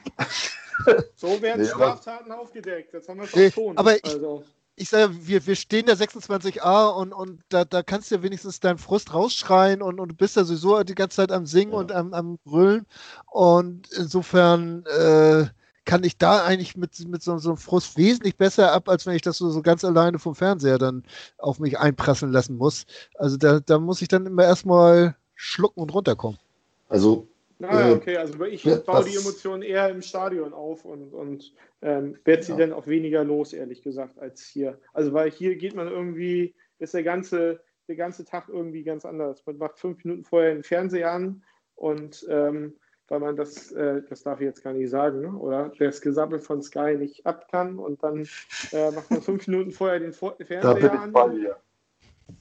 Äh, 0.85 1.03
so 1.15 1.41
werden 1.41 1.61
nee, 1.63 1.67
Straftaten 1.67 2.31
aufgedeckt. 2.31 2.93
Das 2.93 3.07
haben 3.07 3.19
wir 3.19 3.27
schon 3.27 3.39
nee, 3.39 3.73
Aber 3.75 3.95
ich, 3.95 4.05
also 4.05 4.43
ich 4.43 4.60
sage, 4.89 5.27
wir, 5.27 5.45
wir 5.45 5.55
stehen 5.55 5.85
der 5.85 5.97
26a 5.97 6.89
und, 6.89 7.13
und 7.13 7.41
da, 7.49 7.65
da 7.65 7.83
kannst 7.83 8.11
du 8.11 8.15
ja 8.15 8.23
wenigstens 8.23 8.59
deinen 8.59 8.77
Frust 8.77 9.13
rausschreien 9.13 9.81
und, 9.81 9.99
und 9.99 10.09
du 10.09 10.15
bist 10.15 10.35
ja 10.35 10.43
sowieso 10.43 10.83
die 10.83 10.95
ganze 10.95 11.17
Zeit 11.17 11.31
am 11.31 11.45
Singen 11.45 11.73
ja. 11.73 11.79
und 11.79 11.91
am, 11.91 12.13
am 12.13 12.37
Brüllen. 12.43 12.85
Und 13.29 13.91
insofern 13.91 14.85
äh, 14.85 15.45
kann 15.85 16.03
ich 16.03 16.17
da 16.17 16.43
eigentlich 16.43 16.77
mit, 16.77 16.97
mit 17.07 17.23
so, 17.23 17.37
so 17.37 17.49
einem 17.49 17.57
Frust 17.57 17.97
wesentlich 17.97 18.37
besser 18.37 18.71
ab, 18.71 18.87
als 18.87 19.05
wenn 19.05 19.15
ich 19.15 19.21
das 19.21 19.37
so, 19.37 19.49
so 19.49 19.61
ganz 19.61 19.83
alleine 19.83 20.19
vom 20.19 20.35
Fernseher 20.35 20.77
dann 20.77 21.03
auf 21.37 21.59
mich 21.59 21.79
einprasseln 21.79 22.31
lassen 22.31 22.57
muss. 22.57 22.85
Also 23.15 23.37
da, 23.37 23.59
da 23.59 23.79
muss 23.79 24.01
ich 24.01 24.07
dann 24.07 24.25
immer 24.25 24.43
erstmal 24.43 25.15
schlucken 25.35 25.81
und 25.81 25.93
runterkommen. 25.93 26.39
Also 26.87 27.27
Ah, 27.63 27.89
äh, 27.89 27.93
okay, 27.93 28.17
also 28.17 28.43
ich 28.45 28.63
baue 28.85 29.05
die 29.05 29.15
Emotionen 29.15 29.63
eher 29.63 29.89
im 29.89 30.01
Stadion 30.01 30.53
auf 30.53 30.85
und, 30.85 31.13
und 31.13 31.53
ähm, 31.81 32.17
werde 32.23 32.43
sie 32.43 32.51
ja. 32.53 32.57
dann 32.57 32.73
auch 32.73 32.87
weniger 32.87 33.23
los, 33.23 33.53
ehrlich 33.53 33.81
gesagt, 33.81 34.19
als 34.19 34.43
hier. 34.43 34.79
Also 34.93 35.13
weil 35.13 35.31
hier 35.31 35.55
geht 35.55 35.75
man 35.75 35.87
irgendwie, 35.87 36.55
ist 36.79 36.93
der 36.93 37.03
ganze, 37.03 37.63
der 37.87 37.95
ganze 37.95 38.25
Tag 38.25 38.49
irgendwie 38.49 38.83
ganz 38.83 39.05
anders. 39.05 39.45
Man 39.45 39.57
macht 39.57 39.79
fünf 39.79 40.03
Minuten 40.03 40.23
vorher 40.23 40.53
den 40.53 40.63
Fernseher 40.63 41.11
an 41.11 41.43
und 41.75 42.25
ähm, 42.29 42.75
weil 43.07 43.19
man 43.19 43.35
das, 43.35 43.71
äh, 43.73 44.01
das 44.07 44.23
darf 44.23 44.39
ich 44.39 44.45
jetzt 44.45 44.63
gar 44.63 44.73
nicht 44.73 44.89
sagen, 44.89 45.21
ne? 45.21 45.33
oder 45.33 45.71
das 45.77 45.99
Gesammel 46.01 46.39
von 46.39 46.61
Sky 46.61 46.95
nicht 46.97 47.25
ab 47.25 47.49
kann 47.51 47.77
und 47.77 48.01
dann 48.03 48.27
äh, 48.71 48.91
macht 48.91 49.11
man 49.11 49.21
fünf 49.21 49.47
Minuten 49.47 49.71
vorher 49.71 49.99
den 49.99 50.13
Fernseher 50.13 51.01
an. 51.01 51.13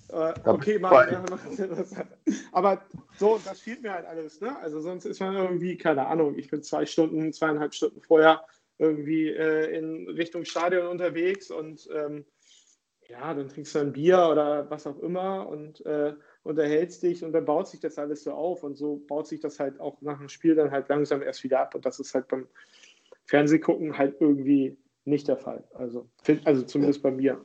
Äh, 0.09 0.35
okay, 0.45 0.79
ja, 0.81 1.25
aber 2.53 2.83
so, 3.19 3.41
das 3.45 3.61
fehlt 3.61 3.83
mir 3.83 3.93
halt 3.93 4.07
alles. 4.07 4.41
Ne? 4.41 4.57
Also 4.61 4.81
sonst 4.81 5.05
ist 5.05 5.21
man 5.21 5.37
irgendwie, 5.37 5.77
keine 5.77 6.07
Ahnung, 6.07 6.37
ich 6.37 6.51
bin 6.51 6.63
zwei 6.63 6.87
Stunden, 6.87 7.33
zweieinhalb 7.33 7.75
Stunden 7.75 8.01
vorher 8.01 8.45
irgendwie 8.79 9.29
äh, 9.29 9.77
in 9.77 10.09
Richtung 10.09 10.45
Stadion 10.45 10.87
unterwegs 10.87 11.51
und 11.51 11.89
ähm, 11.95 12.25
ja, 13.09 13.35
dann 13.35 13.49
trinkst 13.49 13.75
du 13.75 13.81
ein 13.81 13.93
Bier 13.93 14.29
oder 14.31 14.71
was 14.71 14.87
auch 14.87 14.99
immer 15.01 15.49
und 15.49 15.85
äh, 15.85 16.15
unterhältst 16.45 17.03
dich 17.03 17.25
und 17.25 17.33
dann 17.33 17.45
baut 17.45 17.69
sich 17.69 17.81
das 17.81 17.99
alles 17.99 18.25
so 18.25 18.33
auf 18.33 18.63
und 18.63 18.77
so 18.77 19.03
baut 19.07 19.27
sich 19.27 19.41
das 19.41 19.61
halt 19.61 19.81
auch 19.81 20.01
nach 20.01 20.19
dem 20.19 20.29
Spiel 20.29 20.55
dann 20.55 20.71
halt 20.71 20.89
langsam 20.89 21.21
erst 21.23 21.45
wieder 21.45 21.61
ab 21.61 21.75
und 21.75 21.85
das 21.85 22.01
ist 22.01 22.15
halt 22.15 22.29
beim 22.29 22.47
Fernsehgucken 23.27 23.99
halt 23.99 24.17
irgendwie 24.21 24.79
nicht 25.05 25.29
der 25.29 25.37
Fall. 25.37 25.65
Also, 25.75 26.09
also 26.45 26.63
zumindest 26.63 27.03
bei 27.03 27.11
mir. 27.11 27.45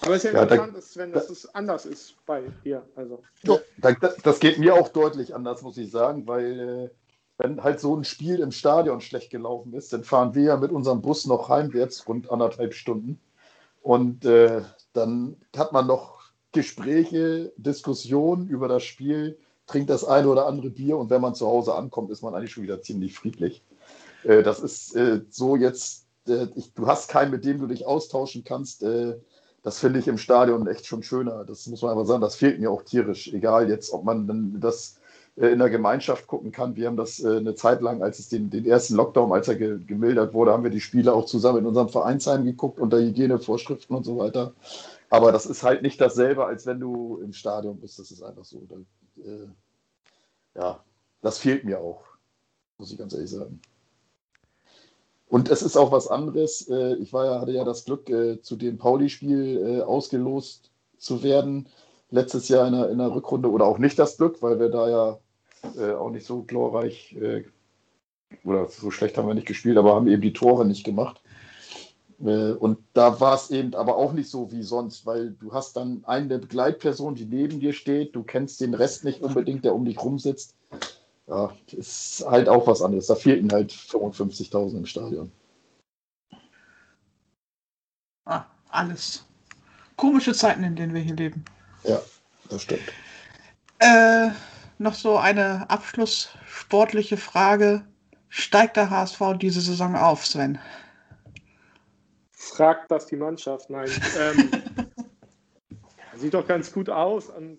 Aber 0.00 0.14
es 0.14 0.24
ist 0.24 0.32
ja, 0.32 0.38
ja 0.38 0.42
interessant, 0.42 0.76
da, 0.76 0.80
Sven, 0.80 1.12
dass 1.12 1.26
da, 1.26 1.32
es 1.32 1.54
anders 1.54 1.86
ist 1.86 2.14
bei 2.26 2.42
dir. 2.64 2.82
Also. 2.94 3.22
Ja, 3.42 3.58
das, 4.00 4.16
das, 4.22 4.40
geht 4.40 4.58
mir 4.58 4.74
auch 4.74 4.88
deutlich 4.88 5.34
anders, 5.34 5.62
muss 5.62 5.76
ich 5.76 5.90
sagen, 5.90 6.26
weil 6.26 6.60
äh, 6.60 6.90
wenn 7.38 7.62
halt 7.62 7.80
so 7.80 7.96
ein 7.96 8.04
Spiel 8.04 8.40
im 8.40 8.52
Stadion 8.52 9.00
schlecht 9.00 9.30
gelaufen 9.30 9.72
ist, 9.72 9.92
dann 9.92 10.04
fahren 10.04 10.34
wir 10.34 10.42
ja 10.42 10.56
mit 10.56 10.70
unserem 10.70 11.02
Bus 11.02 11.26
noch 11.26 11.48
heimwärts, 11.48 12.06
rund 12.08 12.30
anderthalb 12.30 12.74
Stunden. 12.74 13.20
Und 13.82 14.24
äh, 14.24 14.62
dann 14.92 15.36
hat 15.56 15.72
man 15.72 15.86
noch 15.86 16.18
Gespräche, 16.52 17.52
Diskussionen 17.56 18.48
über 18.48 18.68
das 18.68 18.82
Spiel, 18.82 19.38
trinkt 19.66 19.90
das 19.90 20.04
eine 20.04 20.28
oder 20.28 20.46
andere 20.46 20.70
Bier 20.70 20.96
und 20.96 21.10
wenn 21.10 21.20
man 21.20 21.34
zu 21.34 21.46
Hause 21.46 21.74
ankommt, 21.74 22.10
ist 22.10 22.22
man 22.22 22.34
eigentlich 22.34 22.52
schon 22.52 22.62
wieder 22.64 22.82
ziemlich 22.82 23.14
friedlich. 23.14 23.62
Äh, 24.24 24.42
das 24.42 24.60
ist 24.60 24.96
äh, 24.96 25.20
so 25.30 25.56
jetzt, 25.56 26.06
äh, 26.26 26.46
ich, 26.56 26.72
du 26.74 26.86
hast 26.86 27.08
keinen, 27.08 27.30
mit 27.30 27.44
dem 27.44 27.58
du 27.60 27.66
dich 27.66 27.86
austauschen 27.86 28.44
kannst 28.44 28.82
äh, 28.82 29.18
das 29.62 29.80
finde 29.80 29.98
ich 29.98 30.08
im 30.08 30.18
Stadion 30.18 30.66
echt 30.66 30.86
schon 30.86 31.02
schöner. 31.02 31.44
Das 31.44 31.66
muss 31.66 31.82
man 31.82 31.92
einfach 31.92 32.06
sagen, 32.06 32.20
das 32.20 32.36
fehlt 32.36 32.60
mir 32.60 32.70
auch 32.70 32.82
tierisch. 32.82 33.32
Egal 33.32 33.68
jetzt, 33.68 33.92
ob 33.92 34.04
man 34.04 34.60
das 34.60 34.98
äh, 35.36 35.48
in 35.48 35.58
der 35.58 35.70
Gemeinschaft 35.70 36.26
gucken 36.26 36.52
kann. 36.52 36.76
Wir 36.76 36.86
haben 36.86 36.96
das 36.96 37.20
äh, 37.20 37.36
eine 37.36 37.54
Zeit 37.54 37.80
lang, 37.80 38.02
als 38.02 38.18
es 38.18 38.28
den, 38.28 38.50
den 38.50 38.64
ersten 38.64 38.94
Lockdown, 38.94 39.32
als 39.32 39.48
er 39.48 39.56
ge 39.56 39.78
gemildert 39.84 40.34
wurde, 40.34 40.52
haben 40.52 40.64
wir 40.64 40.70
die 40.70 40.80
Spiele 40.80 41.12
auch 41.12 41.26
zusammen 41.26 41.58
in 41.58 41.66
unserem 41.66 41.88
Vereinsheim 41.88 42.44
geguckt, 42.44 42.80
unter 42.80 42.98
Hygienevorschriften 42.98 43.96
und 43.96 44.04
so 44.04 44.18
weiter. 44.18 44.52
Aber 45.10 45.32
das 45.32 45.46
ist 45.46 45.62
halt 45.62 45.82
nicht 45.82 46.00
dasselbe, 46.00 46.44
als 46.44 46.66
wenn 46.66 46.80
du 46.80 47.18
im 47.22 47.32
Stadion 47.32 47.78
bist. 47.78 47.98
Das 47.98 48.10
ist 48.10 48.22
einfach 48.22 48.44
so. 48.44 48.62
Da, 48.68 48.76
äh, 49.22 49.48
ja, 50.54 50.84
das 51.22 51.38
fehlt 51.38 51.64
mir 51.64 51.78
auch, 51.80 52.04
muss 52.78 52.92
ich 52.92 52.98
ganz 52.98 53.14
ehrlich 53.14 53.30
sagen. 53.30 53.60
Und 55.28 55.50
es 55.50 55.62
ist 55.62 55.76
auch 55.76 55.92
was 55.92 56.08
anderes. 56.08 56.68
Äh, 56.68 56.94
ich 56.96 57.12
war 57.12 57.26
ja, 57.26 57.40
hatte 57.40 57.52
ja 57.52 57.64
das 57.64 57.84
Glück, 57.84 58.08
äh, 58.08 58.40
zu 58.40 58.56
dem 58.56 58.78
Pauli-Spiel 58.78 59.78
äh, 59.78 59.82
ausgelost 59.82 60.70
zu 60.96 61.22
werden. 61.22 61.68
Letztes 62.10 62.48
Jahr 62.48 62.66
in 62.66 62.72
der, 62.72 62.90
in 62.90 62.98
der 62.98 63.14
Rückrunde 63.14 63.50
oder 63.50 63.66
auch 63.66 63.78
nicht 63.78 63.98
das 63.98 64.16
Glück, 64.16 64.42
weil 64.42 64.58
wir 64.58 64.70
da 64.70 64.88
ja 64.88 65.18
auch 65.98 66.10
nicht 66.10 66.24
so 66.24 66.44
glorreich 66.44 67.16
oder 68.44 68.68
so 68.68 68.92
schlecht 68.92 69.18
haben 69.18 69.26
wir 69.26 69.34
nicht 69.34 69.48
gespielt, 69.48 69.76
aber 69.76 69.94
haben 69.94 70.06
eben 70.06 70.22
die 70.22 70.32
Tore 70.32 70.64
nicht 70.64 70.84
gemacht. 70.84 71.20
Und 72.18 72.78
da 72.94 73.20
war 73.20 73.34
es 73.34 73.50
eben 73.50 73.74
aber 73.74 73.96
auch 73.96 74.12
nicht 74.12 74.30
so 74.30 74.52
wie 74.52 74.62
sonst, 74.62 75.04
weil 75.04 75.32
du 75.32 75.52
hast 75.52 75.76
dann 75.76 76.04
eine 76.04 76.38
Begleitperson, 76.38 77.16
die 77.16 77.26
neben 77.26 77.58
dir 77.58 77.72
steht, 77.72 78.14
du 78.14 78.22
kennst 78.22 78.60
den 78.60 78.72
Rest 78.72 79.04
nicht 79.04 79.20
unbedingt, 79.20 79.64
der 79.64 79.74
um 79.74 79.84
dich 79.84 80.00
rumsitzt 80.00 80.54
ja, 81.28 81.52
ist 81.72 82.24
halt 82.26 82.48
auch 82.48 82.66
was 82.66 82.82
anderes. 82.82 83.06
Da 83.06 83.14
fehlten 83.14 83.52
halt 83.52 83.72
55.000 83.72 84.78
im 84.78 84.86
Stadion. 84.86 85.30
Ah, 88.24 88.46
alles. 88.70 89.24
Komische 89.96 90.32
Zeiten, 90.32 90.64
in 90.64 90.76
denen 90.76 90.94
wir 90.94 91.02
hier 91.02 91.16
leben. 91.16 91.44
Ja, 91.84 92.00
das 92.48 92.62
stimmt. 92.62 92.92
Äh, 93.78 94.30
noch 94.78 94.94
so 94.94 95.18
eine 95.18 95.68
abschlusssportliche 95.70 97.16
Frage. 97.16 97.84
Steigt 98.28 98.76
der 98.76 98.90
HSV 98.90 99.20
diese 99.40 99.60
Saison 99.60 99.96
auf, 99.96 100.26
Sven? 100.26 100.58
Fragt 102.32 102.90
das 102.90 103.06
die 103.06 103.16
Mannschaft? 103.16 103.70
Nein. 103.70 103.90
ähm, 104.18 104.50
sieht 106.16 106.34
doch 106.34 106.46
ganz 106.46 106.72
gut 106.72 106.88
aus 106.90 107.28
und 107.28 107.58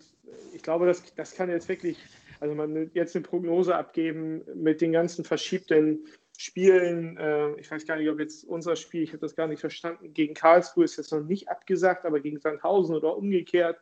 ich 0.54 0.64
glaube, 0.64 0.86
das, 0.86 1.04
das 1.16 1.34
kann 1.34 1.50
jetzt 1.50 1.68
wirklich 1.68 1.98
also 2.40 2.56
man 2.56 2.92
jetzt 2.94 3.16
eine 3.16 3.24
Prognose 3.24 3.76
abgeben 3.76 4.44
mit 4.56 4.82
den 4.82 4.92
ganzen 4.92 5.26
verschiebten 5.26 6.06
Spielen. 6.38 7.18
Äh, 7.18 7.56
ich 7.60 7.70
weiß 7.70 7.86
gar 7.86 7.98
nicht, 7.98 8.10
ob 8.10 8.20
jetzt 8.20 8.46
unser 8.46 8.76
Spiel, 8.76 9.04
ich 9.04 9.10
habe 9.10 9.20
das 9.20 9.36
gar 9.36 9.48
nicht 9.48 9.60
verstanden, 9.60 10.14
gegen 10.14 10.34
Karlsruhe 10.34 10.86
ist 10.86 10.98
jetzt 10.98 11.12
noch 11.12 11.24
nicht 11.24 11.50
abgesagt, 11.50 12.06
aber 12.06 12.20
gegen 12.20 12.40
Sandhausen 12.40 12.96
oder 12.96 13.18
umgekehrt. 13.18 13.78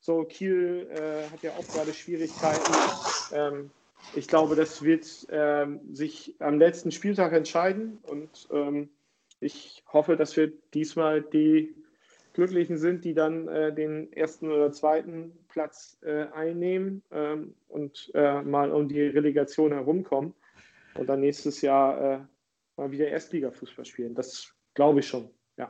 So, 0.00 0.24
Kiel 0.24 0.88
äh, 0.90 1.30
hat 1.32 1.42
ja 1.42 1.52
auch 1.52 1.66
gerade 1.68 1.94
Schwierigkeiten. 1.94 2.72
Ähm, 3.32 3.70
ich 4.14 4.28
glaube, 4.28 4.56
das 4.56 4.82
wird 4.82 5.06
ähm, 5.30 5.80
sich 5.92 6.34
am 6.40 6.58
letzten 6.58 6.90
Spieltag 6.90 7.32
entscheiden 7.32 7.98
und 8.02 8.48
ähm, 8.52 8.90
ich 9.40 9.82
hoffe, 9.92 10.16
dass 10.16 10.36
wir 10.36 10.52
diesmal 10.74 11.22
die 11.22 11.74
Glücklichen 12.34 12.78
sind, 12.78 13.04
die 13.04 13.14
dann 13.14 13.48
äh, 13.48 13.74
den 13.74 14.12
ersten 14.12 14.50
oder 14.50 14.72
zweiten 14.72 15.32
Platz 15.52 15.98
äh, 16.02 16.24
einnehmen 16.32 17.02
ähm, 17.10 17.54
und 17.68 18.10
äh, 18.14 18.42
mal 18.42 18.72
um 18.72 18.88
die 18.88 19.02
Relegation 19.02 19.72
herumkommen 19.72 20.34
und 20.94 21.06
dann 21.08 21.20
nächstes 21.20 21.60
Jahr 21.60 22.00
äh, 22.00 22.18
mal 22.76 22.90
wieder 22.90 23.08
Erstliga-Fußball 23.08 23.84
spielen. 23.84 24.14
Das 24.14 24.52
glaube 24.74 25.00
ich 25.00 25.06
schon, 25.06 25.28
ja. 25.58 25.68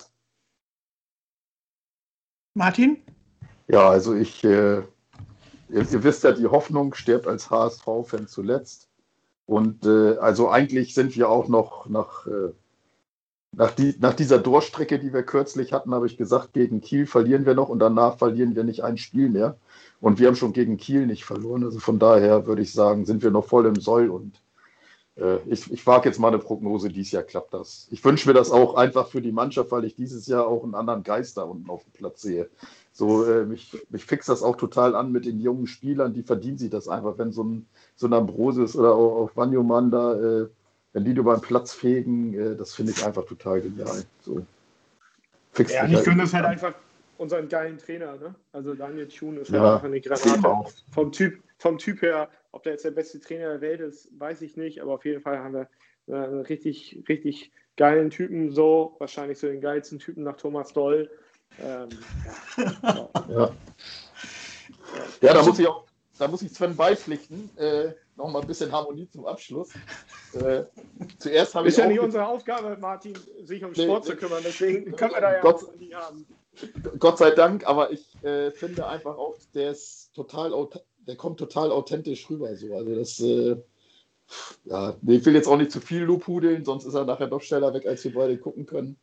Martin? 2.54 3.02
Ja, 3.66 3.90
also 3.90 4.14
ich, 4.14 4.44
äh, 4.44 4.78
ihr, 4.78 4.86
ihr, 5.68 6.04
wisst 6.04 6.22
ja, 6.22 6.32
die 6.32 6.46
Hoffnung 6.46 6.94
stirbt 6.94 7.26
als 7.26 7.50
HSV-Fan 7.50 8.28
zuletzt. 8.28 8.88
Und 9.46 9.84
äh, 9.84 10.16
also 10.18 10.48
eigentlich 10.48 10.94
sind 10.94 11.16
wir 11.16 11.28
auch 11.28 11.48
noch 11.48 11.88
nach 11.88 12.26
nach, 13.54 13.72
die, 13.72 13.94
nach 14.00 14.14
dieser 14.14 14.38
Durchstrecke, 14.38 14.98
die 14.98 15.12
wir 15.12 15.22
kürzlich 15.22 15.72
hatten, 15.72 15.94
habe 15.94 16.06
ich 16.06 16.16
gesagt, 16.16 16.54
gegen 16.54 16.80
Kiel 16.80 17.06
verlieren 17.06 17.44
wir 17.44 17.54
noch 17.54 17.68
und 17.68 17.78
danach 17.78 18.18
verlieren 18.18 18.56
wir 18.56 18.64
nicht 18.64 18.82
ein 18.82 18.96
Spiel 18.96 19.28
mehr. 19.28 19.56
Und 20.03 20.19
wir 20.19 20.27
haben 20.27 20.37
schon 20.37 20.53
gegen 20.53 20.77
Kiel 20.77 21.07
nicht 21.07 21.24
verloren. 21.24 21.62
Also 21.62 21.79
von 21.79 21.99
daher 21.99 22.47
würde 22.47 22.61
ich 22.61 22.73
sagen, 22.73 23.07
sind 23.07 23.23
wir 23.23 23.31
noch 23.31 23.47
voll 23.47 23.65
im 23.66 23.77
Soll 23.77 24.11
und 24.11 24.43
äh, 25.16 25.37
ich, 25.47 25.73
ich 25.73 25.87
wage 25.87 26.09
jetzt 26.09 26.19
mal 26.19 26.29
eine 26.29 26.39
Prognose, 26.39 26.89
dieses 26.89 27.12
Jahr 27.12 27.23
klappt 27.23 27.55
das. 27.55 27.87
Ich 27.91 28.05
wünsche 28.05 28.29
mir 28.29 28.35
das 28.35 28.51
auch 28.51 28.74
einfach 28.74 29.09
für 29.09 29.23
die 29.23 29.33
Mannschaft, 29.33 29.70
weil 29.70 29.85
ich 29.85 29.95
dieses 29.95 30.27
Jahr 30.27 30.47
auch 30.47 30.65
einen 30.65 30.74
anderen 30.74 31.05
Geist 31.05 31.37
da 31.37 31.43
unten 31.45 31.70
auf 31.70 31.85
dem 31.85 31.93
Platz 31.93 32.20
sehe. 32.20 32.51
So, 32.93 33.24
äh, 33.24 33.47
mich, 33.47 33.79
mich 33.91 34.05
fixt 34.05 34.29
das 34.29 34.43
auch 34.43 34.57
total 34.57 34.97
an 34.97 35.12
mit 35.12 35.24
den 35.24 35.41
jungen 35.41 35.69
Spielern, 35.69 36.12
die 36.12 36.24
verdienen 36.24 36.59
sich 36.59 36.70
das 36.70 36.89
einfach, 36.89 37.16
wenn 37.16 37.31
so 37.33 37.45
ein, 37.45 37.66
so 37.95 38.07
ein 38.09 38.12
Ambrosius 38.12 38.77
oder 38.77 38.95
auch, 38.95 39.23
auch 39.23 39.31
Banyoman 39.31 39.91
da 39.91 40.15
äh, 40.15 40.49
wenn 40.93 41.05
die 41.05 41.12
über 41.12 41.37
den 41.37 41.43
Platz 41.43 41.73
fegen, 41.73 42.35
äh, 42.35 42.57
das 42.57 42.74
finde 42.74 42.93
ich 42.93 43.07
einfach 43.07 43.24
total 43.24 43.61
genial. 43.61 44.05
So. 44.20 44.45
Fix 45.53 45.73
ja, 45.73 45.87
ich 45.87 45.95
halt 45.95 46.05
finde 46.05 46.24
es 46.24 46.35
halt 46.35 46.45
einfach 46.45 46.74
unseren 47.23 47.49
geilen 47.49 47.78
Trainer, 47.78 48.16
ne? 48.16 48.35
Also 48.53 48.74
Daniel 48.74 49.09
Thune 49.09 49.40
ist 49.40 49.51
ja, 49.51 49.74
einfach 49.74 49.86
eine 49.86 50.01
Granate. 50.01 50.73
Vom 50.93 51.12
typ, 51.12 51.43
vom 51.59 51.78
typ 51.78 52.03
her, 52.03 52.28
ob 52.51 52.65
der 52.65 52.73
jetzt 52.73 52.85
der 52.85 52.90
beste 52.90 53.20
Trainer 53.20 53.51
der 53.51 53.61
Welt 53.61 53.81
ist, 53.81 54.09
weiß 54.19 54.43
ich 54.43 54.57
nicht, 54.57 54.82
aber 54.82 54.94
auf 54.94 55.05
jeden 55.05 55.23
Fall 55.23 55.39
haben 55.39 55.55
wir 55.55 55.69
einen 56.09 56.40
richtig, 56.40 57.03
richtig 57.09 57.53
geilen 57.77 58.11
Typen, 58.11 58.51
so, 58.51 58.97
wahrscheinlich 58.99 59.39
so 59.39 59.47
den 59.47 59.61
geilsten 59.61 59.99
Typen 59.99 60.24
nach 60.24 60.36
Thomas 60.36 60.73
Doll. 60.73 61.09
Ähm, 61.62 61.89
ja. 62.57 63.09
ja. 63.28 63.51
ja. 65.20 65.32
da 65.32 65.43
muss 65.43 65.59
ich 65.59 65.66
auch, 65.69 65.86
da 66.19 66.28
muss 66.28 66.43
ich 66.43 66.53
Sven 66.53 66.77
beipflichten. 66.77 67.57
Äh, 67.57 67.93
noch 68.16 68.28
mal 68.28 68.40
ein 68.40 68.47
bisschen 68.47 68.70
Harmonie 68.70 69.09
zum 69.09 69.27
Abschluss. 69.27 69.70
Äh, 70.35 70.65
zuerst 71.19 71.55
habe 71.55 71.69
ich. 71.69 71.74
Ist 71.74 71.78
ja 71.78 71.86
nicht 71.86 72.01
unsere 72.01 72.27
Aufgabe, 72.27 72.77
Martin, 72.81 73.16
sich 73.43 73.65
um 73.65 73.74
Sport 73.74 74.05
nee, 74.05 74.11
zu 74.11 74.16
kümmern, 74.16 74.43
deswegen 74.44 74.97
können 74.97 75.15
wir 75.15 75.20
da 75.20 75.32
ja 75.32 75.40
Gott, 75.40 75.78
nie 75.78 75.94
haben. 75.94 76.27
Gott 76.99 77.19
sei 77.19 77.31
Dank, 77.31 77.66
aber 77.66 77.93
ich 77.93 78.07
äh, 78.23 78.51
finde 78.51 78.87
einfach 78.87 79.16
auch, 79.16 79.37
der 79.55 79.73
ist 79.73 80.12
total, 80.15 80.53
der 81.07 81.16
kommt 81.16 81.39
total 81.39 81.70
authentisch 81.70 82.29
rüber. 82.29 82.55
So. 82.57 82.74
Also 82.74 82.95
das, 82.95 83.20
äh, 83.20 83.57
ja, 84.65 84.95
ich 85.07 85.24
will 85.24 85.35
jetzt 85.35 85.49
auch 85.49 85.57
nicht 85.57 85.73
zu 85.73 85.81
viel 85.81 86.03
lobhudeln, 86.03 86.65
sonst 86.65 86.85
ist 86.85 86.95
er 86.95 87.05
nachher 87.05 87.27
doch 87.27 87.43
schneller 87.43 87.73
weg, 87.74 87.87
als 87.87 88.05
wir 88.05 88.15
beide 88.15 88.39
gucken 88.39 88.66
können. 88.66 88.97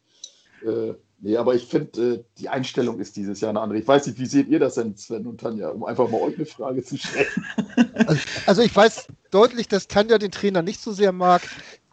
Äh, 0.66 0.94
nee, 1.20 1.38
aber 1.38 1.56
ich 1.56 1.66
finde, 1.66 2.02
äh, 2.02 2.24
die 2.38 2.50
Einstellung 2.50 3.00
ist 3.00 3.16
dieses 3.16 3.40
Jahr 3.42 3.50
eine 3.50 3.62
andere. 3.62 3.80
Ich 3.80 3.88
weiß 3.88 4.08
nicht, 4.08 4.20
wie 4.20 4.26
seht 4.26 4.48
ihr 4.50 4.60
das 4.60 4.76
denn, 4.76 4.96
Sven 4.96 5.26
und 5.28 5.40
Tanja, 5.40 5.70
um 5.70 5.84
einfach 5.86 6.10
mal 6.10 6.22
euch 6.22 6.36
eine 6.36 6.46
Frage 6.46 6.84
zu 6.84 6.98
stellen? 6.98 7.28
Also, 7.94 8.22
also 8.46 8.62
ich 8.62 8.76
weiß 8.76 9.08
deutlich, 9.32 9.68
dass 9.68 9.88
Tanja 9.88 10.18
den 10.18 10.32
Trainer 10.32 10.62
nicht 10.62 10.82
so 10.82 10.92
sehr 10.92 11.12
mag. 11.12 11.42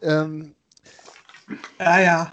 Ähm, 0.01 0.53
ja, 1.79 1.99
ja. 1.99 2.31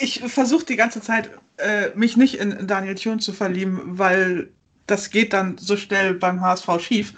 ich 0.00 0.20
versuche 0.20 0.64
die 0.64 0.76
ganze 0.76 1.00
Zeit, 1.00 1.30
äh, 1.58 1.90
mich 1.94 2.16
nicht 2.16 2.38
in 2.38 2.66
Daniel 2.66 2.94
Thun 2.94 3.20
zu 3.20 3.32
verlieben, 3.32 3.98
weil 3.98 4.50
das 4.86 5.10
geht 5.10 5.32
dann 5.32 5.58
so 5.58 5.76
schnell 5.76 6.14
beim 6.14 6.40
HSV 6.40 6.68
schief. 6.80 7.14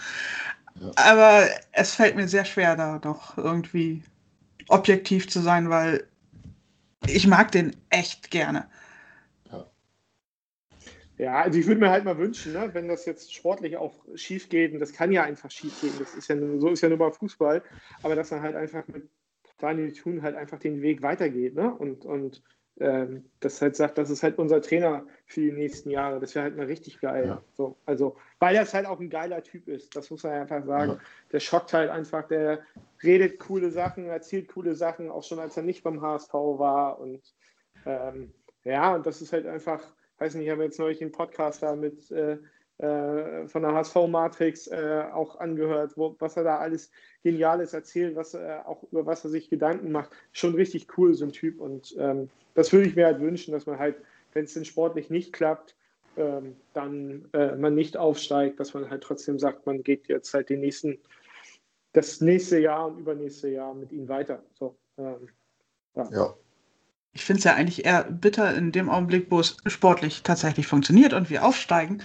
Ja. 0.81 0.91
Aber 0.97 1.49
es 1.73 1.95
fällt 1.95 2.17
mir 2.17 2.29
sehr 2.29 2.45
schwer, 2.45 2.77
da 2.77 2.99
doch 2.99 3.37
irgendwie 3.37 4.03
objektiv 4.69 5.29
zu 5.29 5.41
sein, 5.41 5.71
weil 5.71 6.07
ich 7.07 7.27
mag 7.27 7.53
den 7.53 7.77
echt 7.91 8.31
gerne. 8.31 8.67
Ja. 11.17 11.37
also 11.43 11.59
ich 11.61 11.67
würde 11.69 11.81
mir 11.81 11.91
halt 11.91 12.05
mal 12.05 12.19
wünschen, 12.19 12.55
ne, 12.55 12.71
wenn 12.73 12.89
das 12.89 13.07
jetzt 13.07 13.33
sportlich 13.33 13.77
auch 13.77 14.05
schief 14.17 14.49
geht, 14.49 14.73
und 14.73 14.81
das 14.81 14.93
kann 14.93 15.13
ja 15.13 15.23
einfach 15.23 15.49
schief 15.49 15.81
gehen, 15.81 15.93
das 16.01 16.13
ist 16.15 16.29
ja 16.29 16.35
nur, 16.35 16.61
so 16.61 16.71
ist 16.71 16.81
ja 16.81 16.89
nur 16.89 16.99
beim 16.99 17.13
Fußball, 17.13 17.63
aber 18.03 18.17
dass 18.17 18.33
man 18.33 18.43
halt 18.43 18.57
einfach 18.57 18.87
mit 18.89 19.09
Daniel 19.59 19.93
Thun 19.93 20.23
halt 20.23 20.37
einfach 20.37 20.59
den 20.59 20.83
Weg 20.83 21.03
weitergeht, 21.03 21.55
ne? 21.55 21.73
Und, 21.73 22.05
und 22.05 22.43
ähm, 22.81 23.25
das 23.41 23.63
halt 23.63 23.77
sagt, 23.77 23.99
das 23.99 24.11
ist 24.11 24.23
halt 24.23 24.39
unser 24.39 24.61
Trainer 24.61 25.07
für 25.27 25.41
die 25.41 25.53
nächsten 25.53 25.91
Jahre. 25.91 26.19
Das 26.19 26.35
wäre 26.35 26.45
halt 26.45 26.57
mal 26.57 26.67
richtig 26.67 27.01
geil. 27.01 27.27
Ja. 27.27 27.43
So, 27.53 27.77
also, 27.87 28.17
weil 28.41 28.55
das 28.55 28.75
halt 28.75 28.87
auch 28.87 28.99
ein 28.99 29.11
geiler 29.11 29.43
Typ 29.43 29.69
ist, 29.69 29.95
das 29.97 30.11
muss 30.11 30.25
man 30.25 30.33
einfach 30.33 30.65
sagen. 30.65 30.93
Ja. 30.93 31.01
Der 31.33 31.41
schockt 31.41 31.73
halt 31.73 31.91
einfach, 31.91 32.27
der 32.27 32.61
redet 33.03 33.39
coole 33.39 33.71
Sachen, 33.71 34.07
erzählt 34.07 34.49
coole 34.49 34.75
Sachen, 34.75 35.11
auch 35.11 35.23
schon 35.23 35.39
als 35.39 35.57
er 35.57 35.63
nicht 35.63 35.85
beim 35.85 36.01
HSV 36.01 36.33
war. 36.33 36.99
Und 36.99 37.23
ähm, 37.87 38.33
ja, 38.65 38.95
und 38.95 39.07
das 39.07 39.23
ist 39.23 39.33
halt 39.33 39.47
einfach, 39.47 39.81
weiß 40.19 40.35
nicht, 40.35 40.47
ich 40.47 40.51
habe 40.51 40.65
jetzt 40.65 40.79
neulich 40.79 40.99
den 40.99 41.13
Podcast 41.13 41.63
da 41.63 41.77
mit 41.77 42.11
äh, 42.11 42.33
äh, 42.33 42.39
von 42.79 43.63
der 43.63 43.73
HSV-Matrix 43.73 44.67
äh, 44.67 45.05
auch 45.13 45.39
angehört, 45.39 45.93
wo, 45.97 46.17
was 46.19 46.37
er 46.37 46.43
da 46.43 46.59
alles 46.59 46.91
Geniales 47.23 47.73
erzählt, 47.73 48.17
was 48.17 48.35
er 48.35 48.69
auch 48.69 48.83
über 48.91 49.07
was 49.07 49.25
er 49.25 49.31
sich 49.31 49.49
Gedanken 49.49 49.93
macht. 49.93 50.11
Schon 50.33 50.55
richtig 50.55 50.99
cool, 50.99 51.15
so 51.15 51.25
ein 51.25 51.33
Typ. 51.33 51.61
Und 51.61 51.95
ähm, 51.99 52.29
das 52.55 52.73
würde 52.73 52.89
ich 52.89 52.97
mir 52.97 53.07
halt 53.07 53.21
wünschen, 53.21 53.53
dass 53.53 53.67
man 53.67 53.79
halt, 53.79 53.97
wenn 54.33 54.45
es 54.45 54.55
denn 54.55 54.65
sportlich 54.65 55.09
nicht 55.09 55.33
klappt, 55.33 55.77
ähm, 56.17 56.57
dann 56.73 57.29
äh, 57.33 57.55
man 57.57 57.75
nicht 57.75 57.97
aufsteigt, 57.97 58.59
dass 58.61 58.75
man 58.75 58.91
halt 58.91 59.03
trotzdem 59.03 59.39
sagt, 59.39 59.67
man 59.67 59.83
geht 59.83 60.09
jetzt 60.09 60.35
halt 60.35 60.49
den 60.49 60.61
nächsten, 60.61 60.99
das 61.93 62.21
nächste 62.21 62.59
Jahr 62.59 62.89
und 62.89 62.99
übernächste 62.99 63.49
Jahr 63.49 63.75
mit 63.75 63.93
ihm 63.93 64.09
weiter. 64.09 64.43
So, 64.59 64.77
ähm, 64.99 65.29
ja. 65.95 66.09
ja. 66.13 66.35
Ich 67.13 67.25
finde 67.25 67.39
es 67.39 67.45
ja 67.45 67.55
eigentlich 67.55 67.85
eher 67.85 68.05
bitter 68.05 68.55
in 68.55 68.73
dem 68.73 68.91
Augenblick, 68.91 69.31
wo 69.31 69.39
es 69.39 69.57
sportlich 69.67 70.25
tatsächlich 70.25 70.67
funktioniert 70.67 71.13
und 71.13 71.31
wir 71.31 71.45
aufsteigen, 71.45 72.03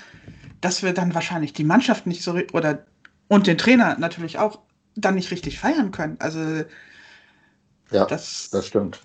dass 0.61 0.83
wir 0.83 0.93
dann 0.93 1.13
wahrscheinlich 1.13 1.53
die 1.53 1.63
Mannschaft 1.63 2.07
nicht 2.07 2.23
so 2.23 2.37
oder 2.53 2.85
und 3.27 3.47
den 3.47 3.57
Trainer 3.57 3.97
natürlich 3.99 4.37
auch 4.39 4.59
dann 4.95 5.15
nicht 5.15 5.31
richtig 5.31 5.59
feiern 5.59 5.91
können. 5.91 6.17
Also 6.19 6.63
ja, 7.91 8.05
das, 8.05 8.49
das 8.51 8.67
stimmt. 8.67 9.01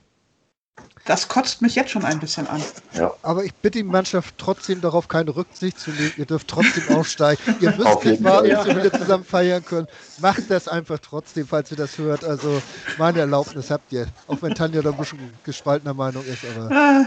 Das 1.07 1.29
kotzt 1.29 1.61
mich 1.61 1.75
jetzt 1.75 1.91
schon 1.91 2.05
ein 2.05 2.19
bisschen 2.19 2.47
an. 2.47 2.63
Ja. 2.95 3.13
Aber 3.21 3.45
ich 3.45 3.55
bitte 3.55 3.79
die 3.79 3.85
Mannschaft 3.85 4.37
trotzdem 4.39 4.81
darauf 4.81 5.07
keine 5.07 5.37
Rücksicht 5.37 5.79
zu 5.79 5.91
nehmen. 5.91 6.13
Ihr 6.17 6.25
dürft 6.25 6.49
trotzdem 6.49 6.97
aufsteigen. 6.97 7.43
Ihr 7.61 7.73
müsst 7.73 8.05
nicht 8.05 8.25
warten, 8.25 8.49
bis 8.49 8.65
wir 8.67 8.77
wieder 8.77 8.93
zusammen 8.93 9.25
feiern 9.25 9.63
können. 9.65 9.87
Macht 10.21 10.51
das 10.51 10.67
einfach 10.67 10.99
trotzdem, 10.99 11.47
falls 11.47 11.71
ihr 11.71 11.77
das 11.77 11.99
hört. 11.99 12.25
Also 12.25 12.63
meine 12.97 13.21
Erlaubnis 13.21 13.71
habt 13.71 13.93
ihr. 13.93 14.07
Auch 14.27 14.41
wenn 14.41 14.55
Tanja 14.55 14.81
da 14.81 14.91
ein 14.91 14.97
bisschen 14.97 15.19
gespaltener 15.45 15.93
Meinung 15.93 16.25
ist. 16.25 16.43
Aber 16.57 16.71
äh, 16.71 17.05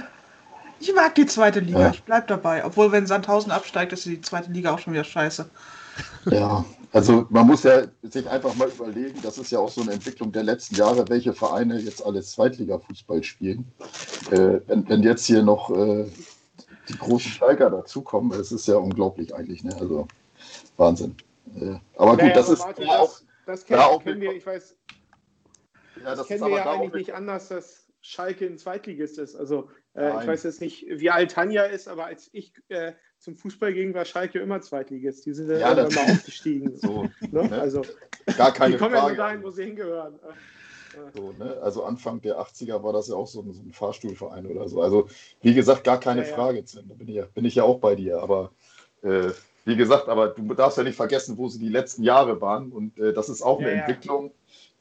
ich 0.80 0.94
mag 0.94 1.16
die 1.16 1.26
zweite 1.26 1.60
Liga. 1.60 1.80
Ja. 1.80 1.90
Ich 1.92 2.04
bleib 2.04 2.28
dabei. 2.28 2.66
Obwohl, 2.66 2.92
wenn 2.92 3.08
Sandhausen 3.08 3.52
absteigt, 3.52 3.94
ist 3.94 4.06
die 4.06 4.22
zweite 4.22 4.52
Liga 4.52 4.74
auch 4.74 4.80
schon 4.80 4.94
wieder 4.94 5.04
scheiße. 5.04 5.50
Ja, 6.26 6.66
also 6.92 7.26
man 7.30 7.48
muss 7.48 7.64
ja 7.64 7.84
sich 8.04 8.30
einfach 8.30 8.56
mal 8.56 8.70
überlegen, 8.70 9.20
das 9.22 9.38
ist 9.38 9.52
ja 9.52 9.60
auch 9.60 9.70
so 9.70 9.82
eine 9.82 9.94
Entwicklung 9.94 10.32
der 10.32 10.44
letzten 10.44 10.76
Jahre, 10.76 11.08
welche 11.10 11.34
Vereine 11.34 11.80
jetzt 11.80 12.06
alles 12.06 12.32
Zweitliga-Fußball 12.34 13.24
spielen. 13.24 13.66
Äh, 14.32 14.60
wenn, 14.68 14.88
wenn, 14.88 15.04
jetzt 15.04 15.26
hier 15.26 15.44
noch 15.44 15.70
äh, 15.70 16.06
die 16.88 16.98
großen 16.98 17.32
Steiger 17.32 17.70
dazukommen, 17.70 18.30
das 18.38 18.52
ist 18.52 18.68
ja 18.68 18.78
unglaublich 18.78 19.34
eigentlich, 19.34 19.64
ne? 19.64 19.76
Also 19.80 20.08
Wahnsinn. 20.78 21.16
Äh, 21.56 21.76
aber 21.98 22.12
gut, 22.12 22.22
naja, 22.22 22.34
das 22.34 22.46
aber 22.46 22.54
ist 22.54 22.60
Martin, 22.60 22.88
das, 22.88 23.00
auch, 23.00 23.20
das 23.46 23.66
kennen, 23.66 23.80
da 23.80 23.98
kennen 23.98 24.22
wir, 24.22 24.32
ich 24.34 24.46
weiß, 24.46 24.76
ja, 25.98 26.04
das, 26.04 26.20
das 26.20 26.28
kennen 26.28 26.42
wir 26.42 26.50
ja 26.50 26.72
eigentlich 26.72 26.94
nicht 26.94 27.14
anders, 27.14 27.48
dass 27.48 27.88
Schalke 28.02 28.46
ein 28.46 28.58
Zweitligist 28.58 29.18
ist. 29.18 29.36
Also 29.36 29.70
äh, 29.98 30.22
ich 30.22 30.28
weiß 30.28 30.44
jetzt 30.44 30.62
nicht, 30.62 30.86
wie 30.88 31.10
alt 31.10 31.32
Tanja 31.32 31.64
ist, 31.64 31.88
aber 31.88 32.06
als 32.06 32.30
ich 32.32 32.54
äh, 32.70 32.94
zum 33.18 33.36
Fußball 33.36 33.74
ging, 33.74 33.94
war 33.94 34.06
Schalke 34.06 34.40
immer 34.40 34.62
Zweitligist. 34.62 35.26
Die 35.26 35.34
sind 35.34 35.50
ja, 35.50 35.74
dann 35.74 35.92
immer 35.92 36.02
aufgestiegen. 36.02 36.76
So, 36.78 37.04
ne? 37.32 37.48
Ne? 37.50 37.60
Also, 37.60 37.82
Gar 38.38 38.54
keine 38.54 38.74
die 38.74 38.78
kommen 38.78 38.92
Frage. 38.92 39.08
ja 39.08 39.08
nur 39.08 39.18
dahin, 39.18 39.44
wo 39.44 39.50
sie 39.50 39.66
hingehören. 39.66 40.20
So, 41.16 41.34
ne? 41.38 41.58
Also 41.62 41.84
Anfang 41.84 42.22
der 42.22 42.40
80er 42.40 42.82
war 42.84 42.94
das 42.94 43.08
ja 43.08 43.16
auch 43.16 43.28
so 43.28 43.42
ein, 43.42 43.54
so 43.54 43.62
ein 43.62 43.72
Fahrstuhlverein 43.72 44.46
oder 44.48 44.68
so. 44.68 44.82
Also 44.82 45.08
wie 45.42 45.54
gesagt, 45.54 45.84
gar 45.84 46.00
keine 46.00 46.28
ja, 46.28 46.34
Frage, 46.34 46.60
ja. 46.60 46.82
Da 46.88 46.94
bin 46.94 47.08
ich, 47.08 47.16
ja, 47.16 47.26
bin 47.26 47.46
ich 47.46 47.56
ja 47.56 47.64
auch 47.64 47.80
bei 47.80 47.96
dir. 47.96 48.20
Aber 48.20 48.52
äh, 49.04 49.30
wie 49.66 49.76
gesagt, 49.76 50.10
aber 50.10 50.30
du 50.30 50.54
darfst 50.54 50.78
ja 50.78 50.84
nicht 50.84 50.96
vergessen, 50.96 51.38
wo 51.38 51.50
sie 51.50 51.60
die 51.60 51.70
letzten 51.70 52.04
Jahre 52.04 52.42
waren. 52.42 52.72
Und 52.72 52.98
äh, 52.98 53.14
das 53.14 53.30
ist 53.30 53.42
auch 53.42 53.60
eine 53.60 53.72
Entwicklung, 53.72 54.32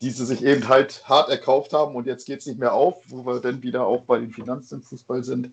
die 0.02 0.10
sie 0.10 0.27
sich 0.27 0.44
eben 0.44 0.68
halt 0.68 1.09
hart 1.09 1.31
erkauft 1.31 1.73
haben 1.73 1.94
und 1.94 2.06
jetzt 2.06 2.27
geht 2.27 2.40
es 2.40 2.47
nicht 2.47 2.59
mehr 2.59 2.74
auf, 2.74 3.02
wo 3.09 3.24
wir 3.24 3.40
dann 3.40 3.62
wieder 3.62 3.86
auch 3.86 4.02
bei 4.02 4.18
den 4.18 4.31
Finanzen 4.31 4.77
im 4.77 4.82
Fußball 4.82 5.24
sind 5.24 5.52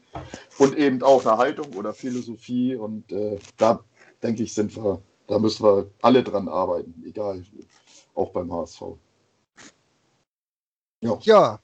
und 0.57 0.77
eben 0.77 1.01
auch 1.01 1.25
eine 1.25 1.37
Haltung 1.37 1.73
oder 1.75 1.93
Philosophie 1.93 2.75
und 2.75 3.11
äh, 3.11 3.39
da 3.57 3.79
denke 4.21 4.43
ich, 4.43 4.53
sind 4.53 4.75
wir, 4.75 5.01
da 5.27 5.39
müssen 5.39 5.63
wir 5.63 5.89
alle 6.01 6.23
dran 6.23 6.49
arbeiten, 6.49 7.03
egal, 7.05 7.43
auch 8.15 8.31
beim 8.31 8.51
HSV. 8.51 8.81
Ja. 10.99 11.17
ja. 11.21 11.59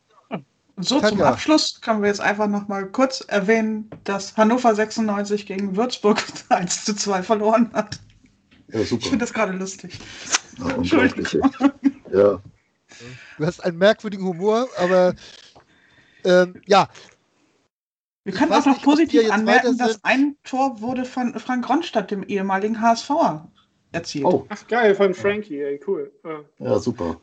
So, 0.81 1.01
zum 1.01 1.22
Abschluss 1.22 1.81
können 1.81 2.01
wir 2.01 2.07
jetzt 2.07 2.22
einfach 2.22 2.47
noch 2.47 2.69
mal 2.69 2.89
kurz 2.89 3.19
erwähnen, 3.27 3.89
dass 4.06 4.38
Hannover 4.38 4.73
96 4.73 5.45
gegen 5.45 5.76
Würzburg 5.76 6.23
1 6.49 6.85
zu 6.85 6.95
2 6.95 7.23
verloren 7.23 7.69
hat. 7.73 7.99
Ja, 8.69 8.84
super. 8.84 9.01
Ich 9.01 9.10
finde 9.10 9.26
das 9.26 9.34
gerade 9.34 9.51
lustig. 9.51 9.99
Ja, 10.57 10.69
Entschuldigung. 10.69 11.51
Ja, 12.14 12.41
Du 13.40 13.45
hast 13.45 13.61
einen 13.61 13.78
merkwürdigen 13.78 14.26
Humor, 14.26 14.68
aber 14.78 15.16
ähm, 16.26 16.61
ja. 16.68 16.90
Wir 18.26 18.34
können 18.34 18.52
auch 18.52 18.66
noch 18.66 18.74
nicht, 18.74 18.84
positiv 18.84 19.32
anmerken, 19.32 19.78
dass 19.78 20.03
ein 20.03 20.36
Tor 20.44 20.82
wurde 20.82 21.06
von 21.06 21.34
Frank 21.40 21.70
Ronstadt, 21.70 22.11
dem 22.11 22.24
ehemaligen 22.24 22.82
HSV, 22.82 23.10
erzielt. 23.94 24.26
Oh. 24.26 24.45
Ach 24.49 24.68
geil, 24.68 24.94
von 24.94 25.14
Frankie, 25.14 25.61
ey, 25.61 25.80
cool. 25.88 26.11
Ja. 26.26 26.41
ja, 26.60 26.80
super. 26.80 27.16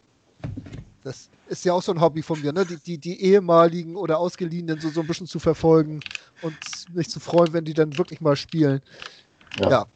Das 1.05 1.29
ist 1.49 1.67
ja 1.67 1.75
auch 1.75 1.83
so 1.83 1.93
ein 1.93 2.01
Hobby 2.01 2.23
von 2.23 2.41
mir, 2.41 2.51
ne? 2.51 2.65
die, 2.65 2.79
die, 2.79 2.97
die 2.97 3.21
ehemaligen 3.23 3.95
oder 3.95 4.19
ausgeliehenen 4.19 4.81
so, 4.81 4.89
so 4.89 5.03
ein 5.03 5.07
bisschen 5.07 5.27
zu 5.27 5.39
verfolgen 5.39 6.01
und 6.41 6.57
mich 6.95 7.11
zu 7.11 7.21
freuen, 7.21 7.53
wenn 7.53 7.67
die 7.67 7.75
dann 7.75 7.97
wirklich 7.99 8.23
mal 8.23 8.37
spielen. 8.37 8.81
Ja. 9.59 9.71
ja. 9.71 9.87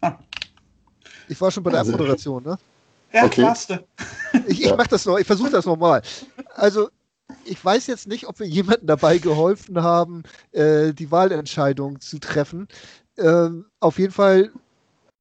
Ah. 0.00 0.18
Ich 1.28 1.38
war 1.42 1.50
schon 1.50 1.62
bei 1.62 1.70
der 1.70 1.80
also, 1.80 1.92
Abmoderation, 1.92 2.42
ne? 2.42 2.58
Ja, 3.12 3.24
okay. 3.24 3.42
warst 3.42 3.70
Ich, 4.46 4.62
ich 4.62 4.76
mache 4.76 4.88
das 4.88 5.06
noch, 5.06 5.18
ich 5.18 5.26
versuche 5.26 5.50
das 5.50 5.66
nochmal. 5.66 6.02
Also, 6.54 6.88
ich 7.44 7.62
weiß 7.64 7.86
jetzt 7.88 8.06
nicht, 8.06 8.26
ob 8.26 8.38
wir 8.38 8.46
jemandem 8.46 8.86
dabei 8.86 9.18
geholfen 9.18 9.82
haben, 9.82 10.22
äh, 10.52 10.92
die 10.92 11.10
Wahlentscheidung 11.10 12.00
zu 12.00 12.18
treffen. 12.18 12.68
Ähm, 13.18 13.66
auf 13.80 13.98
jeden 13.98 14.12
Fall 14.12 14.52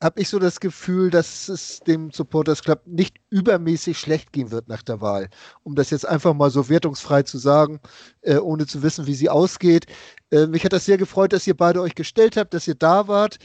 habe 0.02 0.22
ich 0.22 0.30
so 0.30 0.40
das 0.40 0.60
Gefühl, 0.60 1.10
dass 1.10 1.48
es 1.48 1.80
dem 1.80 2.12
Supporters 2.12 2.62
Club 2.64 2.82
nicht 2.86 3.18
übermäßig 3.30 3.98
schlecht 3.98 4.34
gehen 4.34 4.52
wird 4.52 4.68
nach 4.68 4.84
der 4.84 5.02
Wahl. 5.02 5.30
Um 5.64 5.76
das 5.76 5.90
jetzt 5.90 6.06
einfach 6.06 6.34
mal 6.34 6.52
so 6.52 6.70
wertungsfrei 6.70 7.24
zu 7.24 7.38
sagen, 7.38 7.80
äh, 8.22 8.38
ohne 8.38 8.68
zu 8.68 8.84
wissen, 8.84 9.08
wie 9.08 9.16
sie 9.16 9.30
ausgeht. 9.30 9.88
Äh, 10.32 10.48
mich 10.48 10.64
hat 10.66 10.74
das 10.74 10.86
sehr 10.86 10.98
gefreut, 10.98 11.34
dass 11.34 11.48
ihr 11.48 11.56
beide 11.56 11.82
euch 11.82 11.96
gestellt 11.96 12.38
habt, 12.38 12.54
dass 12.54 12.68
ihr 12.68 12.76
da 12.76 13.08
wart. 13.08 13.38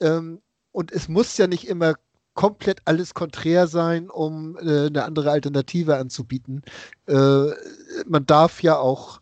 Ähm, 0.00 0.40
und 0.72 0.92
es 0.92 1.08
muss 1.08 1.36
ja 1.38 1.46
nicht 1.46 1.66
immer 1.68 1.94
komplett 2.36 2.82
alles 2.84 3.14
konträr 3.14 3.66
sein, 3.66 4.08
um 4.08 4.56
äh, 4.58 4.86
eine 4.86 5.04
andere 5.04 5.32
Alternative 5.32 5.96
anzubieten. 5.96 6.62
Äh, 7.08 7.48
man 8.06 8.24
darf 8.26 8.62
ja 8.62 8.76
auch 8.76 9.20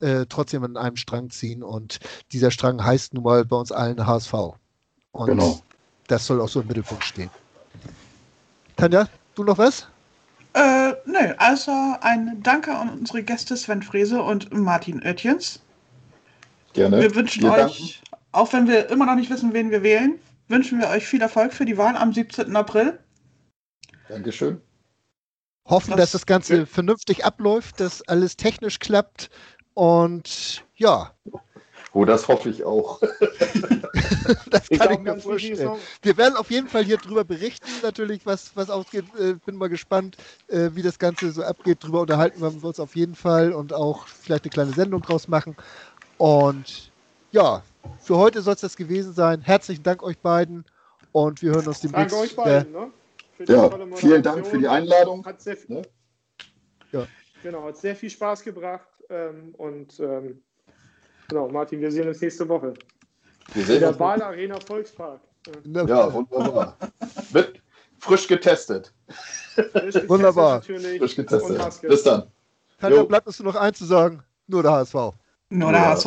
äh, 0.00 0.24
trotzdem 0.28 0.64
an 0.64 0.78
einem 0.78 0.96
Strang 0.96 1.28
ziehen 1.28 1.62
und 1.62 2.00
dieser 2.32 2.50
Strang 2.50 2.82
heißt 2.82 3.12
nun 3.12 3.24
mal 3.24 3.44
bei 3.44 3.56
uns 3.56 3.72
allen 3.72 4.06
HSV. 4.06 4.32
Und 5.12 5.26
genau. 5.26 5.60
das 6.06 6.26
soll 6.26 6.40
auch 6.40 6.48
so 6.48 6.60
im 6.60 6.68
Mittelpunkt 6.68 7.04
stehen. 7.04 7.30
Tanja, 8.76 9.08
du 9.34 9.44
noch 9.44 9.58
was? 9.58 9.86
Äh, 10.54 10.92
nö, 11.04 11.34
also 11.38 11.72
ein 12.00 12.42
Danke 12.42 12.74
an 12.74 12.90
unsere 12.90 13.22
Gäste 13.22 13.56
Sven 13.56 13.82
Frese 13.82 14.22
und 14.22 14.52
Martin 14.52 15.02
Oetjens. 15.02 15.60
Gerne. 16.72 17.00
Wir 17.00 17.14
wünschen 17.14 17.42
wir 17.42 17.52
euch, 17.52 17.58
danken. 17.58 18.18
auch 18.32 18.52
wenn 18.52 18.68
wir 18.68 18.88
immer 18.90 19.06
noch 19.06 19.16
nicht 19.16 19.30
wissen, 19.30 19.52
wen 19.52 19.70
wir 19.70 19.82
wählen, 19.82 20.18
wünschen 20.48 20.80
wir 20.80 20.88
euch 20.88 21.06
viel 21.06 21.20
Erfolg 21.20 21.52
für 21.52 21.64
die 21.64 21.76
Wahl 21.76 21.96
am 21.96 22.12
17. 22.12 22.54
April. 22.54 22.98
Dankeschön. 24.08 24.60
Hoffen, 25.68 25.90
das 25.90 25.98
dass 25.98 26.12
das 26.12 26.26
Ganze 26.26 26.56
ja. 26.58 26.66
vernünftig 26.66 27.24
abläuft, 27.24 27.80
dass 27.80 28.02
alles 28.02 28.36
technisch 28.36 28.78
klappt 28.78 29.30
und 29.74 30.64
ja. 30.76 31.12
Oh, 31.92 32.04
das 32.04 32.28
hoffe 32.28 32.50
ich 32.50 32.62
auch. 32.62 33.00
das 34.50 34.68
kann 34.68 34.92
ich, 34.92 34.98
ich 34.98 34.98
mir 35.00 35.18
vorstellen. 35.18 35.70
Wir 36.02 36.16
werden 36.16 36.36
auf 36.36 36.50
jeden 36.50 36.68
Fall 36.68 36.84
hier 36.84 36.98
drüber 36.98 37.24
berichten, 37.24 37.68
natürlich, 37.82 38.24
was, 38.24 38.52
was 38.54 38.70
ausgeht. 38.70 39.04
Äh, 39.18 39.34
bin 39.44 39.56
mal 39.56 39.68
gespannt, 39.68 40.16
äh, 40.48 40.70
wie 40.74 40.82
das 40.82 40.98
Ganze 40.98 41.32
so 41.32 41.42
abgeht. 41.42 41.82
Drüber 41.82 42.02
unterhalten 42.02 42.40
wir 42.40 42.64
uns 42.64 42.80
auf 42.80 42.96
jeden 42.96 43.14
Fall 43.14 43.52
und 43.52 43.72
auch 43.72 44.06
vielleicht 44.06 44.44
eine 44.44 44.50
kleine 44.50 44.72
Sendung 44.72 45.02
draus 45.02 45.28
machen. 45.28 45.56
Und 46.18 46.92
ja, 47.32 47.62
für 47.98 48.16
heute 48.16 48.42
soll 48.42 48.54
es 48.54 48.60
das 48.60 48.76
gewesen 48.76 49.12
sein. 49.12 49.40
Herzlichen 49.40 49.82
Dank 49.82 50.02
euch 50.02 50.18
beiden 50.18 50.64
und 51.12 51.42
wir 51.42 51.52
hören 51.52 51.66
uns 51.66 51.80
demnächst. 51.80 52.12
Danke 52.12 52.24
euch 52.24 52.36
beiden. 52.36 52.72
Ne? 52.72 52.90
Ja, 53.46 53.70
vielen 53.96 54.22
Dank 54.22 54.46
für 54.46 54.58
die 54.58 54.68
Einladung. 54.68 55.24
Hat 55.24 55.40
sehr, 55.40 55.56
ne? 55.68 55.82
ja. 56.92 57.06
Genau, 57.42 57.64
hat 57.64 57.76
sehr 57.76 57.94
viel 57.94 58.10
Spaß 58.10 58.42
gebracht 58.42 58.88
ähm, 59.10 59.54
und 59.58 60.00
ähm, 60.00 60.42
genau, 61.28 61.48
Martin, 61.48 61.80
wir 61.80 61.92
sehen 61.92 62.08
uns 62.08 62.20
nächste 62.20 62.48
Woche. 62.48 62.74
Wir 63.52 63.64
sehen 63.64 63.76
In 63.76 63.80
der 63.82 63.92
Bahl 63.92 64.22
Arena 64.22 64.58
Volkspark. 64.60 65.20
Ja, 65.64 66.12
wunderbar. 66.12 66.76
Wird 67.32 67.60
frisch 67.98 68.26
getestet. 68.26 68.92
Frisch 69.06 69.72
getestet 69.72 70.08
wunderbar. 70.08 70.62
Frisch 70.62 71.14
getestet. 71.14 71.80
Bis 71.82 72.02
dann. 72.02 72.24
Tanja, 72.80 73.02
bleibt 73.04 73.26
uns 73.26 73.40
noch 73.40 73.54
eins 73.54 73.78
zu 73.78 73.84
sagen. 73.84 74.22
Nur 74.48 74.62
der 74.62 74.72
HSV. 74.72 74.94
Nur 75.50 75.72
der 75.72 75.86
HSV. 75.86 76.06